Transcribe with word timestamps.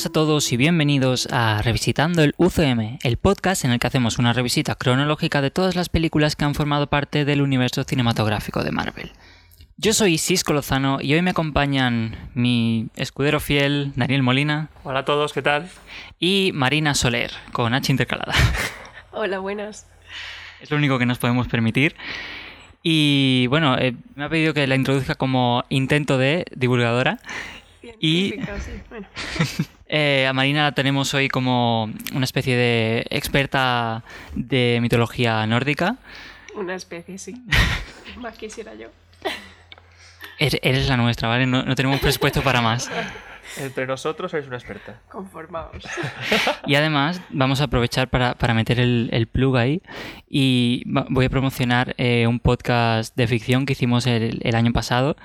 Buenas 0.00 0.08
a 0.08 0.12
todos 0.14 0.52
y 0.52 0.56
bienvenidos 0.56 1.28
a 1.30 1.60
Revisitando 1.60 2.22
el 2.22 2.32
UCM, 2.38 3.00
el 3.02 3.18
podcast 3.18 3.66
en 3.66 3.70
el 3.70 3.78
que 3.78 3.86
hacemos 3.86 4.18
una 4.18 4.32
revisita 4.32 4.74
cronológica 4.74 5.42
de 5.42 5.50
todas 5.50 5.76
las 5.76 5.90
películas 5.90 6.36
que 6.36 6.46
han 6.46 6.54
formado 6.54 6.86
parte 6.86 7.26
del 7.26 7.42
universo 7.42 7.84
cinematográfico 7.84 8.64
de 8.64 8.72
Marvel. 8.72 9.12
Yo 9.76 9.92
soy 9.92 10.16
Cisco 10.16 10.54
Lozano 10.54 11.02
y 11.02 11.12
hoy 11.12 11.20
me 11.20 11.32
acompañan 11.32 12.30
mi 12.32 12.88
escudero 12.96 13.40
fiel, 13.40 13.92
Daniel 13.94 14.22
Molina. 14.22 14.70
Hola 14.84 15.00
a 15.00 15.04
todos, 15.04 15.34
¿qué 15.34 15.42
tal? 15.42 15.68
Y 16.18 16.52
Marina 16.54 16.94
Soler, 16.94 17.32
con 17.52 17.74
H 17.74 17.92
intercalada. 17.92 18.32
Hola, 19.12 19.38
buenas. 19.38 19.86
Es 20.62 20.70
lo 20.70 20.78
único 20.78 20.98
que 20.98 21.04
nos 21.04 21.18
podemos 21.18 21.46
permitir. 21.46 21.94
Y 22.82 23.48
bueno, 23.48 23.76
eh, 23.76 23.94
me 24.14 24.24
ha 24.24 24.30
pedido 24.30 24.54
que 24.54 24.66
la 24.66 24.76
introduzca 24.76 25.14
como 25.14 25.62
intento 25.68 26.16
de 26.16 26.46
divulgadora. 26.56 27.18
Y 28.00 28.36
eh, 29.92 30.26
a 30.28 30.32
Marina 30.32 30.62
la 30.62 30.72
tenemos 30.72 31.12
hoy 31.14 31.28
como 31.28 31.90
una 32.14 32.24
especie 32.24 32.56
de 32.56 33.06
experta 33.10 34.04
de 34.34 34.78
mitología 34.80 35.44
nórdica. 35.46 35.96
Una 36.54 36.76
especie, 36.76 37.18
sí. 37.18 37.34
Más 38.16 38.38
quisiera 38.38 38.74
yo. 38.74 38.88
Eres 40.38 40.88
la 40.88 40.96
nuestra, 40.96 41.28
¿vale? 41.28 41.46
No, 41.46 41.64
no 41.64 41.74
tenemos 41.74 42.00
presupuesto 42.00 42.40
para 42.40 42.62
más. 42.62 42.90
Entre 43.58 43.86
nosotros 43.86 44.30
sois 44.30 44.46
una 44.46 44.56
experta. 44.56 45.00
Conformados. 45.08 45.84
Y 46.66 46.76
además 46.76 47.20
vamos 47.30 47.60
a 47.60 47.64
aprovechar 47.64 48.08
para, 48.08 48.34
para 48.34 48.54
meter 48.54 48.78
el, 48.78 49.08
el, 49.12 49.26
plug 49.26 49.56
ahí 49.56 49.82
y 50.28 50.84
voy 50.86 51.24
a 51.24 51.28
promocionar 51.28 51.94
eh, 51.98 52.26
un 52.28 52.38
podcast 52.38 53.16
de 53.16 53.26
ficción 53.26 53.66
que 53.66 53.72
hicimos 53.72 54.06
el, 54.06 54.40
el 54.42 54.54
año 54.54 54.72
pasado 54.72 55.16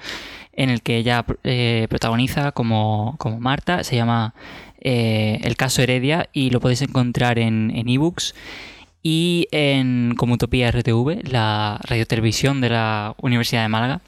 en 0.56 0.70
el 0.70 0.82
que 0.82 0.98
ella 0.98 1.26
eh, 1.44 1.88
protagoniza 1.90 2.52
como, 2.52 3.16
como, 3.18 3.40
Marta. 3.40 3.84
Se 3.84 3.96
llama 3.96 4.34
eh, 4.80 5.40
El 5.44 5.56
caso 5.58 5.82
Heredia 5.82 6.30
y 6.34 6.50
lo 6.50 6.60
podéis 6.60 6.82
encontrar 6.82 7.40
en 7.40 7.72
ebooks. 7.88 8.36
y 9.04 9.48
en 9.52 10.16
Comutopía 10.16 10.72
RTV, 10.72 11.30
la 11.32 11.80
radiotelevisión 11.84 12.62
de 12.62 12.70
la 12.70 13.16
Universidad 13.22 13.64
de 13.64 13.70
Málaga. 13.70 14.02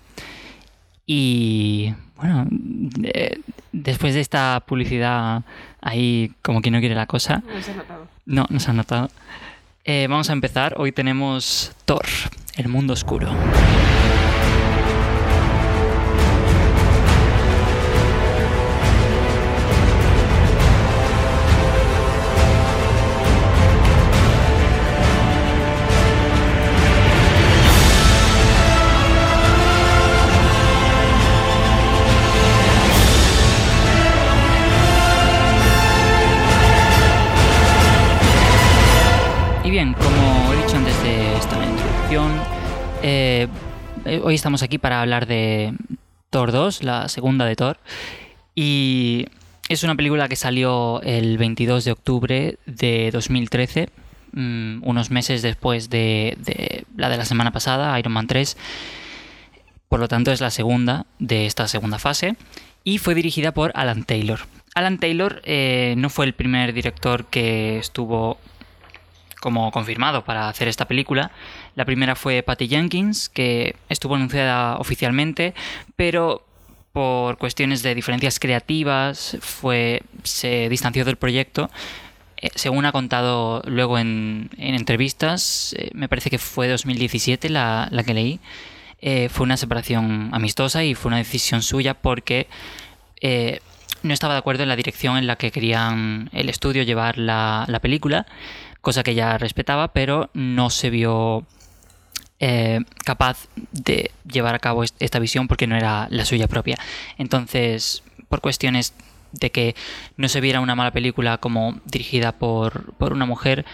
Y 1.05 1.93
bueno, 2.17 2.47
eh, 3.03 3.39
después 3.71 4.13
de 4.13 4.19
esta 4.19 4.61
publicidad 4.67 5.43
ahí 5.81 6.31
como 6.41 6.61
quien 6.61 6.73
no 6.73 6.79
quiere 6.79 6.95
la 6.95 7.05
cosa. 7.05 7.43
No 7.47 7.61
se 7.61 7.71
ha 7.71 7.75
notado. 7.75 8.07
No, 8.25 8.45
no 8.49 8.59
se 8.59 8.71
ha 8.71 8.73
notado. 8.73 9.09
Eh, 9.85 10.07
vamos 10.09 10.29
a 10.29 10.33
empezar. 10.33 10.75
Hoy 10.77 10.91
tenemos 10.91 11.71
Thor, 11.85 12.05
el 12.57 12.67
mundo 12.67 12.93
oscuro. 12.93 13.31
Hoy 44.27 44.35
estamos 44.35 44.61
aquí 44.61 44.77
para 44.77 44.99
hablar 44.99 45.25
de 45.25 45.73
Thor 46.31 46.51
2, 46.51 46.83
la 46.83 47.07
segunda 47.07 47.45
de 47.45 47.55
Thor. 47.55 47.79
Y 48.55 49.27
es 49.69 49.83
una 49.83 49.95
película 49.95 50.27
que 50.27 50.35
salió 50.35 51.01
el 51.03 51.37
22 51.37 51.85
de 51.85 51.91
octubre 51.93 52.57
de 52.65 53.09
2013, 53.13 53.87
mmm, 54.33 54.79
unos 54.83 55.11
meses 55.11 55.41
después 55.43 55.89
de, 55.89 56.35
de, 56.39 56.83
la 56.97 57.07
de 57.07 57.15
la 57.15 57.23
semana 57.23 57.51
pasada, 57.51 57.97
Iron 57.97 58.11
Man 58.11 58.27
3. 58.27 58.57
Por 59.87 60.01
lo 60.01 60.09
tanto, 60.09 60.33
es 60.33 60.41
la 60.41 60.51
segunda 60.51 61.05
de 61.19 61.45
esta 61.45 61.69
segunda 61.69 61.97
fase. 61.97 62.35
Y 62.83 62.97
fue 62.97 63.15
dirigida 63.15 63.53
por 63.53 63.71
Alan 63.75 64.03
Taylor. 64.03 64.41
Alan 64.75 64.97
Taylor 64.97 65.41
eh, 65.45 65.95
no 65.97 66.09
fue 66.09 66.25
el 66.25 66.33
primer 66.33 66.73
director 66.73 67.27
que 67.27 67.77
estuvo 67.77 68.37
como 69.39 69.71
confirmado 69.71 70.25
para 70.25 70.49
hacer 70.49 70.67
esta 70.67 70.85
película. 70.85 71.31
La 71.77 71.85
primera 71.85 72.15
fue 72.15 72.41
Patty 72.41 72.67
Jenkins, 72.67 73.29
que 73.29 73.75
estuvo 73.87 74.15
anunciada 74.15 74.79
oficialmente, 74.79 75.53
pero 75.95 76.43
por 76.91 77.37
cuestiones 77.37 77.83
de 77.83 77.93
diferencias 77.93 78.39
creativas 78.39 79.37
fue, 79.41 80.01
se 80.23 80.69
distanció 80.69 81.05
del 81.05 81.17
proyecto. 81.17 81.69
Eh, 82.37 82.49
según 82.55 82.85
ha 82.85 82.91
contado 82.91 83.61
luego 83.67 83.99
en, 83.99 84.49
en 84.57 84.73
entrevistas, 84.73 85.75
eh, 85.77 85.91
me 85.93 86.09
parece 86.09 86.31
que 86.31 86.39
fue 86.39 86.67
2017 86.67 87.47
la, 87.49 87.89
la 87.91 88.03
que 88.03 88.15
leí, 88.15 88.39
eh, 88.99 89.29
fue 89.29 89.43
una 89.43 89.55
separación 89.55 90.31
amistosa 90.31 90.83
y 90.83 90.95
fue 90.95 91.09
una 91.09 91.17
decisión 91.17 91.61
suya 91.61 91.93
porque 91.93 92.47
no 94.01 94.13
estaba 94.15 94.33
de 94.33 94.39
acuerdo 94.39 94.63
en 94.63 94.69
la 94.69 94.75
dirección 94.75 95.17
en 95.17 95.27
la 95.27 95.35
que 95.35 95.51
querían 95.51 96.31
el 96.33 96.49
estudio 96.49 96.81
llevar 96.81 97.19
la, 97.19 97.65
la 97.67 97.79
película 97.81 98.25
cosa 98.81 99.03
que 99.03 99.11
ella 99.11 99.37
respetaba, 99.37 99.89
pero 99.89 100.29
no 100.33 100.69
se 100.69 100.89
vio 100.89 101.45
eh, 102.39 102.81
capaz 103.03 103.47
de 103.71 104.11
llevar 104.31 104.55
a 104.55 104.59
cabo 104.59 104.83
esta 104.83 105.19
visión 105.19 105.47
porque 105.47 105.67
no 105.67 105.75
era 105.75 106.07
la 106.09 106.25
suya 106.25 106.47
propia. 106.47 106.77
Entonces, 107.17 108.03
por 108.29 108.41
cuestiones 108.41 108.93
de 109.31 109.51
que 109.51 109.75
no 110.15 110.29
se 110.29 110.41
viera 110.41 110.59
una 110.59 110.75
mala 110.75 110.91
película 110.91 111.37
como 111.37 111.79
dirigida 111.85 112.31
por, 112.31 112.93
por 112.93 113.13
una 113.13 113.25
mujer, 113.25 113.65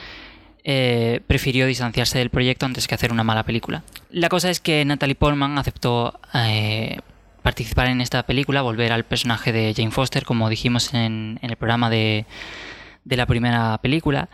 eh, 0.64 1.22
prefirió 1.28 1.66
distanciarse 1.66 2.20
del 2.20 2.30
proyecto 2.30 2.66
antes 2.66 2.88
que 2.88 2.96
hacer 2.96 3.12
una 3.12 3.24
mala 3.24 3.44
película. 3.44 3.84
La 4.10 4.30
cosa 4.30 4.50
es 4.50 4.60
que 4.60 4.84
Natalie 4.86 5.16
Portman 5.16 5.58
aceptó 5.58 6.20
eh, 6.34 7.00
participar 7.42 7.88
en 7.88 8.02
esta 8.02 8.24
película, 8.24 8.62
volver 8.62 8.94
al 8.94 9.04
personaje 9.04 9.52
de 9.52 9.74
Jane 9.76 9.92
Foster, 9.92 10.24
como 10.24 10.50
dijimos 10.50 10.94
en, 10.94 11.40
en 11.42 11.50
el 11.50 11.58
programa 11.58 11.90
de, 11.90 12.26
de 13.04 13.18
la 13.18 13.26
primera 13.26 13.78
película 13.80 14.30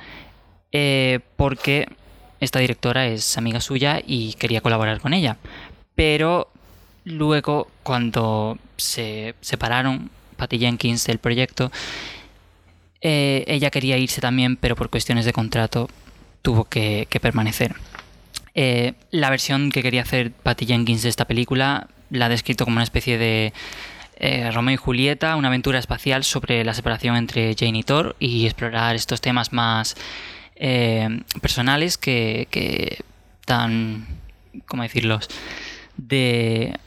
eh, 0.72 1.20
porque 1.36 1.88
esta 2.40 2.60
directora 2.60 3.08
es 3.08 3.38
amiga 3.38 3.62
suya 3.62 4.02
y 4.06 4.34
quería 4.34 4.62
colaborar 4.62 5.00
con 5.00 5.14
ella. 5.14 5.38
Pero 5.96 6.50
luego, 7.04 7.68
cuando 7.84 8.58
se 8.78 9.36
separaron 9.42 10.10
Patty 10.38 10.60
Jenkins 10.60 11.06
del 11.06 11.20
proyecto, 11.20 11.72
eh, 13.02 13.44
ella 13.48 13.70
quería 13.70 13.98
irse 13.98 14.22
también, 14.22 14.58
pero 14.58 14.76
por 14.76 14.90
cuestiones 14.90 15.26
de 15.26 15.34
contrato 15.34 15.90
tuvo 16.42 16.66
que, 16.66 17.08
permanecer. 17.22 17.76
Eh, 18.56 18.94
la 19.12 19.30
versión 19.30 19.72
que 19.72 19.82
quería 19.82 20.02
hacer 20.02 20.32
Patty 20.32 20.66
Jenkins 20.66 21.04
de 21.04 21.10
esta 21.10 21.26
película 21.26 21.88
la 22.10 22.26
ha 22.26 22.30
descrito 22.30 22.66
como 22.66 22.78
una 22.78 22.84
especie 22.84 23.18
de 23.18 23.54
eh, 24.18 24.52
Romeo 24.52 24.74
y 24.74 24.78
Julieta, 24.78 25.36
una 25.36 25.48
aventura 25.48 25.80
espacial 25.80 26.24
sobre 26.24 26.64
la 26.66 26.74
separación 26.74 27.16
entre 27.16 27.56
Jane 27.58 27.80
y 27.80 27.84
Thor 27.84 28.16
y 28.20 28.46
explorar 28.46 28.96
estos 28.96 29.22
temas 29.22 29.54
más 29.54 29.96
eh, 30.60 31.22
personales 31.42 31.98
que, 31.98 32.48
que 32.52 33.00
dan, 33.48 34.06
¿cómo 34.68 34.84
decirlos? 34.84 35.28
De, 35.98 36.78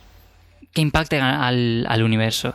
que 0.72 0.80
impacten 0.80 1.22
al, 1.22 1.86
al 1.88 2.02
universo. 2.02 2.54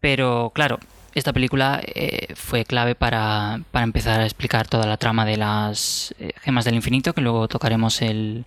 Pero 0.00 0.52
claro, 0.54 0.78
esta 1.14 1.32
película 1.32 1.80
eh, 1.84 2.28
fue 2.34 2.64
clave 2.64 2.94
para, 2.94 3.60
para, 3.70 3.84
empezar 3.84 4.20
a 4.20 4.24
explicar 4.24 4.68
toda 4.68 4.86
la 4.86 4.98
trama 4.98 5.24
de 5.24 5.36
las 5.36 6.14
eh, 6.18 6.32
gemas 6.42 6.64
del 6.64 6.74
infinito, 6.74 7.14
que 7.14 7.20
luego 7.20 7.48
tocaremos 7.48 8.02
el 8.02 8.44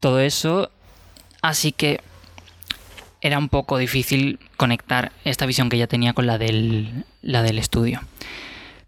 todo 0.00 0.20
eso. 0.20 0.70
Así 1.40 1.72
que 1.72 2.00
era 3.20 3.38
un 3.38 3.48
poco 3.48 3.78
difícil 3.78 4.38
conectar 4.56 5.12
esta 5.24 5.46
visión 5.46 5.70
que 5.70 5.78
ya 5.78 5.86
tenía 5.86 6.12
con 6.12 6.26
la 6.26 6.36
del, 6.36 7.04
la 7.22 7.42
del 7.42 7.58
estudio. 7.58 8.00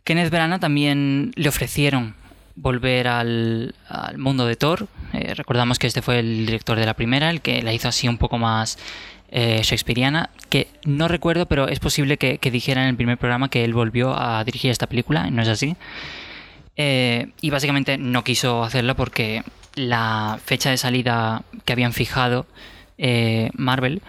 Kenneth 0.07 0.31
Branagh 0.31 0.61
también 0.61 1.33
le 1.35 1.49
ofrecieron 1.49 2.15
volver 2.55 3.09
al, 3.09 3.75
al 3.89 4.19
mundo 4.19 4.47
de 4.47 4.55
Thor. 4.55 4.87
Eh, 5.13 5.35
recordamos 5.35 5.81
que 5.81 5.89
este 5.89 6.01
fue 6.01 6.21
el 6.21 6.47
director 6.47 6.79
de 6.79 6.87
la 6.87 6.95
primera, 6.95 7.29
el 7.29 7.41
que 7.41 7.61
la 7.61 7.73
hizo 7.73 7.89
así 7.89 8.07
un 8.07 8.17
poco 8.17 8.39
más 8.39 8.79
eh, 9.33 9.63
shakespeariana, 9.65 10.31
que 10.49 10.69
no 10.85 11.09
recuerdo, 11.09 11.47
pero 11.47 11.67
es 11.67 11.81
posible 11.81 12.19
que, 12.19 12.39
dijera 12.53 12.83
en 12.83 12.89
el 12.91 12.95
primer 12.95 13.19
programa 13.19 13.49
que 13.49 13.65
él 13.65 13.75
volvió 13.75 14.17
a 14.17 14.45
dirigir 14.45 14.71
esta 14.71 14.87
película, 14.87 15.29
¿no 15.29 15.43
es 15.43 15.49
así? 15.49 15.75
Eh, 16.77 17.33
y 17.41 17.51
básicamente 17.51 17.99
no 17.99 18.23
quiso 18.23 18.63
hacerla 18.63 18.95
porque 18.95 19.43
la 19.75 20.39
fecha 20.45 20.71
de 20.71 20.77
salida 20.77 21.43
que 21.65 21.73
habían 21.73 21.93
fijado 21.93 22.47
eh, 22.97 23.51
Marvel 23.55 24.03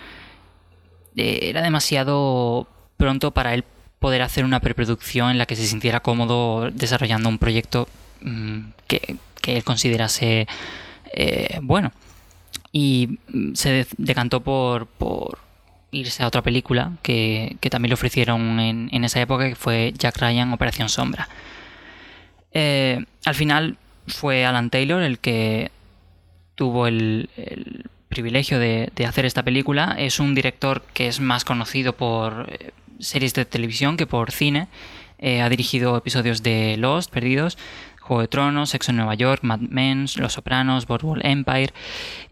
era 1.16 1.64
demasiado 1.64 2.68
pronto 2.98 3.32
para 3.32 3.56
él 3.56 3.64
poder 4.00 4.22
hacer 4.22 4.46
una 4.46 4.60
preproducción 4.60 5.32
en 5.32 5.38
la 5.38 5.46
que 5.46 5.56
se 5.56 5.66
sintiera 5.66 6.02
cómodo 6.02 6.70
desarrollando 6.72 7.30
un 7.30 7.40
proyecto 7.40 7.88
mmm, 8.22 8.60
que, 8.88 9.16
que, 9.42 9.58
él 9.58 9.64
considerase 9.64 10.48
eh, 11.14 11.60
bueno. 11.62 11.92
Y 12.72 13.20
se 13.54 13.88
decantó 13.98 14.42
por, 14.42 14.88
por, 14.88 15.40
irse 15.92 16.24
a 16.24 16.28
otra 16.28 16.42
película 16.42 16.94
que, 17.02 17.58
que 17.62 17.70
también 17.70 17.90
le 17.90 17.96
ofrecieron 17.96 18.60
en, 18.60 18.90
en, 18.92 19.04
esa 19.04 19.22
época, 19.22 19.48
que 19.48 19.56
fue 19.56 19.94
Jack 19.98 20.18
Ryan 20.18 20.54
Operación 20.54 20.90
Sombra. 20.90 21.30
Eh, 22.52 23.06
al 23.26 23.36
final 23.36 23.78
fue 24.08 24.46
Alan 24.46 24.70
Taylor 24.70 25.02
el 25.02 25.20
que 25.20 25.72
tuvo 26.56 26.88
el, 26.88 27.30
el 27.38 27.90
privilegio 28.10 28.60
de, 28.60 28.92
de, 28.96 29.06
hacer 29.06 29.26
esta 29.26 29.44
película. 29.44 29.96
Es 29.98 30.20
un 30.20 30.36
director 30.36 30.84
que 30.94 31.08
es 31.08 31.20
más 31.20 31.46
conocido 31.46 31.94
por 31.94 32.48
eh, 32.52 32.72
series 33.00 33.34
de 33.34 33.46
televisión 33.46 33.98
que 33.98 34.08
por 34.08 34.32
cine. 34.32 34.68
Eh, 35.20 35.42
ha 35.42 35.50
dirigido 35.50 35.98
episodios 35.98 36.44
de 36.44 36.78
Lost, 36.78 37.12
Perdidos, 37.12 37.58
Juego 38.08 38.22
de 38.22 38.28
Tronos, 38.30 38.70
Sexo 38.70 38.92
en 38.92 38.98
Nueva 38.98 39.16
York, 39.16 39.42
Mad 39.44 39.60
Men, 39.60 40.06
Los 40.16 40.34
Sopranos, 40.34 40.88
Boardwalk 40.88 41.26
Empire 41.26 41.74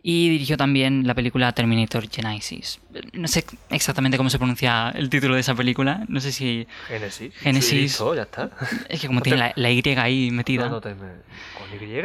y 0.01 0.29
dirigió 0.29 0.55
también 0.55 1.05
la 1.05 1.13
película 1.13 1.51
Terminator 1.51 2.07
Genesis. 2.09 2.79
No 3.11 3.27
sé 3.27 3.43
exactamente 3.69 4.15
cómo 4.17 4.29
se 4.29 4.37
pronuncia 4.37 4.89
el 4.95 5.09
título 5.09 5.35
de 5.35 5.41
esa 5.41 5.53
película, 5.53 6.05
no 6.07 6.21
sé 6.21 6.31
si... 6.31 6.65
Génesis. 6.87 7.95
Sí, 7.95 8.03
ya 8.15 8.21
está. 8.21 8.51
Es 8.87 9.01
que 9.01 9.07
como 9.07 9.21
tiene 9.21 9.37
la, 9.37 9.53
la, 9.55 9.71
Y 9.71 9.81
ahí 9.97 10.31
metida. 10.31 10.65
No, 10.65 10.75
no 10.75 10.81
te 10.81 10.95
me... 10.95 11.07
¿Con 11.57 11.73
Y? 11.73 12.01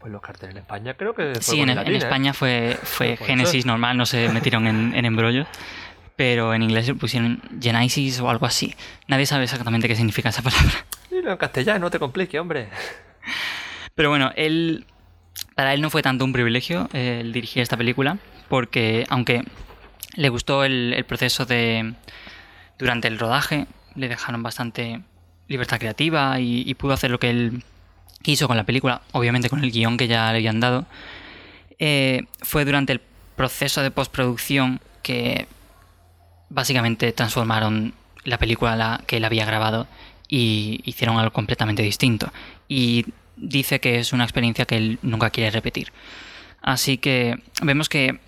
Pues 0.00 0.12
los 0.12 0.20
carteles 0.20 0.54
en 0.54 0.62
España 0.62 0.94
creo 0.94 1.14
que 1.14 1.32
fue 1.34 1.42
Sí, 1.42 1.60
en, 1.60 1.70
en, 1.70 1.94
España 1.94 2.30
¿eh? 2.30 2.34
fue, 2.34 2.78
fue 2.82 3.16
Pues 3.16 3.28
Génesis 3.28 3.66
normal, 3.66 3.96
no 3.96 4.06
se 4.06 4.28
metieron 4.30 4.66
en, 4.66 4.94
en 4.94 5.04
embrollos. 5.04 5.46
Pero 6.16 6.54
en 6.54 6.62
inglés 6.62 6.90
pusieron 6.98 7.42
Genesis 7.60 8.20
o 8.20 8.30
algo 8.30 8.46
así. 8.46 8.74
Nadie 9.06 9.26
sabe 9.26 9.44
exactamente 9.44 9.86
qué 9.86 9.96
significa 9.96 10.30
esa 10.30 10.42
palabra. 10.42 10.86
Dilo 11.10 11.30
en 11.30 11.36
castellano, 11.36 11.80
no 11.80 11.90
te 11.90 11.98
compliques, 11.98 12.40
hombre. 12.40 12.68
Pero 13.94 14.10
bueno, 14.10 14.32
él. 14.36 14.86
Para 15.54 15.74
él 15.74 15.82
no 15.82 15.90
fue 15.90 16.02
tanto 16.02 16.24
un 16.24 16.32
privilegio 16.32 16.88
eh, 16.92 17.18
el 17.20 17.32
dirigir 17.32 17.62
esta 17.62 17.76
película, 17.76 18.18
porque 18.48 19.04
aunque 19.08 19.42
le 20.14 20.28
gustó 20.30 20.64
el, 20.64 20.94
el, 20.94 21.04
proceso 21.04 21.44
de. 21.44 21.94
Durante 22.78 23.08
el 23.08 23.18
rodaje, 23.18 23.66
le 23.94 24.08
dejaron 24.08 24.42
bastante 24.42 25.02
libertad 25.48 25.78
creativa 25.78 26.40
y, 26.40 26.62
y, 26.66 26.74
pudo 26.74 26.92
hacer 26.92 27.10
lo 27.10 27.18
que 27.18 27.30
él 27.30 27.62
quiso 28.22 28.48
con 28.48 28.56
la 28.56 28.64
película, 28.64 29.02
obviamente 29.12 29.48
con 29.48 29.62
el 29.62 29.70
guion 29.70 29.96
que 29.96 30.08
ya 30.08 30.30
le 30.32 30.38
habían 30.38 30.60
dado. 30.60 30.86
Eh, 31.78 32.24
fue 32.42 32.64
durante 32.64 32.92
el 32.92 33.00
proceso 33.36 33.82
de 33.82 33.90
postproducción 33.90 34.80
que 35.02 35.46
básicamente 36.48 37.12
transformaron 37.12 37.94
la 38.24 38.38
película 38.38 38.76
la, 38.76 39.02
que 39.06 39.18
él 39.18 39.24
había 39.24 39.44
grabado 39.44 39.86
y 40.28 40.80
hicieron 40.84 41.18
algo 41.18 41.32
completamente 41.32 41.82
distinto. 41.82 42.32
Y 42.68 43.06
dice 43.36 43.80
que 43.80 43.98
es 43.98 44.12
una 44.12 44.24
experiencia 44.24 44.64
que 44.64 44.76
él 44.76 44.98
nunca 45.02 45.30
quiere 45.30 45.50
repetir. 45.50 45.92
Así 46.62 46.98
que 46.98 47.38
vemos 47.62 47.88
que 47.88 48.18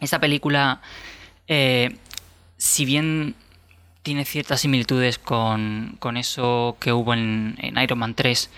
esta 0.00 0.18
película, 0.18 0.80
eh, 1.48 1.96
si 2.56 2.84
bien 2.84 3.34
tiene 4.02 4.24
ciertas 4.24 4.60
similitudes 4.60 5.18
con, 5.18 5.96
con 5.98 6.16
eso 6.16 6.76
que 6.80 6.92
hubo 6.92 7.14
en, 7.14 7.56
en 7.58 7.78
Iron 7.78 7.98
Man 7.98 8.14
3 8.14 8.50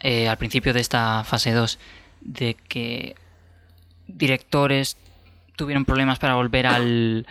eh, 0.00 0.28
al 0.28 0.38
principio 0.38 0.72
de 0.72 0.80
esta 0.80 1.24
fase 1.24 1.52
2, 1.52 1.78
de 2.20 2.54
que 2.54 3.14
directores 4.06 4.96
tuvieron 5.56 5.84
problemas 5.84 6.18
para 6.18 6.34
volver 6.34 6.66
al, 6.66 7.26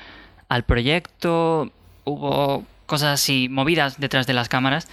al 0.50 0.63
proyecto, 0.63 1.72
hubo 2.04 2.66
cosas 2.86 3.22
así 3.22 3.48
movidas 3.50 4.00
detrás 4.00 4.28
de 4.28 4.34
las 4.34 4.50
cámaras, 4.50 4.88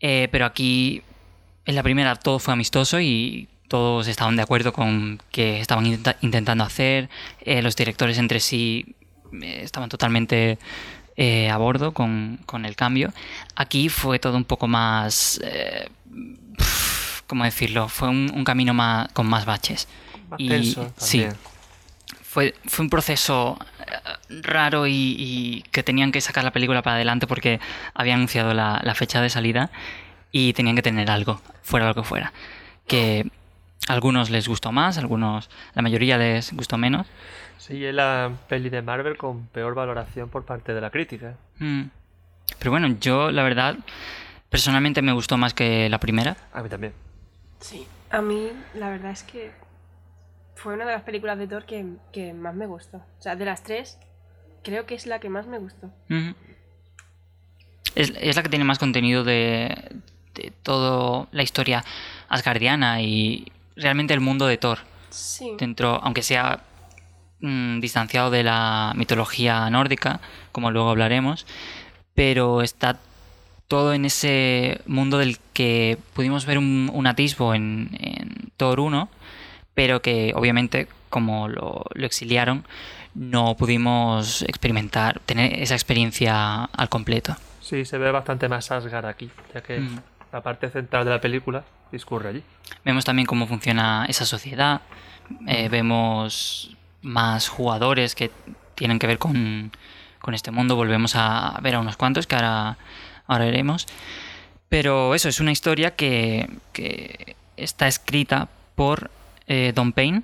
eh, 0.00 0.28
pero 0.30 0.44
aquí 0.44 1.02
en 1.64 1.76
la 1.76 1.82
primera 1.82 2.16
todo 2.16 2.38
fue 2.40 2.52
amistoso 2.52 3.00
y 3.00 3.48
todos 3.68 4.08
estaban 4.08 4.36
de 4.36 4.42
acuerdo 4.42 4.72
con 4.72 5.20
que 5.30 5.60
estaban 5.60 5.86
int 5.86 6.08
intentando 6.20 6.64
hacer, 6.64 7.08
eh, 7.40 7.62
los 7.62 7.76
directores 7.76 8.18
entre 8.18 8.40
sí 8.40 8.96
eh, 9.40 9.60
estaban 9.62 9.88
totalmente 9.88 10.58
a 11.50 11.56
bordo 11.56 11.92
con, 11.92 12.38
con, 12.46 12.64
el 12.64 12.76
cambio. 12.76 13.12
Aquí 13.56 13.88
fue 13.88 14.20
todo 14.20 14.36
un 14.36 14.44
poco 14.44 14.68
más... 14.68 15.40
¿Cómo 17.26 17.42
decirlo? 17.42 17.88
Fue 17.88 18.08
un, 18.08 18.30
un, 18.32 18.44
camino 18.44 18.72
más, 18.72 19.08
con 19.12 19.26
más 19.26 19.44
baches. 19.44 19.88
Más 20.30 20.38
y, 20.38 20.48
tenso 20.48 20.92
sí, 20.96 21.26
fue, 22.28 22.54
fue 22.66 22.84
un 22.84 22.90
proceso 22.90 23.58
eh, 23.80 24.42
raro 24.42 24.86
y, 24.86 25.16
y, 25.18 25.62
que 25.72 25.82
tenían 25.82 26.12
que 26.12 26.20
sacar 26.20 26.44
la 26.44 26.50
película 26.50 26.82
para 26.82 26.96
adelante 26.96 27.26
porque 27.26 27.58
había 27.94 28.14
anunciado 28.14 28.52
la, 28.52 28.82
la, 28.84 28.94
fecha 28.94 29.22
de 29.22 29.30
salida 29.30 29.70
y 30.30 30.52
tenían 30.52 30.76
que 30.76 30.82
tener 30.82 31.10
algo, 31.10 31.40
fuera 31.62 31.86
lo 31.86 31.94
que 31.94 32.02
fuera. 32.02 32.34
Que 32.86 33.26
a 33.88 33.94
algunos 33.94 34.28
les 34.28 34.46
gustó 34.46 34.72
más, 34.72 34.98
a 34.98 35.00
algunos, 35.00 35.48
la 35.74 35.80
mayoría 35.80 36.18
les 36.18 36.52
gustó 36.52 36.76
menos. 36.76 37.06
Sí, 37.56 37.82
es 37.82 37.94
la 37.94 38.30
peli 38.46 38.68
de 38.68 38.82
Marvel 38.82 39.16
con 39.16 39.46
peor 39.46 39.74
valoración 39.74 40.28
por 40.28 40.44
parte 40.44 40.74
de 40.74 40.82
la 40.82 40.90
crítica. 40.90 41.34
Mm. 41.58 41.84
Pero 42.58 42.70
bueno, 42.70 42.94
yo 43.00 43.30
la 43.30 43.42
verdad, 43.42 43.76
personalmente 44.50 45.00
me 45.00 45.12
gustó 45.12 45.38
más 45.38 45.54
que 45.54 45.88
la 45.88 45.98
primera. 45.98 46.36
A 46.52 46.62
mí 46.62 46.68
también. 46.68 46.92
Sí, 47.60 47.86
a 48.10 48.20
mí 48.20 48.50
la 48.74 48.90
verdad 48.90 49.12
es 49.12 49.22
que 49.22 49.50
fue 50.58 50.74
una 50.74 50.84
de 50.84 50.92
las 50.92 51.02
películas 51.02 51.38
de 51.38 51.46
Thor 51.46 51.64
que, 51.64 51.84
que, 52.12 52.32
más 52.34 52.54
me 52.54 52.66
gustó. 52.66 52.98
O 52.98 53.22
sea, 53.22 53.36
de 53.36 53.44
las 53.44 53.62
tres, 53.62 53.98
creo 54.62 54.86
que 54.86 54.94
es 54.94 55.06
la 55.06 55.18
que 55.20 55.28
más 55.28 55.46
me 55.46 55.58
gustó. 55.58 55.90
Mm 56.08 56.32
es, 57.98 58.12
es, 58.20 58.36
la 58.36 58.42
que 58.42 58.48
tiene 58.48 58.64
más 58.64 58.78
contenido 58.78 59.24
de, 59.24 59.74
de 60.34 60.52
toda 60.62 61.26
la 61.32 61.42
historia 61.42 61.84
asgardiana 62.28 63.02
y 63.02 63.50
realmente 63.76 64.14
el 64.14 64.20
mundo 64.20 64.46
de 64.46 64.56
Thor. 64.56 64.78
Sí. 65.10 65.52
Dentro, 65.58 66.00
aunque 66.02 66.22
sea 66.22 66.60
mmm, 67.40 67.80
distanciado 67.80 68.30
de 68.30 68.44
la 68.44 68.92
mitología 68.96 69.68
nórdica, 69.70 70.20
como 70.52 70.70
luego 70.70 70.90
hablaremos, 70.90 71.46
pero 72.14 72.62
está 72.62 72.98
todo 73.66 73.92
en 73.92 74.04
ese 74.04 74.80
mundo 74.86 75.18
del 75.18 75.38
que 75.52 75.98
pudimos 76.14 76.46
ver 76.46 76.58
un, 76.58 76.90
un 76.92 77.06
atisbo 77.06 77.54
en, 77.54 77.90
en, 78.00 78.50
Thor 78.56 78.80
1, 78.80 79.08
pero 79.78 80.02
que 80.02 80.32
obviamente 80.34 80.88
como 81.08 81.46
lo, 81.46 81.84
lo, 81.94 82.04
exiliaron 82.04 82.64
no 83.14 83.56
pudimos 83.56 84.42
experimentar, 84.42 85.20
tener 85.20 85.62
esa 85.62 85.74
experiencia 85.74 86.64
al 86.64 86.88
completo. 86.88 87.36
Sí, 87.60 87.84
se 87.84 87.96
ve 87.96 88.10
bastante 88.10 88.48
más 88.48 88.72
Asgard 88.72 89.06
aquí, 89.06 89.30
ya 89.54 89.62
que 89.62 89.78
mm. 89.78 90.00
la 90.32 90.40
parte 90.42 90.68
central 90.68 91.04
de 91.04 91.12
la 91.12 91.20
película 91.20 91.62
discurre 91.92 92.30
allí. 92.30 92.42
Vemos 92.84 93.04
también 93.04 93.26
cómo 93.26 93.46
funciona 93.46 94.04
esa 94.08 94.26
sociedad, 94.26 94.80
eh, 95.46 95.68
vemos 95.68 96.76
más 97.02 97.48
jugadores 97.48 98.16
que 98.16 98.32
tienen 98.74 98.98
que 98.98 99.06
ver 99.06 99.18
con, 99.18 99.70
con 100.18 100.34
este 100.34 100.50
mundo, 100.50 100.74
volvemos 100.74 101.14
a 101.14 101.56
ver 101.62 101.76
a 101.76 101.78
unos 101.78 101.96
cuantos 101.96 102.26
que 102.26 102.34
ahora 102.34 102.78
ahora 103.28 103.44
veremos. 103.44 103.86
Pero 104.68 105.14
eso, 105.14 105.28
es 105.28 105.38
una 105.38 105.52
historia 105.52 105.94
que, 105.94 106.50
que 106.72 107.36
está 107.56 107.86
escrita 107.86 108.48
por 108.74 109.12
eh, 109.48 109.72
Don 109.74 109.92
Payne 109.92 110.22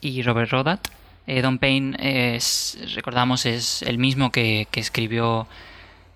y 0.00 0.22
Robert 0.22 0.50
Rodat. 0.50 0.86
Eh, 1.26 1.42
Don 1.42 1.58
Payne, 1.58 1.96
es, 1.98 2.78
recordamos, 2.94 3.46
es 3.46 3.82
el 3.82 3.98
mismo 3.98 4.30
que, 4.30 4.68
escribió 4.74 5.48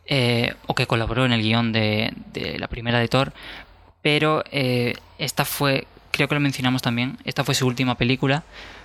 eh, 0.06 0.54
o 0.66 0.74
que 0.74 0.86
colaboró 0.86 1.24
en 1.24 1.32
el 1.32 1.42
guion 1.42 1.72
de, 1.72 2.12
de, 2.32 2.58
la 2.58 2.68
primera 2.68 3.00
de 3.00 3.08
Thor. 3.08 3.32
Pero 4.02 4.44
esta 5.18 5.44
fue, 5.44 5.86
creo 6.10 6.28
que 6.28 6.34
lo 6.34 6.40
mencionamos 6.40 6.80
también, 6.80 7.18
esta 7.24 7.44
fue 7.44 7.54
su 7.54 7.66
última 7.66 7.96
película 7.96 8.44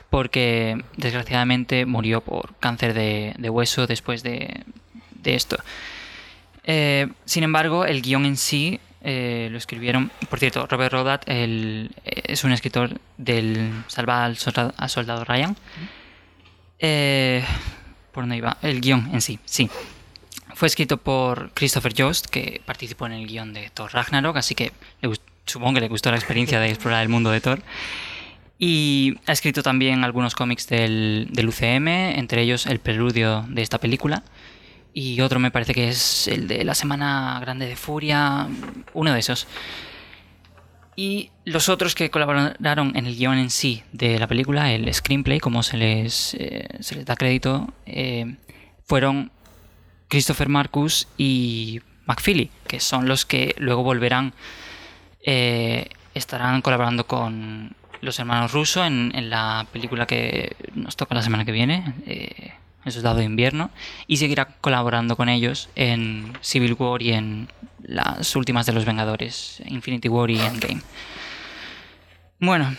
porque 0.10 0.82
desgraciadamente 0.98 1.86
murió 1.86 2.22
por 2.22 2.56
cáncer 2.56 2.94
de, 2.94 3.50
hueso 3.50 3.88
después 3.88 4.24
de, 4.24 4.64
de 5.12 5.36
esto. 5.36 5.58
Sin 7.26 7.44
embargo, 7.44 7.86
el 7.86 8.02
guion 8.02 8.26
en 8.26 8.36
sí 8.36 8.80
eh, 9.08 9.50
lo 9.52 9.60
escribieron. 9.60 10.12
Por 10.32 10.40
cierto, 10.40 10.66
Robert 10.66 10.92
Rodat 10.92 11.24
es 11.28 12.44
un 12.44 12.52
escritor 12.52 13.00
del 13.18 13.72
Salva 13.88 14.26
al 14.26 14.38
Soldado, 14.38 15.24
Ryan. 15.24 15.56
Eh, 16.80 17.46
¿Por 18.12 18.24
dónde 18.24 18.38
iba? 18.38 18.58
El 18.64 18.82
guion 18.82 19.12
en 19.14 19.22
sí, 19.22 19.38
sí. 19.46 19.70
Fue 20.56 20.68
escrito 20.68 20.98
por 20.98 21.52
Christopher 21.54 21.94
Jost, 21.96 22.26
que 22.26 22.62
participó 22.66 23.06
en 23.06 23.12
el 23.12 23.28
guion 23.28 23.54
de 23.54 23.70
Thor 23.70 23.94
Ragnarok, 23.94 24.38
así 24.38 24.56
que 24.56 24.72
supongo 25.46 25.76
que 25.76 25.82
le 25.82 25.88
gustó 25.88 26.10
la 26.10 26.18
experiencia 26.18 26.60
de 26.60 26.70
explorar 26.70 27.04
el 27.04 27.10
mundo 27.10 27.30
de 27.30 27.42
Thor. 27.42 27.62
Y 28.58 29.20
ha 29.28 29.34
escrito 29.34 29.62
también 29.62 30.04
algunos 30.04 30.34
cómics 30.34 30.68
del, 30.68 31.28
del 31.32 31.50
UCM, 31.50 31.88
entre 31.88 32.42
ellos 32.42 32.66
el 32.66 32.80
preludio 32.80 33.46
de 33.50 33.62
esta 33.62 33.78
película 33.78 34.24
y 34.98 35.20
otro 35.20 35.42
me 35.42 35.52
parece 35.52 35.74
que 35.74 35.90
es 35.90 36.30
el 36.30 36.48
de 36.48 36.64
la 36.64 36.74
Semana 36.74 37.38
Grande 37.42 37.68
de 37.68 37.76
Furia, 37.76 38.48
uno 38.94 39.14
de 39.14 39.20
esos. 39.20 39.46
Y 40.96 41.32
los 41.44 41.68
otros 41.68 41.96
que 41.96 42.10
colaboraron 42.10 42.96
en 42.96 43.06
el 43.06 43.18
guion 43.18 43.38
en 43.38 43.50
sí 43.50 43.84
de 43.92 44.18
la 44.18 44.28
película, 44.28 44.72
el 44.72 44.92
screenplay, 44.94 45.42
como 45.42 45.64
se 45.64 45.76
les, 45.76 46.34
eh, 46.36 46.70
se 46.80 46.96
les 46.96 47.06
da 47.06 47.18
crédito, 47.18 47.74
eh, 47.86 48.38
fueron 48.86 49.34
Christopher 50.08 50.48
Marcus 50.48 51.10
y 51.18 51.82
McFeely, 52.06 52.50
que 52.66 52.80
son 52.80 53.10
los 53.10 53.26
que 53.26 53.54
luego 53.58 53.84
volverán, 53.84 54.34
eh, 55.26 55.90
estarán 56.14 56.62
colaborando 56.62 57.06
con 57.06 57.76
los 58.00 58.18
hermanos 58.18 58.54
Russo 58.54 58.86
en, 58.86 59.12
en, 59.14 59.30
la 59.30 59.68
película 59.74 60.06
que 60.06 60.56
nos 60.74 60.96
toca 60.96 61.16
la 61.16 61.22
semana 61.22 61.44
que 61.44 61.52
viene. 61.52 61.84
En 62.86 62.92
Soldado 62.92 63.18
de 63.18 63.26
Invierno, 63.26 63.72
y 64.08 64.18
seguirá 64.18 64.46
colaborando 64.62 65.16
con 65.16 65.28
ellos 65.28 65.70
en 65.76 66.34
Civil 66.42 66.74
War 66.74 67.02
y 67.02 67.14
en 67.14 67.50
las 67.84 68.36
últimas 68.36 68.66
de 68.66 68.74
los 68.74 68.86
Vengadores, 68.86 69.62
Infinity 69.66 70.08
War 70.08 70.30
y 70.30 70.40
Endgame. 70.40 70.82
Bueno, 72.40 72.76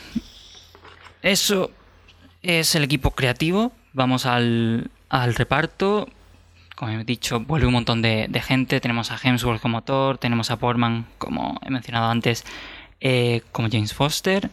eso 1.23 1.71
es 2.43 2.75
el 2.75 2.85
equipo 2.85 3.11
creativo. 3.13 3.73
Vamos 3.93 4.27
al, 4.27 4.91
al 5.09 5.35
reparto. 5.35 6.09
Como 6.75 6.93
he 6.93 7.05
dicho, 7.05 7.41
vuelve 7.41 7.67
un 7.67 7.73
montón 7.73 8.03
de, 8.03 8.29
gente. 8.45 8.81
Tenemos 8.81 9.11
a 9.11 9.19
Hemsworth 9.23 9.63
como 9.63 9.83
Thor, 9.83 10.19
tenemos 10.19 10.51
a 10.51 10.59
Portman, 10.59 11.07
como 11.19 11.59
he 11.65 11.71
mencionado 11.71 12.11
antes, 12.11 12.45
eh, 13.01 13.43
como 13.51 13.69
James 13.71 13.95
Foster, 13.95 14.51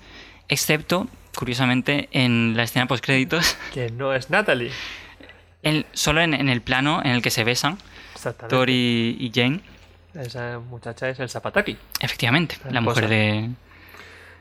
excepto, 0.47 1.07
curiosamente, 1.35 2.07
en 2.11 2.55
la 2.55 2.63
escena 2.63 2.87
post 2.87 3.03
créditos. 3.03 3.57
Que 3.73 3.91
no 3.91 4.13
es 4.13 4.29
Natalie. 4.29 4.71
En, 5.63 5.85
solo 5.93 6.21
en, 6.21 6.33
en, 6.33 6.49
el 6.49 6.61
plano 6.61 7.01
en 7.03 7.11
el 7.11 7.21
que 7.21 7.31
se 7.31 7.43
besan 7.43 7.77
Thor 8.49 8.69
y, 8.69 9.17
y, 9.19 9.31
Jane. 9.33 9.61
Esa 10.13 10.59
muchacha 10.59 11.09
es 11.09 11.19
el 11.19 11.29
Zapataki. 11.29 11.77
Efectivamente, 11.99 12.57
la, 12.65 12.71
la 12.71 12.81
mujer 12.81 13.07
de. 13.07 13.49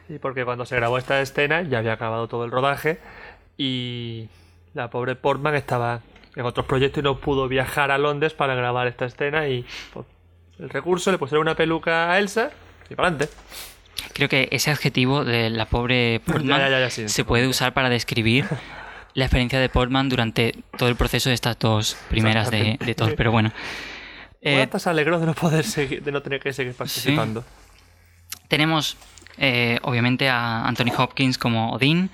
Y 0.09 0.19
porque 0.19 0.45
cuando 0.45 0.67
se 0.67 0.77
grabó 0.77 0.99
esta 0.99 1.21
escena 1.21 1.63
ya 1.63 1.79
había 1.79 1.95
acabado 1.95 2.29
todo 2.29 2.45
el 2.45 2.51
rodaje 2.51 2.99
y 3.57 4.29
la 4.75 4.91
pobre 4.91 5.17
Portman 5.17 5.55
estaba 5.55 6.01
en 6.35 6.45
otros 6.45 6.67
proyectos 6.67 7.01
y 7.01 7.05
no 7.05 7.19
pudo 7.19 7.49
viajar 7.49 7.91
a 7.91 7.99
Londres 7.99 8.33
para 8.33 8.55
grabar 8.55 8.87
esta 8.87 9.05
escena 9.05 9.49
y 9.49 9.65
pues, 9.93 10.07
el 10.59 10.71
recurso 10.71 11.11
le 11.13 11.19
pusieron 11.19 11.43
una 11.43 11.55
peluca 11.55 12.11
a 12.11 12.19
Elsa 12.19 12.51
y 12.91 12.95
para 12.95 13.09
adelante. 13.09 13.35
Creo 14.13 14.29
que 14.29 14.49
ese 14.51 14.71
adjetivo 14.71 15.25
de 15.25 15.51
la 15.51 15.67
pobre 15.67 16.21
Portman 16.27 16.61
ya, 16.61 16.69
ya, 16.69 16.81
ya, 16.81 16.91
sí, 16.91 17.09
se 17.09 17.25
puede 17.25 17.47
usar 17.47 17.73
para 17.73 17.89
describir 17.89 18.47
la 19.15 19.25
experiencia 19.25 19.61
de 19.61 19.69
Portman 19.69 20.09
durante 20.09 20.57
todo 20.79 20.89
el 20.89 20.97
proceso 20.97 21.29
de 21.29 21.35
estas 21.35 21.59
dos 21.59 21.97
primeras 22.09 22.51
de, 22.51 22.79
de 22.85 22.95
Thor, 22.95 23.15
pero 23.17 23.31
bueno. 23.31 23.53
Eh, 24.41 24.67
de 24.67 25.05
no 25.05 25.35
poder 25.35 25.65
seguir, 25.65 26.03
de 26.03 26.11
no 26.11 26.21
tener 26.23 26.41
que 26.41 26.53
seguir 26.53 26.75
participando. 26.75 27.43
Sí. 27.43 28.39
Tenemos 28.49 28.97
eh, 29.39 29.79
obviamente 29.83 30.29
a 30.29 30.67
Anthony 30.67 30.93
Hopkins 30.97 31.39
como 31.39 31.73
Odín, 31.73 32.11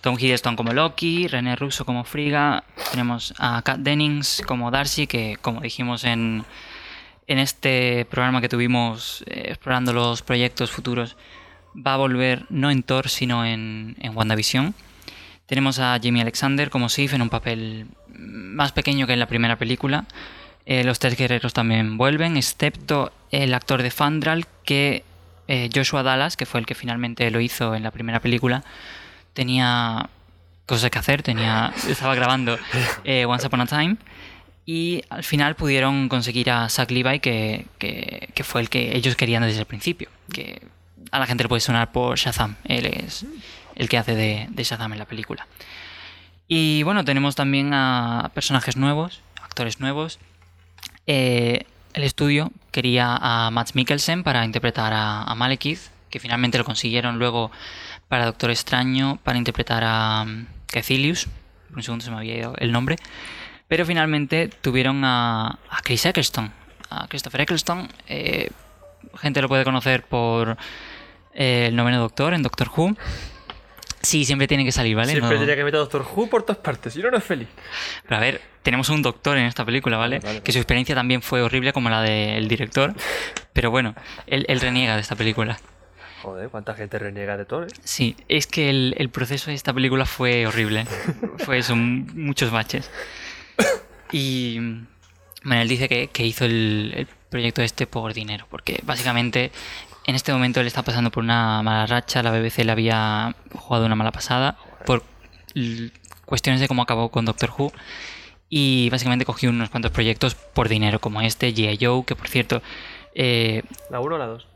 Tom 0.00 0.16
Hiddleston 0.18 0.54
como 0.54 0.72
Loki, 0.72 1.26
René 1.26 1.56
Russo 1.56 1.84
como 1.84 2.04
Frigga, 2.04 2.62
tenemos 2.90 3.34
a 3.38 3.62
Kat 3.62 3.78
Dennings 3.78 4.42
como 4.46 4.70
Darcy, 4.70 5.06
que 5.06 5.36
como 5.40 5.60
dijimos 5.60 6.04
en, 6.04 6.44
en 7.26 7.38
este 7.38 8.06
programa 8.08 8.40
que 8.40 8.48
tuvimos 8.48 9.24
eh, 9.26 9.46
explorando 9.48 9.92
los 9.92 10.22
proyectos 10.22 10.70
futuros, 10.70 11.16
va 11.74 11.94
a 11.94 11.96
volver 11.96 12.46
no 12.50 12.70
en 12.70 12.82
Thor, 12.84 13.08
sino 13.08 13.44
en, 13.44 13.96
en 13.98 14.16
WandaVision. 14.16 14.74
Tenemos 15.48 15.78
a 15.78 15.98
Jamie 16.00 16.20
Alexander 16.20 16.68
como 16.68 16.90
Sif 16.90 17.14
en 17.14 17.22
un 17.22 17.30
papel 17.30 17.86
más 18.12 18.72
pequeño 18.72 19.06
que 19.06 19.14
en 19.14 19.18
la 19.18 19.26
primera 19.26 19.56
película. 19.56 20.04
Eh, 20.66 20.84
los 20.84 20.98
tres 20.98 21.16
guerreros 21.16 21.54
también 21.54 21.96
vuelven, 21.96 22.36
excepto 22.36 23.10
el 23.30 23.54
actor 23.54 23.82
de 23.82 23.90
Fandral, 23.90 24.46
que 24.66 25.04
eh, 25.48 25.70
Joshua 25.74 26.02
Dallas, 26.02 26.36
que 26.36 26.44
fue 26.44 26.60
el 26.60 26.66
que 26.66 26.74
finalmente 26.74 27.30
lo 27.30 27.40
hizo 27.40 27.74
en 27.74 27.82
la 27.82 27.90
primera 27.90 28.20
película, 28.20 28.62
tenía 29.32 30.10
cosas 30.66 30.90
que 30.90 30.98
hacer, 30.98 31.22
tenía, 31.22 31.72
estaba 31.88 32.14
grabando 32.14 32.58
eh, 33.04 33.24
Once 33.24 33.46
Upon 33.46 33.62
a 33.62 33.66
Time 33.66 33.96
y 34.66 35.02
al 35.08 35.24
final 35.24 35.56
pudieron 35.56 36.10
conseguir 36.10 36.50
a 36.50 36.68
Zach 36.68 36.90
Levi, 36.90 37.20
que, 37.20 37.64
que, 37.78 38.28
que, 38.34 38.44
fue 38.44 38.60
el 38.60 38.68
que 38.68 38.94
ellos 38.94 39.16
querían 39.16 39.42
desde 39.44 39.60
el 39.60 39.66
principio, 39.66 40.10
que 40.30 40.60
a 41.10 41.18
la 41.18 41.26
gente 41.26 41.44
le 41.44 41.48
puede 41.48 41.60
sonar 41.60 41.90
por 41.90 42.18
Shazam, 42.18 42.56
él 42.64 42.84
es 42.84 43.24
el 43.78 43.88
que 43.88 43.96
hace 43.96 44.14
de, 44.14 44.48
de 44.50 44.64
Shazam 44.64 44.92
en 44.92 44.98
la 44.98 45.06
película. 45.06 45.46
Y 46.46 46.82
bueno, 46.82 47.04
tenemos 47.04 47.34
también 47.34 47.72
a 47.72 48.30
personajes 48.34 48.76
nuevos, 48.76 49.22
actores 49.42 49.80
nuevos. 49.80 50.18
Eh, 51.06 51.64
el 51.94 52.02
estudio 52.04 52.52
quería 52.70 53.16
a 53.20 53.50
Matt 53.50 53.70
Mikkelsen 53.74 54.22
para 54.22 54.44
interpretar 54.44 54.92
a, 54.94 55.34
Malekith, 55.34 55.80
que 56.10 56.20
finalmente 56.20 56.58
lo 56.58 56.64
consiguieron 56.64 57.18
luego 57.18 57.50
para 58.08 58.26
Doctor 58.26 58.50
Extraño, 58.50 59.18
para 59.22 59.38
interpretar 59.38 59.82
a 59.84 60.26
Caecilius. 60.66 61.28
Por 61.68 61.78
un 61.78 61.82
segundo 61.82 62.04
se 62.04 62.10
me 62.10 62.18
había 62.18 62.36
ido 62.36 62.54
el 62.58 62.72
nombre. 62.72 62.96
Pero 63.68 63.84
finalmente 63.84 64.48
tuvieron 64.48 65.04
a, 65.04 65.58
a 65.68 65.82
Chris 65.82 66.06
Eccleston, 66.06 66.50
a 66.88 67.06
Christopher 67.08 67.42
Eccleston. 67.42 67.88
Eh, 68.06 68.50
gente 69.16 69.42
lo 69.42 69.48
puede 69.48 69.64
conocer 69.64 70.04
por 70.04 70.56
eh, 71.34 71.66
el 71.68 71.76
noveno 71.76 71.98
Doctor 71.98 72.32
en 72.32 72.42
Doctor 72.42 72.70
Who. 72.74 72.96
Sí, 74.08 74.24
siempre 74.24 74.48
tiene 74.48 74.64
que 74.64 74.72
salir, 74.72 74.96
¿vale? 74.96 75.12
Siempre 75.12 75.34
no... 75.34 75.40
tenía 75.40 75.54
que 75.54 75.64
meter 75.64 75.76
a 75.76 75.80
Doctor 75.80 76.06
Who 76.14 76.30
por 76.30 76.42
todas 76.42 76.56
partes, 76.56 76.94
si 76.94 77.02
no, 77.02 77.10
no 77.10 77.18
es 77.18 77.24
feliz. 77.24 77.46
Pero 78.04 78.16
a 78.16 78.20
ver, 78.20 78.40
tenemos 78.62 78.88
un 78.88 79.02
doctor 79.02 79.36
en 79.36 79.44
esta 79.44 79.66
película, 79.66 79.98
¿vale? 79.98 80.20
Vale, 80.20 80.28
vale. 80.28 80.42
Que 80.42 80.50
su 80.50 80.56
experiencia 80.56 80.94
también 80.94 81.20
fue 81.20 81.42
horrible 81.42 81.74
como 81.74 81.90
la 81.90 82.00
del 82.00 82.48
director. 82.48 82.94
Pero 83.52 83.70
bueno, 83.70 83.94
él, 84.26 84.46
él, 84.48 84.60
reniega 84.60 84.94
de 84.94 85.02
esta 85.02 85.14
película. 85.14 85.58
Joder, 86.22 86.48
¿cuánta 86.48 86.72
gente 86.72 86.98
reniega 86.98 87.36
de 87.36 87.44
todo? 87.44 87.64
Eh? 87.64 87.68
Sí, 87.84 88.16
es 88.28 88.46
que 88.46 88.70
el, 88.70 88.94
el, 88.96 89.10
proceso 89.10 89.50
de 89.50 89.56
esta 89.56 89.74
película 89.74 90.06
fue 90.06 90.46
horrible. 90.46 90.86
fue 91.44 91.58
eso, 91.58 91.76
muchos 91.76 92.50
baches. 92.50 92.90
Y 94.10 94.58
bueno, 95.44 95.60
él 95.60 95.68
dice 95.68 95.86
que, 95.86 96.08
que 96.08 96.24
hizo 96.24 96.46
el, 96.46 96.94
el 96.96 97.08
proyecto 97.28 97.60
este 97.60 97.86
por 97.86 98.14
dinero, 98.14 98.46
porque 98.48 98.80
básicamente 98.84 99.52
en 100.08 100.14
este 100.14 100.32
momento 100.32 100.60
él 100.60 100.66
está 100.66 100.82
pasando 100.82 101.10
por 101.10 101.22
una 101.22 101.62
mala 101.62 101.84
racha, 101.84 102.22
la 102.22 102.30
BBC 102.30 102.64
le 102.64 102.72
había 102.72 103.36
jugado 103.52 103.84
una 103.84 103.94
mala 103.94 104.10
pasada 104.10 104.56
por 104.86 105.02
cuestiones 106.24 106.62
de 106.62 106.66
cómo 106.66 106.80
acabó 106.80 107.10
con 107.10 107.26
Doctor 107.26 107.50
Who 107.56 107.70
y 108.48 108.88
básicamente 108.88 109.26
cogió 109.26 109.50
unos 109.50 109.68
cuantos 109.68 109.90
proyectos 109.90 110.34
por 110.34 110.70
dinero 110.70 110.98
como 110.98 111.20
este, 111.20 111.54
G.I. 111.54 111.76
Joe, 111.78 112.06
que 112.06 112.16
por 112.16 112.26
cierto... 112.26 112.62
Eh, 113.14 113.62
¿La 113.90 114.00
1 114.00 114.14
o 114.14 114.18
la 114.18 114.26
2? 114.28 114.46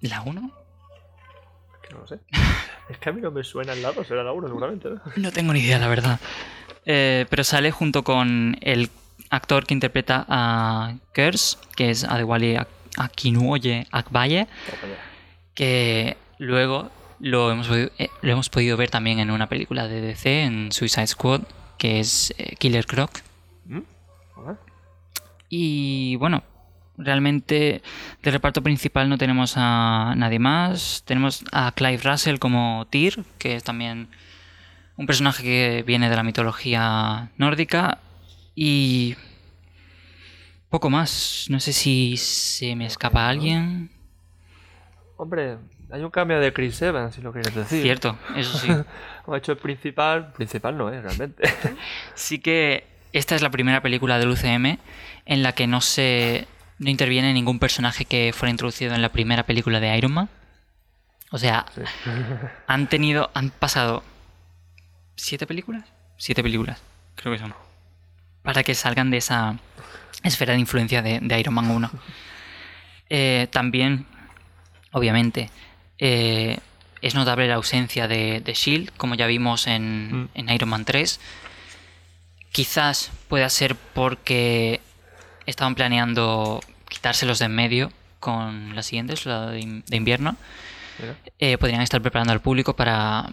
¿La 0.00 0.22
1? 0.22 0.52
Que 1.82 1.92
no 1.92 2.00
lo 2.00 2.06
sé. 2.06 2.18
es 2.88 2.96
que 2.96 3.10
a 3.10 3.12
mí 3.12 3.20
no 3.20 3.30
me 3.30 3.44
suena 3.44 3.74
el 3.74 3.82
lado, 3.82 4.02
será 4.04 4.22
la 4.22 4.32
1 4.32 4.48
seguramente. 4.48 4.88
¿no? 4.88 5.00
no 5.16 5.32
tengo 5.32 5.52
ni 5.52 5.60
idea, 5.60 5.78
la 5.78 5.88
verdad. 5.88 6.18
Eh, 6.86 7.26
pero 7.28 7.44
sale 7.44 7.72
junto 7.72 8.04
con 8.04 8.56
el 8.62 8.88
actor 9.28 9.66
que 9.66 9.74
interpreta 9.74 10.24
a 10.30 10.94
Kurz, 11.14 11.58
que 11.76 11.90
es 11.90 12.04
Adewale 12.04 12.56
Akinuoye 12.98 13.86
Akbaye, 13.90 14.46
que 15.54 16.16
luego 16.38 16.90
lo 17.20 17.50
hemos, 17.50 17.68
podido, 17.68 17.90
eh, 17.98 18.10
lo 18.22 18.32
hemos 18.32 18.48
podido 18.48 18.76
ver 18.76 18.90
también 18.90 19.18
en 19.18 19.30
una 19.30 19.48
película 19.48 19.88
de 19.88 20.00
DC, 20.00 20.42
en 20.42 20.72
Suicide 20.72 21.06
Squad, 21.06 21.42
que 21.78 22.00
es 22.00 22.34
eh, 22.38 22.56
Killer 22.58 22.86
Croc. 22.86 23.22
¿Mm? 23.66 23.80
Y 25.48 26.16
bueno, 26.16 26.42
realmente 26.98 27.82
de 28.22 28.30
reparto 28.30 28.62
principal 28.62 29.08
no 29.08 29.16
tenemos 29.16 29.54
a 29.56 30.14
nadie 30.16 30.38
más. 30.38 31.02
Tenemos 31.06 31.44
a 31.52 31.72
Clive 31.72 32.02
Russell 32.02 32.38
como 32.38 32.86
Tyr, 32.90 33.24
que 33.38 33.56
es 33.56 33.64
también 33.64 34.08
un 34.96 35.06
personaje 35.06 35.42
que 35.42 35.84
viene 35.86 36.10
de 36.10 36.16
la 36.16 36.22
mitología 36.22 37.30
nórdica. 37.38 37.98
Y 38.54 39.16
poco 40.70 40.90
más. 40.90 41.46
No 41.48 41.60
sé 41.60 41.72
si 41.72 42.16
se 42.16 42.74
me 42.76 42.86
escapa 42.86 43.28
alguien. 43.28 43.90
Hombre, 45.16 45.58
hay 45.90 46.02
un 46.02 46.10
cambio 46.10 46.38
de 46.38 46.52
Chris 46.52 46.80
Evans, 46.82 47.14
si 47.14 47.22
lo 47.22 47.32
quieres 47.32 47.54
decir. 47.54 47.82
Cierto, 47.82 48.16
eso 48.36 48.58
sí. 48.58 48.68
ha 49.26 49.36
hecho 49.36 49.52
el 49.52 49.58
principal. 49.58 50.32
Principal 50.32 50.76
no 50.76 50.92
es, 50.92 51.02
realmente. 51.02 51.48
sí 52.14 52.38
que 52.38 52.86
esta 53.12 53.34
es 53.34 53.42
la 53.42 53.50
primera 53.50 53.80
película 53.80 54.18
del 54.18 54.28
UCM 54.28 54.78
en 55.26 55.42
la 55.42 55.52
que 55.52 55.66
no 55.66 55.80
se. 55.80 56.46
no 56.78 56.90
interviene 56.90 57.32
ningún 57.32 57.58
personaje 57.58 58.04
que 58.04 58.32
fuera 58.34 58.50
introducido 58.50 58.94
en 58.94 59.02
la 59.02 59.10
primera 59.10 59.44
película 59.44 59.80
de 59.80 59.96
Iron 59.96 60.12
Man. 60.12 60.28
O 61.30 61.38
sea, 61.38 61.66
sí. 61.74 61.82
han 62.66 62.88
tenido. 62.88 63.30
han 63.34 63.50
pasado. 63.50 64.02
¿Siete 65.16 65.46
películas? 65.46 65.84
Siete 66.16 66.42
películas, 66.42 66.80
creo 67.16 67.32
que 67.32 67.38
son. 67.38 67.54
Para 68.42 68.62
que 68.62 68.74
salgan 68.74 69.10
de 69.10 69.16
esa 69.16 69.56
esfera 70.22 70.54
de 70.54 70.60
influencia 70.60 71.02
de, 71.02 71.20
de 71.20 71.40
Iron 71.40 71.54
Man 71.54 71.70
1. 71.70 71.90
Eh, 73.10 73.46
también, 73.50 74.04
obviamente, 74.92 75.48
eh, 75.98 76.58
es 77.00 77.14
notable 77.14 77.48
la 77.48 77.54
ausencia 77.54 78.06
de, 78.06 78.42
de 78.42 78.52
Shield, 78.52 78.90
como 78.98 79.14
ya 79.14 79.26
vimos 79.26 79.66
en, 79.66 80.24
mm. 80.24 80.28
en, 80.34 80.48
Iron 80.50 80.68
Man 80.68 80.84
3. 80.84 81.18
Quizás 82.52 83.10
pueda 83.28 83.48
ser 83.48 83.76
porque 83.76 84.82
estaban 85.46 85.74
planeando 85.74 86.60
quitárselos 86.88 87.38
de 87.38 87.46
en 87.46 87.54
medio 87.54 87.92
con 88.20 88.76
las 88.76 88.84
siguientes, 88.84 89.24
la 89.24 89.46
de, 89.46 89.82
de 89.86 89.96
invierno. 89.96 90.36
Eh, 91.38 91.56
podrían 91.58 91.82
estar 91.82 92.02
preparando 92.02 92.32
al 92.32 92.40
público 92.40 92.74
para. 92.74 93.30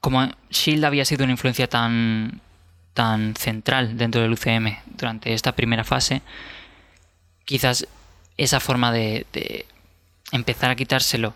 Como 0.00 0.28
Shield 0.50 0.84
había 0.84 1.04
sido 1.04 1.24
una 1.24 1.32
influencia 1.32 1.68
tan 1.68 2.40
tan 2.94 3.34
central 3.36 3.96
dentro 3.96 4.20
del 4.20 4.32
UCM 4.32 4.76
durante 4.96 5.32
esta 5.32 5.52
primera 5.52 5.84
fase, 5.84 6.22
quizás 7.44 7.86
esa 8.36 8.60
forma 8.60 8.92
de, 8.92 9.26
de 9.32 9.66
empezar 10.32 10.70
a 10.70 10.74
quitárselo 10.76 11.34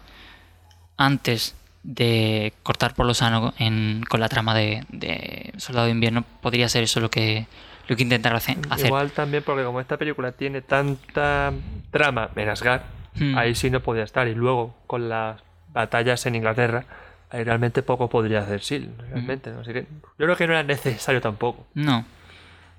antes 0.97 1.55
de 1.83 2.53
cortar 2.63 2.95
por 2.95 3.07
lo 3.07 3.15
sano 3.15 3.53
en- 3.59 4.05
con 4.09 4.21
la 4.21 4.29
trama 4.29 4.55
de, 4.55 4.85
de 4.89 5.53
Soldado 5.59 5.87
de 5.87 5.93
Invierno, 5.93 6.25
podría 6.41 6.69
ser 6.69 6.85
eso 6.85 7.01
lo 7.01 7.11
que, 7.11 7.47
lo 7.89 7.97
que 7.97 8.03
intentaron 8.03 8.37
hace- 8.39 8.57
hacer. 8.71 8.87
Igual 8.87 9.11
también 9.13 9.43
porque 9.43 9.65
como 9.65 9.81
esta 9.81 9.97
película 9.99 10.33
tiene 10.33 10.63
tanta 10.63 11.53
trama 11.91 12.31
en 12.37 12.49
Asgard, 12.49 12.83
Hmm. 13.17 13.39
ahí 13.39 13.55
sí 13.55 13.71
no 13.71 13.79
podía 13.79 14.03
estar. 14.03 14.27
Y 14.27 14.35
luego 14.35 14.75
con 14.89 15.09
las 15.09 15.41
batallas 15.73 16.27
en 16.27 16.35
Inglaterra, 16.35 16.85
realmente 17.43 17.83
poco 17.83 18.09
podría 18.09 18.41
hacer 18.41 18.61
Sil, 18.63 18.95
realmente. 19.11 19.51
Así 19.51 19.73
que 19.73 19.87
yo 20.19 20.27
creo 20.27 20.37
que 20.37 20.47
no 20.47 20.53
era 20.53 20.63
necesario 20.63 21.21
tampoco. 21.21 21.67
No. 21.75 22.05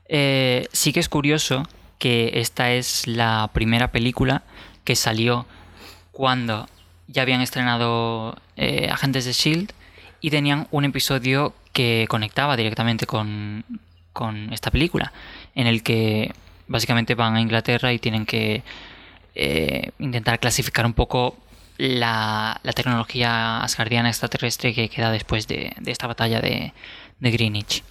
Eh, 0.08 0.68
sí 0.72 0.94
que 0.94 1.00
es 1.00 1.10
curioso 1.10 1.64
que 1.98 2.32
esta 2.36 2.72
es 2.72 3.08
la 3.08 3.50
primera 3.54 3.92
película 3.92 4.44
que 4.84 4.96
salió 4.96 5.46
cuando 6.12 6.68
ya 7.08 7.24
habían 7.24 7.42
estrenado 7.42 8.38
eh, 8.56 8.88
Agentes 8.92 9.26
de 9.26 9.34
Shield 9.34 9.72
y 10.22 10.30
tenían 10.30 10.68
un 10.72 10.86
episodio 10.86 11.54
que 11.74 12.06
conectaba 12.10 12.56
directamente 12.56 13.06
con, 13.06 13.66
con 14.14 14.54
esta 14.54 14.72
película, 14.72 15.12
en 15.56 15.68
el 15.68 15.84
que 15.84 16.34
básicamente 16.68 17.16
van 17.16 17.36
a 17.36 17.42
Inglaterra 17.42 17.92
y 17.92 18.00
tienen 18.00 18.26
que 18.26 18.64
eh, 19.36 19.92
intentar 20.00 20.40
clasificar 20.40 20.86
un 20.86 20.94
poco 20.94 21.38
la, 21.78 22.60
la 22.64 22.74
tecnología 22.74 23.62
asgardiana 23.62 24.10
extraterrestre 24.10 24.74
que 24.74 24.90
queda 24.90 25.12
después 25.12 25.48
de, 25.48 25.74
de 25.80 25.92
esta 25.92 26.08
batalla 26.08 26.42
de, 26.42 26.74
de 27.20 27.32
Greenwich. 27.32 27.84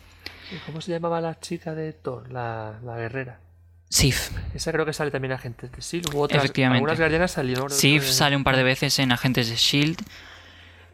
¿Y 0.52 0.56
¿Cómo 0.66 0.80
se 0.80 0.92
llamaba 0.92 1.20
la 1.20 1.40
chica 1.40 1.74
de 1.74 1.92
Thor, 1.92 2.30
la, 2.30 2.78
la 2.84 2.96
guerrera? 2.96 3.40
Sif. 3.88 4.30
Esa 4.54 4.72
creo 4.72 4.84
que 4.84 4.92
sale 4.92 5.10
también 5.10 5.32
en 5.32 5.38
Agentes 5.38 5.70
de 5.70 5.80
Sil. 5.80 6.02
Hubo 6.12 6.22
otras, 6.22 6.42
Efectivamente. 6.42 6.78
Algunas 6.78 6.98
guardianas 6.98 7.30
salieron. 7.30 7.70
Sif 7.70 8.04
sale 8.04 8.34
un 8.36 8.42
par 8.42 8.56
de 8.56 8.64
veces 8.64 8.98
en 8.98 9.12
Agentes 9.12 9.48
de 9.48 9.56
Shield, 9.56 9.98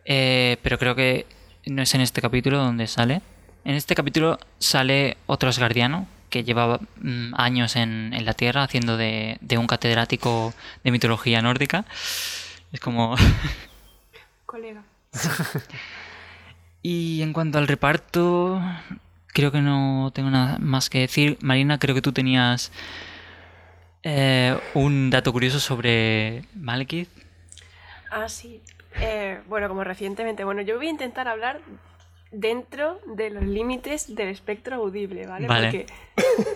eh, 0.04 0.58
pero 0.62 0.78
creo 0.78 0.94
que 0.94 1.26
no 1.66 1.82
es 1.82 1.94
en 1.94 2.02
este 2.02 2.20
capítulo 2.20 2.58
donde 2.58 2.86
sale. 2.86 3.22
En 3.64 3.74
este 3.74 3.94
capítulo 3.94 4.38
sale 4.58 5.16
otro 5.26 5.48
asgardiano 5.48 6.06
que 6.30 6.44
llevaba 6.44 6.80
mm, 7.00 7.34
años 7.36 7.76
en, 7.76 8.12
en 8.14 8.24
la 8.24 8.34
Tierra 8.34 8.62
haciendo 8.62 8.96
de, 8.96 9.38
de 9.40 9.58
un 9.58 9.66
catedrático 9.66 10.54
de 10.84 10.90
mitología 10.90 11.42
nórdica. 11.42 11.84
Es 12.72 12.80
como... 12.80 13.16
Colega. 14.46 14.82
Y 16.82 17.22
en 17.22 17.32
cuanto 17.32 17.58
al 17.58 17.68
reparto, 17.68 18.60
creo 19.28 19.52
que 19.52 19.60
no 19.60 20.10
tengo 20.14 20.30
nada 20.30 20.58
más 20.58 20.90
que 20.90 21.00
decir. 21.00 21.38
Marina, 21.40 21.78
creo 21.78 21.94
que 21.94 22.02
tú 22.02 22.12
tenías 22.12 22.72
eh, 24.02 24.58
un 24.74 25.10
dato 25.10 25.32
curioso 25.32 25.60
sobre 25.60 26.44
Malekith. 26.54 27.08
Ah, 28.10 28.28
sí. 28.28 28.62
Eh, 29.00 29.40
bueno, 29.46 29.68
como 29.68 29.84
recientemente. 29.84 30.44
Bueno, 30.44 30.62
yo 30.62 30.76
voy 30.76 30.86
a 30.86 30.90
intentar 30.90 31.28
hablar 31.28 31.60
dentro 32.32 33.00
de 33.14 33.30
los 33.30 33.44
límites 33.44 34.14
del 34.14 34.28
espectro 34.28 34.76
audible, 34.76 35.26
¿vale? 35.26 35.46
Vale. 35.46 35.66
Porque. 35.66 35.86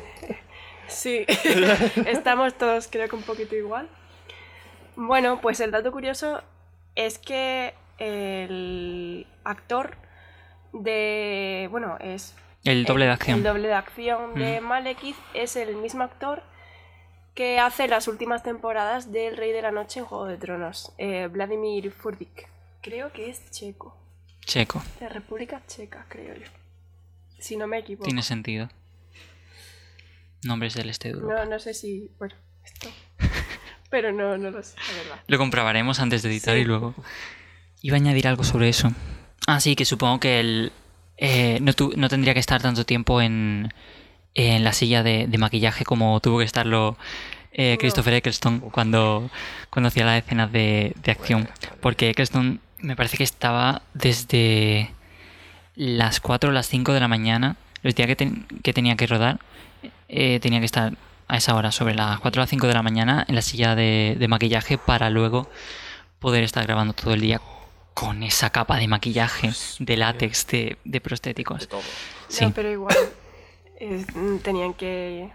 sí, 0.88 1.24
estamos 2.06 2.56
todos, 2.56 2.88
creo 2.90 3.08
que 3.08 3.16
un 3.16 3.22
poquito 3.22 3.54
igual. 3.54 3.88
Bueno, 4.96 5.40
pues 5.40 5.60
el 5.60 5.70
dato 5.70 5.90
curioso 5.92 6.42
es 6.94 7.18
que 7.18 7.74
el 7.98 9.26
actor 9.44 9.96
de. 10.72 11.68
Bueno, 11.70 11.96
es. 12.00 12.34
El 12.64 12.84
doble 12.84 13.04
de 13.06 13.10
acción. 13.12 13.38
El 13.38 13.44
doble 13.44 13.68
de 13.68 13.74
acción 13.74 14.34
de 14.34 14.60
Mm. 14.60 14.64
Malekith 14.64 15.16
es 15.34 15.56
el 15.56 15.76
mismo 15.76 16.02
actor 16.04 16.42
que 17.34 17.58
hace 17.58 17.88
las 17.88 18.08
últimas 18.08 18.42
temporadas 18.42 19.10
del 19.12 19.36
Rey 19.36 19.52
de 19.52 19.60
la 19.62 19.70
Noche 19.72 20.00
en 20.00 20.06
Juego 20.06 20.26
de 20.26 20.36
Tronos, 20.38 20.92
eh, 20.98 21.26
Vladimir 21.26 21.90
Furdik. 21.90 22.48
Creo 22.80 23.12
que 23.12 23.28
es 23.28 23.50
checo, 23.50 23.96
Checo. 24.40 24.82
de 25.00 25.08
República 25.08 25.60
Checa, 25.66 26.06
creo 26.08 26.34
yo. 26.36 26.46
Si 27.38 27.56
no 27.56 27.66
me 27.66 27.78
equivoco. 27.78 28.04
Tiene 28.04 28.22
sentido. 28.22 28.68
Nombres 30.44 30.74
del 30.74 30.90
este 30.90 31.08
de 31.08 31.14
Europa. 31.14 31.44
No, 31.44 31.50
no 31.50 31.58
sé 31.58 31.74
si. 31.74 32.10
Bueno, 32.18 32.34
esto. 32.64 32.88
Pero 33.94 34.10
no, 34.10 34.36
no 34.36 34.50
lo 34.50 34.60
sé, 34.60 34.74
la 34.90 35.02
verdad. 35.04 35.22
Lo 35.28 35.38
comprobaremos 35.38 36.00
antes 36.00 36.22
de 36.22 36.30
editar 36.30 36.56
Sí. 36.56 36.62
y 36.62 36.64
luego. 36.64 36.94
Iba 37.80 37.96
a 37.96 38.00
añadir 38.00 38.26
algo 38.26 38.42
sobre 38.42 38.68
eso. 38.68 38.90
Ah, 39.46 39.60
sí, 39.60 39.76
que 39.76 39.84
supongo 39.84 40.18
que 40.18 40.40
él 40.40 40.72
eh, 41.16 41.58
no, 41.62 41.72
tu- 41.74 41.92
no 41.96 42.08
tendría 42.08 42.34
que 42.34 42.40
estar 42.40 42.60
tanto 42.60 42.84
tiempo 42.84 43.20
en, 43.22 43.72
en 44.34 44.64
la 44.64 44.72
silla 44.72 45.04
de, 45.04 45.28
de 45.28 45.38
maquillaje 45.38 45.84
como 45.84 46.18
tuvo 46.18 46.38
que 46.38 46.44
estarlo 46.44 46.96
eh, 47.52 47.74
No. 47.74 47.78
Christopher 47.78 48.14
Eccleston 48.14 48.58
cuando, 48.58 49.30
cuando 49.70 49.86
hacía 49.88 50.04
las 50.06 50.24
escenas 50.24 50.50
de, 50.50 50.92
de 51.04 51.12
acción. 51.12 51.48
Porque 51.80 52.10
Eccleston 52.10 52.60
me 52.80 52.96
parece 52.96 53.16
que 53.16 53.22
estaba 53.22 53.82
desde 53.94 54.90
las 55.76 56.18
4 56.20 56.50
o 56.50 56.52
las 56.52 56.66
5 56.68 56.92
de 56.92 56.98
la 57.00 57.06
mañana, 57.06 57.54
los 57.82 57.94
días 57.94 58.08
que, 58.08 58.16
ten- 58.16 58.46
que 58.64 58.72
tenía 58.72 58.96
que 58.96 59.06
rodar, 59.06 59.38
eh, 60.08 60.40
tenía 60.40 60.58
que 60.58 60.66
estar 60.66 60.94
a 61.28 61.36
esa 61.36 61.54
hora, 61.54 61.72
sobre 61.72 61.94
las 61.94 62.20
4 62.20 62.40
o 62.40 62.42
las 62.42 62.50
5 62.50 62.66
de 62.66 62.74
la 62.74 62.82
mañana, 62.82 63.24
en 63.28 63.34
la 63.34 63.42
silla 63.42 63.74
de, 63.74 64.16
de 64.18 64.28
maquillaje 64.28 64.78
para 64.78 65.10
luego 65.10 65.48
poder 66.18 66.44
estar 66.44 66.64
grabando 66.66 66.92
todo 66.94 67.14
el 67.14 67.20
día 67.20 67.40
con 67.94 68.22
esa 68.22 68.50
capa 68.50 68.76
de 68.78 68.88
maquillaje, 68.88 69.50
de 69.78 69.96
látex, 69.96 70.46
de, 70.48 70.78
de 70.84 71.00
prostéticos. 71.00 71.68
Sí. 72.28 72.44
No, 72.44 72.50
pero 72.52 72.70
igual. 72.70 72.96
eh, 73.80 74.04
tenían 74.42 74.74
que. 74.74 75.30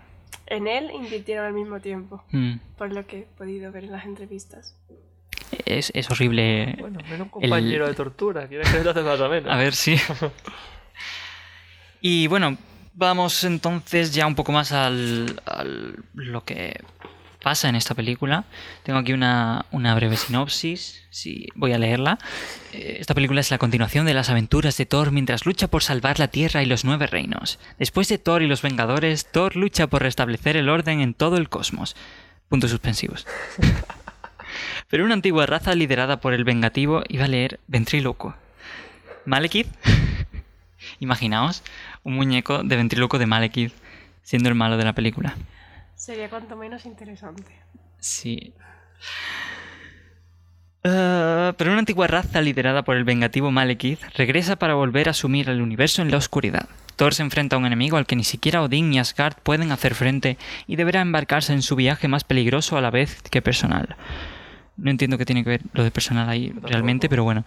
En 0.47 0.67
él 0.67 0.89
invirtieron 0.93 1.45
al 1.45 1.53
mismo 1.53 1.79
tiempo, 1.79 2.23
Mm, 2.31 2.55
por 2.77 2.91
lo 2.91 3.05
que 3.05 3.19
he 3.19 3.21
podido 3.37 3.71
ver 3.71 3.83
en 3.85 3.91
las 3.91 4.05
entrevistas. 4.05 4.75
es, 5.65 5.91
es 5.93 6.09
horrible. 6.09 6.75
Bueno, 6.79 6.99
menos 7.03 7.21
un 7.21 7.29
compañero 7.29 7.87
de 7.87 7.93
tortura. 7.93 8.47
¿Quieres 8.47 8.67
que 8.69 8.79
te 8.79 8.89
hace 8.89 9.01
más 9.01 9.19
o 9.19 9.29
menos? 9.29 9.51
A 9.51 9.55
ver, 9.57 9.73
sí. 9.75 9.95
Y 12.01 12.27
bueno, 12.27 12.57
vamos 12.93 13.43
entonces 13.43 14.13
ya 14.13 14.27
un 14.27 14.35
poco 14.35 14.51
más 14.51 14.71
al, 14.71 15.41
lo 16.13 16.43
que 16.43 16.81
pasa 17.41 17.69
en 17.69 17.75
esta 17.75 17.95
película. 17.95 18.45
Tengo 18.83 18.99
aquí 18.99 19.13
una, 19.13 19.65
breve 19.71 20.17
sinopsis, 20.17 21.03
sí, 21.09 21.47
voy 21.55 21.73
a 21.73 21.77
leerla. 21.77 22.19
Eh, 22.73 22.97
Esta 22.99 23.13
película 23.13 23.41
es 23.41 23.51
la 23.51 23.57
continuación 23.57 24.05
de 24.05 24.13
las 24.13 24.29
aventuras 24.29 24.77
de 24.77 24.85
Thor 24.85 25.11
mientras 25.11 25.45
lucha 25.45 25.67
por 25.67 25.83
salvar 25.83 26.19
la 26.19 26.27
Tierra 26.27 26.61
y 26.61 26.65
los 26.65 26.85
Nueve 26.85 27.07
Reinos. 27.07 27.59
Después 27.77 28.07
de 28.09 28.17
Thor 28.17 28.41
y 28.41 28.47
los 28.47 28.61
Vengadores, 28.61 29.31
Thor 29.31 29.55
lucha 29.55 29.87
por 29.87 30.01
restablecer 30.01 30.57
el 30.57 30.69
orden 30.69 31.01
en 31.01 31.13
todo 31.13 31.37
el 31.37 31.49
cosmos. 31.49 31.95
Puntos 32.49 32.71
suspensivos. 32.71 33.25
Pero 34.89 35.05
una 35.05 35.13
antigua 35.13 35.45
raza 35.45 35.75
liderada 35.75 36.19
por 36.19 36.33
el 36.33 36.43
vengativo 36.43 37.03
iba 37.07 37.25
a 37.25 37.27
leer 37.27 37.59
ventrílocuo. 37.67 38.35
Malekith. 39.25 39.67
Imaginaos 40.99 41.61
un 42.03 42.15
muñeco 42.15 42.63
de 42.63 42.75
ventríloco 42.75 43.17
de 43.19 43.25
Malekith 43.25 43.73
siendo 44.23 44.49
el 44.49 44.55
malo 44.55 44.77
de 44.77 44.85
la 44.85 44.93
película. 44.93 45.35
Sería 45.95 46.29
cuanto 46.29 46.55
menos 46.55 46.85
interesante. 46.85 47.51
Sí. 47.99 48.53
Ah, 50.83 51.53
pero 51.57 51.71
una 51.71 51.79
antigua 51.79 52.07
raza 52.07 52.41
liderada 52.41 52.83
por 52.83 52.95
el 52.95 53.03
vengativo 53.03 53.51
Malekith 53.51 54.01
regresa 54.15 54.55
para 54.55 54.75
volver 54.75 55.09
a 55.09 55.13
sumir 55.13 55.49
el 55.49 55.61
universo 55.61 56.01
en 56.01 56.11
la 56.11 56.17
oscuridad. 56.17 56.69
Thor 56.95 57.13
se 57.13 57.23
enfrenta 57.23 57.55
a 57.55 57.59
un 57.59 57.65
enemigo 57.65 57.97
al 57.97 58.05
que 58.05 58.15
ni 58.15 58.23
siquiera 58.23 58.61
Odín 58.61 58.89
ni 58.89 58.99
Asgard 58.99 59.35
pueden 59.41 59.71
hacer 59.71 59.95
frente 59.95 60.37
y 60.67 60.75
deberá 60.75 61.01
embarcarse 61.01 61.53
en 61.53 61.61
su 61.61 61.75
viaje 61.75 62.07
más 62.07 62.23
peligroso 62.23 62.77
a 62.77 62.81
la 62.81 62.91
vez 62.91 63.21
que 63.23 63.41
personal. 63.41 63.95
No 64.79 64.89
entiendo 64.91 65.17
qué 65.17 65.25
tiene 65.25 65.43
que 65.43 65.49
ver 65.49 65.61
lo 65.73 65.83
de 65.83 65.91
personal 65.91 66.29
ahí 66.29 66.53
realmente, 66.61 67.09
pero 67.09 67.23
bueno. 67.23 67.43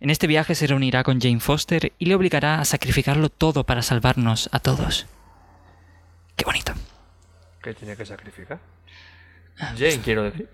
En 0.00 0.10
este 0.10 0.26
viaje 0.26 0.54
se 0.54 0.66
reunirá 0.66 1.02
con 1.02 1.20
Jane 1.20 1.40
Foster 1.40 1.92
y 1.98 2.06
le 2.06 2.14
obligará 2.14 2.60
a 2.60 2.64
sacrificarlo 2.64 3.28
todo 3.30 3.64
para 3.64 3.82
salvarnos 3.82 4.48
a 4.52 4.58
todos. 4.58 5.06
Qué 6.36 6.44
bonito. 6.44 6.72
¿Qué 7.62 7.72
tiene 7.74 7.96
que 7.96 8.04
sacrificar? 8.04 8.58
Jane, 9.56 10.00
quiero 10.04 10.24
decir. 10.24 10.48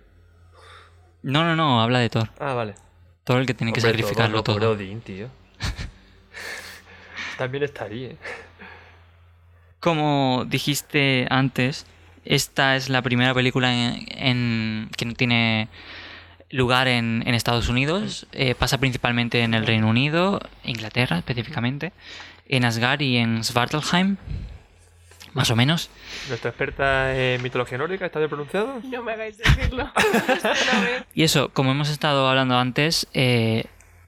No, 1.22 1.42
no, 1.44 1.56
no, 1.56 1.82
habla 1.82 1.98
de 1.98 2.08
Thor. 2.10 2.30
Ah, 2.38 2.54
vale. 2.54 2.74
Thor 3.24 3.40
el 3.40 3.46
que 3.46 3.54
tiene 3.54 3.72
que 3.72 3.80
sacrificarlo 3.80 4.42
todo. 4.42 4.58
todo. 4.58 4.70
Odín, 4.72 5.00
tío. 5.00 5.28
También 7.38 7.64
estaría. 7.64 8.10
¿eh? 8.10 8.16
Como 9.80 10.44
dijiste 10.46 11.26
antes, 11.30 11.86
esta 12.24 12.76
es 12.76 12.88
la 12.88 13.02
primera 13.02 13.32
película 13.34 13.72
en, 13.72 14.06
en- 14.10 14.90
que 14.96 15.04
no 15.06 15.14
tiene 15.14 15.68
lugar 16.50 16.88
en, 16.88 17.22
en 17.26 17.34
Estados 17.34 17.68
Unidos. 17.68 18.26
Eh, 18.32 18.54
pasa 18.54 18.78
principalmente 18.78 19.42
en 19.42 19.54
el 19.54 19.66
Reino 19.66 19.88
Unido, 19.88 20.40
Inglaterra 20.64 21.18
específicamente, 21.18 21.92
en 22.48 22.64
Asgard 22.64 23.00
y 23.00 23.16
en 23.16 23.42
Svartalheim, 23.44 24.16
más 25.32 25.50
o 25.50 25.56
menos. 25.56 25.90
Nuestra 26.28 26.50
experta 26.50 27.16
en 27.16 27.42
mitología 27.42 27.78
nórdica, 27.78 28.06
¿está 28.06 28.18
bien 28.18 28.28
pronunciado? 28.28 28.80
No 28.84 29.02
me 29.02 29.12
hagáis 29.12 29.38
decirlo. 29.38 29.90
Y 31.14 31.22
eso, 31.22 31.50
como 31.50 31.70
hemos 31.72 31.88
estado 31.88 32.28
hablando 32.28 32.58
antes, 32.58 33.06
eh, 33.14 33.64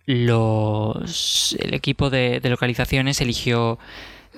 los, 0.06 1.56
el 1.60 1.74
equipo 1.74 2.10
de, 2.10 2.40
de 2.40 2.50
localizaciones 2.50 3.20
eligió 3.20 3.78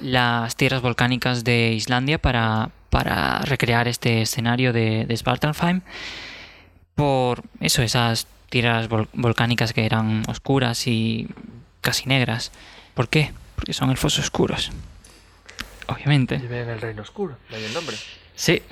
las 0.00 0.56
tierras 0.56 0.82
volcánicas 0.82 1.44
de 1.44 1.72
Islandia 1.72 2.18
para, 2.18 2.70
para 2.90 3.38
recrear 3.40 3.88
este 3.88 4.22
escenario 4.22 4.72
de, 4.72 5.06
de 5.06 5.16
Svartalfheim 5.16 5.82
por 6.94 7.42
eso, 7.60 7.82
esas 7.82 8.26
tierras 8.50 8.88
vol- 8.88 9.08
volcánicas 9.12 9.72
que 9.72 9.84
eran 9.86 10.22
oscuras 10.28 10.86
y 10.86 11.28
casi 11.80 12.06
negras. 12.06 12.52
¿Por 12.94 13.08
qué? 13.08 13.32
Porque 13.56 13.72
son 13.72 13.90
elfos 13.90 14.18
oscuros. 14.18 14.70
Obviamente. 15.86 16.38
Vive 16.38 16.62
en 16.62 16.68
el 16.70 16.80
reino 16.80 17.02
oscuro, 17.02 17.36
de 17.50 17.56
ahí 17.56 17.64
el 17.64 17.74
nombre. 17.74 17.96
Sí. 18.34 18.62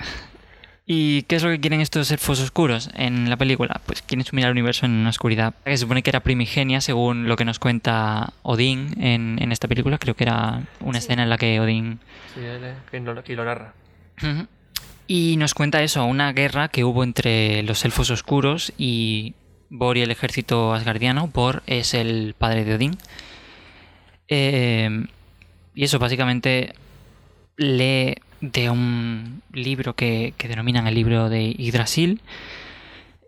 ¿Y 0.84 1.22
qué 1.22 1.36
es 1.36 1.42
lo 1.44 1.50
que 1.50 1.60
quieren 1.60 1.80
estos 1.80 2.10
elfos 2.10 2.40
oscuros 2.40 2.90
en 2.94 3.30
la 3.30 3.36
película? 3.36 3.80
Pues 3.86 4.02
quieren 4.02 4.24
sumir 4.24 4.46
al 4.46 4.52
universo 4.52 4.84
en 4.86 4.92
una 4.92 5.10
oscuridad 5.10 5.54
que 5.64 5.70
se 5.72 5.76
supone 5.78 6.02
que 6.02 6.10
era 6.10 6.20
primigenia, 6.20 6.80
según 6.80 7.28
lo 7.28 7.36
que 7.36 7.44
nos 7.44 7.58
cuenta 7.58 8.32
Odín 8.42 8.94
en, 9.00 9.38
en 9.40 9.52
esta 9.52 9.68
película. 9.68 9.98
Creo 9.98 10.14
que 10.16 10.24
era 10.24 10.62
una 10.80 10.98
Sí. 11.00 11.04
escena 11.06 11.22
en 11.22 11.30
la 11.30 11.38
que 11.38 11.60
Odín 11.60 12.00
Sí, 12.34 12.40
él 12.40 12.64
es 12.64 12.76
quien 12.90 13.04
lo, 13.04 13.14
narra. 13.44 13.74
Ujú. 14.22 14.46
Y 15.06 15.36
nos 15.36 15.54
cuenta 15.54 15.82
eso, 15.82 16.04
una 16.04 16.32
guerra 16.32 16.68
que 16.68 16.84
hubo 16.84 17.04
entre 17.04 17.62
los 17.62 17.84
elfos 17.84 18.10
oscuros 18.10 18.72
y 18.78 19.34
Bor 19.68 19.96
y 19.96 20.02
el 20.02 20.10
ejército 20.10 20.74
asgardiano. 20.74 21.28
Bor 21.28 21.62
es 21.66 21.94
el 21.94 22.34
padre 22.36 22.64
de 22.64 22.74
Odín. 22.74 22.98
Eh, 24.28 25.06
y 25.74 25.84
eso, 25.84 25.98
básicamente, 25.98 26.74
lee 27.56 28.16
de 28.40 28.70
un 28.70 29.42
libro 29.52 29.94
que, 29.94 30.34
que 30.36 30.48
denominan 30.48 30.86
el 30.86 30.94
libro 30.94 31.28
de 31.28 31.52
Yggdrasil. 31.54 32.20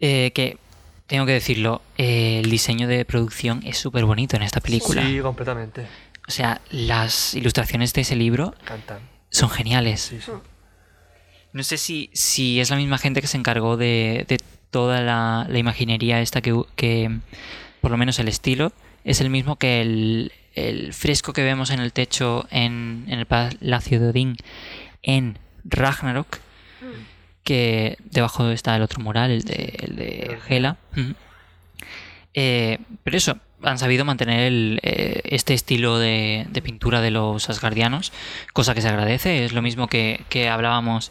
eh, 0.00 0.32
que, 0.34 0.58
tengo 1.06 1.26
que 1.26 1.32
decirlo, 1.32 1.82
eh, 1.98 2.40
el 2.42 2.50
diseño 2.50 2.88
de 2.88 3.04
producción 3.04 3.62
es 3.64 3.78
súper 3.78 4.04
bonito 4.04 4.37
en 4.37 4.42
esta 4.42 4.60
película. 4.60 5.06
Sí, 5.06 5.20
completamente. 5.20 5.87
O 6.26 6.30
sea, 6.30 6.60
las 6.70 7.34
ilustraciones 7.34 7.92
de 7.92 8.00
ese 8.00 8.16
libro 8.16 8.54
Cantan. 8.64 9.00
son 9.30 9.50
geniales. 9.50 10.00
Sí, 10.00 10.18
sí. 10.20 10.32
No 11.54 11.62
sé 11.62 11.78
si, 11.78 12.10
si 12.12 12.58
es 12.58 12.68
la 12.70 12.76
misma 12.76 12.98
gente 12.98 13.20
que 13.20 13.28
se 13.28 13.38
encargó 13.38 13.76
de, 13.76 14.26
de 14.28 14.38
toda 14.70 15.00
la, 15.00 15.46
la 15.48 15.58
imaginería 15.58 16.20
esta 16.20 16.42
que, 16.42 16.52
que, 16.74 17.18
por 17.80 17.92
lo 17.92 17.96
menos 17.96 18.18
el 18.18 18.26
estilo, 18.26 18.72
es 19.04 19.20
el 19.20 19.30
mismo 19.30 19.54
que 19.54 19.80
el, 19.80 20.32
el 20.54 20.92
fresco 20.92 21.32
que 21.32 21.44
vemos 21.44 21.70
en 21.70 21.78
el 21.78 21.92
techo 21.92 22.48
en, 22.50 23.04
en 23.06 23.20
el 23.20 23.26
Palacio 23.26 24.00
de 24.00 24.08
Odín 24.08 24.36
en 25.02 25.38
Ragnarok, 25.64 26.40
que 27.44 27.98
debajo 28.02 28.50
está 28.50 28.74
el 28.74 28.82
otro 28.82 29.00
mural, 29.00 29.30
el 29.30 29.44
de, 29.44 29.76
el 29.78 29.96
de 29.96 30.38
Hela. 30.48 30.76
Eh, 32.34 32.78
pero 33.04 33.16
eso, 33.16 33.38
han 33.64 33.79
sabido 33.79 34.05
mantener 34.05 34.40
el, 34.40 34.81
eh, 34.83 35.20
este 35.24 35.55
estilo 35.55 35.98
de, 35.98 36.46
de 36.50 36.62
pintura 36.62 37.00
de 37.00 37.11
los 37.11 37.48
asgardianos, 37.50 38.12
cosa 38.53 38.74
que 38.74 38.81
se 38.83 38.88
agradece. 38.88 39.44
Es 39.44 39.53
lo 39.53 39.62
mismo 39.62 39.88
que, 39.88 40.24
que 40.29 40.48
hablábamos, 40.48 41.11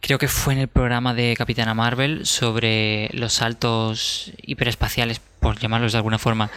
creo 0.00 0.18
que 0.18 0.28
fue 0.28 0.54
en 0.54 0.60
el 0.60 0.68
programa 0.68 1.14
de 1.14 1.34
Capitana 1.36 1.74
Marvel 1.74 2.26
sobre 2.26 3.10
los 3.12 3.32
saltos 3.34 4.32
hiperespaciales, 4.42 5.20
por 5.40 5.58
llamarlos 5.58 5.92
de 5.92 5.98
alguna 5.98 6.18
forma, 6.18 6.50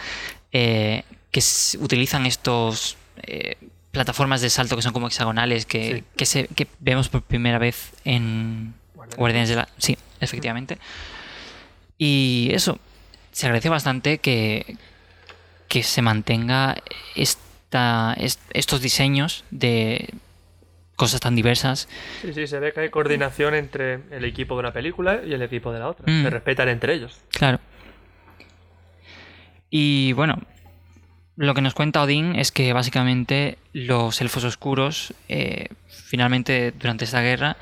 eh, 0.52 1.02
que 1.30 1.42
utilizan 1.80 2.26
estos 2.26 2.96
eh, 3.22 3.56
plataformas 3.90 4.40
de 4.40 4.50
salto 4.50 4.76
que 4.76 4.82
son 4.82 4.92
como 4.92 5.06
hexagonales, 5.08 5.66
que, 5.66 5.96
Sí. 5.96 6.04
que, 6.16 6.26
se, 6.26 6.46
que 6.48 6.66
vemos 6.80 7.08
por 7.08 7.22
primera 7.22 7.58
vez 7.58 7.92
en 8.04 8.74
Guardianes. 8.94 9.18
Guardianes 9.18 9.48
de 9.50 9.56
la... 9.56 9.68
Sí, 9.78 9.96
efectivamente. 10.20 10.78
Y 11.98 12.50
eso, 12.52 12.78
se 13.32 13.46
agradece 13.46 13.68
bastante 13.68 14.18
que, 14.18 14.76
que 15.68 15.82
se 15.82 16.02
mantenga 16.02 16.76
esta, 17.14 18.14
est- 18.18 18.40
estos 18.52 18.80
diseños 18.80 19.44
de 19.50 20.08
cosas 20.96 21.20
tan 21.20 21.34
diversas. 21.34 21.88
Sí, 22.22 22.32
sí, 22.32 22.46
se 22.46 22.60
ve 22.60 22.72
que 22.72 22.80
hay 22.80 22.88
coordinación 22.90 23.54
entre 23.54 24.00
el 24.10 24.24
equipo 24.24 24.54
de 24.54 24.60
una 24.60 24.72
película 24.72 25.20
y 25.26 25.32
el 25.32 25.42
equipo 25.42 25.72
de 25.72 25.80
la 25.80 25.88
otra. 25.88 26.04
Mm. 26.06 26.22
Se 26.22 26.30
respetan 26.30 26.68
entre 26.68 26.94
ellos. 26.94 27.18
Claro. 27.30 27.58
Y 29.70 30.12
bueno, 30.12 30.38
lo 31.36 31.52
que 31.54 31.62
nos 31.62 31.74
cuenta 31.74 32.02
Odín 32.02 32.36
es 32.36 32.52
que 32.52 32.72
básicamente 32.72 33.58
los 33.72 34.20
elfos 34.20 34.44
oscuros, 34.44 35.14
eh, 35.28 35.66
finalmente 35.88 36.72
durante 36.78 37.04
esta 37.04 37.22
guerra, 37.22 37.56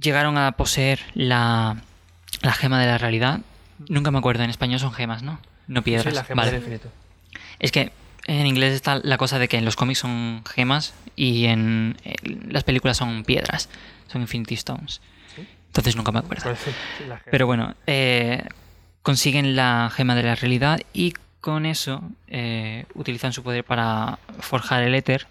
llegaron 0.00 0.36
a 0.36 0.52
poseer 0.52 1.00
la, 1.14 1.76
la 2.42 2.52
gema 2.52 2.80
de 2.80 2.86
la 2.86 2.98
realidad. 2.98 3.40
Nunca 3.88 4.10
me 4.10 4.18
acuerdo, 4.18 4.42
en 4.42 4.50
español 4.50 4.80
son 4.80 4.92
gemas, 4.92 5.22
¿no? 5.22 5.38
No 5.68 5.82
piedras. 5.82 6.12
La 6.14 6.24
gema 6.24 6.42
Vale. 6.42 6.52
del 6.52 6.60
infinito. 6.60 6.88
Es 7.60 7.70
que 7.72 7.92
en 8.26 8.46
inglés 8.46 8.74
está 8.74 9.00
la 9.02 9.16
cosa 9.18 9.38
de 9.38 9.48
que 9.48 9.56
en 9.58 9.64
los 9.64 9.76
cómics 9.76 10.00
son 10.00 10.42
gemas 10.44 10.94
y 11.16 11.46
en, 11.46 11.96
en 12.04 12.52
las 12.52 12.64
películas 12.64 12.96
son 12.96 13.24
piedras, 13.24 13.68
son 14.08 14.22
Infinity 14.22 14.54
Stones. 14.54 15.00
¿Sí? 15.34 15.46
Entonces 15.68 15.96
nunca 15.96 16.12
me 16.12 16.18
acuerdo. 16.20 16.44
Pues. 16.44 16.74
Pero 17.30 17.46
bueno, 17.46 17.74
eh, 17.86 18.44
consiguen 19.02 19.56
la 19.56 19.90
gema 19.94 20.14
de 20.14 20.22
la 20.24 20.34
realidad 20.34 20.80
y 20.92 21.14
con 21.40 21.64
eso 21.66 22.02
eh, 22.26 22.84
utilizan 22.94 23.32
su 23.32 23.42
poder 23.42 23.64
para 23.64 24.18
forjar 24.40 24.82
el 24.82 24.94
éter, 24.94 25.26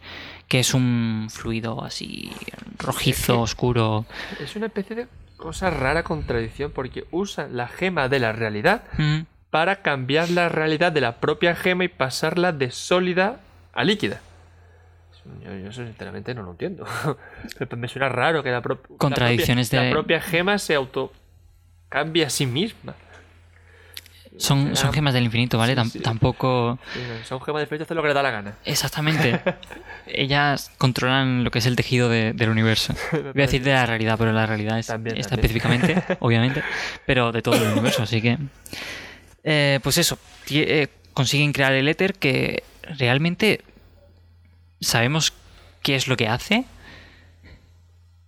que 0.47 0.59
es 0.59 0.73
un 0.73 1.27
fluido 1.29 1.83
así 1.83 2.31
rojizo, 2.79 3.19
Es 3.19 3.25
que- 3.25 3.31
oscuro. 3.33 4.05
Es 4.39 4.55
una 4.55 4.67
especie 4.67 4.95
de 4.95 5.07
cosa 5.35 5.69
rara 5.69 6.03
contradicción 6.03 6.71
porque 6.71 7.05
usan 7.11 7.55
la 7.57 7.67
gema 7.67 8.07
de 8.09 8.19
la 8.19 8.31
realidad 8.31 8.83
Mm, 8.97 9.19
para 9.49 9.77
cambiar 9.81 10.29
la 10.29 10.49
realidad 10.49 10.91
de 10.91 11.01
la 11.01 11.17
propia 11.17 11.55
gema 11.55 11.83
y 11.83 11.87
pasarla 11.87 12.51
de 12.51 12.71
sólida 12.71 13.39
a 13.73 13.83
líquida. 13.83 14.19
Yo, 15.43 15.51
yo 15.57 15.69
eso 15.69 15.83
sinceramente 15.85 16.33
no 16.33 16.43
lo 16.43 16.51
entiendo. 16.51 16.85
Me 17.77 17.87
suena 17.87 18.07
raro 18.09 18.43
que 18.43 18.51
la, 18.51 18.61
pro- 18.61 18.79
la 18.89 18.97
Contradicciones 18.97 19.69
propia, 19.69 19.81
de- 19.81 19.89
la 19.89 19.93
propia 19.93 20.21
gema 20.21 20.57
se 20.57 20.73
auto 20.75 21.11
cambie 21.89 22.25
a 22.25 22.29
sí 22.29 22.45
misma. 22.45 22.95
Son, 24.37 24.75
gemas 24.93 25.13
del 25.15 25.23
infinito, 25.23 25.57
¿vale? 25.57 25.73
Sí, 25.73 25.79
Tam- 25.79 25.89
sí. 25.89 25.99
Tampoco... 25.99 26.77
Sí, 26.93 26.99
Son 27.25 27.41
gemas 27.41 27.61
de 27.61 27.65
frente 27.65 27.83
hacer 27.85 27.95
lo 27.97 28.03
que 28.03 28.09
le 28.09 28.13
da 28.13 28.21
la 28.21 28.29
gana. 28.29 28.53
Exactamente. 28.65 29.41
Ellas 30.05 30.71
controlan 30.77 31.43
lo 31.43 31.49
que 31.49 31.57
es 31.59 31.65
el 31.65 31.75
tejido 31.75 32.07
de- 32.07 32.33
del 32.33 32.49
universo. 32.49 32.93
Voy 33.11 33.21
a 33.21 33.45
decir 33.45 33.63
de 33.63 33.73
la 33.73 33.85
realidad, 33.87 34.15
pero 34.19 34.31
la 34.33 34.45
realidad 34.45 34.77
es, 34.77 34.87
También, 34.87 35.17
está 35.17 35.31
también. 35.35 35.45
específicamente, 35.57 36.17
obviamente, 36.19 36.63
pero 37.05 37.31
de 37.31 37.41
todo 37.41 37.55
el 37.55 37.63
universo, 37.71 38.03
así 38.03 38.21
que... 38.21 38.37
eh, 39.49 39.79
pues 39.81 39.97
eso, 39.97 40.19
eh, 40.51 40.87
consiguen 41.13 41.53
crear 41.53 41.71
el 41.73 41.87
éter 41.87 42.13
que 42.15 42.63
realmente 42.83 43.61
sabemos 44.81 45.31
qué 45.81 45.95
es 45.95 46.07
lo 46.09 46.17
que 46.17 46.27
hace. 46.27 46.65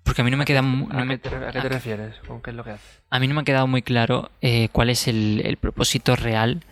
Porque 0.04 0.22
a 0.22 0.24
mí 0.26 0.32
no 0.32 0.38
me 0.38 0.46
queda 0.46 0.62
no 0.62 0.88
¿A, 0.92 1.04
me- 1.06 1.20
qué 1.20 1.30
te, 1.30 1.36
a 1.36 1.52
qué 1.52 1.62
te 1.62 1.70
refieres? 1.70 2.16
¿Con 2.26 2.42
qué 2.42 2.50
es 2.52 2.56
lo 2.56 2.64
que 2.64 2.72
hace? 2.72 2.84
a 3.12 3.20
mí 3.20 3.28
no 3.28 3.34
me 3.36 3.42
ha 3.42 3.44
quedado 3.44 3.68
muy 3.68 3.82
claro 3.82 4.32
eh, 4.42 4.70
cuál 4.72 4.90
es 4.90 5.08
el, 5.08 5.42
el 5.44 5.58
propósito 5.58 6.16
real 6.16 6.64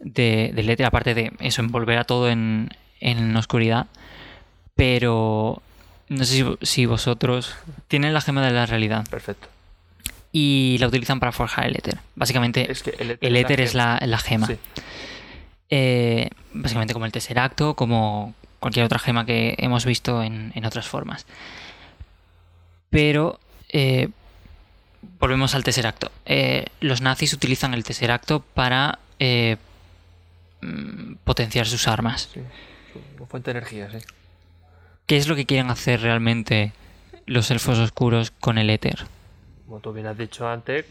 de, 0.00 0.50
del 0.54 0.68
éter, 0.70 0.84
aparte 0.86 1.14
de 1.14 1.32
eso, 1.40 1.62
envolver 1.62 1.98
a 1.98 2.04
todo 2.04 2.28
en, 2.28 2.70
en 3.00 3.34
oscuridad. 3.36 3.86
Pero 4.74 5.62
no 6.08 6.24
sé 6.24 6.34
si, 6.34 6.66
si 6.66 6.86
vosotros 6.86 7.54
tienen 7.88 8.12
la 8.14 8.20
gema 8.20 8.44
de 8.44 8.52
la 8.52 8.66
realidad 8.66 9.06
Perfecto. 9.08 9.48
Y 10.38 10.76
la 10.80 10.88
utilizan 10.88 11.18
para 11.18 11.32
forjar 11.32 11.64
el 11.64 11.76
éter. 11.78 11.96
Básicamente, 12.14 12.70
Es 12.70 12.82
que 12.82 12.90
el 12.98 13.12
éter, 13.12 13.26
el 13.26 13.36
éter 13.36 13.60
es 13.62 13.72
la, 13.72 13.98
la 14.02 14.18
gema. 14.18 14.46
Sí. 14.46 14.58
Eh, 15.70 16.28
básicamente 16.52 16.92
como 16.92 17.06
el 17.06 17.12
tesseracto, 17.12 17.72
como 17.72 18.34
cualquier 18.60 18.84
otra 18.84 18.98
gema 18.98 19.24
que 19.24 19.54
hemos 19.56 19.86
visto 19.86 20.22
en, 20.22 20.52
en 20.54 20.66
otras 20.66 20.88
formas. 20.88 21.24
Pero 22.90 23.40
eh, 23.70 24.10
volvemos 25.18 25.54
al 25.54 25.64
tesseracto. 25.64 26.12
Eh, 26.26 26.66
los 26.80 27.00
nazis 27.00 27.32
utilizan 27.32 27.72
el 27.72 27.82
tesseracto 27.82 28.40
para 28.40 28.98
mm, 30.60 31.14
potenciar 31.24 31.66
sus 31.66 31.88
armas. 31.88 32.28
Sí. 32.34 32.40
Fuente 33.30 33.54
de 33.54 33.58
energía, 33.58 33.88
sí. 33.90 34.04
¿Qué 35.06 35.16
es 35.16 35.28
lo 35.28 35.34
que 35.34 35.46
quieren 35.46 35.70
hacer 35.70 36.02
realmente 36.02 36.74
los 37.24 37.50
elfos 37.50 37.78
oscuros 37.78 38.32
con 38.38 38.58
el 38.58 38.68
éter? 38.68 39.06
Como 39.66 39.80
tú 39.80 39.92
bien 39.92 40.06
has 40.06 40.16
dicho 40.16 40.48
antes, 40.48 40.86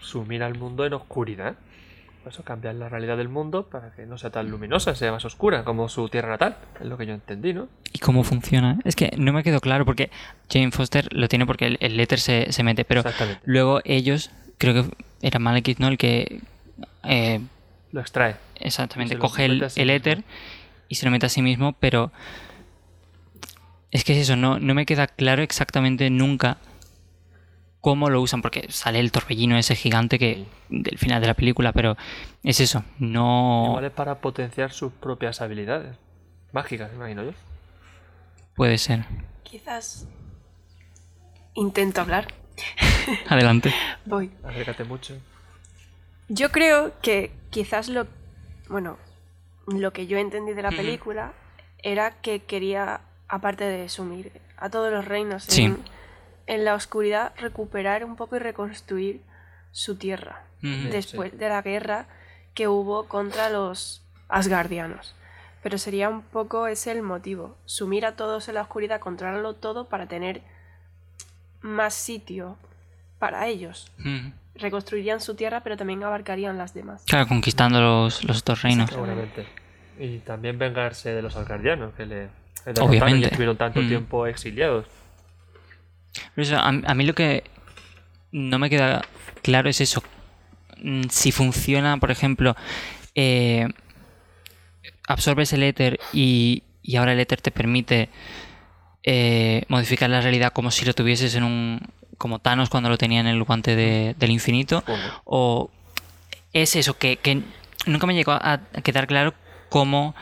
sumir 0.00 0.42
al 0.42 0.56
mundo 0.58 0.86
en 0.86 0.94
oscuridad. 0.94 1.54
Por 2.22 2.32
eso 2.32 2.42
cambiar 2.42 2.74
la 2.76 2.88
realidad 2.88 3.18
del 3.18 3.28
mundo 3.28 3.64
para 3.64 3.90
que 3.90 4.06
no 4.06 4.16
sea 4.16 4.30
tan 4.30 4.50
luminosa, 4.50 4.94
sea 4.94 5.12
más 5.12 5.26
oscura, 5.26 5.62
como 5.62 5.90
su 5.90 6.08
tierra 6.08 6.30
natal. 6.30 6.56
Es 6.80 6.86
lo 6.86 6.96
que 6.96 7.04
yo 7.04 7.12
entendí, 7.12 7.52
¿no? 7.52 7.68
¿Y 7.92 7.98
cómo 7.98 8.24
funciona? 8.24 8.78
Es 8.84 8.96
que 8.96 9.12
no 9.18 9.34
me 9.34 9.42
quedó 9.42 9.60
claro 9.60 9.84
porque 9.84 10.10
Jane 10.50 10.70
Foster 10.70 11.06
lo 11.12 11.28
tiene 11.28 11.44
porque 11.44 11.66
el, 11.66 11.76
el 11.80 12.00
éter 12.00 12.18
se, 12.18 12.50
se 12.50 12.62
mete, 12.62 12.86
pero 12.86 13.02
luego 13.44 13.80
ellos, 13.84 14.30
creo 14.56 14.72
que 14.72 14.96
era 15.20 15.38
Malekith, 15.38 15.78
¿no? 15.80 15.88
El 15.88 15.98
que 15.98 16.40
eh, 17.02 17.40
Lo 17.92 18.00
extrae. 18.00 18.36
exactamente 18.56 19.18
coge 19.18 19.44
el, 19.44 19.70
sí 19.70 19.82
el 19.82 19.88
mismo. 19.88 19.96
éter 19.98 20.24
y 20.88 20.94
se 20.94 21.04
lo 21.04 21.10
mete 21.12 21.26
a 21.26 21.28
sí 21.28 21.42
mismo, 21.42 21.74
pero 21.78 22.10
es 23.90 24.02
que 24.02 24.12
es 24.14 24.18
eso, 24.18 24.34
no, 24.36 24.58
no 24.58 24.74
me 24.74 24.86
queda 24.86 25.06
claro 25.08 25.42
exactamente 25.42 26.08
nunca 26.08 26.56
cómo 27.84 28.08
lo 28.08 28.22
usan, 28.22 28.40
porque 28.40 28.72
sale 28.72 28.98
el 28.98 29.12
torbellino 29.12 29.58
ese 29.58 29.76
gigante 29.76 30.18
que 30.18 30.46
del 30.70 30.96
final 30.96 31.20
de 31.20 31.26
la 31.26 31.34
película, 31.34 31.70
pero 31.72 31.98
es 32.42 32.58
eso, 32.60 32.82
no 32.98 33.66
Igual 33.68 33.84
es 33.84 33.90
para 33.92 34.22
potenciar 34.22 34.72
sus 34.72 34.90
propias 34.90 35.42
habilidades. 35.42 35.94
Mágicas, 36.50 36.90
imagino 36.94 37.24
yo. 37.24 37.32
puede 38.54 38.78
ser. 38.78 39.04
Quizás 39.42 40.08
intento 41.52 42.00
hablar. 42.00 42.28
Adelante. 43.28 43.74
Voy. 44.06 44.30
Acércate 44.42 44.84
mucho. 44.84 45.18
Yo 46.28 46.50
creo 46.50 46.98
que 47.02 47.32
quizás 47.50 47.90
lo. 47.90 48.06
Bueno, 48.70 48.96
lo 49.66 49.92
que 49.92 50.06
yo 50.06 50.16
entendí 50.16 50.54
de 50.54 50.62
la 50.62 50.70
película 50.70 51.34
era 51.82 52.12
que 52.22 52.44
quería, 52.44 53.02
aparte 53.28 53.64
de 53.64 53.90
sumir 53.90 54.32
a 54.56 54.70
todos 54.70 54.90
los 54.90 55.04
reinos 55.04 55.44
Sí. 55.44 55.64
en, 55.64 55.78
en 56.46 56.64
la 56.64 56.74
oscuridad, 56.74 57.32
recuperar 57.38 58.04
un 58.04 58.16
poco 58.16 58.36
y 58.36 58.38
reconstruir 58.38 59.20
su 59.72 59.96
tierra 59.96 60.42
después 60.60 61.36
de 61.38 61.48
la 61.48 61.60
guerra 61.62 62.06
que 62.54 62.68
hubo 62.68 63.06
contra 63.08 63.50
los 63.50 64.02
Asgardianos. 64.28 65.14
Pero 65.62 65.76
sería 65.78 66.08
un 66.08 66.22
poco 66.22 66.66
ese 66.66 66.92
el 66.92 67.02
motivo, 67.02 67.56
sumir 67.66 68.04
a 68.06 68.16
todos 68.16 68.48
en 68.48 68.54
la 68.54 68.62
oscuridad, 68.62 69.00
controlarlo 69.00 69.54
todo 69.54 69.88
para 69.88 70.06
tener 70.06 70.42
más 71.60 71.94
sitio 71.94 72.56
para 73.18 73.46
ellos. 73.46 73.90
Reconstruirían 74.56 75.20
su 75.20 75.34
tierra, 75.34 75.60
pero 75.62 75.76
también 75.76 76.02
abarcarían 76.04 76.58
las 76.58 76.74
demás. 76.74 77.02
Claro, 77.06 77.26
conquistando 77.26 77.80
los, 77.80 78.22
los 78.24 78.38
otros 78.40 78.62
reinos. 78.62 78.90
Seguramente. 78.90 79.46
Y 79.98 80.18
también 80.18 80.58
vengarse 80.58 81.12
de 81.12 81.22
los 81.22 81.36
asgardianos, 81.36 81.94
que 81.94 82.06
le 82.06 82.14
le 82.66 82.72
derrotaron 82.72 82.88
Obviamente. 82.88 83.18
y 83.18 83.24
estuvieron 83.24 83.56
tanto 83.58 83.80
Mm. 83.82 83.88
tiempo 83.88 84.26
exiliados. 84.26 84.86
Eso, 86.36 86.56
a, 86.56 86.68
a 86.68 86.94
mí 86.94 87.04
lo 87.04 87.14
que 87.14 87.44
no 88.32 88.58
me 88.58 88.70
queda 88.70 89.02
claro 89.42 89.68
es 89.68 89.80
eso. 89.80 90.02
Mm, 90.82 91.02
Si 91.10 91.32
funciona, 91.32 91.96
por 91.98 92.10
ejemplo, 92.10 92.56
eh, 93.14 93.68
absorbes 95.06 95.52
el 95.52 95.62
éter 95.62 96.00
y, 96.12 96.62
y 96.82 96.96
ahora 96.96 97.12
el 97.12 97.20
éter 97.20 97.40
te 97.40 97.50
permite 97.50 98.08
eh, 99.02 99.62
modificar 99.68 100.08
la 100.10 100.20
realidad 100.20 100.52
como 100.52 100.70
si 100.70 100.84
lo 100.84 100.94
tuvieses 100.94 101.34
en 101.34 101.44
un. 101.44 101.80
como 102.18 102.38
Thanos 102.38 102.70
cuando 102.70 102.88
lo 102.88 102.96
tenía 102.98 103.20
en 103.20 103.26
el 103.26 103.42
guante 103.42 103.76
de- 103.76 104.14
del 104.18 104.30
infinito. 104.30 104.82
O 105.24 105.70
es 106.52 106.76
eso, 106.76 106.96
que, 106.96 107.16
que 107.16 107.42
nunca 107.86 108.06
me 108.06 108.14
llegó 108.14 108.32
a, 108.32 108.52
a 108.54 108.58
quedar 108.82 109.06
claro 109.06 109.34
cómo 109.68 110.14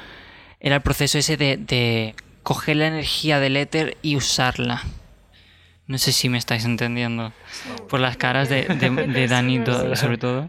era 0.61 0.76
el 0.76 0.83
proceso 0.83 1.18
ese 1.18 1.37
de, 1.37 1.57
de 1.59 2.14
coger 2.42 2.76
la 2.76 2.87
energía 2.88 3.38
del 3.40 3.57
éter 3.57 3.96
y 4.02 4.16
usarla. 4.16 4.83
No 5.92 5.98
sé 5.98 6.11
si 6.12 6.31
me 6.31 6.38
estáis 6.38 6.64
entendiendo. 6.64 7.33
Por 7.90 8.00
las 8.00 8.16
caras 8.16 8.48
de, 8.48 8.62
de, 8.64 8.88
de 9.07 9.28
Dani, 9.28 9.61
sobre 9.94 10.16
todo. 10.16 10.48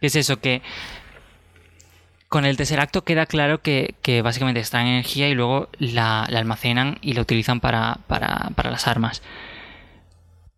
Es 0.00 0.16
eso, 0.16 0.40
que 0.40 0.62
con 2.28 2.46
el 2.46 2.56
tercer 2.56 2.80
acto 2.80 3.04
queda 3.04 3.26
claro 3.26 3.60
que, 3.60 3.94
que 4.00 4.22
básicamente 4.22 4.58
extraen 4.60 4.86
energía 4.86 5.28
y 5.28 5.34
luego 5.34 5.68
la, 5.78 6.26
la 6.30 6.38
almacenan 6.38 6.96
y 7.02 7.12
la 7.12 7.20
utilizan 7.20 7.60
para, 7.60 7.98
para, 8.06 8.48
para 8.54 8.70
las 8.70 8.88
armas. 8.88 9.22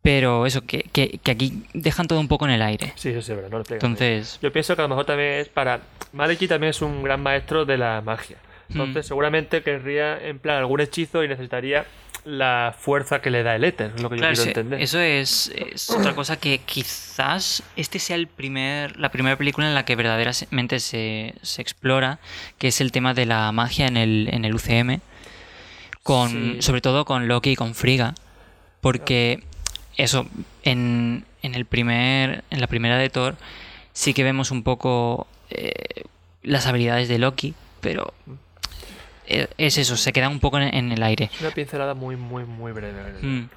Pero 0.02 0.46
eso, 0.46 0.60
que, 0.64 0.84
que, 0.92 1.18
que 1.20 1.30
aquí 1.32 1.64
dejan 1.72 2.06
todo 2.06 2.20
un 2.20 2.28
poco 2.28 2.44
en 2.44 2.52
el 2.52 2.62
aire. 2.62 2.92
Sí, 2.94 3.08
eso 3.08 3.22
sí, 3.22 3.32
es 3.32 3.36
verdad, 3.36 3.50
no 3.50 3.58
lo. 3.58 3.64
Entonces, 3.68 4.38
Yo 4.40 4.52
pienso 4.52 4.76
que 4.76 4.82
a 4.82 4.84
lo 4.84 4.90
mejor 4.90 5.04
también 5.06 5.32
es 5.40 5.48
para. 5.48 5.80
Maleki 6.12 6.46
también 6.46 6.70
es 6.70 6.80
un 6.80 7.02
gran 7.02 7.20
maestro 7.22 7.64
de 7.64 7.76
la 7.76 8.00
magia. 8.02 8.36
Entonces, 8.70 9.04
Mm. 9.06 9.08
seguramente 9.08 9.62
querría 9.62 10.24
emplear 10.24 10.58
algún 10.58 10.80
hechizo 10.80 11.24
y 11.24 11.28
necesitaría 11.28 11.86
la 12.24 12.74
fuerza 12.78 13.20
que 13.20 13.30
le 13.30 13.42
da 13.42 13.54
el 13.54 13.64
éter, 13.64 13.92
es 13.96 14.02
lo 14.02 14.08
que 14.08 14.16
claro, 14.16 14.34
yo 14.34 14.42
quiero 14.44 14.60
entender. 14.60 14.80
eso 14.82 14.98
es, 14.98 15.52
es 15.54 15.90
otra 15.90 16.14
cosa 16.14 16.38
que 16.38 16.58
quizás 16.58 17.62
este 17.76 17.98
sea 17.98 18.16
el 18.16 18.28
primer, 18.28 18.98
la 18.98 19.10
primera 19.10 19.36
película 19.36 19.66
en 19.68 19.74
la 19.74 19.84
que 19.84 19.94
verdaderamente 19.94 20.80
se, 20.80 21.34
se 21.42 21.60
explora, 21.62 22.18
que 22.58 22.68
es 22.68 22.80
el 22.80 22.92
tema 22.92 23.12
de 23.14 23.26
la 23.26 23.52
magia 23.52 23.86
en 23.86 23.96
el, 23.98 24.28
en 24.32 24.44
el 24.44 24.54
UCM, 24.54 25.00
con, 26.02 26.30
Sí. 26.30 26.56
sobre 26.62 26.80
todo 26.80 27.04
con 27.04 27.28
Loki 27.28 27.50
y 27.50 27.56
con 27.56 27.74
Frigga, 27.74 28.14
porque 28.80 29.42
eso, 29.96 30.26
en, 30.62 31.24
en 31.42 31.54
el 31.54 31.64
primer, 31.66 32.44
en 32.50 32.60
la 32.60 32.66
primera 32.66 32.98
de 32.98 33.10
Thor, 33.10 33.36
sí 33.92 34.12
que 34.14 34.24
vemos 34.24 34.50
un 34.50 34.62
poco 34.62 35.26
eh, 35.50 35.72
las 36.42 36.66
habilidades 36.66 37.08
de 37.08 37.18
Loki, 37.18 37.54
pero 37.80 38.12
es 39.26 39.78
eso, 39.78 39.96
se 39.96 40.12
queda 40.12 40.28
un 40.28 40.40
poco 40.40 40.58
en- 40.58 40.74
en 40.74 40.92
el 40.92 41.02
aire. 41.02 41.30
Una 41.40 41.50
pincelada 41.50 41.94
muy, 41.94 42.16
muy, 42.16 42.44
muy 42.44 42.72
breve. 42.72 43.00
Mm. 43.22 43.48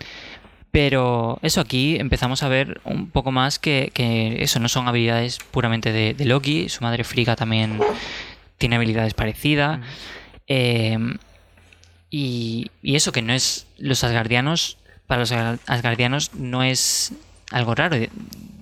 Pero 0.71 1.39
eso 1.41 1.61
aquí 1.61 1.95
empezamos 1.97 2.43
a 2.43 2.49
ver 2.49 2.81
un 2.83 3.09
poco 3.09 3.31
más 3.31 3.57
que, 3.57 3.89
que 3.93 4.43
eso 4.43 4.59
no 4.59 4.67
son 4.69 4.87
habilidades 4.87 5.39
puramente 5.51 5.91
de, 5.91 6.13
de 6.13 6.25
Loki. 6.25 6.69
Su 6.69 6.83
madre 6.83 7.03
Frigga 7.03 7.35
también 7.35 7.79
tiene 8.57 8.75
habilidades 8.75 9.13
parecidas. 9.13 9.79
Eh, 10.47 10.97
y, 12.09 12.69
y 12.81 12.95
eso 12.95 13.11
que 13.11 13.21
no 13.21 13.33
es 13.33 13.65
los 13.77 14.03
asgardianos, 14.03 14.77
para 15.07 15.21
los 15.21 15.31
Asgar- 15.31 15.59
asgardianos 15.67 16.33
no 16.35 16.63
es 16.63 17.13
algo 17.51 17.73
raro. 17.75 17.97
De, 17.97 18.09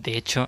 de 0.01 0.17
hecho, 0.17 0.47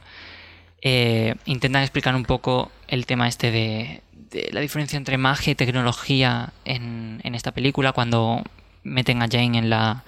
eh, 0.81 1.35
intentan 1.45 1.81
explicar 1.81 2.15
un 2.15 2.23
poco 2.23 2.71
el 2.87 3.05
tema 3.05 3.27
este 3.27 3.51
de, 3.51 4.01
de 4.31 4.49
la 4.51 4.61
diferencia 4.61 4.97
entre 4.97 5.17
magia 5.17 5.51
y 5.51 5.55
tecnología 5.55 6.51
en, 6.65 7.21
en 7.23 7.35
esta 7.35 7.51
película 7.51 7.91
cuando 7.93 8.43
meten 8.83 9.21
a 9.21 9.27
Jane 9.29 9.57
en 9.57 9.69
la, 9.69 10.03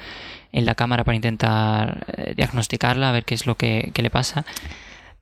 en 0.52 0.66
la 0.66 0.76
cámara 0.76 1.04
para 1.04 1.16
intentar 1.16 2.06
eh, 2.18 2.34
diagnosticarla, 2.36 3.10
a 3.10 3.12
ver 3.12 3.26
qué 3.26 3.36
es 3.36 3.46
lo 3.46 3.56
que, 3.56 3.92
que 3.94 4.02
le 4.02 4.10
pasa. 4.10 4.46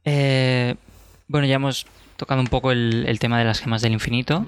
Eh, 0.05 0.75
bueno, 1.27 1.47
ya 1.47 1.55
hemos 1.55 1.85
tocado 2.15 2.39
un 2.41 2.47
poco 2.47 2.71
el, 2.71 3.05
el 3.07 3.19
tema 3.19 3.37
de 3.39 3.45
las 3.45 3.59
gemas 3.59 3.81
del 3.81 3.93
infinito. 3.93 4.45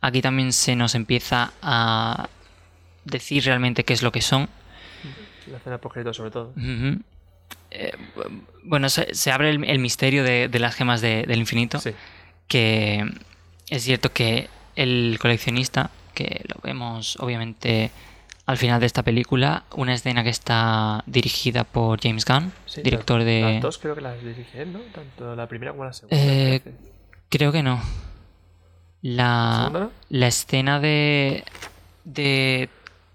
Aquí 0.00 0.20
también 0.22 0.52
se 0.52 0.76
nos 0.76 0.94
empieza 0.94 1.52
a 1.62 2.28
decir 3.04 3.44
realmente 3.44 3.84
qué 3.84 3.92
es 3.92 4.02
lo 4.02 4.12
que 4.12 4.22
son. 4.22 4.48
La 5.50 5.58
escena 5.58 5.78
sobre 6.14 6.30
todo. 6.30 6.52
Eh, 7.70 7.92
bu- 8.16 8.42
bueno, 8.62 8.88
se, 8.88 9.14
se 9.14 9.30
abre 9.30 9.50
el, 9.50 9.64
el 9.64 9.78
misterio 9.78 10.24
de, 10.24 10.48
de 10.48 10.58
las 10.58 10.74
gemas 10.74 11.00
de- 11.00 11.24
del 11.26 11.38
infinito. 11.40 11.78
Sí. 11.80 11.90
Que 12.48 13.04
es 13.68 13.82
cierto 13.82 14.12
que 14.12 14.48
el 14.76 15.18
coleccionista, 15.20 15.90
que 16.14 16.44
lo 16.48 16.60
vemos 16.62 17.16
obviamente 17.20 17.90
al 18.46 18.58
final 18.58 18.78
de 18.78 18.86
esta 18.86 19.02
película, 19.02 19.64
una 19.74 19.94
escena 19.94 20.22
que 20.22 20.30
está 20.30 21.02
dirigida 21.06 21.64
por 21.64 22.00
James 22.00 22.26
Gunn, 22.26 22.52
Sí, 22.66 22.82
director 22.82 23.24
de... 23.24 23.40
Las 23.40 23.62
dos 23.62 23.78
creo 23.78 23.94
que 23.94 24.02
las 24.02 24.22
dirige 24.22 24.62
él, 24.62 24.72
¿no? 24.74 24.80
Tanto 24.80 25.34
la 25.34 25.48
primera 25.48 25.72
como 25.72 25.84
la 25.84 25.92
segunda. 25.94 26.16
Eh. 26.16 26.60
Creo 27.30 27.52
que 27.52 27.62
no. 27.62 27.80
¿La 29.00 29.90
la 30.08 30.26
escena 30.26 30.80
de, 30.80 31.44
de 32.04 32.68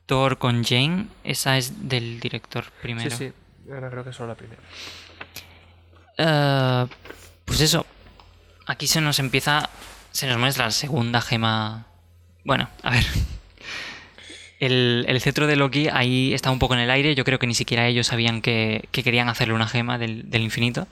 Thor 0.09 0.39
con 0.39 0.63
Jane, 0.63 1.05
esa 1.23 1.57
es 1.57 1.87
del 1.87 2.19
director 2.19 2.65
primero. 2.81 3.11
Sí, 3.11 3.27
sí. 3.27 3.71
Ahora 3.71 3.91
creo 3.91 4.03
que 4.03 4.11
solo 4.11 4.29
la 4.29 4.35
primera. 4.35 4.59
Eh, 6.17 6.87
pues 7.45 7.61
eso. 7.61 7.85
Aquí 8.65 8.87
se 8.87 9.01
nos 9.01 9.19
empieza. 9.19 9.69
Se 10.19 10.27
nos 10.27 10.37
muestra 10.37 10.65
la 10.65 10.71
segunda 10.71 11.21
gema. 11.21 11.85
Bueno, 12.43 12.67
a 12.83 12.91
ver. 12.91 13.05
El, 14.59 15.05
el 15.07 15.21
cetro 15.21 15.47
de 15.47 15.55
Loki 15.55 15.87
ahí 15.87 16.33
está 16.33 16.51
un 16.51 16.59
poco 16.59 16.73
en 16.73 16.81
el 16.81 16.91
aire. 16.91 17.15
Yo 17.15 17.23
creo 17.23 17.39
que 17.39 17.47
ni 17.47 17.53
siquiera 17.55 17.87
ellos 17.87 18.07
sabían 18.07 18.41
que, 18.41 18.89
que 18.91 19.01
querían 19.01 19.29
hacerle 19.29 19.53
una 19.53 19.65
gema 19.65 19.97
del, 19.97 20.29
del 20.29 20.41
infinito. 20.41 20.89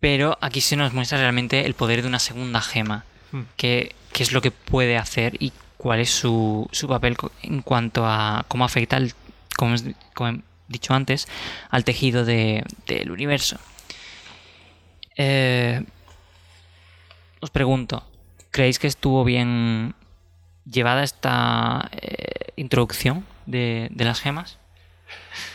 Pero 0.00 0.38
aquí 0.40 0.62
se 0.62 0.76
nos 0.76 0.94
muestra 0.94 1.18
realmente 1.18 1.66
el 1.66 1.74
poder 1.74 2.00
de 2.00 2.08
una 2.08 2.18
segunda 2.18 2.62
gema. 2.62 3.04
Hmm. 3.32 3.42
Qué, 3.58 3.94
es 4.18 4.32
lo 4.32 4.40
que 4.40 4.50
puede 4.50 4.96
hacer 4.96 5.36
y 5.38 5.52
cuál 5.76 6.00
es 6.00 6.08
su, 6.08 6.66
su 6.72 6.88
papel 6.88 7.18
en 7.42 7.60
cuanto 7.60 8.06
a 8.06 8.46
cómo 8.48 8.64
afecta, 8.64 8.96
el, 8.96 9.12
como, 9.58 9.74
es- 9.74 9.84
como 10.14 10.30
he 10.30 10.40
dicho 10.68 10.94
antes, 10.94 11.28
al 11.68 11.84
tejido 11.84 12.24
de- 12.24 12.64
del 12.86 13.10
universo. 13.10 13.58
Eh, 15.18 15.84
os 17.40 17.50
pregunto, 17.50 18.08
¿creéis 18.52 18.78
que 18.78 18.86
estuvo 18.86 19.24
bien 19.24 19.94
llevada 20.64 21.02
esta 21.02 21.90
eh, 22.00 22.52
introducción 22.56 23.24
de, 23.46 23.88
de 23.90 24.04
las 24.04 24.20
gemas? 24.20 24.58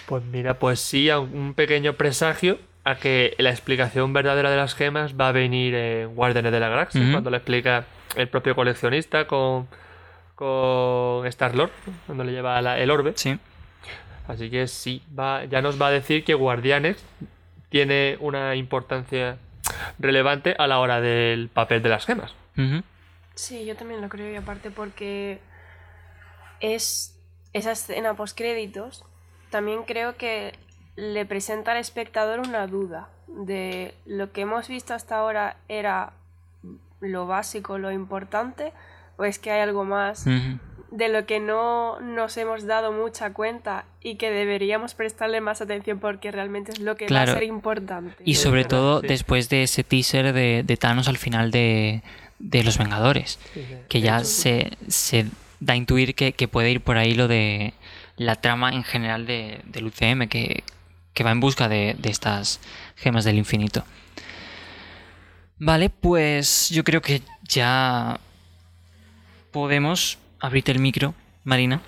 Pues 0.08 0.24
mira, 0.26 0.60
pues 0.60 0.80
sí, 0.82 1.10
un 1.10 1.54
pequeño 1.56 1.94
presagio 1.94 2.60
a 2.84 2.96
que 2.96 3.34
la 3.38 3.50
explicación 3.50 4.12
verdadera 4.14 4.50
de 4.52 4.58
las 4.58 4.76
gemas 4.76 5.16
va 5.20 5.30
a 5.30 5.32
venir 5.32 5.74
en 5.76 6.16
Guardianes 6.16 6.52
de 6.52 6.60
la 6.60 6.70
Galaxia, 6.70 7.02
cuando 7.12 7.30
le 7.30 7.38
explica 7.38 7.86
el 8.16 8.28
propio 8.30 8.56
coleccionista 8.56 9.26
con, 9.28 9.68
con 10.36 11.26
Star-Lord, 11.28 11.72
cuando 12.06 12.24
le 12.24 12.32
lleva 12.32 12.62
la- 12.62 12.78
el 12.80 12.92
orbe. 12.92 13.14
Sí. 13.16 13.38
Así 14.28 14.50
que 14.50 14.68
sí, 14.68 15.02
va, 15.18 15.46
ya 15.46 15.62
nos 15.62 15.82
va 15.82 15.88
a 15.88 15.92
decir 15.92 16.24
que 16.24 16.34
Guardianes 16.34 17.04
tiene 17.70 18.18
una 18.20 18.56
importancia 18.56 19.38
relevante 20.00 20.56
a 20.58 20.68
la 20.68 20.80
hora 20.80 21.02
del 21.02 21.50
papel 21.50 21.82
de 21.82 21.90
las 21.90 22.06
gemas. 22.06 22.36
Sí, 23.36 23.66
yo 23.66 23.76
también 23.76 24.02
lo 24.02 24.10
creo 24.10 24.32
y 24.32 24.36
aparte 24.36 24.72
porque 24.72 25.40
es 26.60 27.16
esa 27.54 27.72
escena 27.72 28.16
post 28.16 28.38
créditos 28.38 29.04
también 29.52 29.84
creo 29.84 30.18
que 30.18 30.54
le 30.96 31.26
presenta 31.26 31.72
al 31.72 31.78
espectador 31.78 32.40
una 32.40 32.68
duda 32.68 33.10
de 33.28 33.94
lo 34.06 34.32
que 34.32 34.42
hemos 34.42 34.68
visto 34.68 34.94
hasta 34.94 35.18
ahora 35.18 35.58
era 35.70 36.14
lo 37.00 37.28
básico, 37.28 37.78
lo 37.78 37.92
importante 37.92 38.74
o 39.18 39.24
es 39.24 39.38
que 39.40 39.52
hay 39.52 39.62
algo 39.62 39.86
más 39.86 40.26
de 40.92 41.10
lo 41.10 41.26
que 41.26 41.40
no 41.40 42.00
nos 42.00 42.38
hemos 42.38 42.66
dado 42.66 42.92
mucha 42.92 43.34
cuenta 43.34 43.86
y 44.02 44.16
que 44.16 44.32
deberíamos 44.32 44.94
prestarle 44.96 45.42
más 45.42 45.62
atención 45.62 46.00
porque 46.00 46.32
realmente 46.32 46.72
es 46.72 46.80
lo 46.80 46.96
que 46.96 47.06
Claro. 47.06 47.32
va 47.32 47.36
a 47.38 47.40
ser 47.40 47.44
importante. 47.48 48.16
Y 48.26 48.36
sobre 48.36 48.64
todo 48.66 49.02
sí. 49.02 49.08
después 49.08 49.50
de 49.50 49.64
ese 49.64 49.84
teaser 49.84 50.34
de, 50.34 50.64
de 50.66 50.78
Thanos 50.78 51.08
al 51.08 51.18
final 51.18 51.52
de, 51.52 52.02
de 52.40 52.64
Los 52.64 52.78
Vengadores, 52.78 53.40
que 53.90 54.02
ya 54.02 54.24
se, 54.24 54.78
se 54.88 55.26
da 55.60 55.74
a 55.74 55.76
intuir 55.78 56.16
que, 56.16 56.34
que 56.34 56.48
puede 56.48 56.72
ir 56.72 56.82
por 56.82 56.98
ahí 56.98 57.14
lo 57.14 57.28
de 57.28 57.74
la 58.16 58.36
trama 58.36 58.72
en 58.72 58.84
general 58.84 59.26
de, 59.26 59.62
del 59.66 59.86
UCM, 59.86 60.28
que, 60.28 60.64
que 61.14 61.24
va 61.24 61.32
en 61.32 61.40
busca 61.40 61.68
de, 61.68 61.96
de 61.98 62.10
estas 62.10 62.60
gemas 62.96 63.26
del 63.26 63.38
infinito. 63.38 63.84
Vale, 65.60 65.90
pues 65.90 66.70
yo 66.70 66.84
creo 66.84 67.02
que 67.02 67.22
ya 67.44 68.20
podemos 69.52 70.20
abrirte 70.40 70.72
el 70.72 70.80
micro, 70.80 71.16
Marina, 71.44 71.82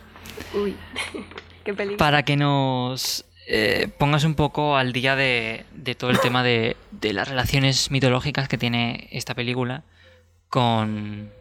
Uy, 0.56 0.76
qué 1.64 1.74
peligro. 1.74 1.98
para 1.98 2.24
que 2.24 2.36
nos 2.36 3.26
eh, 3.48 3.90
pongas 4.00 4.24
un 4.24 4.34
poco 4.34 4.76
al 4.78 4.92
día 4.94 5.16
de, 5.16 5.66
de 5.76 5.94
todo 5.94 6.10
el 6.10 6.20
tema 6.20 6.42
de, 6.44 6.78
de 6.92 7.14
las 7.14 7.28
relaciones 7.28 7.92
mitológicas 7.92 8.48
que 8.48 8.58
tiene 8.58 9.08
esta 9.12 9.36
película 9.36 9.84
con 10.50 11.32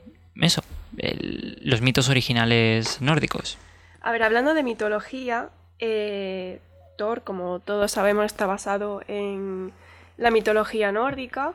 eso, 0.40 0.62
el- 0.98 1.58
los 1.62 1.80
mitos 1.80 2.08
originales 2.08 3.00
nórdicos. 3.00 3.58
A 4.00 4.12
ver, 4.12 4.22
hablando 4.22 4.54
de 4.54 4.62
mitología, 4.62 5.48
eh, 5.78 6.60
Thor, 6.96 7.22
como 7.22 7.60
todos 7.60 7.90
sabemos, 7.92 8.26
está 8.26 8.46
basado 8.46 9.02
en 9.08 9.72
la 10.16 10.30
mitología 10.30 10.92
nórdica, 10.92 11.52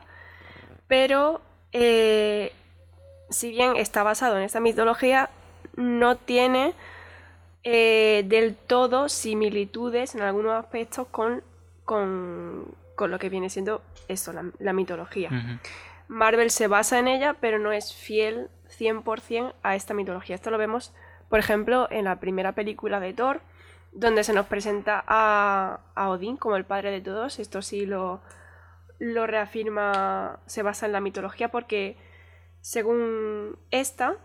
pero 0.88 1.40
eh, 1.72 2.52
si 3.30 3.50
bien 3.50 3.76
está 3.76 4.02
basado 4.02 4.36
en 4.38 4.44
esta 4.44 4.60
mitología, 4.60 5.30
no 5.76 6.16
tiene 6.16 6.72
eh, 7.64 8.24
del 8.26 8.54
todo 8.54 9.08
similitudes 9.08 10.14
en 10.14 10.22
algunos 10.22 10.52
aspectos 10.52 11.06
con, 11.10 11.42
con, 11.84 12.66
con 12.94 13.10
lo 13.10 13.18
que 13.18 13.28
viene 13.28 13.48
siendo 13.50 13.82
eso, 14.08 14.32
la, 14.32 14.44
la 14.58 14.72
mitología. 14.72 15.28
Ujú. 15.28 15.58
Marvel 16.08 16.50
se 16.50 16.68
basa 16.68 16.98
en 16.98 17.08
ella, 17.08 17.36
pero 17.40 17.58
no 17.58 17.72
es 17.72 17.94
fiel 17.94 18.48
100% 18.78 19.54
a 19.62 19.74
esta 19.74 19.94
mitología. 19.94 20.34
Esto 20.34 20.50
lo 20.50 20.58
vemos, 20.58 20.92
por 21.28 21.38
ejemplo, 21.38 21.88
en 21.90 22.04
la 22.04 22.20
primera 22.20 22.52
película 22.52 23.00
de 23.00 23.12
Thor, 23.12 23.40
donde 23.92 24.24
se 24.24 24.32
nos 24.32 24.46
presenta 24.46 25.02
a, 25.06 25.80
a 25.94 26.10
Odín 26.10 26.36
como 26.36 26.56
el 26.56 26.64
padre 26.64 26.90
de 26.90 27.00
todos. 27.00 27.38
Esto 27.38 27.62
sí 27.62 27.86
lo, 27.86 28.20
lo 28.98 29.26
reafirma, 29.26 30.40
se 30.46 30.62
basa 30.62 30.86
en 30.86 30.92
la 30.92 31.00
mitología, 31.00 31.50
porque 31.50 31.96
según 32.60 33.58
esta, 33.70 34.16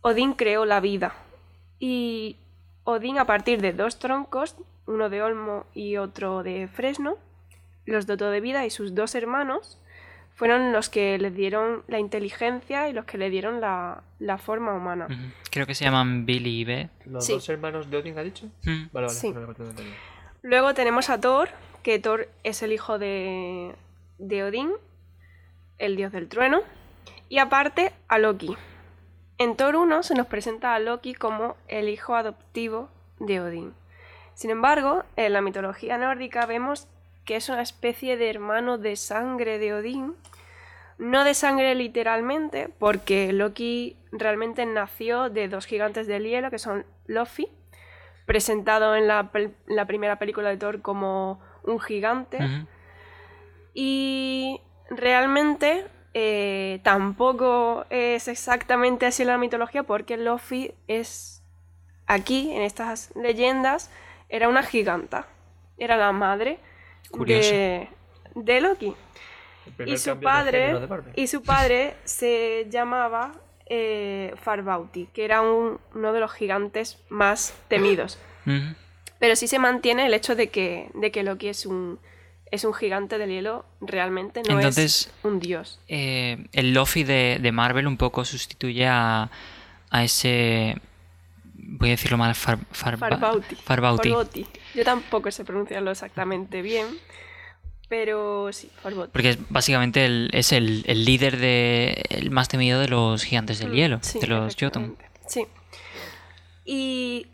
Odín 0.00 0.34
creó 0.34 0.64
la 0.64 0.80
vida. 0.80 1.14
Y 1.78 2.38
Odín, 2.84 3.18
a 3.18 3.26
partir 3.26 3.60
de 3.60 3.72
dos 3.72 3.98
troncos, 3.98 4.56
uno 4.86 5.08
de 5.08 5.22
olmo 5.22 5.66
y 5.74 5.96
otro 5.96 6.42
de 6.42 6.68
fresno, 6.68 7.16
los 7.84 8.06
dotó 8.06 8.30
de 8.30 8.40
vida 8.40 8.64
y 8.64 8.70
sus 8.70 8.94
dos 8.94 9.14
hermanos 9.14 9.78
fueron 10.34 10.72
los 10.72 10.88
que 10.88 11.18
le 11.18 11.30
dieron 11.30 11.82
la 11.88 11.98
inteligencia 11.98 12.88
y 12.88 12.92
los 12.92 13.04
que 13.04 13.18
le 13.18 13.30
dieron 13.30 13.60
la, 13.60 14.02
la 14.18 14.38
forma 14.38 14.74
humana. 14.74 15.06
Creo 15.50 15.66
que 15.66 15.74
se 15.74 15.84
llaman 15.84 16.26
Billy 16.26 16.60
y 16.60 16.64
B. 16.64 16.88
¿Los 17.06 17.26
Sí. 17.26 17.32
dos 17.34 17.48
hermanos 17.48 17.90
de 17.90 17.96
Odin 17.98 18.18
ha 18.18 18.22
dicho? 18.22 18.46
Mm. 18.64 18.88
Vale, 18.92 19.06
vale. 19.06 19.08
Sí. 19.10 19.32
no. 19.32 19.46
Luego 20.42 20.74
tenemos 20.74 21.10
a 21.10 21.20
Thor, 21.20 21.48
que 21.82 21.98
Thor 21.98 22.28
es 22.42 22.62
el 22.62 22.72
hijo 22.72 22.98
de, 22.98 23.74
de 24.18 24.44
Odín, 24.44 24.70
el 25.78 25.96
dios 25.96 26.12
del 26.12 26.28
trueno, 26.28 26.60
y 27.28 27.38
aparte 27.38 27.92
a 28.08 28.18
Loki. 28.18 28.56
En 29.38 29.56
Thor 29.56 29.76
1 29.76 30.02
se 30.02 30.14
nos 30.14 30.26
presenta 30.26 30.74
a 30.74 30.78
Loki 30.78 31.14
como 31.14 31.56
el 31.68 31.88
hijo 31.88 32.14
adoptivo 32.16 32.88
de 33.20 33.40
Odín. 33.40 33.74
Sin 34.34 34.50
embargo, 34.50 35.04
en 35.16 35.32
la 35.32 35.40
mitología 35.42 35.98
nórdica 35.98 36.46
vemos 36.46 36.88
que 37.24 37.36
es 37.36 37.48
una 37.48 37.62
especie 37.62 38.16
de 38.16 38.30
hermano 38.30 38.78
de 38.78 38.96
sangre 38.96 39.58
de 39.58 39.74
Odín. 39.74 40.14
No 40.98 41.24
de 41.24 41.34
sangre 41.34 41.74
literalmente, 41.74 42.68
porque 42.78 43.32
Loki 43.32 43.96
realmente 44.12 44.64
nació 44.66 45.30
de 45.30 45.48
dos 45.48 45.66
gigantes 45.66 46.06
del 46.06 46.24
hielo, 46.24 46.50
que 46.50 46.58
son 46.58 46.84
Lofi, 47.06 47.48
presentado 48.26 48.94
en 48.94 49.08
la, 49.08 49.32
pel- 49.32 49.54
la 49.66 49.86
primera 49.86 50.16
película 50.16 50.50
de 50.50 50.58
Thor 50.58 50.80
como 50.80 51.40
un 51.64 51.80
gigante. 51.80 52.38
Y 53.74 54.60
realmente 54.90 55.86
eh, 56.14 56.80
tampoco 56.84 57.86
es 57.90 58.28
exactamente 58.28 59.06
así 59.06 59.22
en 59.22 59.28
la 59.28 59.38
mitología 59.38 59.82
porque 59.82 60.16
Lofi 60.16 60.72
es 60.86 61.42
aquí, 62.06 62.52
en 62.52 62.62
estas 62.62 63.10
leyendas, 63.16 63.90
era 64.28 64.48
una 64.48 64.62
giganta. 64.62 65.26
Era 65.78 65.96
la 65.96 66.12
madre 66.12 66.58
Curioso. 67.10 67.50
de, 67.50 67.88
de 68.34 68.60
Loki. 68.60 68.94
Y 69.86 69.96
su 69.96 70.18
padre, 70.18 70.74
y 71.16 71.26
su 71.28 71.42
padre 71.42 71.94
se 72.04 72.66
llamaba 72.70 73.32
eh, 73.66 74.34
Farbauti, 74.42 75.08
que 75.14 75.24
era 75.24 75.40
un- 75.40 75.78
uno 75.94 76.12
de 76.12 76.20
los 76.20 76.32
gigantes 76.32 76.98
más 77.08 77.54
temidos. 77.68 78.18
Pero 79.18 79.36
sí 79.36 79.46
se 79.46 79.58
mantiene 79.60 80.06
el 80.06 80.14
hecho 80.14 80.34
de 80.34 80.48
que, 80.48 80.90
de 80.94 81.12
que 81.12 81.22
Loki 81.22 81.48
es 81.48 81.64
un, 81.64 82.00
es 82.50 82.64
un 82.64 82.74
gigante 82.74 83.18
del 83.18 83.30
hielo, 83.30 83.64
realmente 83.80 84.42
no 84.42 84.56
Entonces, 84.56 85.06
es 85.06 85.12
un 85.24 85.38
dios. 85.38 85.78
eh, 85.88 86.44
el 86.52 86.74
Lofi 86.74 87.04
de, 87.04 87.38
de 87.40 87.52
Marvel 87.52 87.86
un 87.86 87.96
poco 87.96 88.24
sustituye 88.24 88.86
a, 88.88 89.30
a 89.90 90.04
ese. 90.04 90.76
Voy 91.54 91.90
a 91.90 91.92
decirlo 91.92 92.18
mal, 92.18 92.34
Far, 92.34 92.58
Farbauti. 92.72 93.54
Farbauti. 93.64 94.08
Farbauti. 94.10 94.46
Yo 94.74 94.84
tampoco 94.84 95.30
sé 95.30 95.44
pronunciarlo 95.44 95.90
exactamente 95.90 96.62
bien, 96.62 96.86
pero 97.88 98.52
sí, 98.52 98.70
Farbauti. 98.82 99.12
Porque 99.12 99.30
es 99.30 99.38
básicamente 99.50 100.04
el, 100.06 100.30
es 100.32 100.52
el, 100.52 100.82
el 100.86 101.04
líder 101.04 101.36
de. 101.36 102.04
el 102.08 102.30
más 102.30 102.48
temido 102.48 102.80
de 102.80 102.88
los 102.88 103.22
gigantes 103.24 103.58
del 103.58 103.70
Mm, 103.70 103.74
hielo, 103.74 103.98
sí, 104.02 104.18
de 104.18 104.26
los 104.28 104.56
Jotun. 104.58 104.96
Sí. 105.26 105.46
Y 106.64 107.26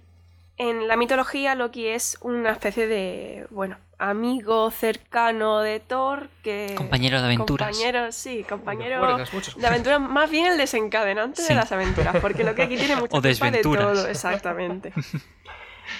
en 0.56 0.88
la 0.88 0.96
mitología 0.96 1.54
Loki 1.54 1.86
es 1.86 2.18
una 2.22 2.50
especie 2.52 2.86
de, 2.86 3.46
bueno, 3.50 3.76
amigo 3.98 4.70
cercano 4.70 5.60
de 5.60 5.80
Thor 5.80 6.28
que... 6.42 6.72
Compañero 6.76 7.18
de 7.20 7.26
aventuras. 7.26 7.68
Compañero, 7.68 8.12
sí, 8.12 8.44
compañero 8.48 9.16
de 9.56 9.66
aventuras, 9.66 10.00
más 10.00 10.30
bien 10.30 10.46
el 10.46 10.56
desencadenante 10.58 11.42
Sí. 11.42 11.48
de 11.48 11.54
las 11.56 11.70
aventuras, 11.72 12.16
porque 12.20 12.42
Loki 12.44 12.62
aquí 12.62 12.76
tiene 12.76 12.96
mucha 13.00 13.16
O 13.18 13.22
culpa 13.22 13.50
de 13.50 13.60
todo, 13.62 14.08
exactamente. 14.08 14.92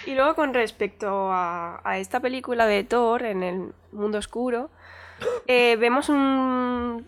Y 0.06 0.14
luego 0.14 0.34
con 0.34 0.54
respecto 0.54 1.30
a, 1.32 1.80
a 1.84 1.98
esta 1.98 2.20
película 2.20 2.66
de 2.66 2.84
Thor 2.84 3.22
en 3.24 3.42
el 3.42 3.72
mundo 3.92 4.18
oscuro, 4.18 4.70
eh, 5.46 5.76
vemos 5.76 6.08
un, 6.08 7.06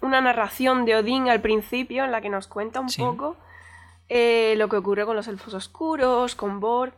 una 0.00 0.20
narración 0.20 0.84
de 0.84 0.96
Odín 0.96 1.28
al 1.28 1.40
principio 1.40 2.04
en 2.04 2.12
la 2.12 2.20
que 2.20 2.28
nos 2.28 2.46
cuenta 2.46 2.80
un 2.80 2.88
Sí. 2.90 3.00
poco 3.02 3.36
eh, 4.08 4.54
lo 4.56 4.68
que 4.68 4.76
ocurre 4.76 5.04
con 5.04 5.16
los 5.16 5.26
elfos 5.28 5.52
oscuros, 5.54 6.36
con 6.36 6.60
Bor. 6.60 6.92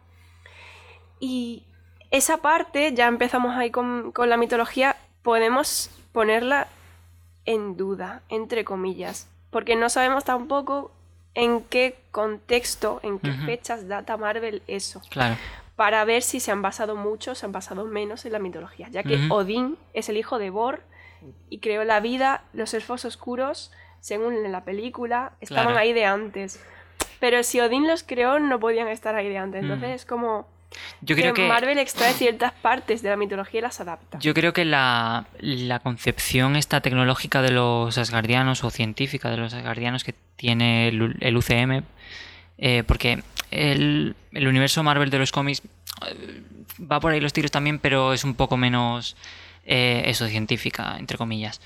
Y 1.21 1.65
esa 2.11 2.39
parte, 2.39 2.93
ya 2.95 3.07
empezamos 3.07 3.57
ahí 3.57 3.71
con, 3.71 4.13
con 4.13 4.29
la 4.29 4.37
mitología, 4.37 4.97
podemos 5.23 5.91
ponerla 6.13 6.69
en 7.45 7.77
duda, 7.77 8.21
entre 8.29 8.65
comillas, 8.65 9.29
porque 9.51 9.75
no 9.75 9.89
sabemos 9.89 10.25
tampoco 10.25 10.91
en 11.39 11.63
qué 11.63 11.99
contexto, 12.11 13.01
en 13.03 13.19
qué 13.19 13.33
fechas 13.33 13.87
data 13.89 14.17
Marvel 14.17 14.63
eso, 14.67 15.01
Claro. 15.09 15.37
para 15.77 16.05
ver 16.05 16.23
si 16.23 16.41
se 16.41 16.51
han 16.51 16.63
basado 16.63 16.97
mucho 16.97 17.35
se 17.35 17.47
han 17.47 17.53
basado 17.53 17.85
menos 17.85 18.25
en 18.25 18.33
la 18.33 18.39
mitología, 18.41 18.89
ya 18.91 19.03
que. 19.05 19.29
Odín 19.31 19.77
es 19.95 20.09
el 20.09 20.17
hijo 20.17 20.39
de 20.39 20.51
Bor 20.51 20.81
y 21.49 21.59
creó 21.61 21.85
la 21.85 22.01
vida, 22.01 22.43
los 22.53 22.75
elfos 22.75 23.05
oscuros, 23.05 23.73
según 24.01 24.35
en 24.35 24.53
la 24.53 24.65
película, 24.65 25.33
estaban 25.41 25.67
Claro. 25.67 25.79
ahí 25.81 25.93
de 25.93 26.05
antes. 26.05 26.61
Pero 27.21 27.43
si 27.43 27.61
Odín 27.61 27.87
los 27.87 28.03
creó, 28.05 28.39
no 28.39 28.59
podían 28.61 28.89
estar 28.89 29.15
ahí 29.17 29.29
de 29.29 29.39
antes. 29.39 29.63
Entonces 29.63 29.91
es 29.91 30.07
como 30.07 30.47
Yo 31.01 31.17
creo 31.17 31.35
que. 31.35 31.47
Marvel 31.47 31.79
extrae 31.79 32.13
ciertas 32.13 32.53
partes 32.53 33.03
de 33.03 33.11
la 33.11 33.17
mitología 33.17 33.61
y 33.61 33.63
las 33.63 33.81
adapta. 33.81 34.19
Yo 34.19 34.35
creo 34.35 34.53
que 34.53 34.65
la, 34.65 35.27
la 35.41 35.79
concepción 35.81 36.57
esta 36.57 36.81
tecnológica 36.81 37.43
de 37.43 37.53
los 37.53 37.97
asgardianos 37.99 38.65
o 38.65 38.71
científica 38.71 39.31
de 39.31 39.37
los 39.37 39.55
asgardianos 39.55 40.05
que 40.05 40.15
tiene 40.37 40.89
el, 40.89 41.17
el 41.21 41.37
UCM, 41.37 41.83
eh, 42.59 42.83
porque 42.87 43.23
el, 43.51 44.15
el 44.33 44.49
universo 44.49 44.83
Marvel 44.83 45.11
de 45.11 45.19
los 45.19 45.33
cómics 45.33 45.63
eh, 46.07 46.43
va 46.81 47.01
por 47.01 47.13
ahí 47.13 47.21
los 47.21 47.33
tiros 47.33 47.51
también, 47.51 47.79
pero 47.79 48.13
es 48.13 48.25
un 48.25 48.35
poco 48.35 48.57
menos 48.57 49.17
eh, 49.65 50.03
eso, 50.07 50.27
científica, 50.29 50.97
entre 50.99 51.17
comillas. 51.17 51.61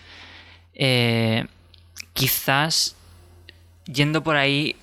Quizás 2.14 2.96
yendo 3.86 4.22
por 4.22 4.36
ahí 4.36 4.76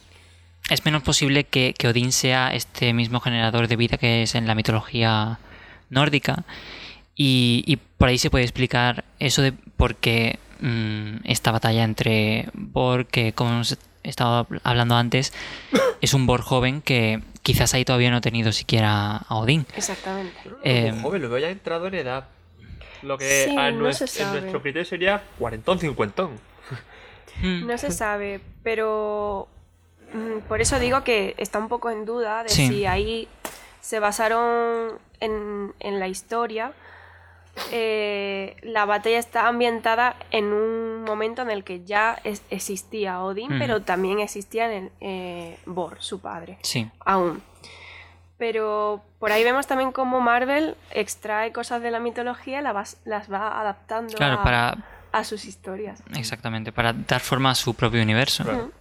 es 0.69 0.85
menos 0.85 1.03
posible 1.03 1.43
que, 1.45 1.73
que 1.77 1.87
Odín 1.87 2.11
sea 2.11 2.53
este 2.53 2.93
mismo 2.93 3.19
generador 3.19 3.67
de 3.67 3.75
vida 3.75 3.97
que 3.97 4.23
es 4.23 4.35
en 4.35 4.47
la 4.47 4.55
mitología 4.55 5.39
nórdica. 5.89 6.43
Y, 7.15 7.63
y 7.67 7.75
por 7.77 8.07
ahí 8.09 8.17
se 8.17 8.29
puede 8.29 8.45
explicar 8.45 9.03
eso 9.19 9.41
de 9.41 9.51
por 9.51 9.95
qué 9.95 10.39
mm, 10.61 11.17
esta 11.25 11.51
batalla 11.51 11.83
entre 11.83 12.49
Borg, 12.53 13.07
que 13.07 13.33
como 13.33 13.51
hemos 13.51 13.77
he 14.03 14.09
estado 14.09 14.47
hablando 14.63 14.95
antes, 14.95 15.33
es 16.01 16.13
un 16.13 16.25
Borg 16.25 16.43
joven 16.43 16.81
que 16.81 17.21
quizás 17.43 17.73
ahí 17.73 17.83
todavía 17.83 18.11
no 18.11 18.17
ha 18.17 18.21
tenido 18.21 18.51
siquiera 18.53 19.17
a 19.17 19.35
Odín. 19.35 19.65
Exactamente. 19.75 20.33
Eh, 20.63 20.93
joven, 21.01 21.21
lo 21.23 21.29
veo 21.29 21.39
ya 21.39 21.49
entrado 21.49 21.87
en 21.87 21.95
edad. 21.95 22.27
Lo 23.01 23.17
que 23.17 23.45
Sí, 23.49 23.55
a 23.57 23.71
no 23.71 23.79
nuestro, 23.79 24.07
se 24.07 24.21
en 24.21 24.25
sabe. 24.27 24.39
nuestro 24.41 24.61
criterio 24.61 24.85
sería 24.85 25.23
cuarentón, 25.37 25.79
cincuentón. 25.79 26.31
mm, 27.41 27.65
No 27.65 27.77
se 27.77 27.91
sabe, 27.91 28.39
pero 28.63 29.47
por 30.47 30.61
eso 30.61 30.79
digo 30.79 31.03
que 31.03 31.35
está 31.37 31.59
un 31.59 31.67
poco 31.67 31.89
en 31.89 32.05
duda 32.05 32.43
de 32.43 32.49
Sí. 32.49 32.67
si 32.67 32.85
ahí 32.85 33.27
se 33.81 33.99
basaron 33.99 34.97
en, 35.19 35.73
en 35.79 35.99
la 35.99 36.07
historia. 36.07 36.73
Eh, 37.71 38.55
la 38.61 38.85
batalla 38.85 39.17
está 39.19 39.47
ambientada 39.47 40.15
en 40.31 40.45
un 40.53 41.03
momento 41.03 41.41
en 41.41 41.49
el 41.51 41.63
que 41.65 41.83
ya 41.83 42.17
es- 42.23 42.41
existía 42.49 43.21
Odín, 43.21 43.49
pero 43.59 43.81
también 43.81 44.19
existía 44.19 44.71
en, 44.71 44.91
eh, 45.01 45.57
Bor, 45.65 45.97
su 45.99 46.21
padre, 46.21 46.57
sí, 46.61 46.89
aún. 47.03 47.41
Pero 48.37 49.03
por 49.19 49.33
ahí 49.33 49.43
vemos 49.43 49.67
también 49.67 49.91
cómo 49.91 50.21
Marvel 50.21 50.77
extrae 50.91 51.51
cosas 51.51 51.81
de 51.81 51.91
la 51.91 51.99
mitología 51.99 52.59
y 52.59 52.63
la 52.63 52.71
vas- 52.71 52.97
las 53.03 53.29
va 53.31 53.59
adaptando 53.59 54.13
claro, 54.15 54.39
a, 54.39 54.43
para 54.43 54.77
a 55.11 55.23
sus 55.25 55.43
historias. 55.43 56.01
exactamente, 56.15 56.71
para 56.71 56.93
dar 56.93 57.19
forma 57.19 57.51
a 57.51 57.55
su 57.55 57.73
propio 57.73 58.01
universo. 58.01 58.43
Claro. 58.45 58.71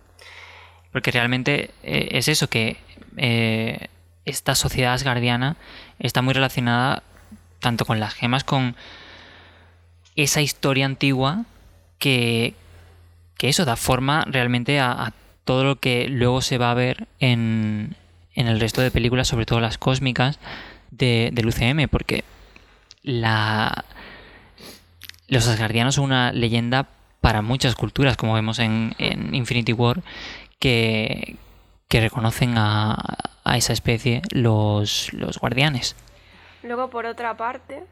Porque 0.99 1.13
realmente 1.13 1.71
eh, 1.85 2.09
es 2.11 2.27
eso, 2.27 2.49
que 2.49 2.77
eh, 3.19 3.87
esta 4.25 4.57
sociedad 4.57 4.95
asgardiana 4.95 5.55
está 6.01 6.23
muy 6.23 6.35
relacionada 6.35 7.05
tanto 7.61 7.85
con 7.85 8.01
las 8.01 8.15
gemas, 8.15 8.43
con 8.43 8.75
esa 10.17 10.41
historia 10.41 10.87
antigua 10.87 11.45
que, 12.01 12.55
que 13.37 13.49
eso 13.49 13.65
da 13.65 13.77
forma 13.77 14.25
realmente 14.27 14.81
a, 14.81 15.13
todo 15.45 15.63
lo 15.63 15.77
que 15.77 16.09
luego 16.09 16.43
se 16.43 16.59
va 16.59 16.73
a 16.73 16.75
ver 16.75 17.07
en, 17.21 17.95
en 18.35 18.49
el 18.49 18.59
resto 18.59 18.81
de 18.81 18.91
películas, 18.91 19.29
sobre 19.29 19.47
todo 19.47 19.61
las 19.61 19.79
cósmicas 19.79 20.41
de, 20.91 21.31
del 21.33 21.47
UCM, 21.47 21.87
porque 21.89 22.25
la, 23.05 23.85
los 25.29 25.47
asgardianos 25.47 25.95
son 25.95 26.07
una 26.07 26.33
leyenda 26.33 26.89
para 27.21 27.41
muchas 27.41 27.77
culturas, 27.77 28.17
como 28.17 28.35
vemos 28.35 28.59
en 28.59 28.95
Infinity 29.33 29.73
War, 29.73 30.03
que, 30.59 31.37
que 31.89 32.01
reconocen 32.01 32.57
a, 32.59 32.97
a 33.45 33.57
esa 33.57 33.73
especie 33.73 34.23
los, 34.33 35.13
los 35.13 35.39
guardianes. 35.39 35.97
Luego, 36.63 36.91
por 36.91 37.07
otra 37.07 37.37
parte, 37.37 37.85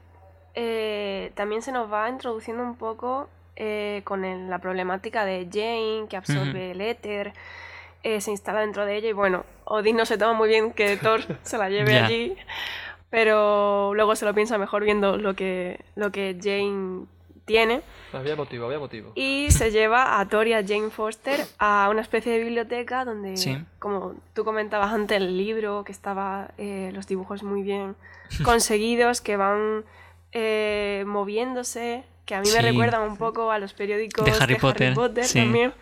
eh, 0.54 1.32
también 1.34 1.62
se 1.62 1.72
nos 1.72 1.92
va 1.92 2.08
introduciendo 2.08 2.62
un 2.62 2.76
poco 2.76 3.28
eh, 3.56 4.02
con 4.04 4.24
el- 4.24 4.50
la 4.50 4.58
problemática 4.58 5.24
de 5.24 5.48
Jane, 5.50 6.08
que 6.08 6.16
absorbe 6.16 6.72
el 6.72 6.80
éter, 6.80 7.32
eh, 8.02 8.20
se 8.20 8.30
instala 8.30 8.60
dentro 8.60 8.84
de 8.84 8.96
ella 8.96 9.08
y 9.08 9.12
bueno, 9.14 9.44
Odín 9.64 9.96
no 9.96 10.04
se 10.04 10.18
toma 10.18 10.34
muy 10.34 10.48
bien 10.48 10.72
que 10.72 10.96
Thor 10.96 11.20
se 11.42 11.56
la 11.58 11.70
lleve 11.70 11.92
allí, 12.04 12.36
pero 13.10 13.94
luego 13.94 14.14
se 14.14 14.24
lo 14.26 14.34
piensa 14.34 14.58
mejor 14.58 14.84
viendo 14.84 15.16
lo 15.16 15.34
que, 15.34 15.80
lo 15.94 16.12
que 16.12 16.36
Jane 16.40 17.06
tiene 17.46 17.80
Había 18.12 18.36
motivo, 18.36 18.66
había 18.66 18.78
motivo. 18.78 19.12
y 19.14 19.46
se 19.50 19.70
lleva 19.70 20.18
a 20.20 20.28
Thor 20.28 20.46
y 20.48 20.52
a 20.52 20.62
Jane 20.66 20.90
Foster 20.90 21.40
a 21.58 21.88
una 21.90 22.02
especie 22.02 22.32
de 22.32 22.40
biblioteca 22.40 23.04
donde, 23.04 23.36
Sí. 23.38 23.56
como 23.78 24.14
tú 24.34 24.44
comentabas 24.44 24.92
antes, 24.92 25.16
el 25.16 25.38
libro, 25.38 25.82
que 25.84 25.92
estaba 25.92 26.50
eh, 26.58 26.90
los 26.92 27.06
dibujos 27.06 27.42
muy 27.42 27.62
bien 27.62 27.94
conseguidos, 28.44 29.20
que 29.20 29.36
van 29.36 29.84
eh, 30.32 31.04
moviéndose, 31.06 32.04
que 32.26 32.34
a 32.34 32.40
mí 32.42 32.48
me 32.52 32.60
recuerdan 32.60 33.02
un 33.08 33.16
poco 33.16 33.50
a 33.52 33.58
los 33.58 33.72
periódicos 33.72 34.24
De 34.24 34.32
Harry 34.32 34.56
Potter, 34.56 34.94
sí. 35.24 35.38
también. 35.38 35.72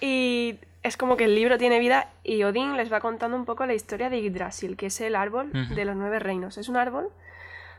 Y 0.00 0.58
es 0.82 0.96
como 0.96 1.16
que 1.16 1.24
el 1.24 1.34
libro 1.34 1.58
tiene 1.58 1.78
vida 1.80 2.08
y 2.22 2.42
Odín 2.44 2.76
les 2.76 2.90
va 2.92 3.00
contando 3.00 3.36
un 3.36 3.44
poco 3.44 3.66
la 3.66 3.74
historia 3.74 4.08
de 4.08 4.22
Yggdrasil, 4.22 4.76
que 4.76 4.86
es 4.86 5.00
el 5.00 5.16
árbol 5.16 5.50
de 5.52 5.84
los 5.84 5.96
nueve 5.96 6.18
reinos. 6.20 6.56
Es 6.56 6.68
un 6.68 6.76
árbol, 6.76 7.10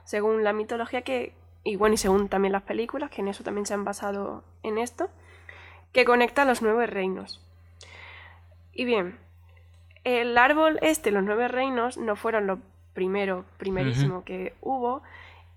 según 0.04 0.44
la 0.44 0.54
mitología 0.54 1.02
que, 1.02 1.34
y 1.64 1.76
bueno, 1.76 1.96
y 1.96 1.98
según 1.98 2.30
también 2.30 2.52
las 2.52 2.64
películas, 2.64 3.10
que 3.10 3.22
en 3.22 3.28
eso 3.28 3.44
también 3.44 3.66
se 3.66 3.74
han 3.74 3.84
basado 3.84 4.44
en 4.64 4.78
esto, 4.78 5.10
que 5.92 6.06
conecta 6.06 6.46
los 6.46 6.62
nueve 6.62 6.88
reinos. 6.88 7.42
Y 8.74 8.86
bien, 8.86 9.18
el 10.04 10.38
árbol 10.38 10.80
este, 10.82 11.12
los 11.12 11.24
nueve 11.24 11.48
reinos, 11.48 11.98
no 11.98 12.16
fueron 12.16 12.48
lo 12.48 12.60
primero, 12.94 13.46
primerísimo 13.58 14.24
que 14.24 14.54
hubo, 14.62 15.02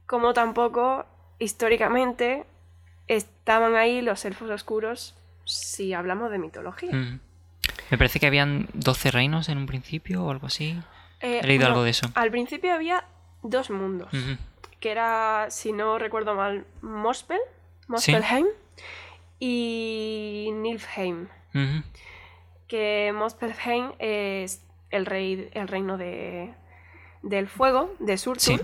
como 0.07 0.33
tampoco 0.33 1.07
históricamente 1.39 2.45
estaban 3.09 3.75
ahí 3.77 4.03
los 4.03 4.25
elfos 4.25 4.51
oscuros 4.51 5.15
si 5.45 5.93
hablamos 5.93 6.31
de 6.31 6.39
mitología. 6.39 6.93
Mm. 6.93 7.21
Me 7.91 7.99
parece 7.99 8.21
que 8.21 8.27
habían 8.27 8.69
12 8.75 9.11
reinos 9.11 9.49
en 9.49 9.59
un 9.59 9.67
principio 9.67 10.25
o 10.25 10.31
algo 10.31 10.47
así. 10.47 10.79
Eh, 11.21 11.41
He 11.43 11.47
leído 11.47 11.65
no, 11.65 11.69
algo 11.69 11.83
de 11.85 11.91
eso. 11.91 12.11
Al 12.15 12.31
principio 12.31 12.73
había 12.73 13.05
dos 13.43 13.71
mundos. 13.71 14.09
Que 14.83 14.91
era, 14.91 15.47
si 15.51 15.73
no 15.73 15.97
recuerdo 15.97 16.35
mal, 16.35 16.67
Mospel, 16.83 17.39
Mospelheim 17.87 18.47
y 19.39 20.51
Nilfheim. 20.53 21.29
Que 22.67 23.13
Mospelheim 23.15 23.93
es 24.01 24.65
el 24.91 25.07
rey, 25.07 25.49
el 25.53 25.69
reino 25.69 25.97
de, 25.99 26.53
del 27.23 27.47
fuego, 27.47 27.95
de 28.01 28.19
Surtur, 28.19 28.41
Sí. 28.41 28.61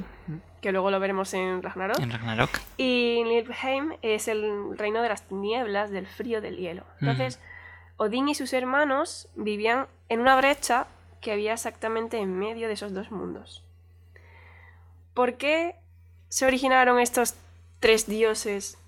que 0.60 0.72
luego 0.72 0.90
lo 0.90 0.98
veremos 0.98 1.32
en 1.34 1.62
Ragnarok. 1.62 2.00
En 2.00 2.10
Ragnarok. 2.10 2.50
Y 2.76 3.22
Nilfheim 3.24 3.92
es 4.02 4.26
el 4.26 4.76
reino 4.76 5.02
de 5.02 5.08
las 5.10 5.22
tinieblas, 5.28 5.90
del 5.92 6.08
frío, 6.08 6.40
del 6.40 6.56
hielo. 6.56 6.82
Entonces, 7.00 7.38
Odín 7.96 8.28
y 8.28 8.34
sus 8.34 8.52
hermanos 8.52 9.28
vivían 9.36 9.86
en 10.08 10.20
una 10.20 10.36
brecha 10.36 10.88
que 11.20 11.30
había 11.32 11.52
exactamente 11.52 12.18
en 12.18 12.36
medio 12.36 12.66
de 12.66 12.74
esos 12.74 12.92
dos 12.92 13.10
mundos. 13.12 13.64
¿Por 15.14 15.34
qué 15.36 15.74
se 16.28 16.46
originaron 16.46 16.98
estos 17.00 17.34
tres 17.80 18.06
dioses 18.06 18.78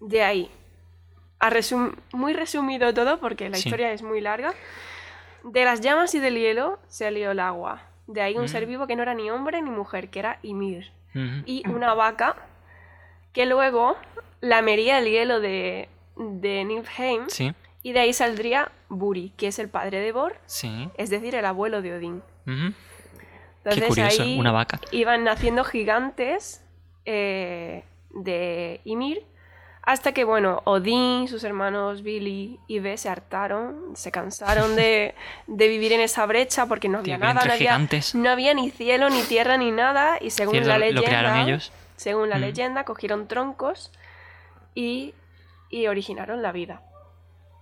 de 0.00 0.22
ahí? 0.22 0.50
A 1.38 1.50
resum- 1.50 1.96
muy 2.12 2.32
resumido 2.32 2.92
todo, 2.94 3.20
porque 3.20 3.48
la 3.50 3.56
Sí. 3.56 3.68
historia 3.68 3.92
es 3.92 4.02
muy 4.02 4.20
larga. 4.20 4.54
De 5.42 5.64
las 5.64 5.80
llamas 5.80 6.14
y 6.14 6.20
del 6.20 6.36
hielo 6.38 6.78
se 6.88 7.06
alió 7.06 7.32
el 7.32 7.40
agua. 7.40 7.82
De 8.06 8.20
ahí 8.22 8.36
un 8.36 8.44
Mm. 8.44 8.48
ser 8.48 8.66
vivo 8.66 8.86
que 8.86 8.96
no 8.96 9.02
era 9.02 9.14
ni 9.14 9.30
hombre 9.30 9.60
ni 9.62 9.70
mujer, 9.70 10.08
que 10.10 10.18
era 10.20 10.38
Ymir 10.42 10.90
y 11.46 11.62
una 11.68 11.94
vaca 11.94 12.34
que 13.32 13.46
luego 13.46 13.96
lamería 14.40 14.98
el 14.98 15.04
hielo 15.06 15.40
de, 15.40 15.88
de 16.16 16.64
Niflheim 16.64 17.28
Sí, 17.28 17.52
y 17.82 17.92
de 17.92 18.00
ahí 18.00 18.12
saldría 18.12 18.72
Buri, 18.88 19.32
que 19.36 19.46
es 19.48 19.58
el 19.58 19.68
padre 19.68 20.00
de 20.00 20.12
Bor, 20.12 20.36
sí. 20.46 20.88
es 20.96 21.10
decir, 21.10 21.34
el 21.34 21.44
abuelo 21.44 21.82
de 21.82 21.94
Odín. 21.94 22.22
Entonces 23.64 23.88
curioso, 23.88 24.22
ahí 24.22 24.38
una 24.38 24.52
vaca. 24.52 24.80
iban 24.92 25.24
naciendo 25.24 25.64
gigantes 25.64 26.62
eh, 27.04 27.84
de 28.10 28.80
Ymir 28.84 29.24
hasta 29.82 30.12
que, 30.12 30.24
bueno, 30.24 30.62
Odín, 30.64 31.28
sus 31.28 31.44
hermanos 31.44 32.02
Billy 32.02 32.58
y 32.66 32.78
Ve 32.78 32.96
se 32.96 33.10
hartaron, 33.10 33.92
se 33.94 34.10
cansaron 34.10 34.76
de, 34.76 35.14
de 35.46 35.68
vivir 35.68 35.92
en 35.92 36.00
esa 36.00 36.24
brecha 36.24 36.64
porque 36.66 36.88
no 36.88 36.98
había 36.98 37.18
nada, 37.18 37.44
no 37.44 37.52
había, 37.52 37.78
no 38.14 38.30
había 38.30 38.54
ni 38.54 38.70
cielo, 38.70 39.10
ni 39.10 39.22
tierra, 39.24 39.58
ni 39.58 39.70
nada 39.70 40.16
y 40.20 40.30
según 40.30 40.52
Cierto, 40.54 40.68
la 40.70 40.78
lo 40.78 40.84
leyenda... 40.86 41.06
crearon 41.06 41.36
ellos. 41.38 41.72
Según 41.96 42.28
la 42.30 42.38
Mm. 42.38 42.40
leyenda, 42.40 42.84
cogieron 42.84 43.28
troncos 43.28 43.92
y, 44.74 45.14
y 45.70 45.86
originaron 45.86 46.40
la 46.42 46.50
vida. 46.52 46.80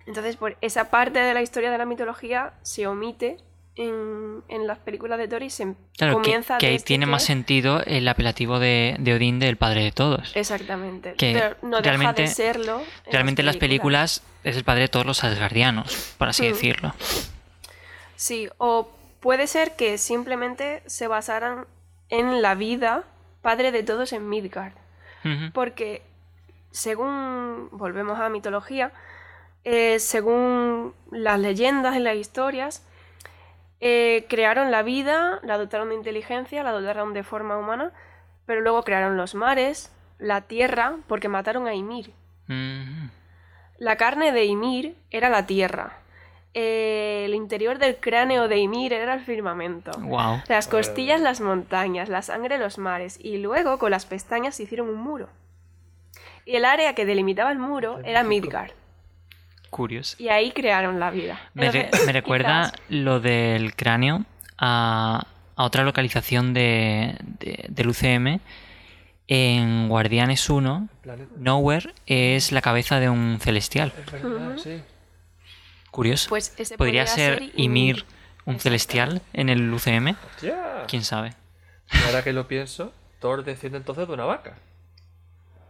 Entonces, 0.07 0.37
por 0.37 0.57
esa 0.61 0.91
parte 0.91 1.19
de 1.19 1.35
la 1.35 1.43
historia 1.43 1.71
de 1.71 1.79
la 1.79 1.85
mitología 1.87 2.53
se 2.63 2.87
omite 2.87 3.37
en, 3.77 4.43
en 4.49 4.67
las 4.67 4.79
películas 4.79 5.19
de 5.19 5.29
Tori 5.29 5.47
y 5.47 5.51
se 5.51 5.75
Claro, 5.97 6.19
que, 6.19 6.23
comienza 6.23 6.59
que 6.59 6.67
ahí 6.67 6.73
desde 6.75 6.85
tiene 6.85 7.07
que- 7.07 7.11
más 7.11 7.25
sentido 7.25 7.83
el 7.87 8.07
apelativo 8.07 8.59
de, 8.59 8.97
de 8.99 9.15
Odín 9.15 9.39
del 9.39 9.57
padre 9.57 9.83
de 9.85 9.93
todos. 9.93 10.33
Exactamente. 10.37 11.15
que 11.15 11.33
Pero 11.33 11.57
no 11.63 11.79
deja 11.79 11.83
realmente- 11.97 12.23
de 12.23 12.29
serlo. 12.29 12.81
en 13.07 13.13
Realmente 13.13 13.43
en 13.43 13.47
las 13.47 13.57
películas 13.57 14.23
es 14.45 14.57
el 14.57 14.65
padre 14.65 14.83
de 14.83 14.89
todos 14.89 15.07
los 15.07 15.25
asgardianos, 15.25 16.15
por 16.19 16.29
así 16.29 16.43
Mm. 16.43 16.47
decirlo. 16.53 16.95
Sí, 18.17 18.49
o 18.59 18.91
puede 19.21 19.47
ser 19.47 19.75
que 19.77 19.99
simplemente 19.99 20.83
se 20.87 21.09
basaran 21.09 21.67
en 22.11 22.43
la 22.43 22.55
vida 22.55 23.05
padre 23.41 23.73
de 23.73 23.83
todos 23.83 24.13
en 24.13 24.29
Midgard. 24.29 24.73
Porque, 25.55 26.03
según 26.73 27.69
volvemos 27.73 28.19
a 28.19 28.29
mitología, 28.29 28.93
eh, 29.65 29.99
según 30.01 30.95
las 31.13 31.39
leyendas 31.39 31.95
y 31.97 32.01
las 32.01 32.17
historias, 32.17 32.83
eh, 33.85 34.27
crearon 34.29 34.71
la 34.71 34.85
vida, 34.85 35.41
la 35.43 35.59
dotaron 35.59 35.89
de 35.89 35.97
inteligencia, 35.97 36.63
la 36.63 36.71
dotaron 36.71 37.13
de 37.15 37.25
forma 37.25 37.59
humana, 37.59 37.91
pero 38.47 38.61
luego 38.61 38.85
crearon 38.85 39.17
los 39.17 39.35
mares, 39.35 39.93
la 40.21 40.43
tierra, 40.43 40.99
porque 41.09 41.29
mataron 41.29 41.67
a 41.67 41.75
Ymir. 41.75 42.13
La 43.79 43.97
carne 43.97 44.31
de 44.31 44.45
Ymir 44.45 44.95
era 45.11 45.31
la 45.31 45.47
tierra. 45.47 45.99
Eh, 46.55 47.25
el 47.25 47.35
interior 47.35 47.79
del 47.79 47.97
cráneo 47.97 48.47
de 48.47 48.59
Ymir 48.59 48.93
era 48.93 49.15
el 49.15 49.21
firmamento. 49.21 49.91
Wow. 49.99 50.43
Las 50.47 50.69
costillas 50.69 51.21
las 51.21 51.41
montañas, 51.41 52.09
la 52.09 52.23
sangre 52.23 52.59
los 52.59 52.79
mares 52.79 53.19
y 53.21 53.39
luego 53.39 53.79
con 53.79 53.91
las 53.91 54.07
pestañas 54.07 54.55
se 54.55 54.63
hicieron 54.63 54.91
un 54.91 55.03
muro. 55.03 55.29
Y 56.45 56.55
el 56.55 56.67
área 56.67 56.95
que 56.95 57.05
delimitaba 57.05 57.51
el 57.51 57.59
muro 57.59 57.99
era 58.05 58.23
Midgard. 58.23 58.71
Curioso. 59.73 60.17
Y 60.23 60.29
ahí 60.29 60.53
crearon 60.53 61.01
la 61.01 61.11
vida. 61.11 61.41
Me, 61.55 61.71
re- 61.73 61.81
Entonces, 61.87 62.07
me 62.07 62.13
recuerda 62.13 62.73
lo 62.91 63.21
del 63.21 63.75
cráneo 63.75 64.25
a, 64.59 65.27
a 65.57 65.65
otra 65.65 65.83
localización 65.83 66.53
de, 66.53 67.17
de- 67.41 67.65
del 67.71 67.89
UCM. 67.89 68.39
En 69.29 69.89
Guardianes 69.89 70.51
1, 70.51 70.89
Planeta. 71.01 71.31
Nowhere 71.39 71.95
es 72.07 72.53
la 72.53 72.61
cabeza 72.61 73.01
de 73.01 73.09
un 73.09 73.39
celestial. 73.41 73.93
Es 73.97 74.13
verdad, 74.13 74.59
sí. 74.63 74.83
Curioso. 75.91 76.29
Pues 76.29 76.55
ese 76.59 76.77
¿Podría 76.77 77.05
podría 77.05 77.07
ser 77.07 77.39
ser 77.39 77.51
Ymir 77.57 78.05
un 78.45 78.59
celestial 78.61 79.23
en 79.33 79.49
el 79.49 79.73
UCM? 79.73 80.17
Hostia. 80.35 80.85
¿Quién 80.87 81.03
sabe? 81.05 81.33
Y 81.93 82.07
ahora 82.09 82.23
que 82.23 82.33
lo 82.35 82.47
pienso, 82.47 82.93
Thor 83.21 83.43
desciende 83.45 83.79
entonces 83.79 84.07
de 84.07 84.13
una 84.13 84.25
vaca. 84.25 84.57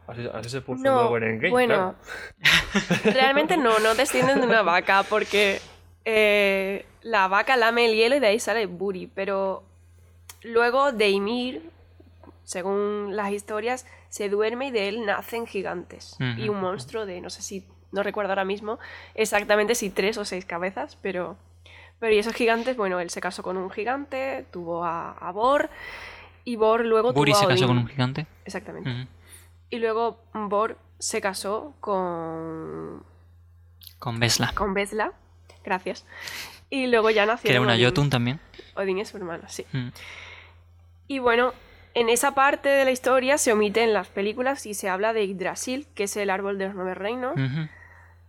Así, 0.07 0.29
así 0.33 0.51
se 0.51 0.61
puso 0.61 0.83
No, 0.83 1.17
en 1.17 1.23
Endgame, 1.23 1.51
bueno, 1.51 1.95
realmente 3.05 3.57
no, 3.57 3.79
no 3.79 3.95
descienden 3.95 4.41
de 4.41 4.47
una 4.47 4.63
vaca 4.63 5.05
porque 5.05 5.61
eh, 6.05 6.85
la 7.03 7.29
vaca 7.29 7.57
lame 7.57 7.87
el 7.87 7.95
hielo 7.95 8.17
y 8.17 8.21
de 8.21 8.27
ahí 8.27 8.41
sale 8.41 8.67
Buri, 8.67 9.07
pero 9.07 9.63
luego 10.43 10.93
de 10.93 11.11
Ymir, 11.11 11.71
según 12.45 13.15
las 13.15 13.33
historias, 13.33 13.87
se 14.09 14.29
duerme 14.29 14.69
y 14.69 14.71
de 14.71 14.89
él 14.89 15.07
nacen 15.07 15.47
gigantes 15.47 16.17
y 16.37 16.49
un 16.49 16.61
monstruo 16.61 17.07
de, 17.07 17.21
no 17.21 17.31
sé 17.31 17.43
si, 17.43 17.65
no 17.93 18.03
recuerdo 18.03 18.33
ahora 18.33 18.45
mismo 18.45 18.79
exactamente 19.15 19.75
si 19.75 19.91
tres 19.91 20.19
o 20.19 20.25
seis 20.25 20.45
cabezas, 20.45 20.97
pero... 21.01 21.37
Pero 22.01 22.15
y 22.15 22.19
esos 22.19 22.35
gigantes, 22.35 22.77
bueno, 22.77 22.99
él 22.99 23.11
se 23.11 23.21
casó 23.21 23.45
con 23.45 23.57
un 23.57 23.71
gigante, 23.71 24.45
tuvo 24.51 24.85
a, 24.85 25.13
a 25.13 25.31
Bor, 25.31 25.71
y 26.45 26.57
Bor 26.57 26.85
luego 26.85 27.13
Buri 27.13 27.31
tuvo 27.31 27.39
a 27.39 27.41
se 27.43 27.47
casó 27.47 27.65
Odín. 27.65 27.69
con 27.69 27.79
un 27.79 27.87
gigante. 27.87 28.27
Exactamente. 28.45 29.07
Y 29.73 29.79
luego 29.79 30.21
Bor 30.35 30.77
se 30.99 31.23
casó 31.23 31.73
con, 31.81 33.03
Con 33.99 34.21
Vesla. 34.21 34.53
con 34.55 34.75
Besla. 34.75 35.13
Gracias. 35.65 36.05
Y 36.69 36.89
luego 36.89 37.09
ya 37.09 37.25
nació. 37.25 37.49
Que 37.49 37.53
era 37.53 37.61
una 37.63 37.73
Odín. 37.73 37.85
Jotun 37.87 38.11
también. 38.11 38.39
Odín 38.77 38.99
es 38.99 39.09
su 39.09 39.17
hermano, 39.17 39.45
sí. 39.49 39.65
Mm. 39.73 39.89
Y 41.09 41.19
bueno, 41.21 41.55
en 41.95 42.11
esa 42.11 42.35
parte 42.35 42.69
de 42.69 42.85
la 42.85 42.91
historia 42.91 43.39
se 43.39 43.51
omite 43.53 43.83
en 43.83 43.95
las 43.95 44.09
películas 44.09 44.67
y 44.67 44.75
se 44.75 44.91
habla 44.91 45.15
de 45.15 45.27
Yggdrasil, 45.27 45.87
que 45.95 46.05
es 46.05 46.17
el 46.19 46.29
árbol 46.29 46.59
de 46.59 46.67
los 46.67 46.75
nueve 46.75 46.95
reinos, 46.95 47.35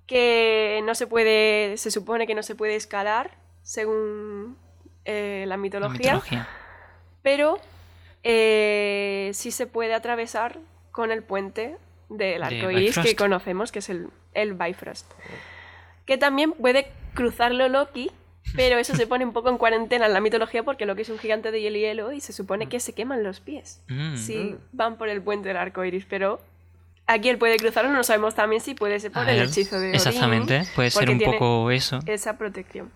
que 0.08 0.82
no 0.86 0.96
se 0.96 1.08
puede, 1.08 1.76
se 1.78 1.91
supone 1.91 2.26
que 2.26 2.36
no 2.36 2.44
se 2.44 2.56
puede 2.56 2.76
escalar 2.76 3.38
según 3.64 4.58
eh, 5.06 5.44
la 5.48 5.56
La 5.56 5.58
mitología, 5.58 6.14
mitología. 6.14 6.48
pero 7.22 7.58
eh, 8.24 9.32
sí 9.34 9.52
se 9.52 9.68
puede 9.68 9.94
atravesar 9.94 10.60
con 10.94 11.12
el 11.12 11.24
puente 11.24 11.76
del 12.08 12.39
De 12.39 12.46
arco 12.46 12.72
iris 12.72 12.98
que 13.00 13.16
conocemos, 13.18 13.72
que 13.74 13.80
es 13.80 13.89
el, 13.89 14.08
el 14.34 14.54
Bifrost. 14.54 15.12
Que 16.06 16.18
también 16.18 16.52
puede 16.54 16.89
cruzarlo 17.14 17.68
Loki, 17.68 18.12
pero 18.56 18.78
eso 18.78 18.96
se 18.96 19.08
pone 19.08 19.26
un 19.26 19.34
poco 19.34 19.50
en 19.50 19.58
cuarentena 19.58 20.06
en 20.06 20.14
la 20.14 20.20
mitología 20.22 20.64
porque 20.64 20.86
Loki 20.86 21.02
es 21.02 21.10
un 21.10 21.18
gigante 21.20 21.52
de 21.52 21.62
hielo 21.62 21.78
y 21.78 21.82
hielo 21.82 22.12
y 22.12 22.22
se 22.22 22.32
supone 22.34 22.68
que 22.70 22.80
se 22.80 22.94
queman 22.94 23.24
los 23.24 23.39
pies 23.41 23.82
Mm. 23.89 24.16
si 24.18 24.56
van 24.72 24.98
por 24.98 25.10
el 25.10 25.22
puente 25.22 25.48
del 25.50 25.58
arco 25.58 25.84
iris, 25.84 26.06
pero 26.08 26.39
aquí 27.08 27.30
él 27.30 27.38
puede 27.38 27.58
cruzarlo, 27.58 27.91
no 27.91 28.04
sabemos 28.04 28.36
también 28.36 28.62
si 28.62 28.76
puede 28.76 29.00
ser 29.00 29.12
por 29.12 29.28
el 29.28 29.41
hechizo 29.41 29.78
de 29.80 29.88
Odín, 29.88 29.96
Exactamente. 29.96 30.64
Puede 30.76 30.91
ser 30.91 31.10
un 31.10 31.20
poco 31.20 31.72
eso. 31.72 32.00
esa 32.06 32.38
protección. 32.38 32.91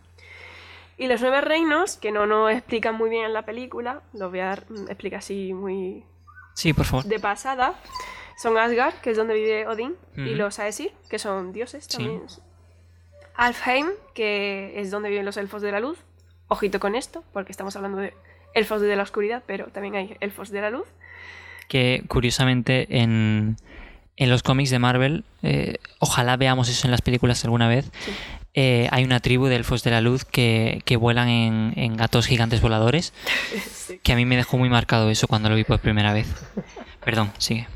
Y 0.99 1.07
los 1.07 1.21
nueve 1.21 1.41
reinos, 1.41 1.97
que 1.97 2.11
no 2.11 2.25
nos 2.25 2.51
explican 2.51 2.95
muy 2.95 3.09
bien 3.09 3.25
en 3.25 3.33
la 3.33 3.43
película, 3.43 4.01
los 4.13 4.29
voy 4.31 4.39
a 4.39 4.45
dar- 4.45 4.65
mm, 4.69 4.87
explicar 4.89 5.19
así 5.19 5.53
muy 5.53 6.03
Sí, 6.57 6.73
por 6.73 6.85
favor. 6.85 7.05
de 7.05 7.19
pasada, 7.19 7.75
son 8.41 8.57
Asgard, 8.57 8.95
que 8.95 9.11
es 9.11 9.17
donde 9.17 9.33
vive 9.35 9.67
Odín, 9.67 9.95
y 10.15 10.33
los 10.35 10.57
Aesir, 10.59 10.91
que 11.09 11.19
son 11.19 11.53
dioses 11.53 11.85
Sí. 11.87 11.97
también. 11.97 12.23
Alfheim, 13.35 13.87
que 14.13 14.73
es 14.79 14.89
donde 14.91 15.09
viven 15.09 15.25
los 15.25 15.37
elfos 15.37 15.61
de 15.61 15.71
la 15.71 15.79
luz. 15.79 15.99
Ojito 16.47 16.79
con 16.79 16.95
esto, 16.95 17.23
porque 17.33 17.51
estamos 17.51 17.75
hablando 17.75 17.99
de 17.99 18.13
elfos 18.53 18.81
de 18.81 18.95
la 18.95 19.03
oscuridad, 19.03 19.43
pero 19.45 19.65
también 19.67 19.95
hay 19.95 20.17
elfos 20.19 20.49
de 20.49 20.61
la 20.61 20.69
luz. 20.69 20.87
que 21.67 22.03
curiosamente 22.07 22.87
en, 23.01 23.57
en 24.15 24.29
los 24.29 24.41
cómics 24.41 24.69
de 24.69 24.79
Marvel, 24.79 25.25
eh, 25.43 25.75
ojalá 25.99 26.37
veamos 26.37 26.69
eso 26.69 26.87
en 26.87 26.91
las 26.91 27.01
películas 27.01 27.43
alguna 27.43 27.67
vez, 27.67 27.91
Sí. 28.05 28.11
Eh, 28.59 28.87
hay 28.91 29.03
una 29.03 29.19
tribu 29.19 29.45
de 29.45 29.55
elfos 29.55 29.83
de 29.83 29.91
la 29.91 30.01
luz 30.01 30.25
que, 30.25 30.81
que 30.83 30.97
vuelan 30.97 31.29
en, 31.29 31.73
en 31.75 31.95
gatos 31.95 32.25
gigantes 32.25 32.59
voladores, 32.59 33.13
Sí. 33.87 33.99
que 34.01 34.13
a 34.13 34.15
mí 34.15 34.25
me 34.25 34.35
dejó 34.35 34.57
muy 34.57 34.67
marcado 34.69 35.09
eso 35.11 35.27
cuando 35.27 35.47
lo 35.49 35.55
vi 35.55 35.63
por 35.63 35.79
primera 35.79 36.11
vez. 36.11 36.27
Perdón, 37.05 37.31
sigue. 37.37 37.67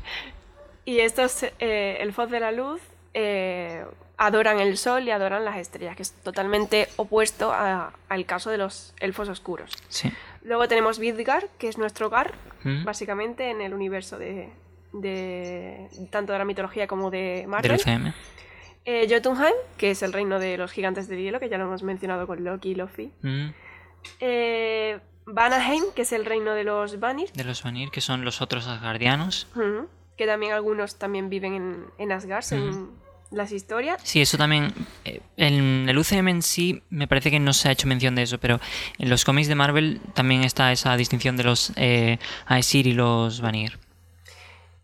Y 0.84 0.98
estos 0.98 1.44
eh, 1.60 1.98
elfos 2.00 2.30
de 2.30 2.40
la 2.40 2.50
luz 2.50 2.80
eh, 3.14 3.84
adoran 4.18 4.58
el 4.58 4.76
sol 4.76 5.04
y 5.06 5.10
adoran 5.12 5.44
las 5.44 5.56
estrellas, 5.56 5.94
que 5.96 6.02
es 6.02 6.10
totalmente 6.24 6.88
opuesto 6.96 7.52
a- 7.52 7.92
al 8.08 8.26
caso 8.26 8.50
de 8.50 8.58
los 8.58 8.92
elfos 8.98 9.28
oscuros. 9.28 9.72
Sí. 9.88 10.12
Luego 10.42 10.66
tenemos 10.66 10.98
Vidgar, 10.98 11.46
que 11.58 11.68
es 11.68 11.78
nuestro 11.78 12.08
hogar, 12.08 12.32
Mm. 12.64 12.84
básicamente 12.84 13.50
en 13.50 13.60
el 13.60 13.72
universo 13.74 14.18
de, 14.18 14.48
de- 14.92 15.88
tanto 16.10 16.32
de 16.32 16.38
la 16.40 16.44
mitología 16.44 16.86
como 16.86 17.10
de 17.10 17.18
Del 17.18 17.46
Marvel. 17.48 17.72
UCM. 17.76 18.12
Eh, 18.84 19.06
Jotunheim, 19.08 19.54
que 19.76 19.92
es 19.92 20.02
el 20.02 20.12
reino 20.12 20.38
de 20.38 20.56
los 20.58 20.72
gigantes 20.72 21.08
del 21.08 21.20
hielo, 21.22 21.38
que 21.38 21.48
ya 21.48 21.58
lo 21.58 21.64
hemos 21.64 21.82
mencionado 21.82 22.26
con 22.26 22.42
Loki 22.42 22.70
y 22.70 22.74
Luffy. 22.74 23.12
Mm. 23.22 23.48
Eh, 24.20 24.98
Vanaheim, 25.26 25.84
que 25.94 26.02
es 26.02 26.12
el 26.12 26.24
reino 26.24 26.54
de 26.54 26.64
los 26.64 26.98
Vanir, 26.98 27.30
De 27.32 27.44
los 27.44 27.62
Vanir, 27.62 27.90
que 27.90 28.00
son 28.00 28.24
los 28.24 28.40
otros 28.42 28.66
asgardianos. 28.66 29.46
que 30.16 30.26
también 30.26 30.52
algunos 30.52 30.96
también 30.98 31.30
viven 31.30 31.54
en, 31.54 31.84
en 31.98 32.12
Asgard, 32.12 32.42
según 32.42 32.90
las 33.30 33.50
historias. 33.52 34.00
Sí, 34.04 34.20
eso 34.20 34.36
también. 34.36 34.74
eh, 35.04 35.20
En 35.36 35.88
el 35.88 35.96
UCM 35.96 36.28
en 36.28 36.42
sí 36.42 36.82
me 36.90 37.06
parece 37.08 37.30
que 37.30 37.38
no 37.40 37.52
se 37.52 37.68
ha 37.68 37.72
hecho 37.72 37.86
mención 37.88 38.14
de 38.14 38.22
eso, 38.22 38.38
pero 38.38 38.60
en 38.98 39.08
los 39.08 39.24
cómics 39.24 39.48
de 39.48 39.54
Marvel 39.54 40.00
también 40.14 40.42
está 40.44 40.70
esa 40.72 40.96
distinción 40.96 41.36
de 41.36 41.44
los 41.44 41.72
Aesir 42.48 42.86
y 42.88 42.92
los 42.92 43.40
Vanir. 43.40 43.78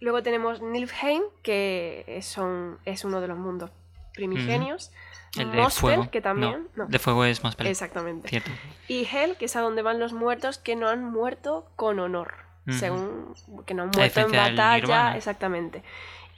Luego 0.00 0.22
tenemos 0.22 0.62
Nilfheim, 0.62 1.22
que 1.42 2.20
son- 2.22 2.78
es 2.84 3.04
uno 3.04 3.20
de 3.20 3.26
los 3.28 3.36
mundos 3.36 3.70
primigenios. 4.18 4.90
El 5.36 5.52
de 5.52 5.70
fuego. 5.70 6.10
que 6.10 6.20
también. 6.20 6.68
No, 6.74 6.84
no, 6.84 6.90
de 6.90 6.98
fuego 6.98 7.24
es 7.24 7.44
más 7.44 7.54
pelea. 7.54 7.70
exactamente. 7.70 8.28
Cierto. 8.28 8.50
Y 8.88 9.06
Hel, 9.06 9.36
que 9.36 9.44
es 9.44 9.56
a 9.56 9.60
donde 9.60 9.82
van 9.82 10.00
los 10.00 10.12
muertos 10.12 10.58
que 10.58 10.74
no 10.74 10.88
han 10.88 11.04
muerto 11.04 11.70
con 11.76 11.98
honor. 12.00 12.34
Según 12.70 13.34
que 13.64 13.72
no 13.72 13.84
han 13.84 13.90
muerto 13.90 14.20
en 14.20 14.32
batalla. 14.32 15.16
Exactamente. 15.16 15.82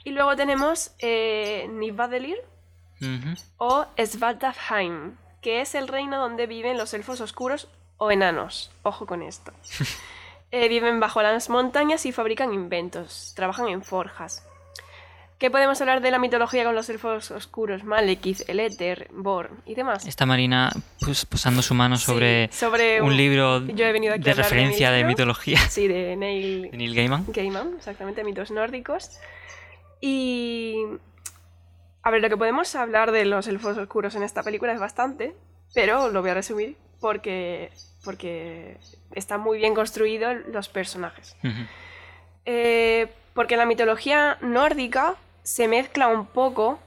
Y 0.05 0.11
luego 0.11 0.35
tenemos 0.37 0.91
eh, 0.99 1.67
Nivadalir 1.69 2.37
o 3.57 3.85
Svartalfheim, 3.97 5.17
que 5.41 5.59
es 5.59 5.75
el 5.75 5.89
reino 5.89 6.19
donde 6.19 6.47
viven 6.47 6.77
los 6.77 6.93
elfos 6.93 7.19
oscuros 7.19 7.67
o 7.97 8.11
enanos. 8.11 8.71
Ojo 8.83 9.05
con 9.05 9.23
esto. 9.23 9.51
Eh, 10.53 10.67
viven 10.67 10.99
bajo 10.99 11.21
las 11.21 11.49
montañas 11.49 12.05
y 12.05 12.11
fabrican 12.11 12.53
inventos. 12.53 13.31
Trabajan 13.37 13.69
en 13.69 13.83
forjas. 13.83 14.45
¿Qué 15.41 15.49
podemos 15.49 15.81
hablar 15.81 16.01
de 16.01 16.11
la 16.11 16.19
mitología 16.19 16.63
con 16.63 16.75
los 16.75 16.87
elfos 16.91 17.31
oscuros? 17.31 17.83
Malekith, 17.83 18.47
el 18.47 18.59
Éter, 18.59 19.07
Bor 19.11 19.49
y 19.65 19.73
demás. 19.73 20.05
Está 20.05 20.27
Marina 20.27 20.71
pues, 20.99 21.25
posando 21.25 21.63
su 21.63 21.73
mano 21.73 21.97
sobre, 21.97 22.47
Sí, 22.51 22.59
sobre 22.59 23.01
un 23.01 23.17
libro 23.17 23.65
yo 23.65 23.85
he 23.87 23.91
venido 23.91 24.13
aquí 24.13 24.21
de 24.21 24.35
referencia 24.35 24.91
de, 24.91 25.03
mitología 25.03 25.57
Sí, 25.67 25.87
de 25.87 26.15
Neil 26.15 26.69
de 26.69 26.77
Neil 26.77 26.93
Gaiman. 26.93 27.25
Gaiman, 27.29 27.73
exactamente, 27.75 28.23
mitos 28.23 28.51
nórdicos. 28.51 29.17
Y. 29.99 30.75
A 32.03 32.11
ver, 32.11 32.21
lo 32.21 32.29
que 32.29 32.37
podemos 32.37 32.75
hablar 32.75 33.11
de 33.11 33.25
los 33.25 33.47
elfos 33.47 33.75
oscuros 33.79 34.13
en 34.13 34.21
esta 34.21 34.43
película 34.43 34.73
es 34.73 34.79
bastante, 34.79 35.35
pero 35.73 36.09
lo 36.09 36.21
voy 36.21 36.29
a 36.29 36.35
resumir 36.35 36.77
porque, 36.99 37.71
porque 38.03 38.77
están 39.13 39.41
muy 39.41 39.57
bien 39.57 39.73
construidos 39.73 40.35
los 40.53 40.69
personajes. 40.69 41.35
Eh, 42.45 43.11
porque 43.33 43.55
en 43.55 43.59
la 43.59 43.65
mitología 43.65 44.37
nórdica 44.41 45.15
se 45.43 45.67
mezcla 45.67 46.07
un 46.07 46.25
poco 46.25 46.79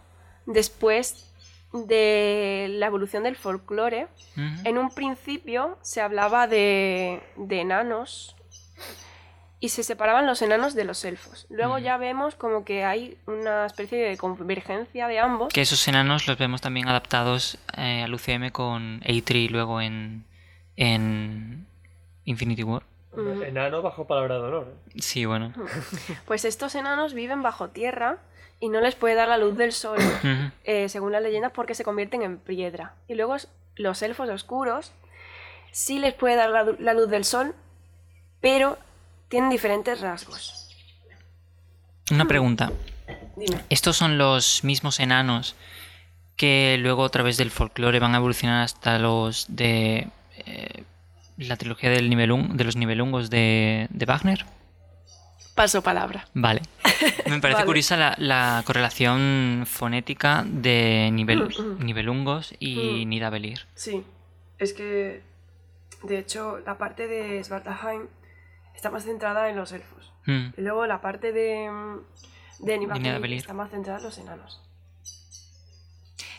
después 0.46 1.30
de 1.72 2.68
la 2.70 2.86
evolución 2.86 3.24
del 3.24 3.36
folclore. 3.36 4.06
En 4.64 4.78
un 4.78 4.90
principio 4.90 5.78
se 5.82 6.00
hablaba 6.00 6.46
de, 6.46 7.22
de 7.36 7.60
enanos 7.60 8.36
y 9.60 9.70
se 9.70 9.82
separaban 9.82 10.26
los 10.26 10.42
enanos 10.42 10.74
de 10.74 10.84
los 10.84 11.04
elfos. 11.04 11.46
Luego 11.48 11.78
ya 11.78 11.96
vemos 11.96 12.34
como 12.34 12.64
que 12.64 12.84
hay 12.84 13.16
una 13.26 13.66
especie 13.66 13.98
de 13.98 14.16
convergencia 14.16 15.08
de 15.08 15.18
ambos. 15.18 15.52
Que 15.52 15.62
esos 15.62 15.88
enanos 15.88 16.28
los 16.28 16.36
vemos 16.38 16.60
también 16.60 16.86
adaptados 16.86 17.58
eh, 17.76 18.02
al 18.02 18.12
UCM 18.14 18.50
con 18.50 19.00
Eitri 19.04 19.48
luego 19.48 19.80
en, 19.80 20.26
en 20.76 21.66
Infinity 22.24 22.62
War. 22.62 22.82
Enano 23.16 23.80
bajo 23.80 24.06
palabra 24.06 24.34
de 24.34 24.42
honor. 24.42 24.74
¿eh? 24.74 25.00
Sí, 25.00 25.24
bueno. 25.24 25.52
Pues 26.26 26.44
estos 26.44 26.74
enanos 26.74 27.14
viven 27.14 27.42
bajo 27.42 27.70
tierra 27.70 28.18
y 28.60 28.68
no 28.68 28.80
les 28.80 28.94
puede 28.94 29.14
dar 29.14 29.28
la 29.28 29.38
luz 29.38 29.56
del 29.56 29.72
sol, 29.72 29.98
eh, 30.64 30.88
según 30.88 31.12
las 31.12 31.22
leyendas, 31.22 31.52
porque 31.52 31.74
se 31.74 31.84
convierten 31.84 32.22
en 32.22 32.38
piedra. 32.38 32.94
Y 33.08 33.14
luego 33.14 33.36
los 33.76 34.02
elfos 34.02 34.28
oscuros 34.28 34.92
sí 35.72 35.98
les 35.98 36.14
puede 36.14 36.36
dar 36.36 36.50
la, 36.50 36.64
la 36.78 36.94
luz 36.94 37.08
del 37.10 37.24
sol, 37.24 37.54
pero 38.40 38.78
tienen 39.28 39.50
diferentes 39.50 40.00
rasgos. 40.00 40.68
Una 42.10 42.26
pregunta. 42.26 42.70
Dime. 43.36 43.60
¿Estos 43.70 43.96
son 43.96 44.18
los 44.18 44.62
mismos 44.64 45.00
enanos 45.00 45.56
que 46.36 46.76
luego 46.80 47.04
a 47.04 47.08
través 47.10 47.36
del 47.36 47.50
folclore 47.50 47.98
van 48.00 48.14
a 48.14 48.18
evolucionar 48.18 48.62
hasta 48.64 48.98
los 48.98 49.46
de 49.48 50.08
eh, 50.46 50.84
la 51.36 51.56
trilogía 51.56 51.90
del 51.90 52.10
Nibelung- 52.10 52.52
de 52.54 52.64
los 52.64 52.76
Nibelungos 52.76 53.30
de, 53.30 53.86
de 53.90 54.04
Wagner. 54.06 54.44
Paso 55.54 55.82
palabra. 55.82 56.26
Vale. 56.34 56.62
Me 57.30 57.40
parece 57.40 57.58
Vale. 57.60 57.66
curiosa 57.66 57.96
la, 57.96 58.14
la 58.18 58.62
correlación 58.66 59.64
fonética 59.66 60.44
de 60.46 61.10
nivel, 61.12 61.48
Nibelungos 61.78 62.54
y 62.58 63.04
Mm. 63.04 63.08
Nidavellir. 63.08 63.60
Sí, 63.74 64.02
es 64.58 64.72
que 64.72 65.22
de 66.02 66.18
hecho 66.18 66.58
la 66.66 66.76
parte 66.76 67.06
de 67.06 67.42
Svartalheim 67.44 68.02
está 68.74 68.90
más 68.90 69.04
centrada 69.04 69.48
en 69.48 69.56
los 69.56 69.70
elfos. 69.72 70.12
Mm. 70.26 70.46
Y 70.56 70.60
luego 70.62 70.86
la 70.86 71.00
parte 71.00 71.32
de, 71.32 71.70
mm, 71.70 72.64
de 72.66 72.78
Nidavellir 72.78 73.38
está 73.38 73.54
más 73.54 73.70
centrada 73.70 73.98
en 73.98 74.04
los 74.04 74.18
enanos. 74.18 74.60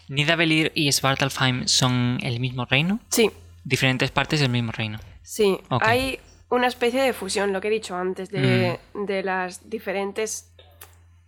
Nidavellir 0.07 0.71
y 0.75 0.91
Svartalfheim 0.91 1.67
son 1.67 2.19
el 2.21 2.39
mismo 2.39 2.65
reino, 2.65 2.99
Sí, 3.09 3.31
diferentes 3.63 4.11
partes 4.11 4.39
del 4.39 4.49
mismo 4.49 4.71
reino. 4.71 4.99
sí. 5.23 5.57
Ok. 5.69 5.81
Hay 5.85 6.19
una 6.55 6.67
especie 6.67 7.01
de 7.01 7.13
fusión, 7.13 7.53
lo 7.53 7.61
que 7.61 7.67
he 7.67 7.71
dicho 7.71 7.95
antes, 7.95 8.29
de, 8.31 8.79
de 8.93 9.23
las 9.23 9.69
diferentes 9.69 10.51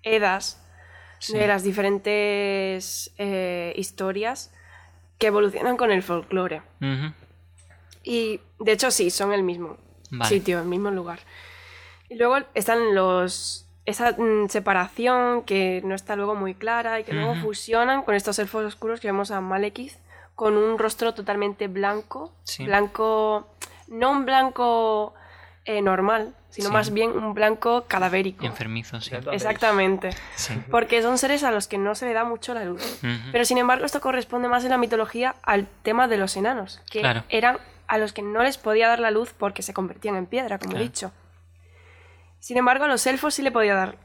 edas, 0.03 0.61
Sí. 1.19 1.33
de 1.35 1.47
las 1.47 1.63
diferentes 1.63 3.11
eh, 3.17 3.73
historias 3.75 4.51
que 5.17 5.27
evolucionan 5.27 5.75
con 5.75 5.91
el 5.91 6.03
folclore. 6.03 6.61
Y 8.03 8.39
de 8.59 8.71
hecho 8.71 8.91
sí, 8.91 9.09
son 9.09 9.33
el 9.33 9.41
mismo 9.43 9.77
Vale. 10.11 10.29
sitio, 10.29 10.59
el 10.59 10.65
mismo 10.67 10.91
lugar. 10.91 11.19
Y 12.09 12.15
luego 12.15 12.37
están 12.53 12.93
los 12.95 13.65
esa 13.85 14.11
mm, 14.11 14.49
separación 14.49 15.43
que 15.43 15.81
no 15.85 15.95
está 15.95 16.15
luego 16.15 16.35
muy 16.35 16.53
clara 16.53 16.99
y 16.99 17.03
que 17.03 17.13
luego 17.13 17.35
fusionan 17.35 18.03
con 18.03 18.15
estos 18.15 18.37
elfos 18.37 18.63
oscuros 18.65 18.99
que 18.99 19.07
vemos 19.07 19.31
a 19.31 19.39
Malekith 19.41 19.93
con 20.35 20.55
un 20.57 20.77
rostro 20.77 21.13
totalmente 21.13 21.67
blanco, 21.67 22.31
Sí. 22.43 22.65
blanco, 22.65 23.47
no 23.87 24.11
un 24.11 24.25
blanco 24.25 25.13
eh, 25.65 25.81
normal, 25.81 26.33
sino 26.49 26.67
Sí. 26.69 26.73
más 26.73 26.93
bien 26.93 27.11
un 27.11 27.33
blanco 27.33 27.85
cadavérico. 27.87 28.45
Enfermizo, 28.45 29.01
sí. 29.01 29.11
Exactamente, 29.31 30.11
Sí. 30.35 30.53
porque 30.71 31.01
son 31.01 31.17
seres 31.17 31.43
a 31.43 31.51
los 31.51 31.67
que 31.67 31.77
no 31.77 31.93
se 31.93 32.05
le 32.05 32.13
da 32.13 32.23
mucho 32.23 32.53
la 32.53 32.63
luz. 32.63 32.99
Pero 33.33 33.43
sin 33.43 33.57
embargo, 33.57 33.85
esto 33.85 33.99
corresponde 33.99 34.47
más 34.47 34.63
en 34.63 34.69
la 34.69 34.77
mitología 34.77 35.35
al 35.43 35.67
tema 35.83 36.07
de 36.07 36.17
los 36.17 36.37
enanos, 36.37 36.81
que 36.89 37.01
Claro. 37.01 37.23
eran 37.29 37.57
a 37.87 37.97
los 37.97 38.13
que 38.13 38.21
no 38.21 38.43
les 38.43 38.57
podía 38.57 38.87
dar 38.87 38.99
la 38.99 39.11
luz 39.11 39.33
porque 39.37 39.61
se 39.61 39.73
convertían 39.73 40.15
en 40.15 40.25
piedra, 40.25 40.57
como 40.57 40.71
Claro. 40.71 40.85
he 40.85 40.87
dicho. 40.87 41.11
Sin 42.39 42.57
embargo, 42.57 42.85
a 42.85 42.87
los 42.87 43.05
elfos 43.07 43.33
sí 43.33 43.41
le 43.41 43.51
podía 43.51 43.75
dar 43.75 43.97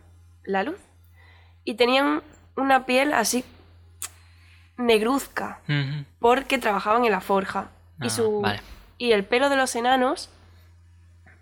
la 0.42 0.64
luz. 0.64 0.78
Y 1.64 1.74
tenían 1.74 2.22
una 2.56 2.86
piel 2.86 3.12
así 3.12 3.44
negruzca, 4.78 5.60
porque 6.18 6.58
trabajaban 6.58 7.04
en 7.04 7.12
la 7.12 7.20
forja. 7.20 7.68
Ah, 8.00 8.06
y, 8.06 8.10
su, 8.10 8.40
vale. 8.40 8.60
Y 8.98 9.12
el 9.12 9.24
pelo 9.24 9.48
de 9.48 9.56
los 9.56 9.74
enanos, 9.76 10.30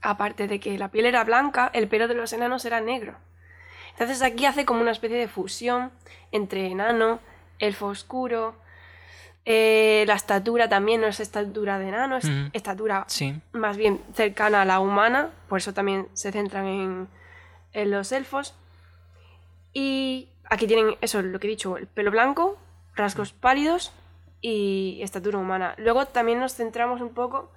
aparte 0.03 0.49
de 0.49 0.61
que 0.61 0.79
la 0.79 0.89
piel 0.89 1.07
era 1.07 1.25
blanca, 1.25 1.71
el 1.75 1.89
pelo 1.89 2.09
de 2.09 2.15
los 2.15 2.33
enanos 2.33 2.65
era 2.65 2.81
negro. 2.81 3.17
Entonces 3.93 4.23
aquí 4.23 4.47
hace 4.47 4.65
como 4.65 4.81
una 4.81 4.93
especie 4.93 5.17
de 5.19 5.29
fusión 5.29 5.91
entre 6.33 6.67
enano, 6.69 7.21
elfo 7.59 7.87
oscuro. 7.87 8.55
eh, 9.47 10.05
la 10.07 10.15
estatura 10.15 10.69
también 10.69 11.01
no 11.01 11.07
es 11.07 11.19
estatura 11.19 11.79
de 11.79 11.89
enano, 11.89 12.17
es 12.19 12.27
estatura 12.53 13.05
Sí. 13.09 13.41
más 13.53 13.77
bien 13.79 14.01
cercana 14.15 14.63
a 14.63 14.65
la 14.67 14.81
humana, 14.81 15.31
por 15.49 15.59
eso 15.59 15.73
también 15.75 16.09
se 16.13 16.31
centran 16.31 16.67
en, 16.67 17.09
en 17.73 17.91
los 17.91 18.13
elfos. 18.13 18.55
Y 19.73 20.29
aquí 20.49 20.67
tienen 20.67 20.95
eso, 21.01 21.23
lo 21.23 21.39
que 21.41 21.47
he 21.47 21.51
dicho, 21.51 21.77
el 21.79 21.87
pelo 21.87 22.11
blanco, 22.11 22.59
rasgos 22.95 23.33
pálidos 23.33 23.93
y 24.41 25.01
estatura 25.03 25.39
humana. 25.39 25.75
Luego 25.79 26.07
también 26.07 26.39
nos 26.41 26.55
centramos 26.55 27.01
un 27.01 27.11
poco 27.15 27.51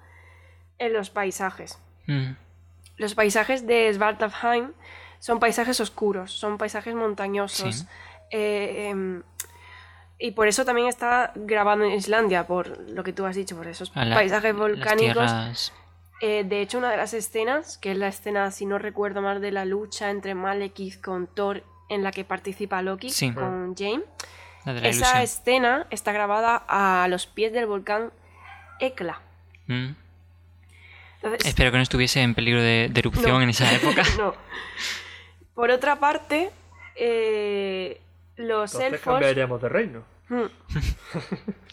en 0.78 0.92
los 0.92 1.10
paisajes. 1.10 1.78
Ujú. 2.08 2.36
Los 2.96 3.14
paisajes 3.14 3.66
de 3.66 3.92
Svartalfheim 3.92 4.72
son 5.18 5.40
paisajes 5.40 5.80
oscuros, 5.80 6.32
son 6.32 6.58
paisajes 6.58 6.94
montañosos. 6.94 7.74
Sí. 7.76 7.86
eh, 8.30 8.88
em, 8.90 9.22
y 10.18 10.30
por 10.32 10.48
eso 10.48 10.64
también 10.64 10.88
está 10.88 11.32
grabado 11.34 11.84
en 11.84 11.92
Islandia, 11.92 12.46
por 12.46 12.78
lo 12.90 13.04
que 13.04 13.12
tú 13.12 13.26
has 13.26 13.36
dicho, 13.36 13.56
por 13.56 13.66
esos 13.68 13.92
la- 13.94 14.14
paisajes 14.14 14.54
volcánicos. 14.56 15.72
Eh, 16.20 16.44
de 16.44 16.60
hecho, 16.62 16.78
una 16.78 16.90
de 16.90 16.96
las 16.96 17.12
escenas, 17.14 17.76
que 17.78 17.92
es 17.92 17.98
la 17.98 18.08
escena, 18.08 18.50
si 18.50 18.64
no 18.66 18.78
recuerdo 18.78 19.20
mal, 19.22 19.40
de 19.40 19.50
la 19.50 19.64
lucha 19.64 20.10
entre 20.10 20.34
Malekith 20.34 21.00
con 21.00 21.26
Thor, 21.26 21.62
en 21.88 22.02
la 22.02 22.12
que 22.12 22.24
participa 22.24 22.80
Loki 22.82 23.10
Sí. 23.10 23.32
con 23.34 23.74
Jane, 23.76 24.02
esa 24.66 24.88
ilusión. 24.88 25.18
escena 25.22 25.86
está 25.90 26.12
grabada 26.12 26.62
a 26.68 27.06
los 27.08 27.26
pies 27.26 27.52
del 27.52 27.66
volcán 27.66 28.10
Ekla. 28.80 29.20
Mm. 29.66 29.90
Entonces, 31.22 31.46
Espero 31.48 31.70
que 31.70 31.76
no 31.78 31.82
estuviese 31.82 32.20
en 32.22 32.34
peligro 32.34 32.60
de, 32.60 32.88
de 32.92 32.98
erupción 33.00 33.30
No. 33.32 33.42
en 33.42 33.48
esa 33.50 33.72
época. 33.72 34.02
no. 34.18 34.34
Por 35.54 35.70
otra 35.70 35.96
parte, 35.96 36.50
eh, 36.96 38.00
los 38.36 38.72
Entonces 38.74 38.92
elfos. 38.94 39.14
cambiaríamos 39.14 39.62
de 39.62 39.68
reino. 39.68 40.02
Mm. 40.28 40.44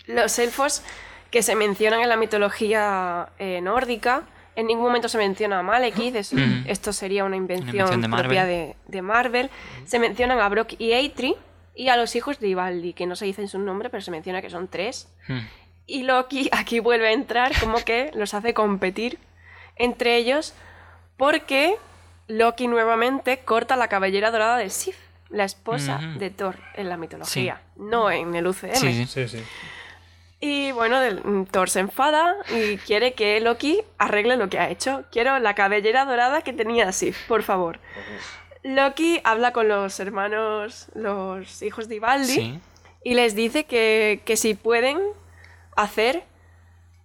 Los 0.08 0.38
elfos 0.40 0.84
que 1.32 1.42
se 1.44 1.56
mencionan 1.56 2.02
en 2.02 2.10
la 2.10 2.18
mitología 2.18 3.30
eh, 3.40 3.62
nórdica, 3.62 4.24
en 4.56 4.68
ningún 4.68 4.84
momento 4.86 5.08
se 5.10 5.18
menciona 5.18 5.60
a 5.60 5.64
Malekith, 5.64 6.16
es- 6.16 6.34
Mm. 6.34 6.64
esto 6.68 6.92
sería 6.94 7.24
una 7.24 7.36
invención, 7.38 7.70
invención 7.70 8.02
de 8.02 8.10
propia 8.10 8.46
de 8.46 9.02
Marvel. 9.02 9.50
Se 9.86 9.98
mencionan 10.00 10.40
a 10.40 10.50
Brock 10.50 10.74
y 10.78 10.92
Eitri 10.94 11.36
y 11.76 11.90
a 11.90 11.98
los 11.98 12.16
hijos 12.16 12.40
de 12.40 12.50
Ivaldi, 12.50 12.94
que 12.94 13.06
no 13.06 13.16
se 13.16 13.26
dicen 13.26 13.48
su 13.48 13.60
nombre, 13.60 13.90
pero 13.90 14.02
se 14.02 14.12
menciona 14.12 14.42
que 14.42 14.50
son 14.50 14.68
tres. 14.68 15.08
Mm. 15.28 15.40
Y 15.88 16.04
Loki 16.04 16.50
aquí 16.54 16.80
vuelve 16.80 17.08
a 17.08 17.12
entrar, 17.12 17.52
como 17.60 17.84
que 17.84 18.12
los 18.14 18.34
hace 18.34 18.54
competir 18.54 19.20
entre 19.76 20.18
ellos, 20.18 20.54
porque 21.18 21.76
Loki 22.28 22.68
nuevamente 22.68 23.40
corta 23.40 23.76
la 23.76 23.88
cabellera 23.88 24.32
dorada 24.32 24.58
de 24.58 24.70
Sif, 24.70 24.98
la 25.30 25.46
esposa 25.46 26.00
de 26.18 26.30
Thor 26.30 26.58
en 26.76 26.90
la 26.90 26.98
mitología, 26.98 27.62
no 27.78 28.12
en 28.12 28.36
el 28.36 28.48
UCM. 28.48 28.76
Sí, 28.76 28.94
sí. 28.94 29.06
Sí, 29.06 29.28
sí. 29.28 29.44
Y 30.44 30.72
bueno, 30.72 30.98
mm, 31.24 31.46
Thor 31.46 31.70
se 31.70 31.80
enfada 31.80 32.36
y 32.50 32.78
quiere 32.78 33.14
que 33.14 33.40
Loki 33.40 33.82
arregle 34.00 34.38
lo 34.38 34.50
que 34.50 34.58
ha 34.58 34.70
hecho. 34.70 35.06
Quiero 35.12 35.38
la 35.38 35.54
cabellera 35.54 36.04
dorada 36.04 36.42
que 36.42 36.52
tenía 36.52 36.92
Sif, 36.92 37.28
por 37.28 37.44
favor. 37.44 37.80
Loki 38.64 39.20
habla 39.24 39.52
con 39.54 39.68
los 39.68 40.00
hermanos, 40.00 40.88
los 40.94 41.62
hijos 41.62 41.88
de 41.88 41.96
Ivaldi, 41.96 42.34
Sí. 42.34 42.60
y 43.04 43.14
les 43.16 43.36
dice 43.36 43.64
que, 43.66 44.22
que 44.26 44.38
si 44.38 44.54
pueden 44.54 45.00
hacer 45.76 46.24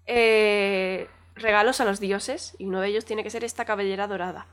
eh, 0.07 1.09
regalos 1.35 1.81
a 1.81 1.85
los 1.85 2.01
dioses, 2.01 2.55
y 2.59 2.67
uno 2.67 2.81
de 2.81 2.89
ellos 2.89 3.05
tiene 3.05 3.23
que 3.23 3.31
ser 3.31 3.45
esta 3.45 3.65
cabellera 3.65 4.07
dorada. 4.07 4.47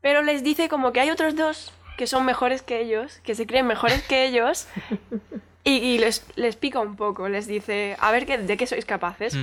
Pero 0.00 0.22
les 0.22 0.42
dice 0.44 0.68
como 0.68 0.92
que 0.92 1.00
hay 1.00 1.10
otros 1.10 1.34
dos 1.36 1.72
que 1.96 2.06
son 2.06 2.24
mejores 2.24 2.62
que 2.62 2.80
ellos, 2.80 3.20
que 3.22 3.34
se 3.34 3.46
creen 3.46 3.66
mejores 3.66 4.02
que 4.02 4.24
ellos, 4.26 4.66
y, 5.64 5.72
y 5.76 5.98
les, 5.98 6.26
les 6.36 6.56
pica 6.56 6.80
un 6.80 6.96
poco, 6.96 7.28
les 7.28 7.46
dice, 7.46 7.96
a 8.00 8.10
ver 8.12 8.26
qué, 8.26 8.38
de 8.38 8.56
qué 8.56 8.66
sois 8.66 8.84
capaces. 8.84 9.36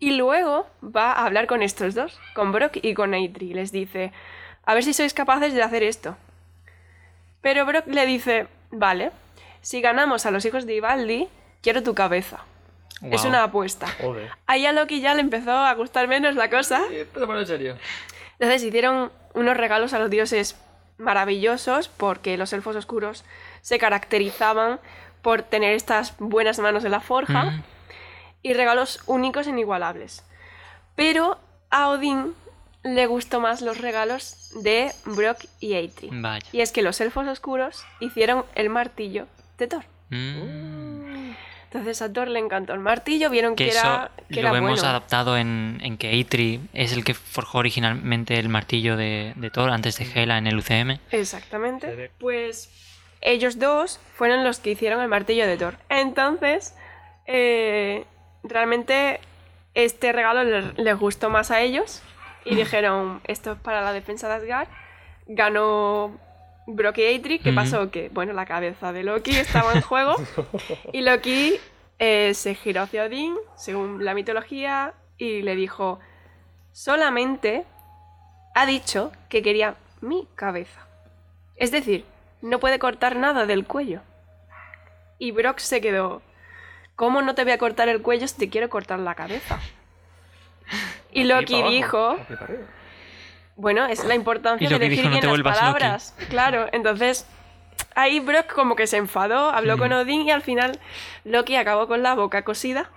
Y 0.00 0.12
luego 0.12 0.66
va 0.84 1.12
a 1.12 1.24
hablar 1.26 1.46
con 1.46 1.62
estos 1.62 1.94
dos, 1.94 2.18
con 2.34 2.52
Brock 2.52 2.78
y 2.82 2.94
con 2.94 3.14
Eitri. 3.14 3.52
Les 3.54 3.72
dice, 3.72 4.12
a 4.64 4.74
ver 4.74 4.84
si 4.84 4.92
sois 4.92 5.12
capaces 5.14 5.54
de 5.54 5.62
hacer 5.62 5.82
esto. 5.82 6.16
Pero 7.48 7.64
Brock 7.64 7.86
le 7.86 8.04
dice, 8.04 8.46
vale, 8.70 9.10
si 9.62 9.80
ganamos 9.80 10.26
a 10.26 10.30
los 10.30 10.44
hijos 10.44 10.66
de 10.66 10.74
Ivaldi, 10.74 11.28
quiero 11.62 11.82
tu 11.82 11.94
cabeza. 11.94 12.40
Es 13.00 13.24
una 13.24 13.42
apuesta. 13.42 13.86
Joder. 14.02 14.30
Ahí 14.46 14.66
a 14.66 14.72
Loki 14.72 15.00
ya 15.00 15.14
le 15.14 15.22
empezó 15.22 15.52
a 15.52 15.72
gustar 15.72 16.08
menos 16.08 16.34
la 16.34 16.50
cosa. 16.50 16.82
Pero 16.90 17.24
bueno, 17.24 17.40
en 17.40 17.46
serio. 17.46 17.78
Entonces 18.32 18.62
hicieron 18.62 19.10
unos 19.32 19.56
regalos 19.56 19.94
a 19.94 19.98
los 19.98 20.10
dioses 20.10 20.60
maravillosos 20.98 21.88
porque 21.88 22.36
los 22.36 22.52
elfos 22.52 22.76
oscuros 22.76 23.24
se 23.62 23.78
caracterizaban 23.78 24.78
por 25.22 25.40
tener 25.40 25.72
estas 25.72 26.18
buenas 26.18 26.58
manos 26.58 26.84
en 26.84 26.90
la 26.90 27.00
forja 27.00 27.62
y 28.42 28.52
regalos 28.52 29.00
únicos 29.06 29.46
e 29.46 29.50
inigualables. 29.50 30.22
Pero 30.96 31.38
a 31.70 31.88
Odín 31.88 32.34
le 32.94 33.06
gustó 33.06 33.40
más 33.40 33.60
los 33.62 33.78
regalos 33.78 34.50
de 34.62 34.92
Brock 35.04 35.44
y 35.60 35.74
Eitri. 35.74 36.08
Vaya. 36.12 36.46
Y 36.52 36.60
es 36.60 36.72
que 36.72 36.82
los 36.82 37.00
elfos 37.00 37.26
oscuros 37.26 37.84
hicieron 38.00 38.44
el 38.54 38.70
martillo 38.70 39.26
de 39.58 39.66
Thor. 39.66 39.84
Mm. 40.10 41.32
Entonces 41.64 42.00
a 42.00 42.10
Thor 42.10 42.28
le 42.28 42.38
encantó 42.38 42.72
el 42.72 42.80
martillo, 42.80 43.28
vieron 43.28 43.54
que, 43.54 43.64
Que 43.64 43.70
eso 43.70 43.80
era, 43.80 44.10
que 44.30 44.42
lo 44.42 44.48
era 44.48 44.58
hemos 44.58 44.80
bueno. 44.80 44.88
adaptado 44.88 45.36
en, 45.36 45.80
en 45.82 45.98
que 45.98 46.12
Eitri 46.12 46.60
es 46.72 46.94
el 46.94 47.04
que 47.04 47.12
forjó 47.12 47.58
originalmente 47.58 48.38
el 48.38 48.48
martillo 48.48 48.96
de, 48.96 49.34
de 49.36 49.50
Thor 49.50 49.70
antes 49.70 49.98
de 49.98 50.10
Hela 50.14 50.38
en 50.38 50.46
el 50.46 50.56
UCM. 50.56 50.98
Exactamente. 51.10 52.10
Pues 52.18 52.70
ellos 53.20 53.58
dos 53.58 54.00
fueron 54.14 54.44
los 54.44 54.60
que 54.60 54.70
hicieron 54.70 55.02
el 55.02 55.08
martillo 55.08 55.46
de 55.46 55.58
Thor. 55.58 55.76
Entonces, 55.90 56.74
eh, 57.26 58.06
realmente 58.44 59.20
este 59.74 60.12
regalo 60.12 60.44
les, 60.44 60.78
les 60.78 60.98
gustó 60.98 61.28
más 61.28 61.50
a 61.50 61.60
ellos 61.60 62.02
y 62.48 62.54
dijeron, 62.54 63.20
esto 63.24 63.52
es 63.52 63.58
para 63.58 63.82
la 63.82 63.92
defensa 63.92 64.28
de 64.28 64.34
Asgard. 64.34 64.68
Ganó 65.26 66.18
Brock 66.66 66.98
y 66.98 67.02
Eitri, 67.02 67.38
¿qué 67.38 67.52
pasó? 67.52 67.90
Que, 67.90 68.08
bueno, 68.08 68.32
la 68.32 68.46
cabeza 68.46 68.92
de 68.92 69.02
Loki 69.02 69.36
estaba 69.36 69.72
en 69.72 69.82
juego 69.82 70.16
y 70.92 71.00
Loki 71.02 71.54
eh, 71.98 72.32
se 72.34 72.54
giró 72.54 72.82
hacia 72.82 73.04
Odín, 73.04 73.34
según 73.56 74.04
la 74.04 74.14
mitología, 74.14 74.94
y 75.16 75.42
le 75.42 75.56
dijo, 75.56 75.98
solamente 76.72 77.64
ha 78.54 78.66
dicho 78.66 79.12
que 79.28 79.42
quería 79.42 79.76
mi 80.00 80.26
cabeza. 80.34 80.86
Es 81.56 81.70
decir, 81.70 82.04
no 82.40 82.60
puede 82.60 82.78
cortar 82.78 83.16
nada 83.16 83.46
del 83.46 83.66
cuello. 83.66 84.00
Y 85.18 85.32
Brock 85.32 85.58
se 85.58 85.80
quedó, 85.80 86.22
¿cómo 86.94 87.20
no 87.20 87.34
te 87.34 87.42
voy 87.42 87.52
a 87.52 87.58
cortar 87.58 87.88
el 87.88 88.00
cuello 88.00 88.28
si 88.28 88.38
te 88.38 88.48
quiero 88.48 88.68
cortar 88.68 89.00
la 89.00 89.14
cabeza? 89.14 89.58
Y 91.12 91.24
Loki 91.24 91.62
dijo, 91.62 92.16
bueno, 93.56 93.86
es 93.86 94.04
la 94.04 94.14
importancia 94.14 94.64
Y 94.64 94.68
de 94.68 94.74
Loki 94.74 94.86
elegir 94.86 95.04
dijo, 95.04 95.08
"No 95.08 95.12
bien 95.12 95.20
te 95.22 95.26
las 95.26 95.38
Loki". 95.38 95.58
palabras. 95.58 96.14
Claro, 96.28 96.66
entonces 96.72 97.26
ahí 97.94 98.20
Brock 98.20 98.52
como 98.52 98.76
que 98.76 98.86
se 98.86 98.96
enfadó, 98.98 99.50
habló 99.50 99.76
Mm. 99.76 99.78
con 99.80 99.92
Odín 99.92 100.22
y 100.22 100.30
al 100.30 100.42
final 100.42 100.78
Loki 101.24 101.56
acabó 101.56 101.86
con 101.88 102.02
la 102.02 102.14
boca 102.14 102.42
cosida. 102.42 102.90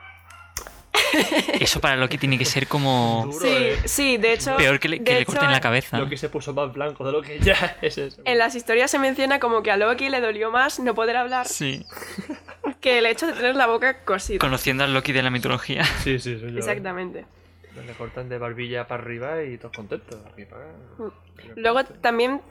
Eso 1.59 1.81
para 1.81 1.97
Loki 1.97 2.17
tiene 2.17 2.37
que 2.37 2.45
ser 2.45 2.67
como 2.67 3.23
Duro, 3.25 3.39
Sí, 3.45 3.47
eh. 3.51 3.77
sí, 3.85 4.17
de 4.17 4.33
hecho... 4.33 4.55
peor 4.55 4.79
que 4.79 4.87
le, 4.89 5.03
que 5.03 5.13
le 5.13 5.25
corten 5.25 5.43
hecho, 5.45 5.51
la 5.51 5.59
cabeza. 5.61 5.97
Lo 5.99 6.07
que 6.07 6.15
se 6.17 6.29
puso 6.29 6.53
más 6.53 6.71
blanco 6.73 7.03
de 7.05 7.11
lo 7.11 7.21
que 7.21 7.39
ya 7.39 7.77
es 7.81 7.97
eso. 7.97 8.21
En 8.23 8.37
las 8.37 8.55
historias 8.55 8.89
se 8.91 8.97
menciona 8.99 9.39
como 9.39 9.61
que 9.63 9.71
a 9.71 9.77
Loki 9.77 10.09
le 10.09 10.21
dolió 10.21 10.51
más 10.51 10.79
no 10.79 10.93
poder 10.95 11.17
hablar 11.17 11.47
Sí. 11.47 11.85
que 12.79 12.99
el 12.99 13.05
hecho 13.05 13.27
de 13.27 13.33
tener 13.33 13.55
la 13.55 13.67
boca 13.67 14.03
cosida. 14.05 14.39
Conociendo 14.39 14.83
al 14.83 14.93
Loki 14.93 15.11
de 15.11 15.21
la 15.23 15.29
mitología. 15.31 15.83
Sí, 16.03 16.19
sí, 16.19 16.37
yo. 16.39 16.47
Exactamente. 16.57 17.25
Le 17.75 17.93
cortan 17.93 18.27
de 18.29 18.37
barbilla 18.37 18.87
para 18.87 19.03
arriba 19.03 19.43
y 19.43 19.57
todos 19.57 19.75
contentos. 19.75 20.17
Aquí 20.31 20.45
para 20.45 20.63
acá. 20.65 21.13
Luego 21.55 21.83
también 21.85 22.41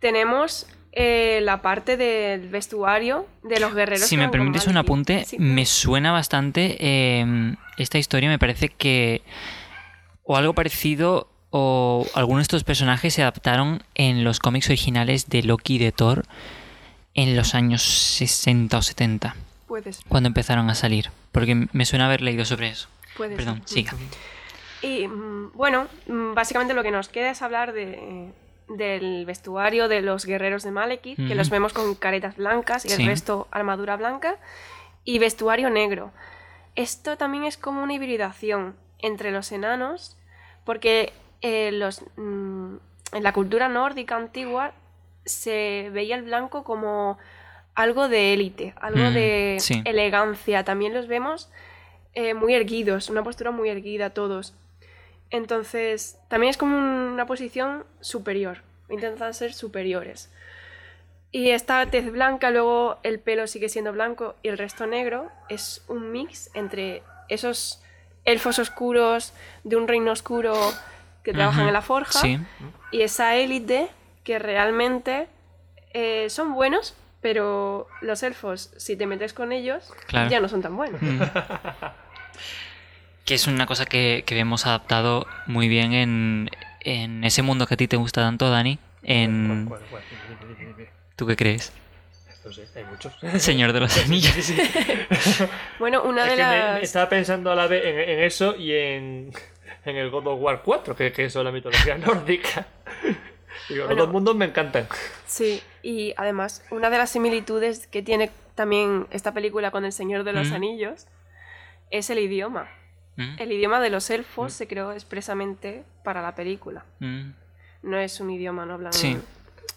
tenemos 0.00 0.66
eh, 0.92 1.40
la 1.42 1.60
parte 1.62 1.96
del 1.96 2.48
vestuario 2.48 3.26
de 3.42 3.60
los 3.60 3.74
guerreros. 3.74 4.06
Si 4.06 4.16
me 4.16 4.28
permites 4.28 4.66
un 4.66 4.76
apunte, 4.76 5.24
Sí. 5.24 5.38
me 5.38 5.66
suena 5.66 6.12
bastante 6.12 6.76
eh, 6.80 7.54
esta 7.78 7.98
historia, 7.98 8.28
me 8.28 8.38
parece 8.38 8.68
que 8.68 9.22
o 10.22 10.36
algo 10.36 10.54
parecido 10.54 11.28
o 11.50 12.06
algunos 12.14 12.40
de 12.40 12.42
estos 12.44 12.64
personajes 12.64 13.14
se 13.14 13.22
adaptaron 13.22 13.82
en 13.94 14.24
los 14.24 14.38
cómics 14.40 14.66
originales 14.68 15.28
de 15.28 15.42
Loki 15.42 15.76
y 15.76 15.78
de 15.78 15.92
Thor 15.92 16.24
en 17.14 17.36
los 17.36 17.54
años 17.54 17.82
60 17.82 18.76
o 18.78 18.82
70, 18.82 19.36
Puedes, 19.68 20.00
cuando 20.08 20.26
empezaron 20.28 20.68
a 20.70 20.74
salir, 20.74 21.10
porque 21.32 21.68
me 21.72 21.84
suena 21.84 22.06
haber 22.06 22.22
leído 22.22 22.44
sobre 22.44 22.68
eso. 22.70 22.88
puedes. 23.16 23.36
Perdón, 23.36 23.62
siga. 23.66 23.92
Y 24.84 25.08
mm, 25.08 25.52
bueno, 25.54 25.86
mm, 26.06 26.34
básicamente 26.34 26.74
lo 26.74 26.82
que 26.82 26.90
nos 26.90 27.08
queda 27.08 27.30
es 27.30 27.42
hablar 27.42 27.72
de, 27.72 28.30
del 28.68 29.24
vestuario 29.26 29.88
de 29.88 30.02
los 30.02 30.24
guerreros 30.26 30.62
de 30.62 30.70
Malekith, 30.70 31.16
que 31.16 31.34
los 31.34 31.50
vemos 31.50 31.72
con 31.72 31.94
caretas 31.94 32.36
blancas 32.36 32.84
y 32.84 32.90
Sí. 32.90 33.02
el 33.02 33.08
resto 33.08 33.48
armadura 33.50 33.96
blanca, 33.96 34.36
y 35.04 35.18
vestuario 35.18 35.70
negro. 35.70 36.12
Esto 36.76 37.16
también 37.16 37.44
es 37.44 37.56
como 37.56 37.82
una 37.82 37.94
hibridación 37.94 38.74
entre 38.98 39.30
los 39.32 39.52
enanos, 39.52 40.16
porque 40.64 41.12
eh, 41.42 41.70
los, 41.72 42.02
mm, 42.16 42.76
en 43.12 43.22
la 43.22 43.32
cultura 43.32 43.68
nórdica 43.68 44.16
antigua 44.16 44.72
se 45.26 45.90
veía 45.92 46.16
el 46.16 46.22
blanco 46.22 46.64
como 46.64 47.18
algo 47.74 48.08
de 48.08 48.32
élite, 48.32 48.74
algo 48.80 49.10
Mm, 49.10 49.14
de 49.14 49.56
sí. 49.60 49.82
elegancia. 49.84 50.64
También 50.64 50.94
los 50.94 51.06
vemos 51.06 51.50
eh, 52.14 52.32
muy 52.32 52.54
erguidos, 52.54 53.10
una 53.10 53.22
postura 53.22 53.50
muy 53.50 53.68
erguida 53.68 54.10
todos. 54.10 54.54
Entonces, 55.30 56.18
también 56.28 56.50
es 56.50 56.56
como 56.56 56.76
una 56.76 57.26
posición 57.26 57.84
superior. 58.00 58.58
Intentan 58.88 59.34
ser 59.34 59.52
superiores. 59.52 60.30
Y 61.32 61.50
esta 61.50 61.84
tez 61.86 62.12
blanca, 62.12 62.50
luego 62.50 62.98
el 63.02 63.18
pelo 63.18 63.46
sigue 63.48 63.68
siendo 63.68 63.92
blanco 63.92 64.36
y 64.42 64.48
el 64.48 64.58
resto 64.58 64.86
negro, 64.86 65.30
es 65.48 65.82
un 65.88 66.12
mix 66.12 66.50
entre 66.54 67.02
esos 67.28 67.82
elfos 68.24 68.58
oscuros 68.60 69.32
de 69.64 69.76
un 69.76 69.88
reino 69.88 70.12
oscuro 70.12 70.54
que 71.24 71.32
trabajan 71.32 71.66
en 71.66 71.72
la 71.72 71.82
forja 71.82 72.18
Sí, 72.20 72.38
y 72.92 73.02
esa 73.02 73.34
élite 73.36 73.88
que 74.22 74.38
realmente 74.38 75.26
eh, 75.92 76.30
son 76.30 76.54
buenos, 76.54 76.94
pero 77.20 77.88
los 78.00 78.22
elfos, 78.22 78.72
si 78.76 78.94
te 78.96 79.06
metes 79.06 79.32
con 79.32 79.50
ellos, 79.52 79.92
Claro. 80.06 80.30
ya 80.30 80.38
no 80.40 80.48
son 80.48 80.62
tan 80.62 80.76
buenos. 80.76 81.00
Mm. 81.02 81.20
que 83.24 83.34
es 83.34 83.46
una 83.46 83.66
cosa 83.66 83.86
que, 83.86 84.22
que 84.26 84.34
vemos 84.34 84.66
adaptado 84.66 85.26
muy 85.46 85.68
bien 85.68 85.92
en, 85.92 86.50
en 86.80 87.24
ese 87.24 87.42
mundo 87.42 87.66
que 87.66 87.74
a 87.74 87.76
ti 87.76 87.88
te 87.88 87.96
gusta 87.96 88.20
tanto, 88.22 88.50
Dani. 88.50 88.78
En... 89.02 89.70
¿Tú 91.16 91.26
qué 91.26 91.36
crees? 91.36 91.72
No 92.44 92.52
sé, 92.52 92.66
hay 92.76 92.84
muchos. 92.84 93.14
Señor 93.42 93.72
de 93.72 93.80
los 93.80 93.96
Anillos. 93.98 94.32
Sí, 94.32 94.42
sí. 94.42 94.56
Bueno, 95.78 96.02
una 96.02 96.24
Es 96.24 96.30
de 96.30 96.36
me- 96.36 96.42
las... 96.42 96.82
estaba 96.82 97.08
pensando 97.08 97.50
a 97.50 97.54
la 97.54 97.66
vez 97.66 97.84
en, 97.84 97.98
en 98.00 98.20
eso 98.24 98.54
y 98.56 98.72
en, 98.72 99.32
en 99.84 99.96
el 99.96 100.10
God 100.10 100.26
of 100.26 100.40
War 100.42 100.60
4, 100.62 100.94
que, 100.94 101.12
que 101.12 101.24
eso 101.26 101.40
es 101.40 101.44
la 101.44 101.52
mitología 101.52 101.96
nórdica. 101.98 102.66
Digo, 103.68 103.84
Bueno. 103.86 103.88
los 103.88 103.96
dos 104.06 104.12
mundos 104.12 104.36
me 104.36 104.44
encantan. 104.46 104.86
Sí, 105.26 105.62
y 105.82 106.12
además, 106.18 106.62
una 106.70 106.90
de 106.90 106.98
las 106.98 107.10
similitudes 107.10 107.86
que 107.86 108.02
tiene 108.02 108.30
también 108.54 109.06
esta 109.10 109.32
película 109.32 109.70
con 109.70 109.84
El 109.86 109.92
Señor 109.92 110.24
de 110.24 110.32
los 110.34 110.50
Mm. 110.50 110.54
Anillos 110.54 111.06
es 111.90 112.10
el 112.10 112.18
idioma. 112.18 112.68
Mm, 113.16 113.36
El 113.38 113.52
idioma 113.52 113.80
de 113.80 113.90
los 113.90 114.10
elfos 114.10 114.52
se 114.52 114.66
creó 114.66 114.92
expresamente 114.92 115.84
para 116.02 116.20
la 116.22 116.34
película. 116.34 116.84
mm. 117.00 117.30
No 117.82 117.98
es 117.98 118.18
un 118.20 118.30
idioma, 118.30 118.64
no 118.64 118.74
hablan. 118.74 118.92
Sí. 118.94 119.18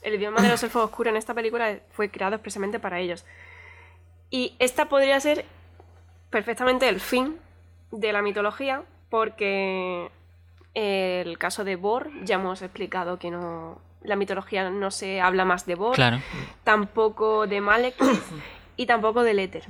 El 0.02 0.16
idioma 0.16 0.42
de 0.42 0.48
los 0.48 0.64
elfos 0.64 0.84
oscuros 0.86 1.12
en 1.12 1.18
esta 1.18 1.34
película 1.34 1.80
fue 1.92 2.10
creado 2.10 2.36
expresamente 2.36 2.80
para 2.80 3.00
ellos. 3.00 3.26
Y 4.30 4.56
esta 4.60 4.88
podría 4.88 5.20
ser 5.20 5.44
perfectamente 6.30 6.88
el 6.88 7.00
fin 7.02 7.38
de 7.92 8.14
la 8.14 8.22
mitología, 8.22 8.84
porque 9.10 10.10
el 10.74 11.38
caso 11.38 11.64
de 11.66 11.76
Bor, 11.76 12.10
ya 12.24 12.36
hemos 12.36 12.62
explicado 12.62 13.20
que 13.20 13.30
no. 13.32 13.82
La 14.04 14.16
mitología 14.16 14.70
no 14.70 14.90
se 14.92 15.20
habla 15.20 15.44
más 15.44 15.66
de 15.66 15.76
Bor, 15.76 15.96
Claro. 15.96 16.20
tampoco 16.64 17.46
de 17.48 17.60
Malekith 17.62 18.22
y 18.78 18.86
tampoco 18.86 19.24
del 19.24 19.40
éter. 19.40 19.66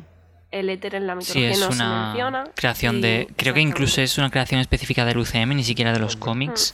El 0.52 0.70
éter 0.70 0.96
en 0.96 1.08
la 1.08 1.14
Sí, 1.22 1.40
mitología 1.40 1.52
es 1.52 1.60
no 1.60 1.72
se 1.72 1.84
una 1.84 2.06
menciona. 2.08 2.44
creación 2.56 2.98
y- 2.98 3.02
de... 3.02 3.28
Creo 3.36 3.54
que 3.54 3.60
incluso 3.62 4.02
es 4.02 4.18
una 4.18 4.30
creación 4.30 4.62
específica 4.62 5.04
del 5.06 5.18
UCM, 5.18 5.54
ni 5.56 5.64
siquiera 5.64 5.92
de 5.94 6.00
los 6.00 6.14
Hombre. 6.14 6.26
cómics. 6.26 6.74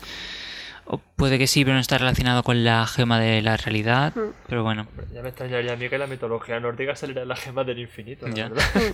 O 0.86 0.98
puede 0.98 1.38
que 1.40 1.48
sí, 1.48 1.64
pero 1.64 1.76
no 1.76 1.80
está 1.80 1.98
relacionado 1.98 2.44
con 2.44 2.64
la 2.64 2.86
gema 2.86 3.20
de 3.20 3.42
la 3.42 3.56
realidad. 3.58 4.14
Mm. 4.16 4.34
Pero 4.48 4.64
bueno. 4.64 4.86
Ya 5.14 5.22
me 5.22 5.30
extrañaría 5.30 5.74
a 5.74 5.76
mí 5.76 5.90
que 5.90 5.98
la 5.98 6.08
mitología 6.08 6.60
nórdica 6.60 6.96
saliera 6.96 7.22
en 7.24 7.30
la 7.30 7.36
gema 7.36 7.64
del 7.64 7.80
infinito, 7.80 8.28
la 8.28 8.34
Ya. 8.36 8.50
verdad. 8.50 8.64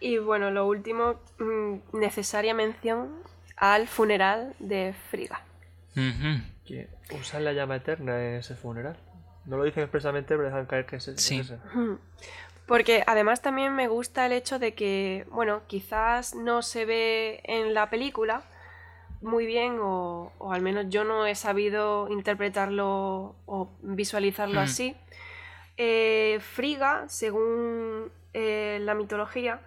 Y 0.00 0.18
bueno, 0.18 0.50
lo 0.50 0.66
último, 0.66 1.14
mm, 1.38 1.96
necesaria 1.98 2.52
mención 2.52 3.08
al 3.56 3.86
funeral 3.86 4.54
de 4.58 4.92
Frigga. 5.10 5.40
Ujú. 5.96 6.42
Que 6.66 6.88
usan 7.18 7.44
la 7.44 7.52
llama 7.52 7.76
eterna 7.76 8.18
en 8.22 8.34
ese 8.34 8.54
funeral. 8.54 8.96
No 9.46 9.56
lo 9.56 9.64
dicen 9.64 9.82
expresamente, 9.84 10.34
pero 10.36 10.44
dejan 10.44 10.66
caer 10.66 10.84
que 10.84 10.96
es, 10.96 11.08
es 11.08 11.22
Sí. 11.22 11.40
Porque 12.66 13.04
además 13.06 13.42
también 13.42 13.74
me 13.74 13.88
gusta 13.88 14.24
el 14.26 14.32
hecho 14.32 14.58
de 14.58 14.74
que, 14.74 15.26
bueno, 15.30 15.62
quizás 15.66 16.34
no 16.34 16.62
se 16.62 16.86
ve 16.86 17.40
en 17.44 17.74
la 17.74 17.90
película 17.90 18.42
muy 19.20 19.46
bien, 19.46 19.78
o, 19.80 20.32
o 20.38 20.52
al 20.52 20.60
menos 20.62 20.86
yo 20.88 21.04
no 21.04 21.26
he 21.26 21.34
sabido 21.34 22.08
interpretarlo 22.10 23.34
o 23.46 23.68
visualizarlo 23.80 24.60
Hmm. 24.60 24.64
así. 24.64 24.96
Eh, 25.76 26.38
Frigga, 26.40 27.04
según 27.08 28.12
eh, 28.32 28.78
la 28.82 28.94
mitología, 28.94 29.60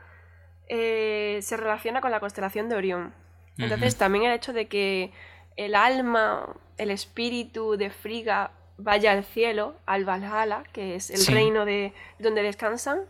eh, 0.69 1.39
se 1.41 1.57
relaciona 1.57 2.01
con 2.01 2.11
la 2.11 2.19
constelación 2.19 2.69
de 2.69 2.75
Orión. 2.75 3.13
Entonces 3.57 3.95
también 3.97 4.25
el 4.25 4.33
hecho 4.33 4.53
de 4.53 4.67
que 4.67 5.11
el 5.55 5.73
alma, 5.73 6.55
el 6.77 6.91
espíritu 6.91 7.75
de 7.77 7.89
Frigga 7.89 8.51
vaya 8.78 9.11
al 9.11 9.23
cielo, 9.23 9.75
al 9.86 10.05
Valhalla, 10.05 10.63
que 10.73 10.95
es 10.95 11.09
el 11.09 11.17
Sí. 11.17 11.34
reino 11.34 11.65
de 11.65 11.93
donde 12.19 12.43
descansan 12.43 13.01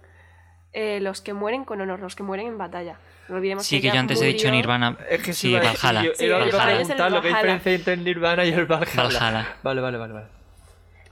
eh, 0.73 0.99
los 0.99 1.21
que 1.21 1.33
mueren 1.33 1.65
con 1.65 1.81
honor, 1.81 1.99
los 1.99 2.15
que 2.15 2.23
mueren 2.23 2.47
en 2.47 2.57
batalla. 2.57 2.97
No 3.29 3.35
olvidemos 3.37 3.65
Sí, 3.65 3.81
que 3.81 3.87
yo 3.87 3.99
antes 3.99 4.21
he 4.21 4.25
dicho 4.25 4.49
Nirvana. 4.51 4.97
Es 5.09 5.21
que 5.23 5.33
sí, 5.33 5.53
Valhalla. 5.53 6.03
yo- 6.03 6.11
Sí, 6.15 6.27
Valhalla. 6.29 7.09
lo 7.09 7.21
que 7.21 7.27
hay 7.29 7.33
diferencia 7.33 7.73
entre 7.73 7.93
el 7.93 8.03
Nirvana 8.03 8.45
y 8.45 8.53
el 8.53 8.65
Valhalla. 8.65 9.03
Valhalla. 9.03 9.55
Vale, 9.63 9.81
vale, 9.81 9.97
vale. 9.97 10.13
vale. 10.13 10.27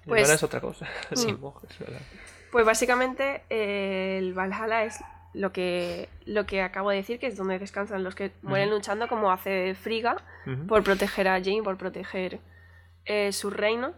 Pues- 0.05 0.19
Nirvana 0.19 0.33
es 0.35 0.43
otra 0.43 0.61
cosa. 0.61 0.87
Pues 2.51 2.65
básicamente 2.65 3.41
eh, 3.49 4.17
el 4.19 4.33
Valhalla 4.33 4.83
es 4.85 4.99
lo 5.33 5.51
que, 5.51 6.07
lo 6.25 6.45
que 6.45 6.61
acabo 6.61 6.89
de 6.91 6.97
decir, 6.97 7.19
que 7.19 7.27
es 7.27 7.35
donde 7.35 7.59
descansan 7.59 8.03
los 8.03 8.15
que 8.15 8.31
mueren 8.43 8.69
luchando, 8.69 9.07
como 9.09 9.29
hace 9.31 9.75
Frigga, 9.75 10.17
Ujú. 10.45 10.67
por 10.67 10.83
proteger 10.83 11.27
a 11.27 11.39
Jane, 11.43 11.63
por 11.63 11.77
proteger 11.77 12.39
eh, 13.05 13.33
su 13.33 13.49
reino. 13.49 13.93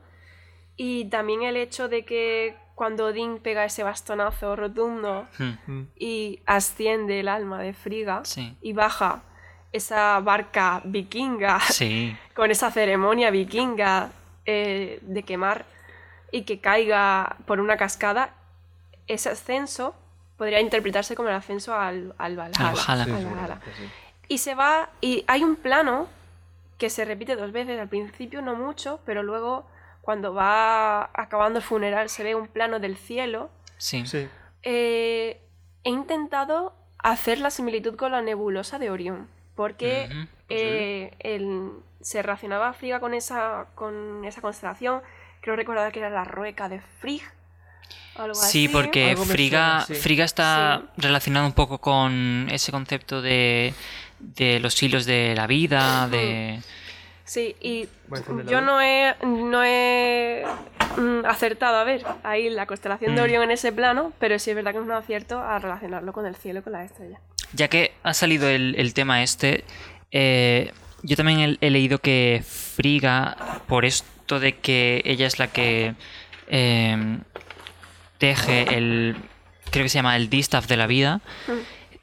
Y 0.77 1.05
también 1.05 1.41
el 1.43 1.57
hecho 1.57 1.87
de 1.89 2.05
que 2.05 2.55
cuando 2.75 3.07
Odín 3.07 3.39
pega 3.39 3.65
ese 3.65 3.81
bastonazo 3.83 4.55
rotundo 4.55 5.27
Mm, 5.39 5.53
Mm. 5.71 5.87
y 5.97 6.39
asciende 6.45 7.19
el 7.19 7.27
alma 7.27 7.59
de 7.61 7.73
Frigga 7.73 8.23
Sí. 8.23 8.55
y 8.61 8.73
baja 8.73 9.23
esa 9.73 10.19
barca 10.19 10.81
vikinga 10.85 11.59
Sí. 11.71 12.15
con 12.35 12.51
esa 12.51 12.69
ceremonia 12.71 13.31
vikinga 13.31 14.11
eh, 14.45 14.99
de 15.01 15.23
quemar 15.23 15.65
y 16.31 16.43
que 16.43 16.59
caiga 16.59 17.35
por 17.47 17.59
una 17.59 17.75
cascada, 17.77 18.33
ese 19.07 19.29
ascenso 19.29 19.95
podría 20.37 20.61
interpretarse 20.61 21.15
como 21.15 21.29
el 21.29 21.35
ascenso 21.35 21.73
al, 21.75 22.13
al 22.17 22.35
Valhalla. 22.37 22.69
Al 22.69 22.75
Valhalla. 22.75 23.05
Sí, 23.05 23.11
al 23.11 23.17
seguramente, 23.17 23.41
Valhalla. 23.41 23.61
sí. 23.77 23.83
Y 24.29 24.37
se 24.37 24.55
va, 24.55 24.89
y 25.01 25.23
hay 25.27 25.43
un 25.43 25.55
plano 25.55 26.07
que 26.77 26.89
se 26.89 27.03
repite 27.05 27.35
dos 27.35 27.51
veces, 27.51 27.79
al 27.79 27.87
principio 27.89 28.41
no 28.41 28.55
mucho, 28.55 28.99
pero 29.05 29.23
luego 29.23 29.65
cuando 30.07 30.33
va 30.33 31.09
acabando 31.13 31.59
el 31.59 31.65
funeral 31.65 32.07
se 32.07 32.23
ve 32.23 32.33
un 32.33 32.47
plano 32.47 32.79
del 32.79 32.95
cielo. 32.95 33.49
Sí. 33.77 34.05
Sí. 34.07 34.25
Eh, 34.63 35.41
he 35.83 35.89
intentado 35.89 36.73
hacer 36.97 37.39
la 37.39 37.49
similitud 37.49 37.97
con 37.97 38.13
la 38.13 38.21
nebulosa 38.21 38.79
de 38.79 38.89
Orión, 38.89 39.27
porque 39.53 40.07
eh, 40.47 41.11
el- 41.19 41.71
se 41.99 42.21
relacionaba 42.21 42.71
Frigga 42.71 43.01
con 43.01 43.13
esa, 43.13 43.65
con 43.75 44.23
esa 44.23 44.39
constelación. 44.39 45.01
Creo 45.41 45.57
recordar 45.57 45.91
que 45.91 45.99
era 45.99 46.09
la 46.09 46.23
rueca 46.23 46.69
de 46.69 46.79
Frigg. 47.01 47.23
Algo 48.15 48.33
Sí, 48.33 48.65
así. 48.65 48.67
porque 48.69 49.09
Algo 49.09 49.25
suena, 49.25 49.83
sí. 49.87 49.93
Frigga 49.95 50.23
está 50.23 50.83
Sí. 50.95 51.01
relacionado 51.01 51.45
un 51.45 51.51
poco 51.53 51.79
con 51.81 52.47
ese 52.49 52.71
concepto 52.71 53.21
de, 53.21 53.73
de 54.19 54.61
los 54.61 54.81
hilos 54.81 55.05
de 55.05 55.33
la 55.35 55.47
vida, 55.47 56.07
de... 56.07 56.61
Sí, 57.27 57.55
y 57.61 57.87
yo 58.47 58.61
no 58.61 58.81
he, 58.81 59.13
no 59.23 59.61
he 59.63 60.43
mm, 60.97 61.25
acertado 61.25 61.75
a 61.77 61.83
ver 61.83 62.03
ahí 62.23 62.49
la 62.49 62.65
constelación 62.65 63.15
de 63.15 63.21
Mm. 63.21 63.23
Orión 63.23 63.43
en 63.43 63.51
ese 63.51 63.71
plano, 63.73 64.13
pero 64.17 64.39
sí 64.39 64.49
es 64.51 64.55
verdad 64.55 64.71
que 64.71 64.77
es 64.79 64.83
un 64.85 64.91
acierto 64.93 65.37
a 65.39 65.59
relacionarlo 65.59 66.13
con 66.13 66.25
el 66.25 66.35
cielo 66.37 66.61
y 66.61 66.63
con 66.63 66.71
las 66.73 66.89
estrellas. 66.89 67.19
Ya 67.53 67.67
que 67.67 67.91
ha 68.03 68.13
salido 68.13 68.47
el, 68.49 68.75
el 68.77 68.93
tema 68.93 69.23
este, 69.23 69.65
eh, 70.11 70.71
yo 71.03 71.15
también 71.17 71.57
he, 71.61 71.67
he 71.67 71.69
leído 71.69 71.99
que 71.99 72.41
Frigga, 72.45 73.35
por 73.67 73.83
esto 73.83 74.39
de 74.39 74.55
que 74.57 75.01
ella 75.05 75.27
es 75.27 75.37
la 75.37 75.47
que 75.47 75.95
eh, 76.47 77.17
teje 78.17 78.77
el, 78.77 79.15
creo 79.69 79.83
que 79.85 79.89
se 79.89 79.95
llama 79.99 80.15
el 80.15 80.29
distaff 80.29 80.67
de 80.67 80.77
la 80.77 80.87
vida, 80.87 81.19
Mm. 81.47 81.51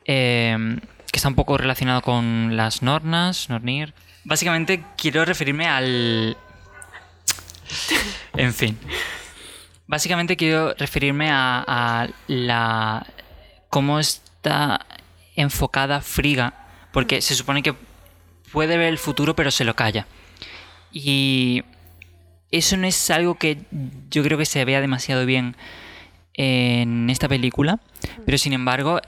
eh, 0.07 0.77
que 1.11 1.17
está 1.17 1.29
un 1.29 1.35
poco 1.35 1.57
relacionado 1.57 2.03
con 2.03 2.57
las 2.57 2.83
Nornas, 2.83 3.49
Nornir. 3.49 3.95
Básicamente 4.25 4.85
quiero 4.97 5.25
referirme 5.25 5.67
al... 5.67 6.37
En 8.37 8.55
fin. 8.55 8.79
Básicamente 9.87 10.37
quiero 10.37 10.75
referirme 10.75 11.31
a, 11.31 11.65
a 11.67 12.09
la... 12.27 13.07
cómo 13.69 13.99
está 13.99 14.87
enfocada 15.37 16.01
Friga, 16.01 16.55
porque 16.93 17.21
se 17.21 17.35
supone 17.35 17.63
que 17.63 17.75
puede 18.53 18.77
ver 18.77 18.89
el 18.89 18.99
futuro 18.99 19.35
pero 19.35 19.51
se 19.51 19.65
lo 19.65 19.75
calla. 19.75 20.07
Y 20.93 21.65
eso 22.51 22.77
no 22.77 22.87
es 22.87 23.11
algo 23.11 23.35
que 23.35 23.59
yo 24.11 24.23
creo 24.23 24.39
que 24.39 24.47
se 24.47 24.65
vea 24.65 24.81
demasiado 24.81 25.27
bien 25.27 25.57
en 26.35 27.11
esta 27.11 27.29
película, 27.29 27.81
pero 28.25 28.39
sin 28.39 28.53
embargo, 28.53 29.01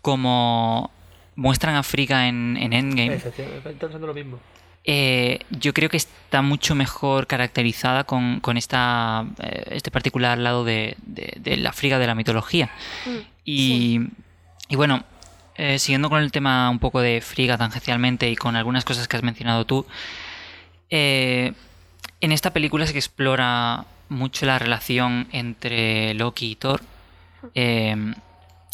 como 0.00 0.90
muestran 1.34 1.74
a 1.74 1.82
Frigga 1.82 2.28
en, 2.28 2.56
en 2.56 2.72
Endgame, 2.72 3.14
estoy 3.14 3.74
pensando 3.78 4.06
lo 4.06 4.14
mismo. 4.14 4.38
Eh, 4.84 5.40
yo 5.50 5.72
creo 5.72 5.88
que 5.88 5.96
está 5.96 6.42
mucho 6.42 6.74
mejor 6.74 7.26
caracterizada 7.26 8.04
con, 8.04 8.40
con 8.40 8.56
esta, 8.56 9.24
eh, 9.42 9.64
este 9.70 9.90
particular 9.90 10.36
lado 10.38 10.64
de, 10.64 10.96
de- 11.06 11.34
de 11.40 11.56
la 11.56 11.72
friga 11.72 11.98
de 11.98 12.06
la 12.06 12.14
mitología. 12.14 12.70
Mm, 13.06 13.10
Y, 13.46 14.00
y 14.68 14.76
bueno, 14.76 15.04
eh, 15.56 15.78
siguiendo 15.78 16.08
con 16.10 16.20
el 16.22 16.32
tema 16.32 16.68
un 16.70 16.78
poco 16.78 17.00
de 17.00 17.20
friga 17.20 17.56
tangencialmente 17.58 18.30
y 18.30 18.36
con 18.36 18.56
algunas 18.56 18.84
cosas 18.84 19.06
que 19.08 19.16
has 19.16 19.22
mencionado 19.22 19.64
tú, 19.66 19.86
eh, 20.90 21.52
en 22.20 22.32
esta 22.32 22.52
película 22.52 22.86
se 22.86 22.96
explora 22.96 23.84
mucho 24.08 24.46
la 24.46 24.58
relación 24.58 25.28
entre 25.32 26.14
Loki 26.14 26.52
y 26.52 26.56
Thor. 26.56 26.80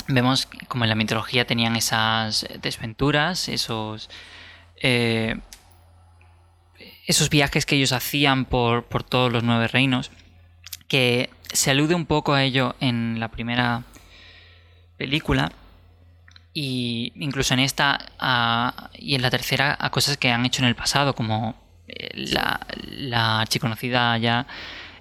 Vemos 0.09 0.49
como 0.69 0.85
en 0.85 0.91
la 0.91 0.97
mitología 0.97 1.47
tenían 1.47 1.77
esas 1.77 2.47
desventuras, 2.61 3.49
esos... 3.49 4.11
eh, 4.83 5.37
esos 7.11 7.29
viajes 7.31 7.67
que 7.67 7.77
ellos 7.77 7.93
hacían 7.93 8.45
por, 8.45 8.85
por 8.85 9.03
todos 9.03 9.33
los 9.33 9.43
nueve 9.43 9.69
reinos, 9.69 10.11
que 10.89 11.31
se 11.53 11.71
alude 11.71 11.95
un 11.95 12.07
poco 12.07 12.33
a 12.35 12.43
ello 12.45 12.75
en 12.81 13.19
la 13.21 13.29
primera 13.29 13.83
película 14.97 15.53
y 16.53 17.13
incluso 17.17 17.55
en 17.55 17.61
esta 17.61 17.99
a- 18.19 18.91
y 18.95 19.15
en 19.15 19.23
la 19.23 19.31
tercera 19.31 19.77
a 19.79 19.91
cosas 19.91 20.17
que 20.17 20.31
han 20.31 20.45
hecho 20.47 20.63
en 20.63 20.69
el 20.69 20.75
pasado, 20.75 21.15
como 21.15 21.55
eh, 21.89 22.09
la, 22.15 22.61
la 22.87 23.41
archiconocida 23.41 24.17
ya 24.19 24.47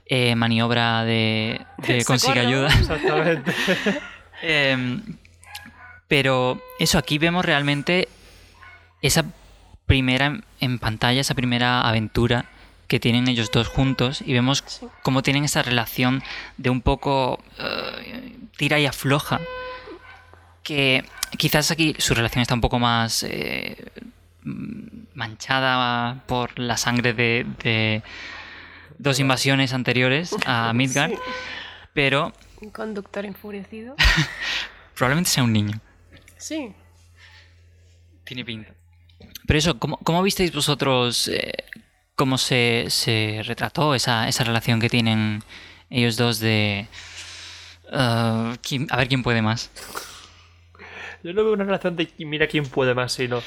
eh, 0.05 0.35
maniobra 0.35 1.03
de, 1.03 1.61
de 1.77 2.05
consigue 2.11 2.39
ayuda. 2.39 2.67
Exactamente. 2.79 3.53
Em, 4.41 5.03
pero 6.07 6.61
eso, 6.79 6.97
aquí 6.97 7.17
vemos 7.17 7.43
realmente 7.43 8.07
esa 9.01 9.25
primera 9.85 10.39
en- 10.59 10.79
pantalla, 10.79 11.21
esa 11.21 11.33
primera 11.35 11.81
aventura 11.81 12.45
que 12.87 12.99
tienen 12.99 13.27
ellos 13.27 13.51
dos 13.51 13.67
juntos 13.67 14.21
y 14.25 14.33
vemos 14.33 14.63
Sí. 14.65 14.87
cómo 15.03 15.21
tienen 15.21 15.43
esa 15.45 15.61
relación 15.61 16.23
de 16.57 16.69
un 16.71 16.81
poco 16.81 17.39
eh, 17.59 18.35
tira 18.57 18.79
y 18.79 18.85
afloja. 18.87 19.39
Que 20.63 21.03
quizás 21.37 21.71
aquí 21.71 21.95
su 21.99 22.13
relación 22.15 22.41
está 22.41 22.53
un 22.55 22.61
poco 22.61 22.79
más 22.79 23.23
eh, 23.23 23.91
manchada 25.13 26.23
por 26.27 26.57
la 26.59 26.77
sangre 26.77 27.13
de, 27.13 27.45
de 27.63 28.03
dos 28.97 29.19
invasiones 29.19 29.73
anteriores 29.73 30.35
a 30.45 30.73
Midgard, 30.73 31.11
Sí. 31.11 31.17
pero 31.93 32.33
Un 32.61 32.71
conductor 32.71 33.25
enfurecido. 33.25 33.95
probablemente 34.95 35.29
sea 35.29 35.43
un 35.43 35.53
niño. 35.53 35.79
Sí. 36.37 36.73
Tiene 38.23 38.43
pinta. 38.45 38.71
Pero 39.47 39.59
eso, 39.59 39.79
¿cómo, 39.79 39.97
cómo 39.97 40.21
visteis 40.23 40.53
vosotros 40.53 41.27
eh, 41.27 41.51
cómo 42.15 42.37
se, 42.37 42.85
se 42.89 43.41
retrató 43.45 43.95
esa, 43.95 44.27
esa 44.27 44.43
relación 44.43 44.79
que 44.79 44.89
tienen 44.89 45.41
ellos 45.89 46.17
dos 46.17 46.39
de... 46.39 46.87
eh, 47.91 48.55
quién- 48.61 48.87
a 48.91 48.97
ver 48.97 49.07
quién 49.07 49.23
puede 49.23 49.41
más. 49.41 49.71
Yo 51.23 51.33
no 51.33 51.43
veo 51.43 51.53
una 51.53 51.63
relación 51.65 51.95
de 51.95 52.09
mira 52.19 52.47
quién 52.47 52.65
puede 52.65 52.93
más, 52.93 53.11
sino. 53.13 53.41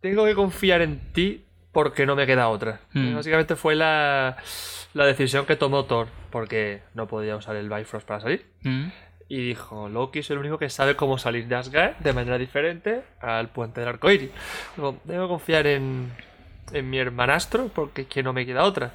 Tengo 0.00 0.24
que 0.26 0.34
confiar 0.34 0.82
en 0.82 1.00
ti 1.12 1.44
porque 1.72 2.06
no 2.06 2.14
me 2.16 2.26
queda 2.26 2.48
otra. 2.48 2.80
Mm. 2.92 3.14
Básicamente 3.14 3.56
fue 3.56 3.74
la, 3.74 4.36
la 4.92 5.06
decisión 5.06 5.46
que 5.46 5.56
tomó 5.56 5.84
Thor, 5.86 6.08
porque 6.30 6.82
no 6.94 7.06
podía 7.08 7.36
usar 7.36 7.56
el 7.56 7.68
Bifrost 7.70 8.06
para 8.06 8.20
salir. 8.20 8.46
¿Mm? 8.62 8.86
Y 9.28 9.38
dijo, 9.38 9.88
Loki 9.88 10.18
es 10.18 10.30
el 10.30 10.38
único 10.38 10.58
que 10.58 10.68
sabe 10.68 10.96
cómo 10.96 11.18
salir 11.18 11.48
de 11.48 11.56
Asgard 11.56 11.96
de 11.96 12.12
manera 12.12 12.38
diferente 12.38 13.02
al 13.20 13.48
puente 13.48 13.80
del 13.80 13.88
arcoíris. 13.88 14.30
Debo 15.04 15.28
confiar 15.28 15.66
en, 15.66 16.12
en 16.72 16.90
mi 16.90 16.98
hermanastro 16.98 17.68
porque 17.74 18.02
es 18.02 18.08
que 18.08 18.22
no 18.22 18.32
me 18.32 18.44
queda 18.44 18.64
otra. 18.64 18.92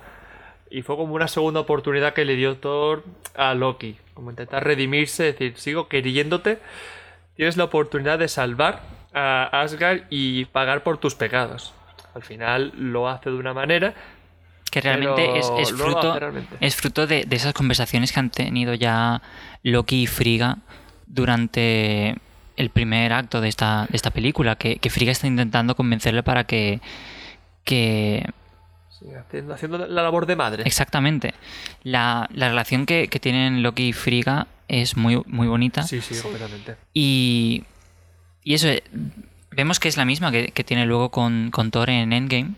Y 0.69 0.84
fue 0.84 0.97
como 0.97 1.15
una 1.15 1.27
segunda 1.27 1.61
oportunidad 1.61 2.13
que 2.13 2.25
le 2.25 2.36
dio 2.36 2.57
Thor 2.57 3.03
a 3.36 3.55
Loki. 3.55 3.97
Como 4.13 4.30
intentar 4.30 4.63
redimirse, 4.63 5.23
decir, 5.23 5.57
sigo 5.57 5.88
queriéndote. 5.88 6.59
Tienes 7.36 7.57
la 7.57 7.63
oportunidad 7.63 8.19
de 8.19 8.27
salvar 8.27 8.82
a 9.13 9.61
Asgard 9.61 10.01
y 10.09 10.45
pagar 10.45 10.84
por 10.84 10.99
tus 10.99 11.15
pecados. 11.15 11.73
Al 12.13 12.21
final 12.21 12.71
lo 12.75 13.07
hace 13.07 13.32
de 13.32 13.38
una 13.38 13.53
manera. 13.53 13.95
Que 14.72 14.82
realmente 14.82 15.39
es, 15.39 15.72
fruto, 15.72 16.20
realmente. 16.20 16.57
es 16.59 16.76
fruto 16.76 17.07
de, 17.07 17.26
de 17.26 17.36
esas 17.36 17.53
conversaciones 17.53 18.11
que 18.11 18.20
han 18.20 18.30
tenido 18.30 18.74
ya 18.74 19.22
Loki 19.63 20.03
y 20.03 20.07
Frigga 20.07 20.57
durante 21.07 22.15
el 22.55 22.70
primer 22.70 23.13
acto 23.13 23.41
de 23.41 23.49
esta, 23.49 23.88
de 23.89 23.95
esta 23.95 24.11
película. 24.11 24.55
Que, 24.55 24.78
que 24.78 24.89
Frigga 24.89 25.11
está 25.11 25.28
intentando 25.28 25.76
convencerle 25.76 26.24
para 26.24 26.43
que... 26.43 26.82
que 27.63 28.30
sí, 28.89 29.05
haciendo, 29.15 29.53
haciendo 29.53 29.78
la 29.88 30.03
labor 30.03 30.26
de 30.26 30.36
madre. 30.36 30.63
Exactamente. 30.65 31.34
La, 31.84 32.30
la 32.34 32.49
relación 32.49 32.86
que, 32.86 33.07
que 33.07 33.20
tienen 33.20 33.63
Loki 33.63 33.88
y 33.88 33.93
Frigga 33.93 34.47
es 34.67 34.97
muy, 34.97 35.22
muy 35.26 35.47
bonita. 35.47 35.84
Sí, 35.84 36.01
sí, 36.01 36.22
completamente. 36.22 36.76
Y, 36.93 37.63
y 38.43 38.53
eso, 38.53 38.67
vemos 39.51 39.80
que 39.80 39.88
es 39.88 39.97
la 39.97 40.05
misma 40.05 40.32
que, 40.32 40.49
que 40.49 40.63
tiene 40.63 40.86
luego 40.86 41.09
con, 41.09 41.49
con 41.49 41.72
Thor 41.72 41.89
en 41.89 42.13
Endgame, 42.13 42.51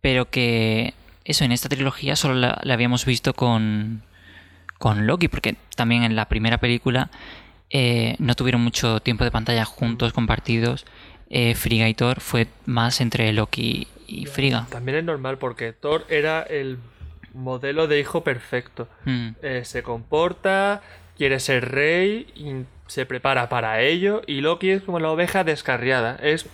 pero 0.00 0.28
que 0.28 0.94
eso 1.24 1.44
en 1.44 1.52
esta 1.52 1.68
trilogía 1.68 2.16
solo 2.16 2.34
la, 2.34 2.60
la 2.62 2.74
habíamos 2.74 3.04
visto 3.04 3.34
con, 3.34 4.02
con 4.78 5.06
Loki, 5.06 5.28
porque 5.28 5.56
también 5.76 6.02
en 6.02 6.16
la 6.16 6.26
primera 6.28 6.58
película 6.58 7.10
eh, 7.70 8.16
no 8.18 8.34
tuvieron 8.34 8.60
mucho 8.60 9.00
tiempo 9.00 9.24
de 9.24 9.30
pantalla 9.30 9.64
juntos, 9.64 10.12
compartidos. 10.12 10.84
Eh, 11.30 11.54
Frigga 11.54 11.88
y 11.88 11.94
Thor 11.94 12.20
fue 12.20 12.46
más 12.66 13.00
entre 13.00 13.32
Loki 13.32 13.86
y 14.06 14.26
Frigga. 14.26 14.66
También 14.70 14.98
es 14.98 15.04
normal 15.04 15.38
porque 15.38 15.72
Thor 15.72 16.04
era 16.10 16.42
el 16.42 16.78
modelo 17.32 17.86
de 17.86 18.00
hijo 18.00 18.22
perfecto. 18.22 18.88
Mm, 19.06 19.28
Eh, 19.42 19.62
se 19.64 19.82
comporta, 19.82 20.82
quiere 21.16 21.40
ser 21.40 21.70
rey, 21.70 22.26
y 22.36 22.66
se 22.86 23.06
prepara 23.06 23.48
para 23.48 23.80
ello. 23.80 24.20
Y 24.26 24.42
Loki 24.42 24.68
es 24.70 24.82
como 24.82 25.00
la 25.00 25.08
oveja 25.10 25.42
descarriada. 25.44 26.16
Es 26.22 26.46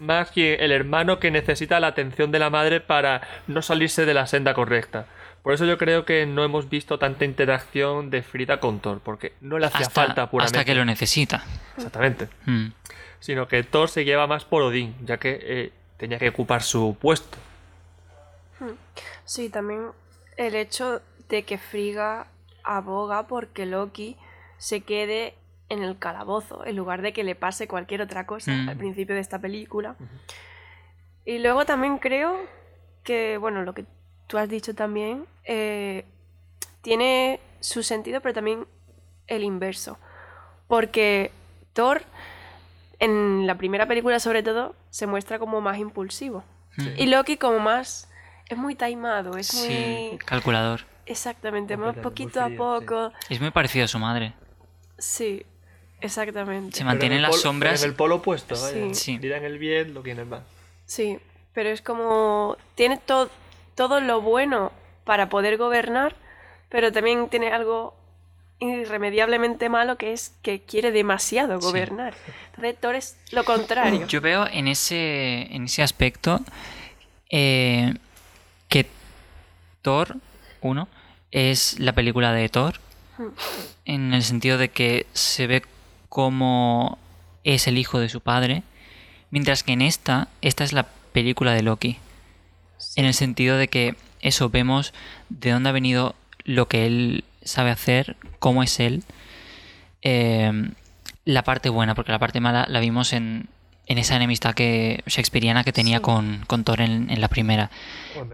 más 0.00 0.30
que 0.30 0.54
el 0.56 0.72
hermano 0.72 1.18
que 1.18 1.30
necesita 1.30 1.80
la 1.80 1.88
atención 1.88 2.30
de 2.30 2.38
la 2.38 2.50
madre 2.50 2.80
para 2.80 3.22
no 3.46 3.62
salirse 3.62 4.04
de 4.06 4.14
la 4.14 4.26
senda 4.26 4.54
correcta. 4.54 5.06
Por 5.42 5.52
eso 5.52 5.66
yo 5.66 5.76
creo 5.76 6.04
que 6.04 6.24
no 6.24 6.42
hemos 6.42 6.70
visto 6.70 6.98
tanta 6.98 7.24
interacción 7.26 8.08
de 8.08 8.22
Frida 8.22 8.60
con 8.60 8.80
Thor, 8.80 9.00
porque 9.04 9.34
no 9.42 9.58
le 9.58 9.66
hacía 9.66 9.80
Hasta, 9.80 10.06
falta 10.06 10.30
puramente. 10.30 10.58
hasta 10.58 10.64
que 10.64 10.74
lo 10.74 10.84
necesita. 10.84 11.44
Exactamente. 11.76 12.28
Mm. 12.46 12.68
Sino 13.20 13.46
que 13.46 13.62
Thor 13.62 13.90
se 13.90 14.04
lleva 14.04 14.26
más 14.26 14.44
por 14.44 14.62
Odín, 14.62 14.94
ya 15.04 15.18
que 15.18 15.38
eh, 15.42 15.72
tenía 15.98 16.18
que 16.18 16.30
ocupar 16.30 16.62
su 16.62 16.96
puesto. 16.98 17.36
Sí, 19.24 19.48
también 19.48 19.88
el 20.36 20.54
hecho 20.54 21.02
de 21.28 21.42
que 21.42 21.58
Frigga 21.58 22.26
aboga 22.62 23.26
porque 23.26 23.66
Loki 23.66 24.16
se 24.58 24.80
quede 24.80 25.34
en 25.74 25.82
el 25.82 25.98
calabozo, 25.98 26.64
en 26.64 26.76
lugar 26.76 27.02
de 27.02 27.12
que 27.12 27.22
le 27.24 27.34
pase 27.34 27.68
cualquier 27.68 28.00
otra 28.02 28.26
cosa 28.26 28.50
Mm. 28.52 28.68
al 28.70 28.76
principio 28.76 29.14
de 29.14 29.20
esta 29.20 29.38
película. 29.38 29.96
Y 31.24 31.38
luego 31.38 31.64
también 31.64 31.98
creo 31.98 32.38
que, 33.02 33.36
bueno, 33.38 33.62
lo 33.62 33.74
que 33.74 33.84
tú 34.26 34.38
has 34.38 34.48
dicho 34.48 34.74
también, 34.74 35.26
eh, 35.44 36.04
tiene 36.82 37.40
su 37.60 37.82
sentido, 37.82 38.20
pero 38.20 38.34
también 38.34 38.66
el 39.26 39.42
inverso. 39.42 39.98
Porque 40.68 41.30
Thor, 41.72 42.02
en 42.98 43.46
la 43.46 43.56
primera 43.56 43.86
película 43.86 44.18
sobre 44.20 44.42
todo, 44.42 44.74
se 44.90 45.06
muestra 45.06 45.38
como 45.38 45.60
más 45.60 45.78
impulsivo. 45.78 46.44
Mm. 46.76 46.88
Y 46.96 47.06
Loki 47.06 47.36
como 47.36 47.58
más... 47.58 48.10
Es 48.46 48.58
muy 48.58 48.74
taimado, 48.74 49.38
es 49.38 49.46
Sí, 49.46 50.08
muy... 50.10 50.18
calculador. 50.18 50.82
Exactamente, 51.06 51.78
Muy 51.78 51.86
más 51.86 51.96
poquito 51.96 52.40
muy 52.40 52.46
a 52.46 52.50
sí. 52.52 52.56
poco. 52.56 53.12
Es 53.30 53.40
muy 53.40 53.50
parecido 53.50 53.86
a 53.86 53.88
su 53.88 53.98
madre. 53.98 54.34
Sí, 54.98 55.46
exactamente. 56.04 56.76
Se 56.78 56.84
mantiene 56.84 57.16
en 57.16 57.22
Pero 57.22 57.28
las 57.32 57.36
polo- 57.36 57.42
sombras. 57.42 57.82
En 57.82 57.90
el 57.90 57.96
polo 57.96 58.16
opuesto, 58.16 58.54
vaya. 58.60 58.72
Sí. 58.72 58.94
Sí. 58.94 59.18
Dirán 59.18 59.44
el 59.44 59.58
bien, 59.58 59.94
lo 59.94 60.02
que 60.02 60.12
en 60.12 60.18
el 60.20 60.26
mal. 60.26 60.44
Sí, 60.86 61.18
pero 61.52 61.70
es 61.70 61.82
como... 61.82 62.56
Tiene 62.74 62.98
to- 62.98 63.30
todo 63.74 64.00
lo 64.00 64.20
bueno 64.20 64.72
para 65.04 65.28
poder 65.28 65.56
gobernar, 65.56 66.14
pero 66.68 66.92
también 66.92 67.28
tiene 67.28 67.52
algo 67.52 67.94
irremediablemente 68.60 69.68
malo 69.68 69.96
que 69.96 70.12
es 70.12 70.32
que 70.42 70.60
quiere 70.60 70.92
demasiado 70.92 71.60
Sí. 71.60 71.66
gobernar. 71.66 72.14
Entonces 72.54 72.80
Thor 72.80 72.94
es 72.94 73.16
lo 73.32 73.44
contrario. 73.44 74.06
Yo 74.06 74.20
veo 74.20 74.46
en 74.46 74.68
ese, 74.68 75.48
en 75.54 75.64
ese 75.64 75.82
aspecto 75.82 76.40
eh, 77.30 77.94
que 78.68 78.86
Thor 79.82 80.16
1 80.60 80.88
es 81.32 81.78
la 81.80 81.92
película 81.92 82.32
de 82.32 82.48
Thor, 82.48 82.74
Mm. 83.18 83.28
en 83.84 84.14
el 84.14 84.22
sentido 84.24 84.58
de 84.58 84.70
que 84.70 85.06
se 85.12 85.46
ve 85.46 85.62
como 86.14 86.96
es 87.42 87.66
el 87.66 87.76
hijo 87.76 87.98
de 87.98 88.08
su 88.08 88.20
padre, 88.20 88.62
mientras 89.32 89.64
que 89.64 89.72
en 89.72 89.82
esta, 89.82 90.28
esta 90.42 90.62
es 90.62 90.72
la 90.72 90.86
película 91.12 91.52
de 91.54 91.62
Loki, 91.64 91.98
en 92.94 93.04
el 93.04 93.14
sentido 93.14 93.56
de 93.56 93.66
que 93.66 93.96
eso 94.20 94.48
vemos 94.48 94.94
de 95.28 95.50
dónde 95.50 95.70
ha 95.70 95.72
venido 95.72 96.14
lo 96.44 96.68
que 96.68 96.86
él 96.86 97.24
sabe 97.42 97.72
hacer, 97.72 98.16
cómo 98.38 98.62
es 98.62 98.78
él, 98.78 99.02
eh, 100.02 100.70
la 101.24 101.42
parte 101.42 101.68
buena, 101.68 101.96
porque 101.96 102.12
la 102.12 102.20
parte 102.20 102.38
mala 102.38 102.64
la 102.68 102.78
vimos 102.78 103.12
en, 103.12 103.48
en 103.86 103.98
esa 103.98 104.14
enemistad 104.14 104.54
que 104.54 105.02
shakespeariana 105.06 105.64
que 105.64 105.72
tenía 105.72 105.96
Sí. 105.98 106.02
con, 106.02 106.44
con 106.46 106.62
Thor 106.62 106.80
en, 106.80 107.10
en 107.10 107.20
la 107.20 107.26
primera. 107.28 107.70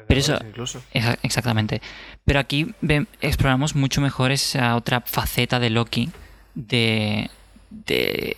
Pero 0.06 0.20
eso- 0.20 0.32
Vengadores 0.32 0.50
incluso. 0.50 0.82
Exa- 0.92 1.18
Exactamente. 1.22 1.80
Pero 2.26 2.40
aquí 2.40 2.74
ve- 2.82 3.06
exploramos 3.22 3.74
mucho 3.74 4.02
mejor 4.02 4.32
esa 4.32 4.76
otra 4.76 5.00
faceta 5.00 5.58
de 5.60 5.70
Loki, 5.70 6.10
de, 6.54 7.30
de 7.70 8.36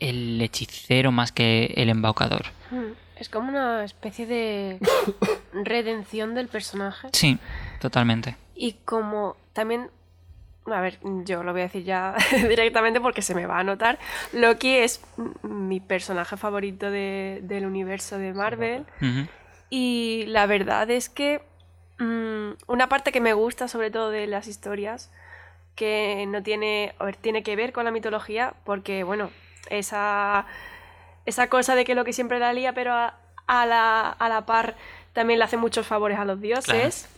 el 0.00 0.40
hechicero 0.40 1.12
más 1.12 1.32
que 1.32 1.72
el 1.76 1.88
embaucador. 1.88 2.46
Mm, 2.70 2.92
Es 3.18 3.28
como 3.28 3.48
una 3.48 3.84
especie 3.84 4.26
de 4.26 4.78
redención 5.52 6.34
del 6.34 6.48
personaje. 6.48 7.08
Sí, 7.12 7.38
totalmente. 7.80 8.36
Y 8.54 8.74
como 8.84 9.36
también, 9.52 9.90
a 10.66 10.80
ver, 10.80 10.98
yo 11.24 11.42
lo 11.42 11.52
voy 11.52 11.62
a 11.62 11.64
decir 11.64 11.84
ya 11.84 12.14
directamente 12.48 13.00
porque 13.00 13.22
se 13.22 13.34
me 13.34 13.46
va 13.46 13.58
a 13.58 13.64
notar, 13.64 13.98
Loki 14.32 14.76
es 14.76 15.00
mi 15.42 15.80
personaje 15.80 16.36
favorito 16.36 16.90
de- 16.90 17.40
del 17.42 17.64
universo 17.66 18.18
de 18.18 18.32
Marvel. 18.34 18.84
Y 19.70 20.24
la 20.28 20.46
verdad 20.46 20.90
es 20.90 21.08
que 21.08 21.42
mm, 21.98 22.50
una 22.68 22.88
parte 22.88 23.10
que 23.12 23.20
me 23.20 23.32
gusta 23.32 23.66
sobre 23.68 23.90
todo 23.90 24.10
de 24.10 24.26
las 24.26 24.46
historias, 24.46 25.10
que 25.76 26.24
no 26.26 26.42
tiene, 26.42 26.94
tiene 27.20 27.42
que 27.44 27.54
ver 27.54 27.72
con 27.72 27.84
la 27.84 27.90
mitología, 27.92 28.54
porque 28.64 29.04
bueno, 29.04 29.30
esa, 29.70 30.46
esa 31.26 31.48
cosa 31.48 31.74
de 31.76 31.84
que 31.84 31.94
Loki 31.94 32.12
siempre 32.12 32.38
la 32.40 32.52
lía, 32.52 32.72
pero 32.72 32.92
a, 32.94 33.14
a 33.46 33.66
la, 33.66 34.08
a 34.10 34.28
la 34.28 34.46
par 34.46 34.74
también 35.12 35.38
le 35.38 35.44
hace 35.44 35.56
muchos 35.56 35.86
favores 35.86 36.18
a 36.18 36.24
los 36.24 36.40
dioses, 36.40 37.08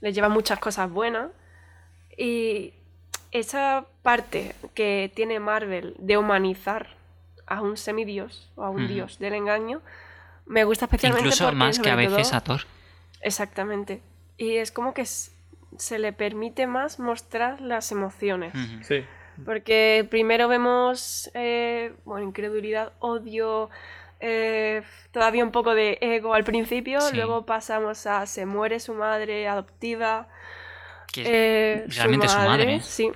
les 0.00 0.14
lleva 0.14 0.28
muchas 0.28 0.58
cosas 0.58 0.90
buenas. 0.90 1.30
Y 2.16 2.72
esa 3.32 3.86
parte 4.02 4.54
que 4.74 5.10
tiene 5.14 5.40
Marvel 5.40 5.94
de 5.98 6.16
humanizar 6.18 6.96
a 7.46 7.60
un 7.62 7.76
semidios 7.76 8.50
o 8.56 8.64
a 8.64 8.70
un 8.70 8.88
dios 8.88 9.18
del 9.18 9.34
engaño, 9.34 9.80
me 10.46 10.64
gusta 10.64 10.84
especialmente 10.86 11.26
Incluso 11.28 11.44
porque, 11.44 11.56
más 11.56 11.78
que 11.78 11.90
a 11.90 11.96
veces 11.96 12.28
todo- 12.30 12.36
a 12.38 12.40
Thor. 12.40 12.60
Exactamente. 13.20 14.02
Y 14.36 14.56
es 14.56 14.70
como 14.70 14.94
que 14.94 15.02
s- 15.02 15.30
se 15.78 15.98
le 15.98 16.12
permite 16.12 16.66
más 16.66 16.98
mostrar 16.98 17.60
las 17.60 17.92
emociones. 17.92 18.52
Sí. 18.82 19.04
Porque 19.44 20.06
primero 20.10 20.48
vemos, 20.48 21.30
eh, 21.34 21.92
bueno, 22.04 22.26
incredulidad, 22.26 22.92
odio, 23.00 23.68
eh, 24.20 24.82
todavía 25.12 25.44
un 25.44 25.50
poco 25.52 25.74
de 25.74 25.98
ego 26.00 26.32
al 26.34 26.44
principio, 26.44 27.00
Sí. 27.02 27.16
luego 27.16 27.44
pasamos 27.44 28.06
a 28.06 28.24
se 28.26 28.46
muere 28.46 28.80
su 28.80 28.94
madre 28.94 29.46
adoptiva, 29.46 30.28
Que 31.12 31.20
es 31.22 31.28
eh, 31.28 31.84
realmente 31.96 32.28
su 32.28 32.38
madre. 32.38 32.80
Sí, 32.80 33.10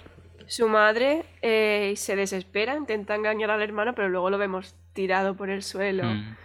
su 0.47 0.69
madre 0.69 1.25
eh, 1.43 1.91
y 1.93 1.97
se 1.97 2.17
desespera, 2.17 2.77
intenta 2.77 3.15
engañar 3.15 3.51
al 3.51 3.63
hermano, 3.63 3.95
pero 3.95 4.09
luego 4.09 4.29
lo 4.31 4.37
vemos 4.39 4.75
tirado 4.93 5.35
por 5.37 5.49
el 5.49 5.63
suelo. 5.63 6.05
Mm. 6.05 6.37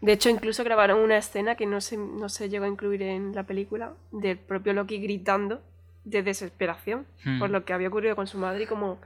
De 0.00 0.12
hecho, 0.12 0.28
incluso 0.28 0.62
grabaron 0.64 1.00
una 1.00 1.16
escena 1.16 1.54
que 1.54 1.66
no 1.66 1.80
se, 1.80 1.96
no 1.96 2.28
se 2.28 2.48
llegó 2.48 2.64
a 2.66 2.68
incluir 2.68 3.02
en 3.02 3.34
la 3.34 3.44
película, 3.44 3.92
del 4.12 4.36
propio 4.38 4.72
Loki 4.74 4.98
gritando 4.98 5.62
de 6.04 6.22
desesperación 6.22 7.06
Mm. 7.24 7.38
por 7.40 7.50
lo 7.50 7.64
que 7.64 7.72
había 7.72 7.88
ocurrido 7.88 8.14
con 8.14 8.26
su 8.26 8.38
madre 8.38 8.64
y 8.64 8.66
cómo, 8.66 8.98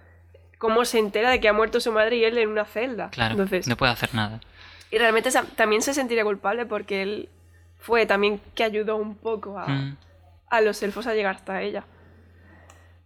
cómo 0.59 0.85
se 0.85 0.99
entera 0.99 1.31
de 1.31 1.41
que 1.41 1.49
ha 1.49 1.53
muerto 1.53 1.81
su 1.81 1.93
madre 1.93 2.17
y 2.17 2.25
él 2.25 2.37
en 2.39 2.49
una 2.51 2.65
celda. 2.65 3.09
Claro, 3.11 3.33
Entonces, 3.33 3.67
no 3.69 3.77
puede 3.77 3.93
hacer 3.93 4.15
nada. 4.15 4.41
Y 4.91 4.99
realmente 4.99 5.31
también 5.57 5.81
se 5.83 5.95
sentiría 5.95 6.25
culpable 6.25 6.67
porque 6.67 7.03
él 7.03 7.29
fue 7.79 8.05
también 8.05 8.41
que 8.55 8.65
ayudó 8.65 8.97
un 8.97 9.15
poco 9.15 9.59
a, 9.59 9.67
Mm. 9.69 9.97
a 10.51 10.61
los 10.61 10.83
elfos 10.83 11.07
a 11.07 11.15
llegar 11.15 11.37
hasta 11.37 11.63
ella. 11.63 11.85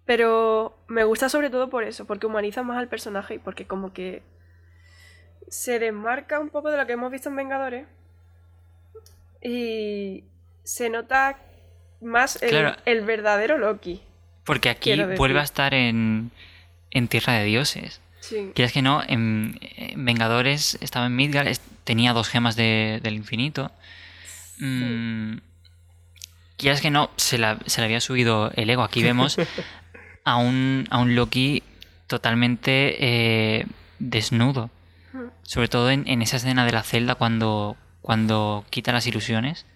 Pero 0.06 0.76
me 0.86 1.04
gusta 1.04 1.28
sobre 1.28 1.48
todo 1.50 1.70
por 1.70 1.84
eso, 1.84 2.04
porque 2.06 2.26
humaniza 2.26 2.62
más 2.62 2.76
al 2.78 2.88
personaje 2.88 3.34
y 3.34 3.38
porque 3.38 3.66
como 3.66 3.92
que 3.92 4.22
se 5.48 5.78
desmarca 5.78 6.40
un 6.40 6.48
poco 6.50 6.70
de 6.70 6.76
lo 6.78 6.86
que 6.86 6.92
hemos 6.94 7.10
visto 7.12 7.28
en 7.28 7.36
Vengadores 7.36 7.86
y 9.42 10.24
se 10.62 10.88
nota 10.90 11.38
más 12.00 12.42
el, 12.42 12.50
Claro. 12.50 12.76
el 12.86 13.02
verdadero 13.02 13.58
Loki. 13.58 14.02
Porque 14.44 14.68
aquí 14.68 14.94
vuelve 15.16 15.40
a 15.40 15.42
estar 15.42 15.74
en, 15.74 16.30
en 16.90 17.08
Tierra 17.08 17.34
de 17.34 17.44
Dioses. 17.44 18.00
Sí. 18.20 18.52
Quieres 18.54 18.72
que 18.72 18.82
no, 18.82 19.02
en, 19.06 19.58
en 19.76 20.04
Vengadores 20.04 20.78
estaba 20.80 21.06
en 21.06 21.16
Midgard, 21.16 21.46
es- 21.48 21.60
tenía 21.84 22.12
dos 22.12 22.28
gemas 22.28 22.56
de- 22.56 23.00
del 23.02 23.14
infinito. 23.14 23.70
Mm, 24.58 25.38
quieras 26.56 26.80
que 26.80 26.90
no, 26.90 27.10
se, 27.16 27.38
la- 27.38 27.58
se 27.66 27.80
le 27.80 27.86
había 27.86 28.00
subido 28.00 28.50
el 28.56 28.70
ego. 28.70 28.82
Aquí 28.82 29.02
vemos 29.02 29.36
a 30.24 30.36
un, 30.36 30.86
a 30.90 30.98
un 30.98 31.14
Loki 31.14 31.62
totalmente 32.06 32.96
eh, 33.60 33.66
desnudo. 33.98 34.70
Sobre 35.42 35.68
todo 35.68 35.90
en, 35.90 36.06
en 36.08 36.22
esa 36.22 36.36
escena 36.36 36.64
de 36.66 36.72
la 36.72 36.82
celda 36.82 37.14
cuando, 37.14 37.76
cuando 38.02 38.64
quita 38.70 38.92
las 38.92 39.06
ilusiones. 39.06 39.66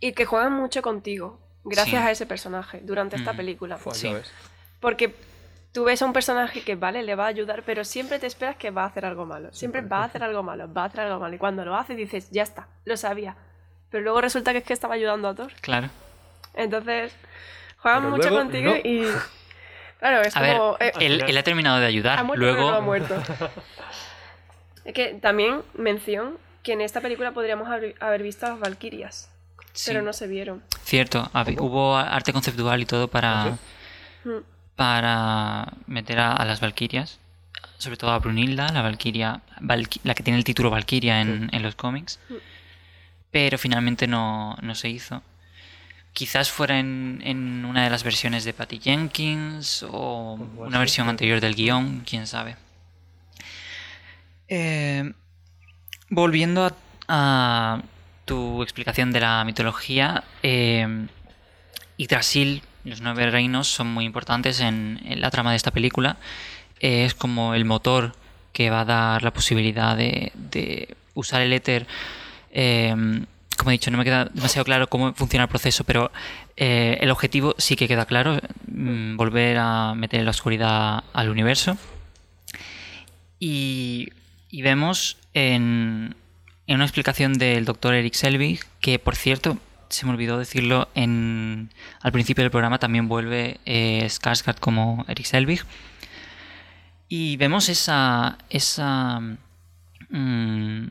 Y 0.00 0.12
que 0.12 0.24
juegan 0.26 0.52
mucho 0.52 0.82
contigo, 0.82 1.38
gracias 1.64 2.02
Sí. 2.02 2.08
a 2.08 2.10
ese 2.10 2.26
personaje, 2.26 2.80
durante 2.82 3.16
esta 3.16 3.32
Mm. 3.32 3.36
película. 3.36 3.78
Sí. 3.92 4.12
Porque 4.80 5.14
tú 5.72 5.84
ves 5.84 6.02
a 6.02 6.06
un 6.06 6.12
personaje 6.12 6.62
que, 6.62 6.74
vale, 6.76 7.02
le 7.02 7.14
va 7.14 7.24
a 7.24 7.28
ayudar, 7.28 7.62
pero 7.64 7.84
siempre 7.84 8.18
te 8.18 8.26
esperas 8.26 8.56
que 8.56 8.70
va 8.70 8.84
a 8.84 8.86
hacer 8.86 9.04
algo 9.06 9.24
malo. 9.26 9.52
Siempre 9.52 9.80
va 9.80 9.98
a 10.02 10.04
hacer 10.04 10.22
algo 10.22 10.42
malo, 10.42 10.72
va 10.72 10.82
a 10.82 10.86
hacer 10.86 11.00
algo 11.00 11.18
malo. 11.18 11.34
Y 11.34 11.38
cuando 11.38 11.64
lo 11.64 11.74
hace 11.76 11.94
dices, 11.94 12.30
ya 12.30 12.42
está, 12.42 12.68
lo 12.84 12.96
sabía. 12.96 13.36
Pero 13.90 14.02
luego 14.04 14.20
resulta 14.20 14.52
que 14.52 14.58
es 14.58 14.64
que 14.64 14.72
estaba 14.74 14.94
ayudando 14.94 15.28
a 15.28 15.34
Thor. 15.34 15.52
Claro. 15.60 15.88
Entonces, 16.54 17.14
juegan 17.78 18.02
Pero 18.02 18.16
mucho 18.16 18.28
luego, 18.30 18.44
contigo 18.44 18.70
no. 18.72 18.76
y... 18.76 19.06
Claro, 20.08 20.22
es 20.22 20.36
A 20.36 20.40
ver, 20.40 20.56
como... 20.56 20.76
eh, 20.80 20.92
él, 21.00 21.24
él 21.26 21.36
ha 21.36 21.42
terminado 21.42 21.78
de 21.80 21.86
ayudar. 21.86 22.18
ha 22.18 22.22
muerto, 22.22 22.40
pero 22.44 22.52
Luego, 22.54 22.70
no 22.70 22.76
ha 22.76 22.80
muerto. 22.80 23.22
es 24.84 24.94
que 24.94 25.14
también 25.14 25.62
mención 25.74 26.38
que 26.62 26.72
en 26.74 26.80
esta 26.80 27.00
película 27.00 27.32
podríamos 27.32 27.68
haber, 27.68 27.94
haber 28.00 28.22
visto 28.22 28.46
a 28.46 28.50
las 28.50 28.60
Valkyrias, 28.60 29.30
sí, 29.72 29.90
pero 29.90 30.02
no 30.02 30.12
se 30.12 30.26
vieron. 30.26 30.62
cierto, 30.84 31.28
hubo 31.58 31.96
arte 31.96 32.32
conceptual 32.32 32.80
y 32.82 32.86
todo 32.86 33.08
para, 33.08 33.56
Mm. 34.24 34.38
para 34.74 35.72
meter 35.86 36.18
a, 36.18 36.32
a 36.32 36.44
las 36.44 36.60
Valkyrias. 36.60 37.20
Sobre 37.78 37.96
todo 37.96 38.10
a 38.12 38.18
Brunilda, 38.18 38.68
la 38.72 38.82
Valkyria, 38.82 39.40
Valky- 39.60 40.00
la 40.02 40.14
que 40.14 40.22
tiene 40.22 40.38
el 40.38 40.44
título 40.44 40.70
Valkyria 40.70 41.20
en, 41.20 41.48
en 41.52 41.62
los 41.62 41.74
cómics. 41.74 42.18
Mm. 42.28 42.34
Pero 43.30 43.58
finalmente 43.58 44.06
no, 44.06 44.56
no 44.62 44.74
se 44.74 44.88
hizo. 44.88 45.22
Quizás 46.16 46.50
fuera 46.50 46.78
en, 46.78 47.20
en 47.24 47.66
una 47.66 47.84
de 47.84 47.90
las 47.90 48.02
versiones 48.02 48.44
de 48.46 48.54
Patty 48.54 48.80
Jenkins 48.80 49.84
o 49.86 50.38
una 50.56 50.78
versión 50.78 51.10
anterior 51.10 51.42
del 51.42 51.54
guion, 51.54 52.04
quién 52.08 52.26
sabe. 52.26 52.56
Eh, 54.48 55.12
volviendo 56.08 56.64
a, 56.64 56.72
a 57.06 57.82
tu 58.24 58.62
explicación 58.62 59.12
de 59.12 59.20
la 59.20 59.44
mitología, 59.44 60.24
eh, 60.42 61.06
Yggdrasil, 61.98 62.62
los 62.84 63.02
nueve 63.02 63.30
reinos, 63.30 63.68
son 63.68 63.88
muy 63.92 64.06
importantes 64.06 64.60
en, 64.60 64.98
en 65.04 65.20
la 65.20 65.30
trama 65.30 65.50
de 65.50 65.56
esta 65.56 65.70
película. 65.70 66.16
Eh, 66.80 67.04
es 67.04 67.12
como 67.12 67.52
el 67.52 67.66
motor 67.66 68.16
que 68.54 68.70
va 68.70 68.80
a 68.80 68.84
dar 68.86 69.22
la 69.22 69.34
posibilidad 69.34 69.94
de, 69.94 70.32
de 70.34 70.96
usar 71.12 71.42
el 71.42 71.52
éter. 71.52 71.86
eh, 72.52 73.26
como 73.56 73.70
he 73.70 73.72
dicho, 73.72 73.90
no 73.90 73.98
me 73.98 74.04
queda 74.04 74.26
demasiado 74.26 74.64
claro 74.64 74.88
cómo 74.88 75.14
funciona 75.14 75.44
el 75.44 75.48
proceso, 75.48 75.84
pero 75.84 76.10
eh, 76.56 76.98
el 77.00 77.10
objetivo 77.10 77.54
sí 77.58 77.76
que 77.76 77.88
queda 77.88 78.06
claro, 78.06 78.38
mm, 78.68 79.16
volver 79.16 79.58
a 79.58 79.94
meter 79.94 80.22
la 80.24 80.30
oscuridad 80.30 81.04
al 81.12 81.28
universo. 81.28 81.76
Y, 83.38 84.10
y 84.50 84.62
vemos 84.62 85.18
en, 85.34 86.14
en 86.66 86.74
una 86.74 86.84
explicación 86.84 87.34
del 87.34 87.64
doctor 87.64 87.94
Eric 87.94 88.14
Selvig, 88.14 88.60
que 88.80 88.98
por 88.98 89.16
cierto, 89.16 89.58
se 89.88 90.06
me 90.06 90.12
olvidó 90.12 90.38
decirlo 90.38 90.88
en, 90.94 91.70
al 92.00 92.12
principio 92.12 92.42
del 92.42 92.50
programa, 92.50 92.78
también 92.78 93.08
vuelve 93.08 93.60
eh, 93.66 94.06
Skarsgård 94.06 94.58
como 94.58 95.04
Eric 95.08 95.26
Selvig. 95.26 95.64
Y 97.08 97.36
vemos 97.36 97.68
esa 97.68 98.36
mm, 100.10 100.86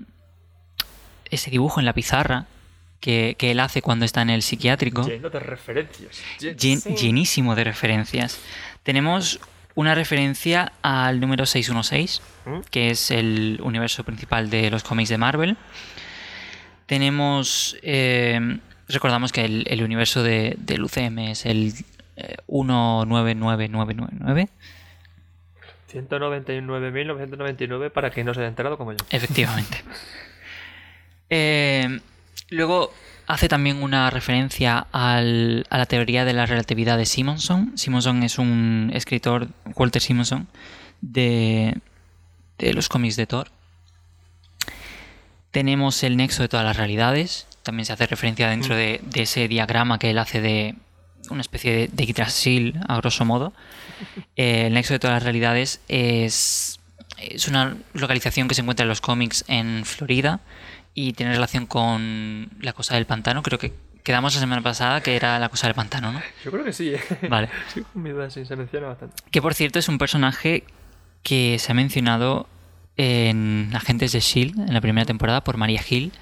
ese 1.29 1.51
dibujo 1.51 1.79
en 1.79 1.85
la 1.85 1.93
pizarra 1.93 2.45
que, 3.05 3.35
que 3.37 3.51
él 3.51 3.59
hace 3.59 3.83
cuando 3.83 4.03
está 4.03 4.23
en 4.23 4.31
el 4.31 4.41
psiquiátrico 4.41 5.07
Lleno 5.07 5.29
de 5.29 5.39
referencias. 5.39 6.19
Lleno. 6.39 6.57
llen- 6.57 6.79
Sí. 6.81 6.95
llenísimo 6.95 7.53
de 7.55 7.63
referencias. 7.63 8.39
Tenemos 8.81 9.39
una 9.75 9.93
referencia 9.93 10.71
al 10.81 11.19
número 11.19 11.45
616, 11.45 12.21
¿Mm? 12.45 12.59
que 12.71 12.89
es 12.89 13.11
el 13.11 13.59
universo 13.61 14.03
principal 14.03 14.49
de 14.49 14.71
los 14.71 14.83
cómics 14.83 15.09
de 15.09 15.17
Marvel. 15.19 15.55
Tenemos. 16.87 17.77
eh, 17.83 18.57
recordamos 18.87 19.31
que 19.31 19.45
el, 19.45 19.65
el 19.69 19.83
universo 19.83 20.23
de, 20.23 20.55
del 20.57 20.81
UCM 20.83 21.19
es 21.31 21.45
el 21.45 21.73
eh, 22.17 22.37
199999. 22.47 24.49
199.999 25.93 27.91
para 27.91 28.09
quien 28.09 28.25
no 28.25 28.33
se 28.33 28.39
haya 28.41 28.49
enterado 28.49 28.77
como 28.77 28.91
yo. 28.93 28.97
Efectivamente. 29.11 29.83
Eh, 31.27 32.01
luego 32.49 32.93
hace 33.27 33.47
también 33.49 33.81
una 33.81 34.09
referencia 34.09 34.85
al- 34.91 35.65
a 35.69 35.77
la 35.77 35.85
teoría 35.85 36.25
de 36.25 36.33
la 36.33 36.45
relatividad 36.45 36.97
de 36.97 37.05
Simonson. 37.05 37.77
Simonson 37.77 38.23
es 38.23 38.37
un 38.37 38.91
escritor, 38.93 39.47
Walter 39.75 40.01
Simonson, 40.01 40.47
de, 41.01 41.77
de 42.59 42.73
los 42.73 42.87
cómics 42.89 43.15
de 43.15 43.25
Thor. 43.27 43.49
Tenemos 45.51 46.03
el 46.03 46.17
nexo 46.17 46.41
de 46.43 46.49
todas 46.49 46.65
las 46.65 46.77
realidades. 46.77 47.47
También 47.63 47.85
se 47.85 47.93
hace 47.93 48.05
referencia 48.07 48.49
dentro 48.49 48.75
de, 48.75 48.99
de 49.03 49.21
ese 49.23 49.47
diagrama 49.47 49.97
que 49.99 50.09
él 50.11 50.17
hace 50.19 50.41
de 50.41 50.75
una 51.29 51.41
especie 51.41 51.71
de, 51.75 51.87
de 51.91 52.05
Yggdrasil, 52.05 52.79
a 52.87 52.97
grosso 52.97 53.25
modo. 53.25 53.53
Eh, 54.35 54.67
el 54.67 54.73
nexo 54.73 54.91
de 54.93 54.99
todas 54.99 55.13
las 55.13 55.23
realidades 55.23 55.79
es, 55.87 56.81
es 57.17 57.47
una 57.47 57.77
localización 57.93 58.49
que 58.49 58.53
se 58.55 58.59
encuentra 58.59 58.83
en 58.83 58.89
los 58.89 58.99
cómics 58.99 59.45
en 59.47 59.85
Florida 59.85 60.41
y 60.95 61.13
tiene 61.13 61.33
relación 61.33 61.67
con 61.67 62.49
la 62.61 62.73
cosa 62.73 62.95
del 62.95 63.05
pantano. 63.05 63.43
Creo 63.43 63.59
que 63.59 63.73
quedamos 64.01 64.33
la 64.33 64.39
semana 64.39 64.61
pasada 64.61 65.01
que 65.01 65.15
era 65.15 65.37
la 65.37 65.49
cosa 65.49 65.67
del 65.67 65.75
pantano, 65.75 66.11
¿no? 66.11 66.21
Yo 66.43 66.51
creo 66.51 66.63
que 66.63 66.73
sí, 66.73 66.93
¿eh? 66.95 67.01
Vale. 67.29 67.49
Sí, 67.73 67.83
sí, 68.29 68.45
se 68.45 68.55
menciona 68.55 68.87
bastante. 68.87 69.15
Que 69.29 69.41
por 69.41 69.53
cierto 69.53 69.77
es 69.77 69.89
un 69.89 69.97
personaje 69.97 70.63
que 71.21 71.59
se 71.59 71.71
ha 71.71 71.75
mencionado 71.75 72.47
en 72.97 73.71
Agentes 73.73 74.13
de 74.13 74.21
Shield 74.21 74.57
en 74.57 74.73
la 74.73 74.79
primera 74.79 75.05
temporada 75.05 75.43
por 75.43 75.57
Maria 75.57 75.81
Hill. 75.87 76.13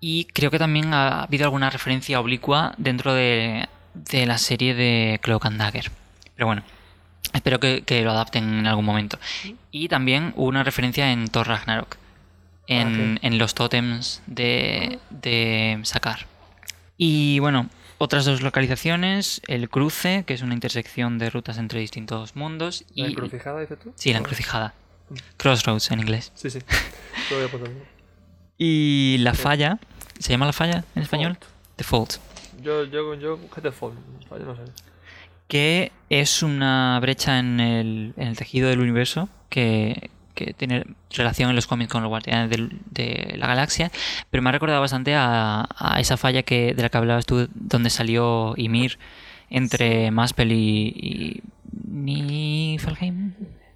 Y 0.00 0.26
creo 0.26 0.52
que 0.52 0.60
también 0.60 0.94
ha 0.94 1.24
habido 1.24 1.44
alguna 1.44 1.70
referencia 1.70 2.20
oblicua 2.20 2.74
dentro 2.78 3.12
de, 3.12 3.68
de 3.94 4.26
la 4.26 4.38
serie 4.38 4.74
de 4.74 5.18
Cloak 5.20 5.46
and 5.46 5.58
Dagger. 5.58 5.90
Pero 6.36 6.46
bueno, 6.46 6.62
espero 7.32 7.58
que, 7.58 7.82
que 7.82 8.02
lo 8.02 8.12
adapten 8.12 8.60
en 8.60 8.66
algún 8.68 8.84
momento. 8.84 9.18
Y 9.72 9.88
también 9.88 10.32
hubo 10.36 10.46
una 10.46 10.62
referencia 10.62 11.10
en 11.10 11.26
Thor 11.26 11.48
Ragnarok. 11.48 11.96
En, 12.68 13.16
ok. 13.16 13.24
en 13.24 13.38
los 13.38 13.54
tótems 13.54 14.22
de, 14.26 14.98
de 15.10 15.80
Sakar. 15.82 16.26
Y 16.96 17.38
bueno, 17.40 17.68
otras 17.98 18.24
dos 18.24 18.42
localizaciones, 18.42 19.40
el 19.48 19.68
cruce, 19.68 20.24
que 20.26 20.34
es 20.34 20.42
una 20.42 20.54
intersección 20.54 21.18
de 21.18 21.30
rutas 21.30 21.58
entre 21.58 21.80
distintos 21.80 22.36
mundos, 22.36 22.84
y 22.94 23.02
¿La 23.02 23.08
encrucijada, 23.08 23.60
dices 23.60 23.78
tú? 23.80 23.92
sí, 23.96 24.12
la 24.12 24.18
encrucijada. 24.18 24.74
Crossroads 25.36 25.90
en 25.90 26.00
inglés. 26.00 26.30
Sí, 26.34 26.50
sí. 26.50 26.60
Lo 27.30 27.36
voy 27.38 27.46
a 27.46 27.50
poner. 27.50 27.70
Y 28.58 29.16
la 29.20 29.34
falla, 29.34 29.78
¿se 30.18 30.30
llama 30.30 30.46
la 30.46 30.52
falla 30.52 30.84
en 30.94 31.02
español? 31.02 31.38
The 31.76 31.84
Fault. 31.84 32.16
Yo, 32.62 32.84
yo, 32.84 33.14
yo, 33.14 33.38
¿qué 33.54 33.70
fue? 33.72 33.92
Yo 34.30 34.38
no 34.38 34.54
sé. 34.56 34.62
Que 35.46 35.92
es 36.10 36.42
una 36.42 36.98
brecha 37.00 37.38
en 37.38 37.60
el, 37.60 38.14
en 38.16 38.28
el 38.28 38.36
tejido 38.36 38.68
del 38.68 38.80
universo 38.80 39.28
que, 39.48 40.10
que 40.38 40.54
tiene 40.54 40.84
relación 41.10 41.50
en 41.50 41.56
los 41.56 41.66
cómics 41.66 41.90
con 41.90 42.02
los 42.02 42.08
guardianes 42.08 42.50
de 42.90 43.34
la 43.36 43.46
galaxia, 43.46 43.90
pero 44.30 44.42
me 44.42 44.48
ha 44.50 44.52
recordado 44.52 44.80
bastante 44.80 45.14
a, 45.14 45.66
a 45.76 46.00
esa 46.00 46.16
falla 46.16 46.42
que 46.42 46.74
de 46.74 46.82
la 46.82 46.88
que 46.88 46.98
hablabas 46.98 47.26
tú, 47.26 47.48
donde 47.54 47.90
salió 47.90 48.54
Ymir 48.56 48.98
entre 49.50 50.10
Maspel 50.10 50.52
y, 50.52 50.86
y 50.96 51.42
Niflheim. 51.90 53.32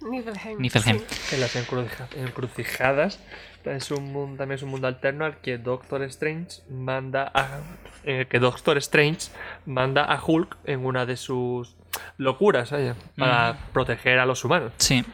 Niflheim. 0.09 0.59
Niflheim. 0.59 0.99
sí. 0.99 1.35
En 1.35 1.41
las 1.41 1.55
encrucija- 1.55 2.07
encrucijadas 2.17 3.19
es 3.65 3.91
un 3.91 4.11
mundo, 4.11 4.37
también 4.39 4.57
es 4.57 4.63
un 4.63 4.69
mundo 4.69 4.87
alterno 4.87 5.23
al 5.25 5.37
que 5.37 5.57
Doctor 5.57 6.03
Strange 6.03 6.61
manda 6.69 7.31
a 7.33 7.61
en 8.03 8.17
el 8.17 8.27
que 8.27 8.39
Doctor 8.39 8.77
Strange 8.79 9.29
manda 9.65 10.03
a 10.03 10.19
Hulk 10.21 10.57
en 10.65 10.85
una 10.85 11.05
de 11.05 11.15
sus 11.15 11.75
locuras 12.17 12.73
para 13.17 13.57
proteger 13.71 14.19
a 14.19 14.25
los 14.25 14.43
humanos, 14.43 14.73
Sí, 14.77 15.05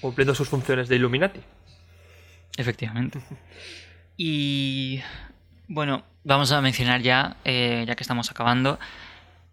cumpliendo 0.00 0.34
sus 0.34 0.48
funciones 0.48 0.88
de 0.88 0.96
Illuminati. 0.96 1.40
efectivamente. 2.56 3.20
Y 4.16 5.02
bueno, 5.68 6.04
vamos 6.22 6.52
a 6.52 6.60
mencionar 6.60 7.00
ya, 7.02 7.36
eh, 7.44 7.84
ya 7.86 7.94
que 7.96 8.02
estamos 8.04 8.30
acabando, 8.30 8.78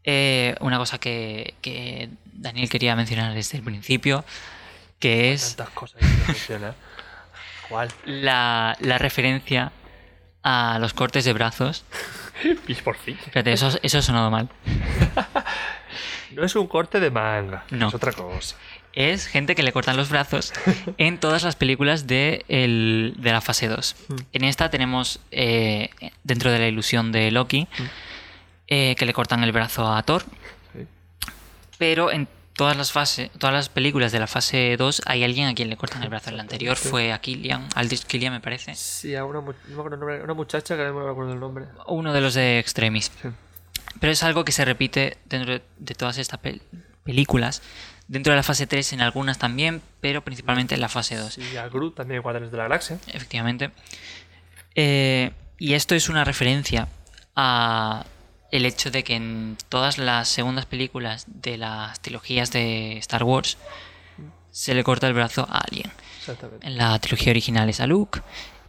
eh, 0.04 0.56
una 0.60 0.78
cosa 0.78 1.00
que, 1.00 1.56
que 1.62 2.10
Daniel 2.34 2.70
quería 2.70 2.96
mencionar 2.96 3.34
desde 3.34 3.58
el 3.58 3.64
principio, 3.64 4.24
que 5.00 5.32
es 5.34 5.56
Tantas 5.56 5.74
cosas 5.74 6.02
que 6.48 6.60
no. 6.60 6.74
¿Cuál? 7.70 7.90
la, 8.06 8.76
la 8.82 8.98
referencia 8.98 9.72
a 10.44 10.78
los 10.80 10.94
cortes 10.94 11.26
de 11.26 11.34
brazos. 11.34 11.86
Y 12.68 12.74
por 12.74 12.98
fin. 12.98 13.16
Espérate, 13.24 13.54
eso, 13.54 13.70
eso 13.84 13.98
ha 14.00 14.02
sonado 14.02 14.32
mal. 14.32 14.50
No 16.32 16.44
es 16.46 16.56
un 16.56 16.66
corte 16.68 17.00
de 17.02 17.12
manga, 17.12 17.66
No. 17.72 17.90
es 17.90 17.94
otra 17.94 18.14
cosa. 18.14 18.56
Es 18.94 19.26
gente 19.28 19.56
que 19.56 19.64
le 19.64 19.72
cortan 19.72 19.96
los 19.98 20.10
brazos 20.10 20.52
en 20.98 21.18
todas 21.18 21.44
las 21.44 21.56
películas 21.56 22.08
de, 22.08 22.44
el- 22.50 23.14
de 23.18 23.32
la 23.32 23.42
fase 23.42 23.68
2. 23.68 23.96
En 24.34 24.44
esta 24.44 24.70
tenemos, 24.70 25.20
eh, 25.32 25.90
dentro 26.24 26.52
de 26.52 26.60
la 26.60 26.68
ilusión 26.68 27.12
de 27.12 27.32
Loki, 27.32 27.68
eh, 28.68 28.96
que 28.98 29.06
le 29.06 29.14
cortan 29.14 29.44
el 29.44 29.52
brazo 29.52 29.92
a 29.92 30.02
Thor. 30.04 30.24
Sí. 30.74 30.86
Pero 31.78 32.12
en 32.12 32.28
todas 32.54 32.76
las 32.78 32.92
fases, 32.92 33.32
todas 33.38 33.54
las 33.56 33.70
películas 33.70 34.12
de 34.12 34.20
la 34.20 34.28
fase 34.28 34.76
2 34.78 35.02
hay 35.06 35.24
alguien 35.24 35.48
a 35.48 35.56
quien 35.56 35.70
le 35.70 35.78
cortan 35.78 36.04
el 36.04 36.10
brazo. 36.10 36.30
En 36.30 36.38
la 36.38 36.44
anterior 36.44 36.76
fue 36.78 37.12
a 37.14 37.20
Killian, 37.20 37.68
Aldis 37.76 38.06
Killian 38.06 38.34
me 38.34 38.40
parece. 38.42 38.76
Sí, 38.76 39.16
a 39.16 39.24
una, 39.26 39.40
no 39.42 39.98
me 40.06 40.22
una 40.24 40.34
muchacha 40.34 40.76
que 40.76 40.84
no 40.84 40.94
me 41.06 41.10
acuerdo 41.10 41.34
el 41.34 41.40
nombre. 41.40 41.66
Uno 41.88 42.14
de 42.14 42.22
los 42.22 42.34
de 42.34 42.60
Extremis. 42.60 43.12
Sí. 43.22 43.30
Pero 44.00 44.12
es 44.12 44.22
algo 44.24 44.46
que 44.46 44.52
se 44.52 44.64
repite 44.66 45.18
dentro 45.26 45.54
de- 45.54 45.64
de 45.78 45.96
todas 45.96 46.18
estas 46.18 46.42
pel- 46.42 46.62
películas. 47.04 47.62
Dentro 48.12 48.34
de 48.34 48.36
la 48.36 48.44
fase 48.44 48.68
3 48.68 48.92
en 48.92 49.00
algunas 49.00 49.38
también, 49.38 49.82
pero 50.02 50.22
principalmente 50.22 50.76
en 50.76 50.82
la 50.82 50.90
fase 50.90 51.16
2. 51.16 51.38
Y 51.38 51.56
a 51.56 51.70
Groot 51.70 51.96
también 51.96 52.18
en 52.18 52.24
Guardianes 52.24 52.52
de 52.52 52.58
la 52.58 52.64
Galaxia. 52.64 53.00
Efectivamente. 53.08 53.72
Eh, 54.76 55.32
y 55.58 55.76
esto 55.76 55.96
es 55.96 56.10
una 56.10 56.26
referencia 56.26 56.90
a 57.38 58.06
el 58.52 58.66
hecho 58.66 58.92
de 58.92 59.06
que 59.06 59.16
en 59.16 59.56
todas 59.70 59.98
las 59.98 60.28
segundas 60.28 60.66
películas 60.66 61.24
de 61.26 61.58
las 61.58 62.02
trilogías 62.02 62.52
de 62.52 62.98
Star 62.98 63.24
Wars 63.24 63.58
se 64.50 64.74
le 64.76 64.84
corta 64.84 65.08
el 65.08 65.14
brazo 65.14 65.48
a 65.50 65.60
alguien. 65.60 65.90
Exactamente. 66.20 66.68
En 66.68 66.76
la 66.76 67.00
trilogía 67.00 67.32
original 67.32 67.70
es 67.70 67.80
a 67.80 67.88
Luke, 67.88 68.20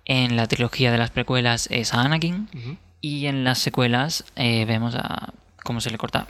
en 0.04 0.36
la 0.36 0.46
trilogía 0.46 0.92
de 0.92 0.98
las 0.98 1.10
precuelas 1.10 1.66
es 1.68 1.94
a 1.94 2.02
Anakin, 2.02 2.78
y 3.00 3.26
en 3.26 3.42
las 3.42 3.58
secuelas 3.58 4.24
eh, 4.36 4.64
vemos 4.66 4.94
a 4.94 5.34
cómo 5.64 5.80
se 5.80 5.90
le 5.90 5.98
corta 5.98 6.26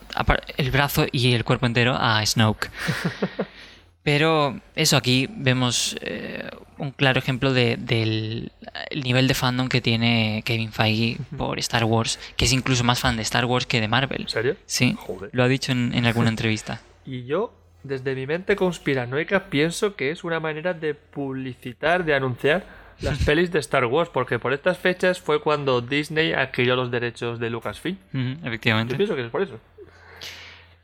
el 0.57 0.71
brazo 0.71 1.07
y 1.13 1.33
el 1.33 1.45
cuerpo 1.45 1.67
entero 1.67 1.95
a 1.99 2.25
Snoke. 2.25 2.71
Pero 4.05 4.61
eso, 4.75 4.97
aquí 4.97 5.29
vemos 5.31 5.97
eh, 6.01 6.49
un 6.79 6.91
claro 6.91 7.21
ejemplo 7.21 7.53
de- 7.53 7.77
del 7.77 8.51
el 8.91 9.03
nivel 9.03 9.29
de 9.29 9.35
fandom 9.35 9.69
que 9.69 9.81
tiene 9.81 10.43
Kevin 10.45 10.73
Feige 10.73 11.19
por 11.37 11.59
Star 11.61 11.85
Wars, 11.85 12.19
que 12.37 12.47
es 12.47 12.53
incluso 12.53 12.83
más 12.83 12.99
fan 12.99 13.17
de 13.17 13.23
Star 13.23 13.45
Wars 13.45 13.65
que 13.67 13.81
de 13.81 13.87
Marvel. 13.87 14.23
¿En 14.23 14.29
serio? 14.29 14.57
Sí, 14.67 14.97
Joder. 14.99 15.31
lo 15.33 15.45
ha 15.45 15.49
dicho 15.49 15.71
en, 15.71 15.95
en 15.95 16.07
alguna 16.07 16.29
entrevista. 16.31 16.81
Y 17.07 17.25
yo, 17.27 17.55
desde 17.85 18.15
mi 18.17 18.27
mente 18.27 18.57
conspiranoica, 18.57 19.45
pienso 19.51 19.95
que 19.95 20.11
es 20.11 20.25
una 20.25 20.41
manera 20.41 20.75
de 20.75 20.95
publicitar, 20.95 22.05
de 22.05 22.15
anunciar 22.17 22.65
las 23.01 23.19
pelis 23.25 23.51
de 23.51 23.59
Star 23.61 23.85
Wars, 23.87 24.11
porque 24.13 24.39
por 24.39 24.53
estas 24.53 24.79
fechas 24.79 25.21
fue 25.21 25.41
cuando 25.41 25.81
Disney 25.81 26.33
adquirió 26.33 26.77
los 26.77 26.91
derechos 26.91 27.39
de 27.39 27.51
Lucasfilm. 27.51 27.97
Efectivamente. 28.45 28.95
pienso 28.97 29.15
que 29.17 29.25
es 29.25 29.31
por 29.31 29.43
eso. 29.43 29.59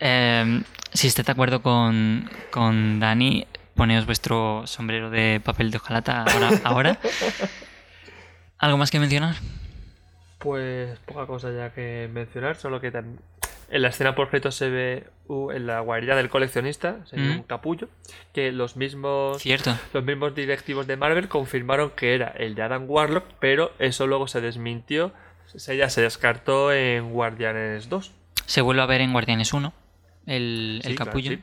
Eh, 0.00 0.62
si 0.92 1.06
estáis 1.08 1.26
de 1.26 1.32
acuerdo 1.32 1.60
con, 1.62 2.28
con 2.50 3.00
Dani, 3.00 3.46
poneos 3.74 4.06
vuestro 4.06 4.62
sombrero 4.66 5.10
de 5.10 5.40
papel 5.44 5.70
de 5.70 5.76
hojalata 5.78 6.22
ahora. 6.24 6.50
ahora. 6.64 6.98
¿Algo 8.58 8.76
más 8.78 8.90
que 8.90 8.98
mencionar? 8.98 9.36
Pues 10.38 10.98
poca 11.00 11.26
cosa 11.26 11.50
ya 11.52 11.72
que 11.72 12.08
mencionar, 12.12 12.56
solo 12.56 12.80
que 12.80 12.92
tam- 12.92 13.18
en 13.70 13.82
la 13.82 13.88
escena 13.88 14.14
por 14.14 14.28
crédito 14.30 14.50
se 14.50 14.68
ve 14.70 15.06
uh, 15.28 15.50
en 15.50 15.66
la 15.66 15.80
guarida 15.80 16.16
del 16.16 16.28
coleccionista, 16.30 16.98
se 17.06 17.16
ve 17.16 17.22
Mm. 17.22 17.30
un 17.38 17.42
capullo, 17.42 17.88
que 18.32 18.50
los 18.52 18.76
mismos 18.76 19.42
Cierto. 19.42 19.76
los 19.92 20.02
mismos 20.04 20.34
directivos 20.34 20.86
de 20.86 20.96
Marvel 20.96 21.28
confirmaron 21.28 21.90
que 21.90 22.14
era 22.14 22.28
el 22.28 22.54
de 22.54 22.62
Adam 22.62 22.84
Warlock, 22.88 23.24
pero 23.40 23.72
eso 23.78 24.06
luego 24.06 24.26
se 24.28 24.40
desmintió, 24.40 25.12
se 25.54 25.76
ya 25.76 25.88
se 25.90 26.00
descartó 26.02 26.72
en 26.72 27.10
Guardianes 27.10 27.88
2. 27.88 28.12
Se 28.46 28.60
vuelve 28.62 28.82
a 28.82 28.86
ver 28.86 29.00
en 29.02 29.12
Guardianes 29.12 29.52
1, 29.52 29.72
el, 30.26 30.80
el 30.84 30.90
Sí, 30.90 30.96
claro, 30.96 31.10
capullo. 31.10 31.30
sí. 31.32 31.42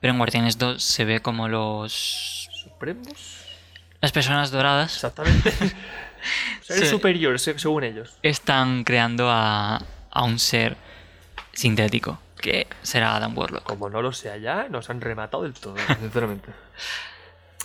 Pero 0.00 0.12
en 0.12 0.18
Guardianes 0.18 0.58
2 0.58 0.82
se 0.82 1.04
ve 1.04 1.20
como 1.20 1.48
los. 1.48 2.48
Supremos. 2.52 3.40
Las 4.00 4.12
personas 4.12 4.50
doradas 4.50 4.94
Exactamente. 4.94 5.50
Seres 6.62 6.88
superiores, 6.88 7.42
se- 7.42 7.58
según 7.58 7.84
ellos. 7.84 8.16
están 8.22 8.84
creando 8.84 9.28
a, 9.30 9.82
a 10.10 10.22
un 10.24 10.38
ser 10.38 10.76
sintético, 11.54 12.18
que 12.40 12.66
será 12.82 13.16
Adam 13.16 13.36
Warlock. 13.36 13.62
Como 13.64 13.88
no 13.90 14.02
lo 14.02 14.12
sea 14.12 14.36
ya, 14.36 14.68
nos 14.68 14.90
han 14.90 15.00
rematado 15.00 15.42
del 15.44 15.54
todo, 15.54 15.76
sinceramente. 16.00 16.50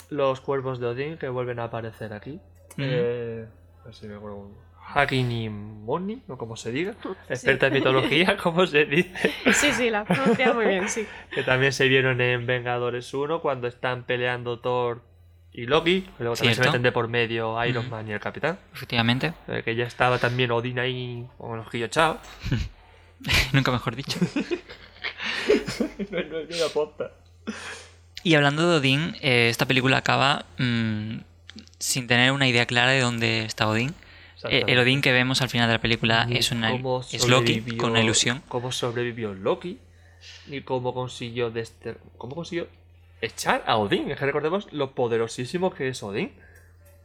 Los 0.09 0.41
cuervos 0.41 0.79
de 0.79 0.87
Odín 0.87 1.17
que 1.17 1.29
vuelven 1.29 1.59
a 1.59 1.65
aparecer 1.65 2.13
aquí. 2.13 2.39
Eh, 2.77 3.45
a 3.81 3.85
ver 3.85 3.93
si 3.93 4.07
me 4.07 4.15
acuerdo. 4.15 4.49
Hakinimoni, 4.91 6.23
o 6.27 6.37
como 6.37 6.55
se 6.55 6.71
diga. 6.71 6.95
Experta 7.29 7.67
en 7.67 7.73
mitología, 7.73 8.37
como 8.43 8.65
se 8.65 8.85
dice. 8.85 9.31
Sí, 9.53 9.71
sí, 9.71 9.89
la 9.91 10.03
pronuncia 10.05 10.51
muy 10.53 10.65
bien, 10.65 10.89
sí. 10.89 11.05
Que 11.31 11.43
también 11.43 11.73
se 11.73 11.87
vieron 11.87 12.19
en 12.21 12.45
Vengadores 12.47 13.13
1 13.13 13.39
cuando 13.41 13.67
están 13.67 14.03
peleando 14.03 14.59
Thor 14.59 15.03
y 15.51 15.67
Loki. 15.67 16.01
que 16.01 16.23
Luego 16.23 16.35
también 16.35 16.55
se 16.55 16.61
meten 16.63 16.81
de 16.81 16.91
por 16.91 17.07
medio 17.07 17.63
Iron. 17.65 17.87
Man 17.89 18.07
y 18.07 18.13
el 18.13 18.19
Capitán. 18.19 18.57
Efectivamente, 18.73 19.33
Eh, 19.47 19.61
Que 19.63 19.75
ya 19.75 19.85
estaba 19.85 20.17
también 20.17 20.49
Odín 20.51 20.79
ahí 20.79 21.27
con 21.37 21.53
el 21.53 21.59
ojillo 21.59 21.87
chao. 21.87 22.17
nunca 23.53 23.71
mejor 23.71 23.95
dicho. 23.95 24.19
no. 26.11 27.09
Y 28.23 28.35
hablando 28.35 28.69
de 28.69 28.77
Odín, 28.77 29.15
eh, 29.21 29.47
esta 29.49 29.65
película 29.65 29.97
acaba 29.97 30.45
mm, 30.57 31.19
sin 31.77 32.07
tener 32.07 32.31
una 32.31 32.47
idea 32.47 32.65
clara 32.65 32.91
de 32.91 32.99
dónde 32.99 33.45
está 33.45 33.67
Odín. 33.67 33.93
Eh, 34.49 34.63
el 34.67 34.79
Odín 34.79 35.01
que 35.01 35.11
vemos 35.11 35.41
al 35.41 35.49
final 35.49 35.67
de 35.67 35.73
la 35.73 35.81
película 35.81 36.25
Ni 36.25 36.37
es, 36.37 36.51
una, 36.51 36.71
es 37.11 37.27
Loki 37.27 37.61
con 37.77 37.91
una 37.91 38.01
ilusión. 38.01 38.41
Cómo 38.47 38.71
sobrevivió 38.71 39.33
Loki. 39.33 39.79
Ni 40.47 40.61
cómo 40.61 40.93
consiguió 40.93 41.49
dester... 41.49 41.97
cómo 42.17 42.35
consiguió 42.35 42.67
echar 43.21 43.63
a 43.67 43.77
Odín. 43.77 44.11
Es 44.11 44.17
que 44.17 44.25
recordemos 44.25 44.71
lo 44.71 44.91
poderosísimo 44.91 45.73
que 45.73 45.89
es 45.89 46.03
Odín. 46.03 46.31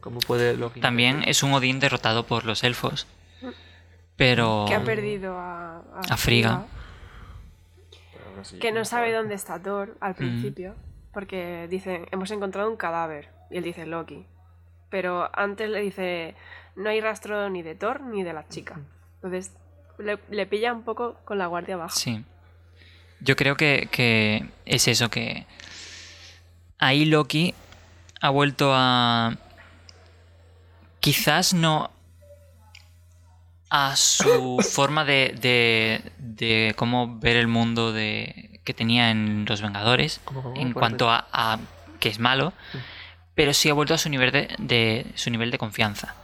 ¿Cómo 0.01 0.19
puede 0.19 0.55
Loki? 0.55 0.81
También 0.81 1.23
es 1.25 1.43
un 1.43 1.53
Odín 1.53 1.79
derrotado 1.79 2.25
por 2.25 2.45
los 2.45 2.63
elfos. 2.63 3.07
Pero... 4.15 4.65
Que 4.67 4.75
ha 4.75 4.83
perdido 4.83 5.37
a, 5.37 5.77
A 5.77 6.13
aún 6.13 6.65
así, 8.39 8.59
Que 8.59 8.71
no 8.71 8.85
sabe 8.85 9.11
dónde 9.11 9.35
está 9.35 9.61
Thor 9.61 9.97
al 9.99 10.15
principio. 10.15 10.75
Porque 11.13 11.67
dicen, 11.69 12.07
hemos 12.11 12.31
encontrado 12.31 12.69
un 12.69 12.77
cadáver. 12.77 13.29
Y 13.49 13.57
él 13.57 13.63
dice 13.63 13.85
Loki. 13.85 14.25
Pero 14.89 15.29
antes 15.37 15.69
le 15.69 15.81
dice, 15.81 16.35
no 16.75 16.89
hay 16.89 17.01
rastro 17.01 17.49
ni 17.49 17.61
de 17.61 17.75
Thor 17.75 18.01
ni 18.01 18.23
de 18.23 18.33
la 18.33 18.47
chica. 18.47 18.79
Entonces 19.15 19.51
le, 19.97 20.19
le 20.29 20.45
pilla 20.45 20.73
un 20.73 20.83
poco 20.83 21.15
con 21.25 21.37
la 21.37 21.47
guardia 21.47 21.77
baja. 21.77 21.95
Sí. 21.95 22.23
Yo 23.21 23.35
creo 23.35 23.55
que, 23.55 23.87
que 23.91 24.49
es 24.65 24.87
eso, 24.87 25.09
que 25.09 25.45
ahí 26.77 27.05
Loki 27.05 27.53
ha 28.21 28.29
vuelto 28.29 28.71
a... 28.73 29.35
Quizás 30.99 31.53
no 31.53 31.91
a 33.69 33.95
su 33.95 34.57
forma 34.71 35.05
de, 35.05 35.35
de, 35.39 36.01
de 36.17 36.73
cómo 36.75 37.19
ver 37.19 37.35
el 37.37 37.47
mundo 37.47 37.91
de, 37.93 38.59
que 38.63 38.73
tenía 38.73 39.11
en 39.11 39.45
Los 39.47 39.61
Vengadores, 39.61 40.21
¿Cómo, 40.25 40.43
cómo? 40.43 40.55
en 40.59 40.73
cuanto 40.73 41.09
a, 41.09 41.27
a 41.31 41.59
que 41.99 42.09
es 42.09 42.19
malo, 42.19 42.53
pero 43.35 43.53
sí 43.53 43.69
ha 43.69 43.73
vuelto 43.73 43.93
a 43.93 43.97
su 43.97 44.09
nivel 44.09 44.31
de, 44.31 44.47
de- 44.59 45.05
su 45.15 45.29
nivel 45.29 45.51
de 45.51 45.57
confianza 45.57 46.15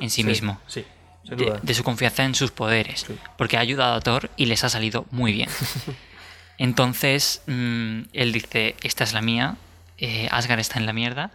en 0.00 0.10
sí, 0.10 0.24
mismo. 0.24 0.58
Sí, 0.66 0.84
De, 1.24 1.74
su 1.74 1.84
confianza 1.84 2.24
en 2.24 2.34
sus 2.34 2.50
poderes. 2.50 3.06
Porque 3.36 3.56
ha 3.56 3.60
ayudado 3.60 3.94
a 3.94 4.00
Thor 4.00 4.30
y 4.36 4.46
les 4.46 4.64
ha 4.64 4.68
salido 4.68 5.06
muy 5.10 5.32
bien. 5.32 5.48
Entonces, 6.58 7.42
mm, 7.46 8.02
él 8.12 8.32
dice, 8.32 8.76
esta 8.82 9.04
es 9.04 9.12
la 9.12 9.22
mía, 9.22 9.56
eh, 9.98 10.28
Asgard 10.30 10.60
está 10.60 10.78
en 10.78 10.86
la 10.86 10.92
mierda, 10.92 11.30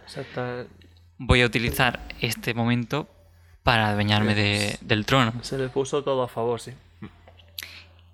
voy 1.18 1.42
a 1.42 1.46
utilizar 1.46 2.00
este 2.20 2.54
momento 2.54 3.08
para 3.68 3.88
adueñarme 3.90 4.34
de- 4.34 4.78
del 4.80 5.04
trono. 5.04 5.32
Se 5.42 5.58
le 5.58 5.68
puso 5.68 6.02
todo 6.02 6.22
a 6.22 6.28
favor, 6.28 6.58
sí. 6.58 6.70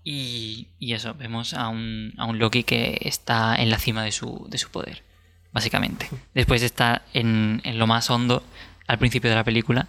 Y, 0.02 0.66
y 0.80 0.92
eso, 0.94 1.14
vemos 1.14 1.54
a 1.54 1.68
un, 1.68 2.12
a 2.18 2.24
un 2.26 2.38
Loki 2.40 2.64
que 2.64 2.98
está 3.02 3.54
en 3.56 3.70
la 3.70 3.78
cima 3.78 4.02
de 4.02 4.10
su, 4.12 4.46
de 4.50 4.58
su 4.58 4.68
poder, 4.70 5.02
básicamente. 5.52 6.08
Después 6.34 6.62
está 6.62 7.02
en, 7.14 7.60
en 7.64 7.78
lo 7.78 7.86
más 7.86 8.10
hondo, 8.10 8.42
al 8.88 8.98
principio 8.98 9.30
de 9.30 9.36
la 9.36 9.44
película, 9.44 9.86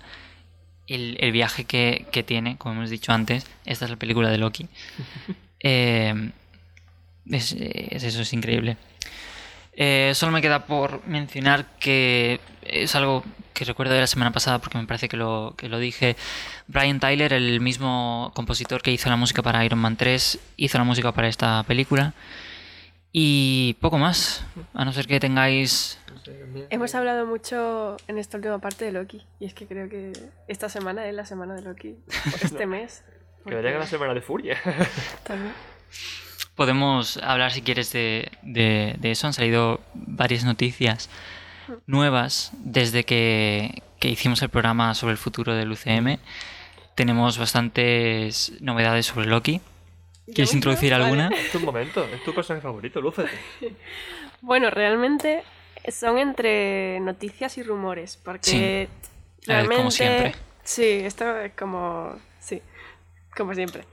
el, 0.87 1.17
el 1.19 1.31
viaje 1.31 1.65
que, 1.65 2.05
que 2.11 2.21
tiene, 2.21 2.57
como 2.57 2.75
hemos 2.75 2.91
dicho 2.91 3.11
antes, 3.11 3.45
esta 3.65 3.85
es 3.85 3.91
la 3.91 3.97
película 3.97 4.29
de 4.29 4.37
Loki. 4.37 4.67
Eh, 5.67 6.13
es, 7.31 7.53
es- 7.53 8.03
eso 8.03 8.21
es 8.21 8.33
increíble. 8.33 8.77
Eh, 9.75 10.11
solo 10.15 10.31
me 10.31 10.41
queda 10.41 10.65
por 10.65 11.05
mencionar 11.05 11.65
que 11.79 12.39
es 12.63 12.95
algo 12.95 13.23
que 13.53 13.65
recuerdo 13.65 13.93
de 13.93 14.01
la 14.01 14.07
semana 14.07 14.31
pasada 14.31 14.59
porque 14.59 14.77
me 14.77 14.85
parece 14.85 15.09
que 15.09 15.17
lo, 15.17 15.55
que 15.57 15.69
lo 15.69 15.79
dije. 15.79 16.15
Brian 16.67 16.99
Tyler, 16.99 17.33
el 17.33 17.61
mismo 17.61 18.31
compositor 18.35 18.81
que 18.81 18.91
hizo 18.91 19.09
la 19.09 19.15
música 19.15 19.41
para 19.41 19.63
Iron 19.65 19.79
Man 19.79 19.97
3, 19.97 20.39
hizo 20.57 20.77
la 20.77 20.83
música 20.83 21.11
para 21.13 21.27
esta 21.27 21.63
película. 21.63 22.13
Y 23.11 23.77
poco 23.79 23.97
más, 23.97 24.45
a 24.73 24.83
no 24.83 24.91
ser 24.91 25.07
que 25.07 25.19
tengáis... 25.21 25.97
Hemos 26.69 26.95
hablado 26.95 27.25
mucho 27.25 27.95
en 28.07 28.17
esta 28.17 28.37
última 28.37 28.59
parte 28.59 28.83
de 28.83 28.91
Loki. 28.91 29.25
Y 29.39 29.45
es 29.45 29.53
que 29.53 29.67
creo 29.67 29.87
que 29.87 30.11
esta 30.47 30.67
semana 30.67 31.05
es 31.07 31.15
la 31.15 31.25
semana 31.25 31.55
de 31.55 31.61
Loki. 31.61 31.95
Este 32.41 32.65
mes. 32.65 33.03
Que 33.45 33.55
venga 33.55 33.79
la 33.79 33.85
semana 33.85 34.13
de 34.13 34.21
furia. 34.21 34.57
También. 35.23 35.53
Podemos 36.55 37.17
hablar 37.17 37.51
si 37.51 37.61
quieres 37.61 37.91
de, 37.91 38.31
de- 38.41 38.95
de 38.97 39.11
eso. 39.11 39.27
Han 39.27 39.33
salido 39.33 39.81
varias 39.93 40.43
noticias 40.45 41.09
nuevas 41.87 42.51
desde 42.59 43.03
que, 43.03 43.81
que 43.99 44.09
hicimos 44.09 44.41
el 44.41 44.49
programa 44.49 44.93
sobre 44.95 45.11
el 45.13 45.17
futuro 45.17 45.53
del 45.53 45.71
UCM. 45.71 46.17
Tenemos 46.95 47.37
bastantes 47.37 48.53
novedades 48.61 49.05
sobre 49.07 49.27
Loki. 49.27 49.59
¿Quieres 50.25 50.51
¿Ya 50.51 50.55
introducir? 50.57 50.91
Vale. 50.91 51.03
alguna? 51.03 51.27
Es 51.29 51.51
tu 51.51 51.59
momento, 51.59 52.03
es 52.05 52.23
tu 52.23 52.33
personaje 52.33 52.63
favorito, 52.63 53.01
lúcete. 53.01 53.31
Bueno, 54.41 54.69
realmente 54.69 55.43
son 55.91 56.19
entre 56.19 56.99
noticias 56.99 57.57
y 57.57 57.63
rumores, 57.63 58.19
porque 58.23 58.87
Sí. 59.41 59.51
A 59.51 59.55
ver, 59.57 59.65
como 59.65 59.67
realmente 59.67 59.91
siempre. 59.91 60.35
sí, 60.63 60.83
esto 61.03 61.37
es 61.39 61.53
como 61.53 62.15
sí, 62.39 62.61
como 63.35 63.55
siempre. 63.55 63.85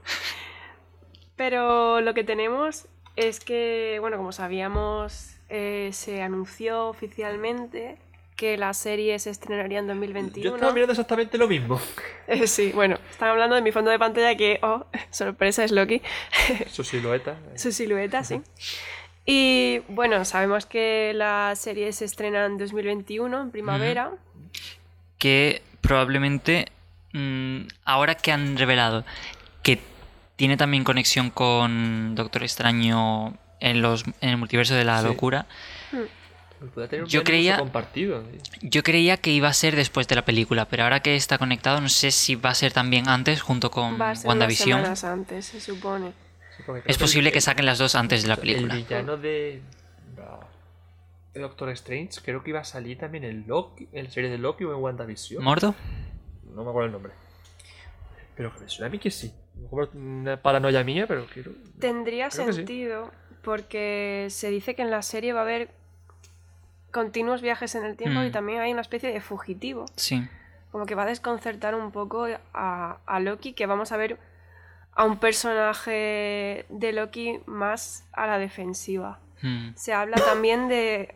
Pero 1.43 1.99
lo 1.99 2.13
que 2.13 2.23
tenemos 2.23 2.85
es 3.17 3.41
que, 3.41 3.97
bueno, 3.99 4.15
como 4.15 4.31
sabíamos, 4.31 5.35
eh, 5.49 5.89
se 5.91 6.21
anunció 6.21 6.87
oficialmente 6.87 7.97
que 8.37 8.55
la 8.55 8.73
serie 8.73 9.19
se 9.19 9.29
estrenaría 9.29 9.79
en 9.79 9.87
Yo 9.87 9.93
2021. 9.93 10.55
estaba 10.55 10.71
mirando 10.71 10.93
exactamente 10.93 11.37
lo 11.37 11.49
mismo. 11.49 11.81
Eh, 12.27 12.47
sí, 12.47 12.71
bueno, 12.73 12.97
están 13.11 13.27
hablando 13.31 13.57
de 13.57 13.61
mi 13.61 13.73
fondo 13.73 13.91
de 13.91 13.99
pantalla 13.99 14.37
que, 14.37 14.57
oh, 14.61 14.85
sorpresa, 15.11 15.65
es 15.65 15.73
Loki. 15.73 16.01
Su 16.71 16.85
silueta. 16.85 17.35
Su 17.57 17.73
silueta, 17.73 18.23
sí. 18.23 18.39
Y 19.25 19.79
bueno, 19.89 20.23
sabemos 20.23 20.65
que 20.65 21.11
la 21.13 21.51
serie 21.57 21.91
se 21.91 22.05
estrena 22.05 22.45
en 22.45 22.57
2021, 22.57 23.41
en 23.41 23.51
primavera. 23.51 24.11
que 25.17 25.61
probablemente 25.81 26.67
mm, 27.11 27.63
ahora 27.83 28.15
que 28.15 28.31
han 28.31 28.57
revelado 28.57 29.03
que 29.61 29.79
tiene 30.35 30.57
también 30.57 30.83
conexión 30.83 31.29
con 31.29 32.15
Doctor 32.15 32.43
Extraño 32.43 33.37
en, 33.59 33.81
los, 33.81 34.03
en 34.21 34.29
el 34.29 34.37
multiverso 34.37 34.73
de 34.75 34.83
la 34.83 35.01
Sí. 35.01 35.07
locura, 35.07 35.45
Hmm. 35.91 36.67
Puede 36.73 36.87
tener 36.87 37.03
un 37.03 37.09
Yo 37.09 37.25
creía- 37.25 37.57
compartido. 37.57 38.23
Yo 38.61 38.83
creía 38.83 39.17
que 39.17 39.31
iba 39.31 39.49
a 39.49 39.53
ser 39.53 39.75
después 39.75 40.07
de 40.07 40.15
la 40.15 40.23
película, 40.23 40.63
pero 40.69 40.83
ahora 40.83 41.01
que 41.01 41.17
está 41.17 41.37
conectado, 41.37 41.81
no 41.81 41.89
sé 41.89 42.09
si 42.11 42.35
va 42.35 42.51
a 42.51 42.55
ser 42.55 42.71
también 42.71 43.09
antes 43.09 43.41
junto 43.41 43.69
con 43.69 43.99
Va 43.99 44.11
a 44.11 44.15
ser 44.15 44.25
unas 44.27 44.29
WandaVision. 44.29 44.77
semanas 44.79 45.03
antes, 45.03 45.45
se 45.45 45.59
supone. 45.59 46.13
Es 46.85 46.97
posible 46.97 47.29
el- 47.29 47.33
que 47.33 47.41
saquen 47.41 47.65
las 47.65 47.79
dos 47.79 47.95
antes 47.95 48.21
de 48.21 48.29
la 48.29 48.35
El 48.35 48.39
película. 48.39 48.75
villano 48.75 49.17
de, 49.17 49.61
de 51.33 51.39
Doctor 51.41 51.69
Strange 51.71 52.21
creo 52.23 52.41
que 52.43 52.51
iba 52.51 52.61
a 52.61 52.63
salir 52.63 52.97
también 52.97 53.25
en 53.25 53.45
Loki, 53.45 53.89
en 53.91 54.05
la 54.05 54.09
serie 54.09 54.29
de 54.29 54.37
Loki 54.37 54.63
o 54.63 54.73
en 54.73 54.81
WandaVision. 54.81 55.43
¿Mordo? 55.43 55.75
No 56.55 56.63
me 56.63 56.69
acuerdo 56.69 56.85
el 56.87 56.91
nombre. 56.93 57.11
Pero 58.37 58.53
que 58.53 58.61
me 58.61 58.69
suena 58.69 58.87
a 58.87 58.89
mí 58.89 58.99
que 58.99 59.11
sí. 59.11 59.33
A 59.53 59.57
lo 59.57 59.63
mejor 59.63 59.89
Una 59.95 60.41
paranoia 60.41 60.83
mía, 60.83 61.05
pero 61.07 61.25
quiero. 61.33 61.51
Tendría 61.79 62.29
Creo 62.29 62.45
que 62.47 62.51
sí. 62.53 62.57
sentido 62.57 63.11
porque 63.43 64.27
se 64.29 64.49
dice 64.49 64.73
que 64.75 64.81
en 64.81 64.91
la 64.91 65.01
serie 65.01 65.33
va 65.33 65.41
a 65.41 65.43
haber 65.43 65.69
continuos 66.91 67.41
viajes 67.41 67.75
en 67.75 67.83
el 67.85 67.97
tiempo 67.97 68.21
Mm. 68.21 68.25
y 68.25 68.31
también 68.31 68.61
hay 68.61 68.71
una 68.71 68.81
especie 68.81 69.11
de 69.11 69.19
fugitivo. 69.19 69.85
Sí. 69.95 70.27
Como 70.71 70.85
que 70.85 70.95
va 70.95 71.03
a 71.03 71.07
desconcertar 71.07 71.75
un 71.75 71.91
poco 71.91 72.27
a, 72.53 72.97
a 73.05 73.19
Loki, 73.19 73.53
que 73.53 73.65
vamos 73.65 73.91
a 73.91 73.97
ver 73.97 74.17
a 74.95 75.05
un 75.05 75.17
personaje 75.17 76.65
de 76.69 76.93
Loki 76.93 77.39
más 77.45 78.05
a 78.13 78.27
la 78.27 78.37
defensiva. 78.37 79.19
Mm. 79.41 79.69
Se 79.75 79.93
habla 79.93 80.17
también 80.17 80.67
de 80.69 81.15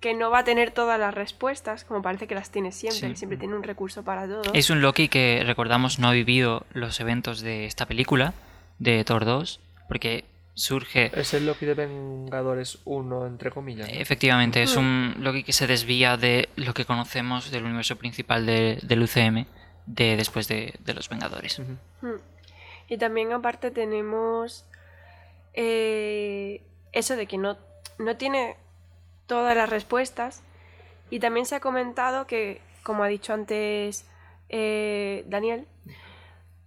que 0.00 0.14
no 0.14 0.30
va 0.30 0.40
a 0.40 0.44
tener 0.44 0.70
todas 0.70 0.98
las 1.00 1.12
respuestas, 1.14 1.84
como 1.84 2.02
parece 2.02 2.26
que 2.28 2.34
las 2.34 2.50
tiene 2.50 2.70
siempre, 2.72 3.10
Sí. 3.10 3.16
siempre 3.16 3.36
tiene 3.38 3.54
un 3.56 3.62
recurso 3.64 4.04
para 4.04 4.26
todo. 4.26 4.42
Es 4.54 4.70
un 4.70 4.80
Loki 4.80 5.08
que, 5.08 5.42
recordamos, 5.44 5.98
no 5.98 6.08
ha 6.08 6.12
vivido 6.12 6.64
los 6.72 7.00
eventos 7.00 7.40
de 7.40 7.64
esta 7.66 7.86
película, 7.86 8.32
de 8.78 9.02
Thor 9.04 9.24
2, 9.24 9.60
porque 9.88 10.24
surge... 10.54 11.10
Es 11.18 11.34
el 11.34 11.46
Loki 11.46 11.66
de 11.66 11.74
Vengadores 11.74 12.78
1, 12.84 13.26
entre 13.26 13.50
comillas. 13.50 13.88
¿no? 13.88 13.94
Efectivamente, 14.00 14.62
es 14.62 14.76
Mm. 14.76 14.78
un 14.78 15.14
Loki 15.18 15.42
que 15.42 15.52
se 15.52 15.66
desvía 15.66 16.16
de 16.16 16.48
lo 16.56 16.74
que 16.74 16.84
conocemos 16.84 17.50
del 17.50 17.64
universo 17.64 17.96
principal 17.96 18.46
de- 18.46 18.78
del 18.82 19.02
UCM 19.02 19.46
de 19.86 20.16
después 20.16 20.46
de, 20.48 20.74
de 20.80 20.94
los 20.94 21.08
Vengadores. 21.08 21.58
Mm. 22.02 22.06
Y 22.88 22.98
también 22.98 23.32
aparte 23.32 23.70
tenemos 23.72 24.64
eh, 25.54 26.62
eso 26.92 27.16
de 27.16 27.26
que 27.26 27.38
no, 27.38 27.56
no 27.98 28.16
tiene 28.16 28.56
todas 29.28 29.56
las 29.56 29.70
respuestas. 29.70 30.42
Y 31.10 31.20
también 31.20 31.46
se 31.46 31.54
ha 31.54 31.60
comentado 31.60 32.26
que, 32.26 32.60
como 32.82 33.04
ha 33.04 33.06
dicho 33.08 33.32
antes 33.32 34.04
eh, 34.48 35.24
Daniel, 35.28 35.66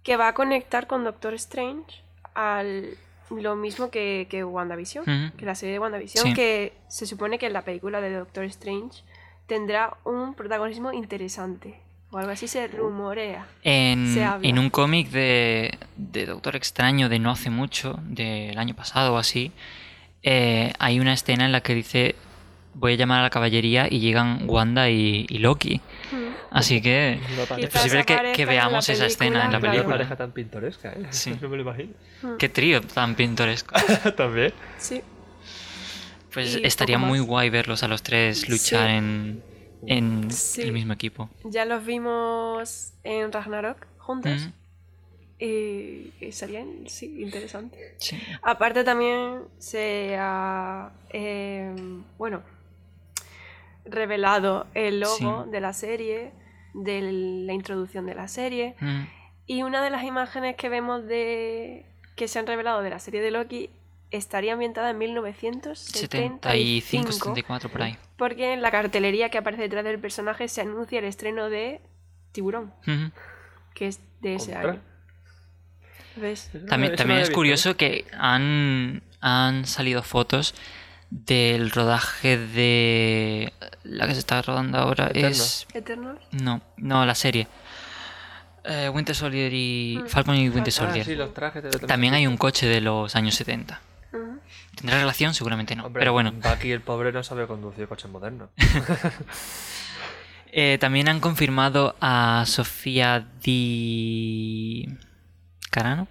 que 0.02 0.16
va 0.16 0.28
a 0.28 0.34
conectar 0.34 0.86
con 0.86 1.04
Doctor 1.04 1.34
Strange 1.34 2.02
al 2.34 2.96
lo 3.30 3.56
mismo 3.56 3.90
que, 3.90 4.26
que 4.28 4.44
WandaVision, 4.44 5.32
que 5.38 5.46
la 5.46 5.54
serie 5.54 5.74
de 5.74 5.78
WandaVision, 5.78 6.26
Sí. 6.26 6.34
que 6.34 6.74
se 6.88 7.06
supone 7.06 7.38
que 7.38 7.46
en 7.46 7.52
la 7.54 7.62
película 7.62 8.00
de 8.02 8.12
Doctor 8.12 8.44
Strange 8.44 9.02
tendrá 9.46 9.96
un 10.04 10.34
protagonismo 10.34 10.92
interesante. 10.92 11.78
O 12.10 12.18
algo 12.18 12.30
así 12.30 12.46
se 12.46 12.66
rumorea. 12.68 13.46
En, 13.62 14.12
Se 14.12 14.22
en 14.46 14.58
un 14.58 14.68
cómic 14.68 15.08
de, 15.08 15.78
de 15.96 16.26
Doctor 16.26 16.56
Extraño 16.56 17.08
de 17.08 17.18
no 17.18 17.30
hace 17.30 17.48
mucho, 17.48 17.98
del 18.02 18.58
año 18.58 18.74
pasado 18.74 19.14
o 19.14 19.16
así, 19.16 19.50
eh, 20.22 20.74
hay 20.78 21.00
una 21.00 21.14
escena 21.14 21.46
en 21.46 21.52
la 21.52 21.62
que 21.62 21.74
dice 21.74 22.14
voy 22.74 22.94
a 22.94 22.96
llamar 22.96 23.20
a 23.20 23.22
la 23.24 23.30
caballería 23.30 23.86
y 23.90 24.00
llegan 24.00 24.48
Wanda 24.48 24.88
y, 24.90 25.26
y 25.28 25.38
Loki. 25.38 25.80
Mm. 26.10 26.32
Así 26.50 26.80
que 26.82 27.18
es 27.58 27.68
posible 27.70 28.04
que, 28.04 28.44
veamos 28.46 28.88
esa 28.88 29.06
escena 29.06 29.46
en 29.46 29.52
la 29.52 29.60
película, 29.60 29.86
una 29.86 29.94
pareja 29.96 30.16
tan 30.16 30.32
pintoresca, 30.32 30.90
¿eh? 30.92 31.06
Sí. 31.10 31.34
No 31.40 31.48
me 31.48 31.56
lo 31.56 31.62
imagino. 31.62 31.92
Qué 32.38 32.48
trío 32.48 32.80
tan 32.82 33.14
pintoresco. 33.14 33.74
También. 34.16 34.52
Sí. 34.78 35.02
Pues 36.32 36.56
Y 36.56 36.66
estaría 36.66 36.98
muy 36.98 37.18
más. 37.20 37.28
guay 37.28 37.50
verlos 37.50 37.82
a 37.82 37.88
los 37.88 38.02
tres 38.02 38.48
luchar 38.48 38.88
Sí. 38.88 38.96
en, 38.96 39.42
en 39.86 40.30
Sí. 40.30 40.62
el 40.62 40.72
mismo 40.72 40.92
equipo. 40.92 41.28
Ya 41.44 41.64
los 41.64 41.84
vimos 41.84 42.92
en 43.04 43.32
Ragnarok 43.32 43.86
juntos. 43.98 44.42
Ujú. 44.42 44.52
Y, 45.38 46.12
y 46.20 46.32
sería 46.32 46.64
sí, 46.86 47.20
interesante. 47.20 47.96
Sí. 47.98 48.16
Aparte 48.42 48.84
también 48.84 49.40
se 49.58 50.16
ha 50.18 50.90
eh, 51.10 51.74
bueno 52.16 52.42
revelado 53.84 54.66
el 54.74 55.00
logo 55.00 55.44
Sí. 55.44 55.50
de 55.50 55.60
la 55.60 55.72
serie, 55.72 56.32
de 56.74 57.00
la 57.46 57.52
introducción 57.52 58.06
de 58.06 58.14
la 58.14 58.28
serie. 58.28 58.74
Mm. 58.80 59.02
Y 59.46 59.62
una 59.62 59.82
de 59.82 59.90
las 59.90 60.04
imágenes 60.04 60.56
que 60.56 60.68
vemos 60.68 61.04
de 61.06 61.84
que 62.16 62.28
se 62.28 62.38
han 62.38 62.46
revelado 62.46 62.82
de 62.82 62.90
la 62.90 62.98
serie 62.98 63.20
de 63.20 63.30
Loki 63.30 63.70
estaría 64.10 64.52
ambientada 64.52 64.90
en 64.90 64.98
1975. 64.98 66.38
75, 66.42 67.12
74 67.12 67.70
por 67.70 67.82
ahí. 67.82 67.96
Porque 68.16 68.52
en 68.52 68.62
la 68.62 68.70
cartelería 68.70 69.30
que 69.30 69.38
aparece 69.38 69.62
detrás 69.62 69.84
del 69.84 69.98
personaje 69.98 70.48
se 70.48 70.60
anuncia 70.60 70.98
el 70.98 71.06
estreno 71.06 71.48
de 71.48 71.80
Tiburón, 72.32 72.72
que 73.74 73.88
es 73.88 74.00
de 74.20 74.34
ese 74.36 74.52
Contra. 74.52 74.70
año. 74.72 74.80
También, 76.68 76.94
también 76.94 77.20
es 77.20 77.30
curioso 77.30 77.76
que 77.76 78.04
han, 78.18 79.02
han 79.20 79.64
salido 79.64 80.02
fotos 80.02 80.54
del 81.14 81.70
rodaje 81.70 82.38
de 82.38 83.52
la 83.84 84.06
que 84.06 84.14
se 84.14 84.20
está 84.20 84.40
rodando 84.40 84.78
ahora 84.78 85.08
Eternals. 85.08 85.66
es 85.68 85.76
Eternals. 85.76 86.20
no 86.32 86.62
no 86.78 87.04
la 87.04 87.14
serie 87.14 87.46
Eh, 88.64 88.88
Winter 88.88 89.14
Soldier 89.14 89.52
y 89.52 89.98
Mm. 90.02 90.06
Falcon 90.06 90.36
y 90.36 90.48
Winter. 90.48 90.72
Ah, 90.72 90.76
Soldier 90.86 91.04
sí, 91.04 91.14
los 91.16 91.34
trajes 91.34 91.64
de 91.64 91.70
también 91.80 92.14
hay 92.14 92.26
un 92.28 92.36
coche 92.36 92.66
de 92.66 92.80
los 92.80 93.14
años 93.16 93.34
70 93.34 93.80
Ujú. 94.12 94.38
tendrá 94.76 94.98
relación 95.00 95.34
seguramente 95.34 95.74
no 95.76 95.84
Hombre, 95.86 96.00
pero 96.00 96.12
bueno 96.12 96.32
Bucky, 96.32 96.70
el 96.70 96.80
pobre, 96.80 97.12
no 97.12 97.22
sabe 97.24 97.46
conducir 97.46 97.86
coches 97.88 98.10
modernos. 98.10 98.48
Eh, 100.54 100.76
también 100.78 101.08
han 101.08 101.18
confirmado 101.20 101.96
a 102.02 102.44
Sofía 102.46 103.24
Di 103.42 104.86
Carano 105.70 106.08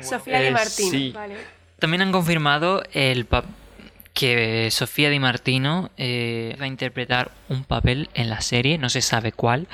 Sofía 0.00 0.40
Di 0.40 0.46
Eh, 0.48 0.50
Martino. 0.50 0.90
sí. 0.90 1.12
Vale. 1.14 1.36
También 1.78 2.02
han 2.02 2.10
confirmado 2.10 2.82
el 2.92 3.26
pa- 3.26 3.44
que 4.14 4.70
Sofía 4.70 5.10
Di 5.10 5.18
Martino 5.18 5.90
eh, 5.96 6.56
va 6.60 6.64
a 6.64 6.68
interpretar 6.68 7.32
un 7.48 7.64
papel 7.64 8.08
en 8.14 8.30
la 8.30 8.40
serie, 8.40 8.78
no 8.78 8.88
se 8.88 9.02
sabe 9.02 9.32
cuál, 9.32 9.66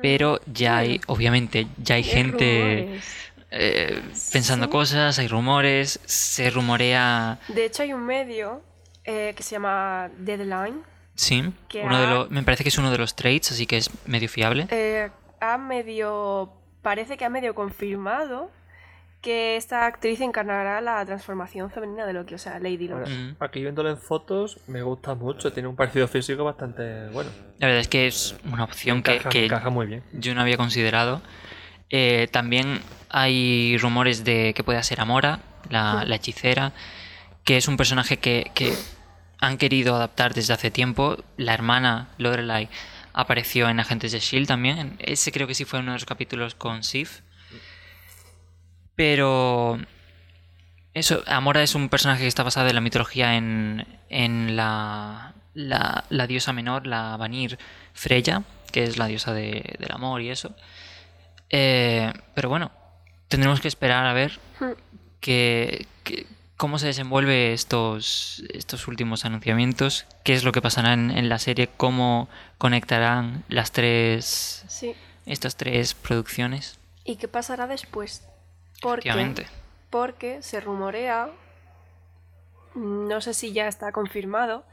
pero 0.00 0.40
ya 0.52 0.76
hay, 0.78 1.00
obviamente, 1.06 1.66
ya 1.78 1.94
hay 1.96 2.04
gente 2.04 3.00
eh, 3.50 4.02
pensando 4.32 4.66
Sí. 4.66 4.70
cosas, 4.72 5.18
hay 5.18 5.28
rumores, 5.28 5.98
se 6.04 6.50
rumorea, 6.50 7.38
De 7.48 7.64
hecho, 7.64 7.82
hay 7.82 7.92
un 7.94 8.04
medio 8.04 8.62
eh, 9.04 9.32
que 9.36 9.42
se 9.42 9.52
llama 9.52 10.10
Deadline. 10.18 10.82
sí, 11.14 11.44
Que 11.68 11.82
uno 11.82 11.98
de 12.00 12.06
los, 12.06 12.30
me 12.30 12.42
parece 12.42 12.64
que 12.64 12.68
es 12.68 12.78
uno 12.78 12.90
de 12.90 12.98
los 12.98 13.14
trades, 13.16 13.50
así 13.52 13.66
que 13.66 13.78
es 13.78 13.88
medio 14.06 14.28
fiable. 14.28 14.66
eh, 14.70 15.10
ha 15.40 15.56
medio. 15.58 16.52
Parece 16.82 17.16
que 17.16 17.24
ha 17.24 17.30
medio 17.30 17.54
confirmado 17.54 18.50
que 19.26 19.56
esta 19.56 19.86
actriz 19.86 20.20
encarnará 20.20 20.80
la 20.80 21.04
transformación 21.04 21.68
femenina 21.68 22.06
de 22.06 22.12
Loki, 22.12 22.34
o 22.34 22.38
sea, 22.38 22.60
Lady 22.60 22.86
Loki. 22.86 23.10
Mm. 23.10 23.36
Aquí 23.40 23.60
viéndolo 23.60 23.90
en 23.90 23.98
fotos, 23.98 24.60
me 24.68 24.82
gusta 24.82 25.16
mucho. 25.16 25.52
Tiene 25.52 25.68
un 25.68 25.74
parecido 25.74 26.06
físico 26.06 26.44
bastante 26.44 27.08
bueno. 27.08 27.30
La 27.58 27.66
verdad 27.66 27.80
es 27.80 27.88
que 27.88 28.06
es 28.06 28.36
una 28.44 28.62
opción 28.62 29.02
que, 29.02 29.14
Encaja, 29.14 29.28
que 29.30 29.46
encaja 29.46 29.68
muy 29.68 29.88
bien. 29.88 30.04
yo 30.12 30.32
no 30.36 30.42
había 30.42 30.56
considerado. 30.56 31.22
Eh, 31.90 32.28
también 32.30 32.78
hay 33.08 33.76
rumores 33.78 34.22
de 34.22 34.54
que 34.54 34.62
pueda 34.62 34.80
ser 34.84 35.00
Amora, 35.00 35.40
la, 35.70 36.04
la 36.06 36.14
hechicera, 36.14 36.72
que 37.42 37.56
es 37.56 37.66
un 37.66 37.76
personaje 37.76 38.18
que, 38.18 38.52
que 38.54 38.74
han 39.40 39.58
querido 39.58 39.96
adaptar 39.96 40.34
desde 40.34 40.52
hace 40.52 40.70
tiempo. 40.70 41.16
La 41.36 41.52
hermana 41.52 42.10
Lorelai 42.18 42.68
apareció 43.12 43.68
en 43.68 43.80
Agentes 43.80 44.12
de 44.12 44.20
Shield 44.20 44.46
también. 44.46 44.94
Ese 45.00 45.32
creo 45.32 45.48
que 45.48 45.54
sí 45.56 45.64
fue 45.64 45.80
uno 45.80 45.90
de 45.90 45.96
los 45.96 46.04
capítulos 46.04 46.54
con 46.54 46.84
Sif. 46.84 47.22
Pero 48.96 49.78
eso, 50.94 51.22
Amora 51.26 51.62
es 51.62 51.74
un 51.74 51.88
personaje 51.88 52.22
que 52.22 52.28
está 52.28 52.42
basado 52.42 52.68
en 52.68 52.74
la 52.74 52.80
mitología 52.80 53.36
en, 53.36 53.86
en 54.08 54.56
la, 54.56 55.34
la, 55.54 56.04
la 56.08 56.26
diosa 56.26 56.52
menor, 56.52 56.86
la 56.86 57.16
Vanir 57.16 57.58
Freya, 57.92 58.42
que 58.72 58.84
es 58.84 58.96
la 58.98 59.06
diosa 59.06 59.32
de- 59.32 59.76
del 59.78 59.92
amor 59.92 60.22
y 60.22 60.30
eso. 60.30 60.56
Eh, 61.50 62.12
pero 62.34 62.48
bueno, 62.48 62.72
tendremos 63.28 63.60
que 63.60 63.68
esperar 63.68 64.06
a 64.06 64.12
ver 64.12 64.40
Hmm. 64.58 64.72
que, 65.20 65.86
que- 66.02 66.26
cómo 66.56 66.78
se 66.78 66.86
desenvuelve 66.86 67.52
estos, 67.52 68.42
estos 68.54 68.88
últimos 68.88 69.26
anunciamientos, 69.26 70.06
qué 70.24 70.32
es 70.32 70.42
lo 70.44 70.52
que 70.52 70.62
pasará 70.62 70.94
en, 70.94 71.10
en 71.10 71.28
la 71.28 71.38
serie, 71.38 71.68
cómo 71.76 72.30
conectarán 72.56 73.44
las 73.48 73.72
tres, 73.72 74.64
Sí. 74.66 74.94
estas 75.26 75.56
tres 75.56 75.92
producciones. 75.92 76.78
¿Y 77.04 77.16
qué 77.16 77.28
pasará 77.28 77.66
después? 77.66 78.22
Porque, 78.80 79.34
porque 79.90 80.42
se 80.42 80.60
rumorea, 80.60 81.30
no 82.74 83.20
sé 83.20 83.34
si 83.34 83.52
ya 83.52 83.68
está 83.68 83.92
confirmado, 83.92 84.64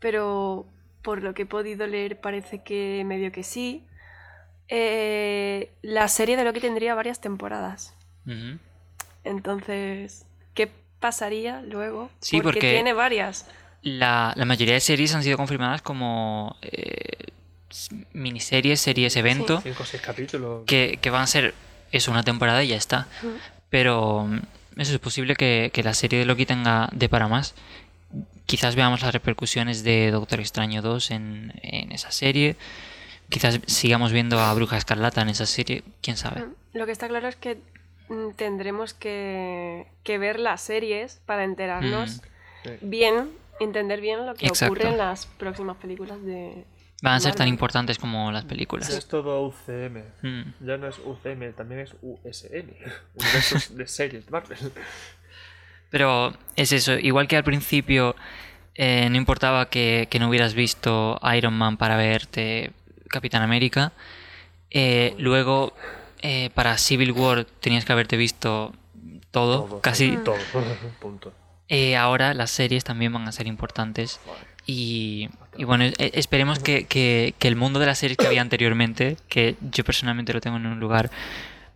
pero 0.00 0.66
por 1.02 1.22
lo 1.22 1.34
que 1.34 1.42
he 1.42 1.46
podido 1.46 1.86
leer 1.86 2.20
parece 2.20 2.62
que 2.62 3.02
medio 3.06 3.30
que 3.32 3.42
sí. 3.42 3.84
eh, 4.68 5.70
la 5.82 6.08
serie 6.08 6.36
de 6.38 6.44
Loki 6.44 6.60
tendría 6.60 6.94
varias 6.94 7.20
temporadas. 7.20 7.94
Entonces, 9.24 10.24
¿qué 10.54 10.70
pasaría 11.00 11.60
luego? 11.62 12.10
Sí, 12.20 12.40
porque- 12.40 12.60
tiene 12.60 12.92
varias. 12.92 13.46
la, 13.82 14.32
la 14.36 14.44
mayoría 14.46 14.74
de 14.74 14.80
series 14.80 15.14
han 15.14 15.22
sido 15.22 15.36
confirmadas 15.36 15.82
como 15.82 16.56
eh, 16.62 17.32
miniseries, 18.14 18.80
series, 18.80 19.16
evento, 19.16 19.60
Cinco 19.60 19.82
o 19.82 19.86
seis 19.86 20.02
capítulos. 20.02 20.62
que, 20.66 20.98
que 21.02 21.10
van 21.10 21.22
a 21.22 21.26
ser 21.26 21.54
eso, 21.96 22.10
una 22.10 22.22
temporada 22.22 22.62
y 22.62 22.68
ya 22.68 22.76
está. 22.76 23.06
Pero 23.70 24.26
mm, 24.26 24.80
eso 24.80 24.92
es 24.92 24.98
posible 24.98 25.34
que, 25.36 25.70
que 25.72 25.82
la 25.82 25.94
serie 25.94 26.18
de 26.18 26.24
Loki 26.24 26.46
tenga 26.46 26.88
de 26.92 27.08
para 27.08 27.28
más. 27.28 27.54
Quizás 28.46 28.76
veamos 28.76 29.02
las 29.02 29.12
repercusiones 29.12 29.84
de 29.84 30.10
Doctor 30.10 30.40
Extraño 30.40 30.82
2 30.82 31.10
en, 31.12 31.52
en 31.62 31.92
esa 31.92 32.10
serie. 32.10 32.56
Quizás 33.30 33.58
sigamos 33.66 34.12
viendo 34.12 34.38
a 34.38 34.52
Bruja 34.54 34.76
Escarlata 34.76 35.22
en 35.22 35.30
esa 35.30 35.46
serie. 35.46 35.82
¿Quién 36.02 36.16
sabe? 36.16 36.44
Lo 36.74 36.84
que 36.86 36.92
está 36.92 37.08
claro 37.08 37.26
es 37.26 37.36
que 37.36 37.56
mm, 38.10 38.32
tendremos 38.36 38.92
que, 38.94 39.86
que 40.02 40.18
ver 40.18 40.38
las 40.38 40.60
series 40.60 41.20
para 41.26 41.44
enterarnos 41.44 42.20
Sí. 42.64 42.70
bien, 42.80 43.28
entender 43.60 44.00
bien 44.00 44.24
lo 44.24 44.34
que 44.34 44.46
Exacto. 44.46 44.72
ocurre 44.72 44.88
en 44.90 44.96
las 44.96 45.26
próximas 45.26 45.76
películas 45.76 46.22
de... 46.24 46.64
Van 47.02 47.14
a 47.14 47.20
ser 47.20 47.34
tan 47.34 47.48
importantes 47.48 47.98
como 47.98 48.32
las 48.32 48.44
películas. 48.44 48.88
es 48.88 49.06
todo 49.06 49.42
UCM. 49.46 50.04
Mm. 50.22 50.54
Ya 50.66 50.76
no 50.78 50.88
es 50.88 50.98
UCM, 50.98 51.52
también 51.52 51.80
es 51.80 51.94
USM. 52.00 52.70
Universos 53.14 53.76
de 53.76 53.86
series 53.86 54.30
Marvel. 54.30 54.58
Pero 55.90 56.32
es 56.56 56.72
eso, 56.72 56.94
igual 56.98 57.28
que 57.28 57.36
al 57.36 57.44
principio 57.44 58.16
eh, 58.74 59.08
no 59.10 59.16
importaba 59.16 59.68
que, 59.68 60.08
que 60.10 60.18
no 60.18 60.28
hubieras 60.28 60.54
visto 60.54 61.20
Iron 61.36 61.54
Man 61.54 61.76
para 61.76 61.96
verte 61.96 62.72
Capitán 63.08 63.42
América, 63.42 63.92
eh, 64.70 65.14
luego 65.18 65.72
eh, 66.20 66.50
para 66.54 66.76
Civil 66.78 67.12
War 67.12 67.44
tenías 67.44 67.84
que 67.84 67.92
haberte 67.92 68.16
visto 68.16 68.72
todo, 69.30 69.64
Todo, 69.64 69.80
casi. 69.80 70.16
Todo. 70.24 70.36
Punto. 71.00 71.32
Eh, 71.68 71.96
ahora 71.96 72.34
las 72.34 72.50
series 72.50 72.82
también 72.82 73.12
van 73.12 73.28
a 73.28 73.32
ser 73.32 73.46
importantes 73.46 74.20
y, 74.66 75.28
y 75.56 75.64
bueno, 75.64 75.84
e- 75.84 75.94
esperemos 76.14 76.58
que, 76.58 76.84
que- 76.86 77.34
que 77.38 77.48
el 77.48 77.56
mundo 77.56 77.78
de 77.80 77.86
las 77.86 77.98
series 77.98 78.16
que 78.16 78.26
había 78.26 78.40
anteriormente, 78.42 79.16
que 79.28 79.56
yo 79.60 79.84
personalmente 79.84 80.32
lo 80.32 80.40
tengo 80.40 80.56
en 80.56 80.66
un 80.66 80.80
lugar 80.80 81.10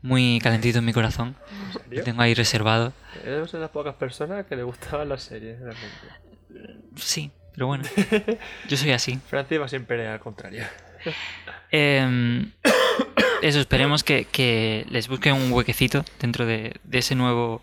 muy 0.02 0.38
calentito 0.42 0.78
en 0.78 0.84
mi 0.84 0.92
corazón, 0.92 1.34
¿En 1.90 1.96
lo 1.98 2.02
tengo 2.04 2.22
ahí 2.22 2.32
reservado, 2.34 2.92
Eres 3.24 3.50
de 3.52 3.58
las 3.58 3.70
pocas 3.70 3.94
personas 3.96 4.46
que 4.46 4.54
le 4.56 4.62
gustaban 4.62 5.08
las 5.08 5.22
series, 5.22 5.58
realmente. 5.58 6.86
sí, 6.96 7.30
pero 7.52 7.66
bueno, 7.66 7.84
yo 8.68 8.76
soy 8.76 8.92
así. 8.92 9.18
Francia 9.28 9.58
va 9.58 9.68
siempre 9.68 10.06
al 10.06 10.20
contrario. 10.20 10.64
Em, 11.70 12.50
eso, 13.42 13.60
esperemos 13.60 14.02
que, 14.04 14.24
que 14.26 14.86
les 14.90 15.08
busquen 15.08 15.34
un 15.34 15.52
huequecito 15.52 16.04
dentro 16.20 16.46
de, 16.46 16.74
de 16.84 16.98
ese 16.98 17.14
nuevo 17.14 17.62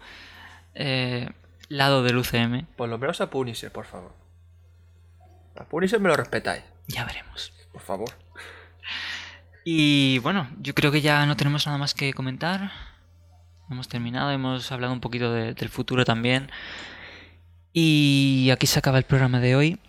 eh, 0.76 1.30
lado 1.70 2.04
del 2.04 2.18
UCM. 2.18 2.66
Por 2.76 2.90
lo 2.90 2.98
menos 2.98 3.22
a 3.22 3.30
Punisher, 3.30 3.72
por 3.72 3.86
favor. 3.86 4.14
A 5.58 5.64
Punisher 5.64 6.00
me 6.00 6.10
lo 6.10 6.16
respetáis, 6.18 6.64
Ya 6.88 7.06
veremos. 7.06 7.54
por 7.72 7.82
favor. 7.82 8.10
Y 9.64 10.20
bueno, 10.20 10.48
yo 10.62 10.76
creo 10.76 10.92
que 10.92 11.02
ya 11.02 11.26
no 11.26 11.36
tenemos 11.36 11.66
nada 11.66 11.78
más 11.78 11.94
que 11.94 12.14
comentar. 12.14 12.72
Hemos 13.70 13.88
terminado, 13.88 14.32
hemos 14.32 14.72
hablado 14.72 14.94
un 14.94 15.00
poquito 15.02 15.32
de- 15.34 15.54
del 15.54 15.70
futuro 15.70 16.06
también. 16.06 16.52
Y 17.74 18.50
aquí 18.54 18.68
se 18.68 18.80
acaba 18.80 18.98
el 19.00 19.06
programa 19.06 19.40
de 19.40 19.56
hoy. 19.56 19.80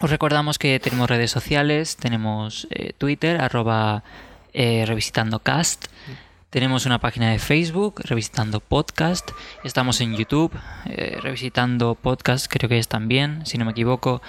Os 0.00 0.10
recordamos 0.10 0.58
que 0.58 0.78
tenemos 0.78 1.08
redes 1.08 1.30
sociales, 1.30 1.96
tenemos 1.96 2.66
eh, 2.70 2.92
Twitter, 2.98 3.40
arroba 3.40 4.02
eh, 4.52 4.84
revisitando 4.86 5.38
cast. 5.38 5.86
Tenemos 6.50 6.84
una 6.84 6.98
página 7.00 7.30
de 7.30 7.38
Facebook, 7.38 8.02
Revisitando 8.04 8.60
Podcast. 8.60 9.30
Estamos 9.64 10.02
en 10.02 10.14
YouTube, 10.16 10.52
eh, 10.84 11.18
Revisitando 11.22 11.94
Podcast, 11.94 12.46
creo 12.50 12.68
que 12.68 12.78
es 12.78 12.88
también, 12.88 13.46
si 13.46 13.56
no 13.56 13.64
me 13.64 13.70
equivoco. 13.70 14.20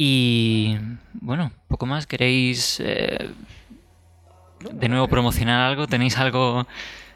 Y 0.00 0.76
bueno, 1.12 1.50
poco 1.66 1.84
más. 1.84 2.06
¿Queréis 2.06 2.78
eh, 2.80 3.30
de 4.72 4.88
nuevo 4.88 5.08
promocionar 5.08 5.60
algo? 5.60 5.88
¿Tenéis 5.88 6.16
algo 6.18 6.66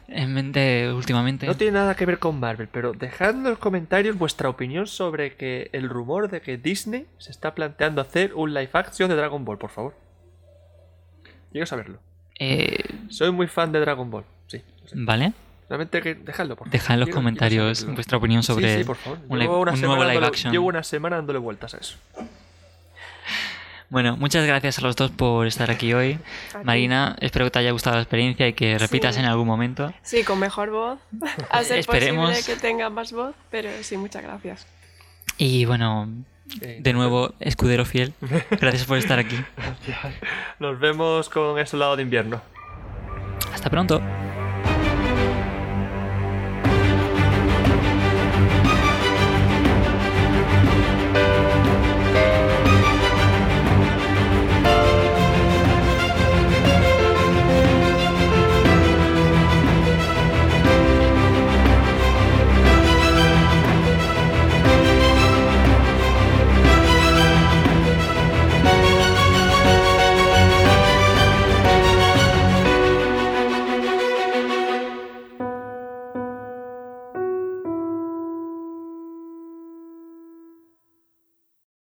en 0.09 0.33
mente 0.33 0.91
últimamente? 0.91 1.47
No 1.47 1.55
tiene 1.55 1.71
nada 1.73 1.95
que 1.95 2.05
ver 2.05 2.19
con 2.19 2.41
Marvel, 2.41 2.67
pero 2.67 2.91
dejad 2.91 3.29
en 3.31 3.43
los 3.43 3.57
comentarios 3.57 4.17
vuestra 4.17 4.49
opinión 4.49 4.85
sobre 4.85 5.35
que 5.37 5.69
el 5.71 5.89
rumor 5.89 6.29
de 6.29 6.41
que 6.41 6.57
Disney 6.57 7.07
se 7.19 7.31
está 7.31 7.55
planteando 7.55 8.01
hacer 8.01 8.33
un 8.35 8.53
live 8.53 8.69
action 8.73 9.09
de 9.09 9.15
Dragon 9.15 9.45
Ball, 9.45 9.57
por 9.57 9.69
favor. 9.69 9.95
Quiero 11.53 11.65
saberlo. 11.65 11.99
Eh, 12.37 12.83
Soy 13.07 13.31
muy 13.31 13.47
fan 13.47 13.71
de 13.71 13.79
Dragon 13.79 14.11
Ball, 14.11 14.25
sí. 14.47 14.61
sé. 14.85 14.95
vale, 14.97 15.31
Solamente 15.69 16.01
que 16.01 16.15
dejadlo, 16.15 16.57
por 16.57 16.67
favor. 16.67 16.71
dejad 16.73 16.95
en 16.95 16.99
los 16.99 17.07
Quiero- 17.07 17.19
comentarios 17.19 17.85
vuestra 17.93 18.17
opinión 18.17 18.43
sobre 18.43 18.73
Sí, 18.73 18.79
sí, 18.79 18.83
por 18.83 18.97
favor. 18.97 19.19
un, 19.29 19.39
live- 19.39 19.53
una 19.55 19.71
un 19.71 19.79
nuevo 19.81 19.95
live 20.03 20.07
dándole- 20.15 20.27
action. 20.27 20.51
Llevo 20.51 20.67
una 20.67 20.83
semana 20.83 21.15
dándole 21.15 21.39
vueltas 21.39 21.73
a 21.75 21.77
eso. 21.77 21.95
Bueno, 23.89 24.17
muchas 24.17 24.45
gracias 24.47 24.79
a 24.79 24.81
los 24.81 24.95
dos 24.95 25.11
por 25.11 25.45
estar 25.47 25.69
aquí 25.69 25.93
hoy. 25.93 26.17
Marina, 26.63 27.15
espero 27.19 27.45
que 27.45 27.51
te 27.51 27.59
haya 27.59 27.71
gustado 27.71 27.95
la 27.97 28.01
experiencia 28.01 28.47
y 28.47 28.53
que 28.53 28.77
repitas 28.79 29.15
Sí. 29.15 29.21
en 29.21 29.27
algún 29.27 29.45
momento. 29.47 29.93
Sí, 30.01 30.23
con 30.23 30.39
mejor 30.39 30.71
voz. 30.71 30.99
A 31.49 31.63
ser 31.63 31.77
Esperemos. 31.79 32.29
posible 32.31 32.53
que 32.55 32.59
tenga 32.59 32.89
más 32.89 33.11
voz, 33.11 33.35
pero 33.51 33.69
sí, 33.81 33.97
muchas 33.97 34.23
gracias. 34.23 34.65
Y 35.37 35.65
bueno, 35.65 36.09
de 36.59 36.93
nuevo, 36.93 37.33
escudero 37.39 37.85
fiel, 37.85 38.13
gracias 38.59 38.85
por 38.85 38.97
estar 38.97 39.19
aquí. 39.19 39.37
Nos 40.59 40.79
vemos 40.79 41.29
con 41.29 41.59
ese 41.59 41.77
lado 41.77 41.95
de 41.95 42.03
invierno. 42.03 42.41
Hasta 43.53 43.69
pronto. 43.69 44.01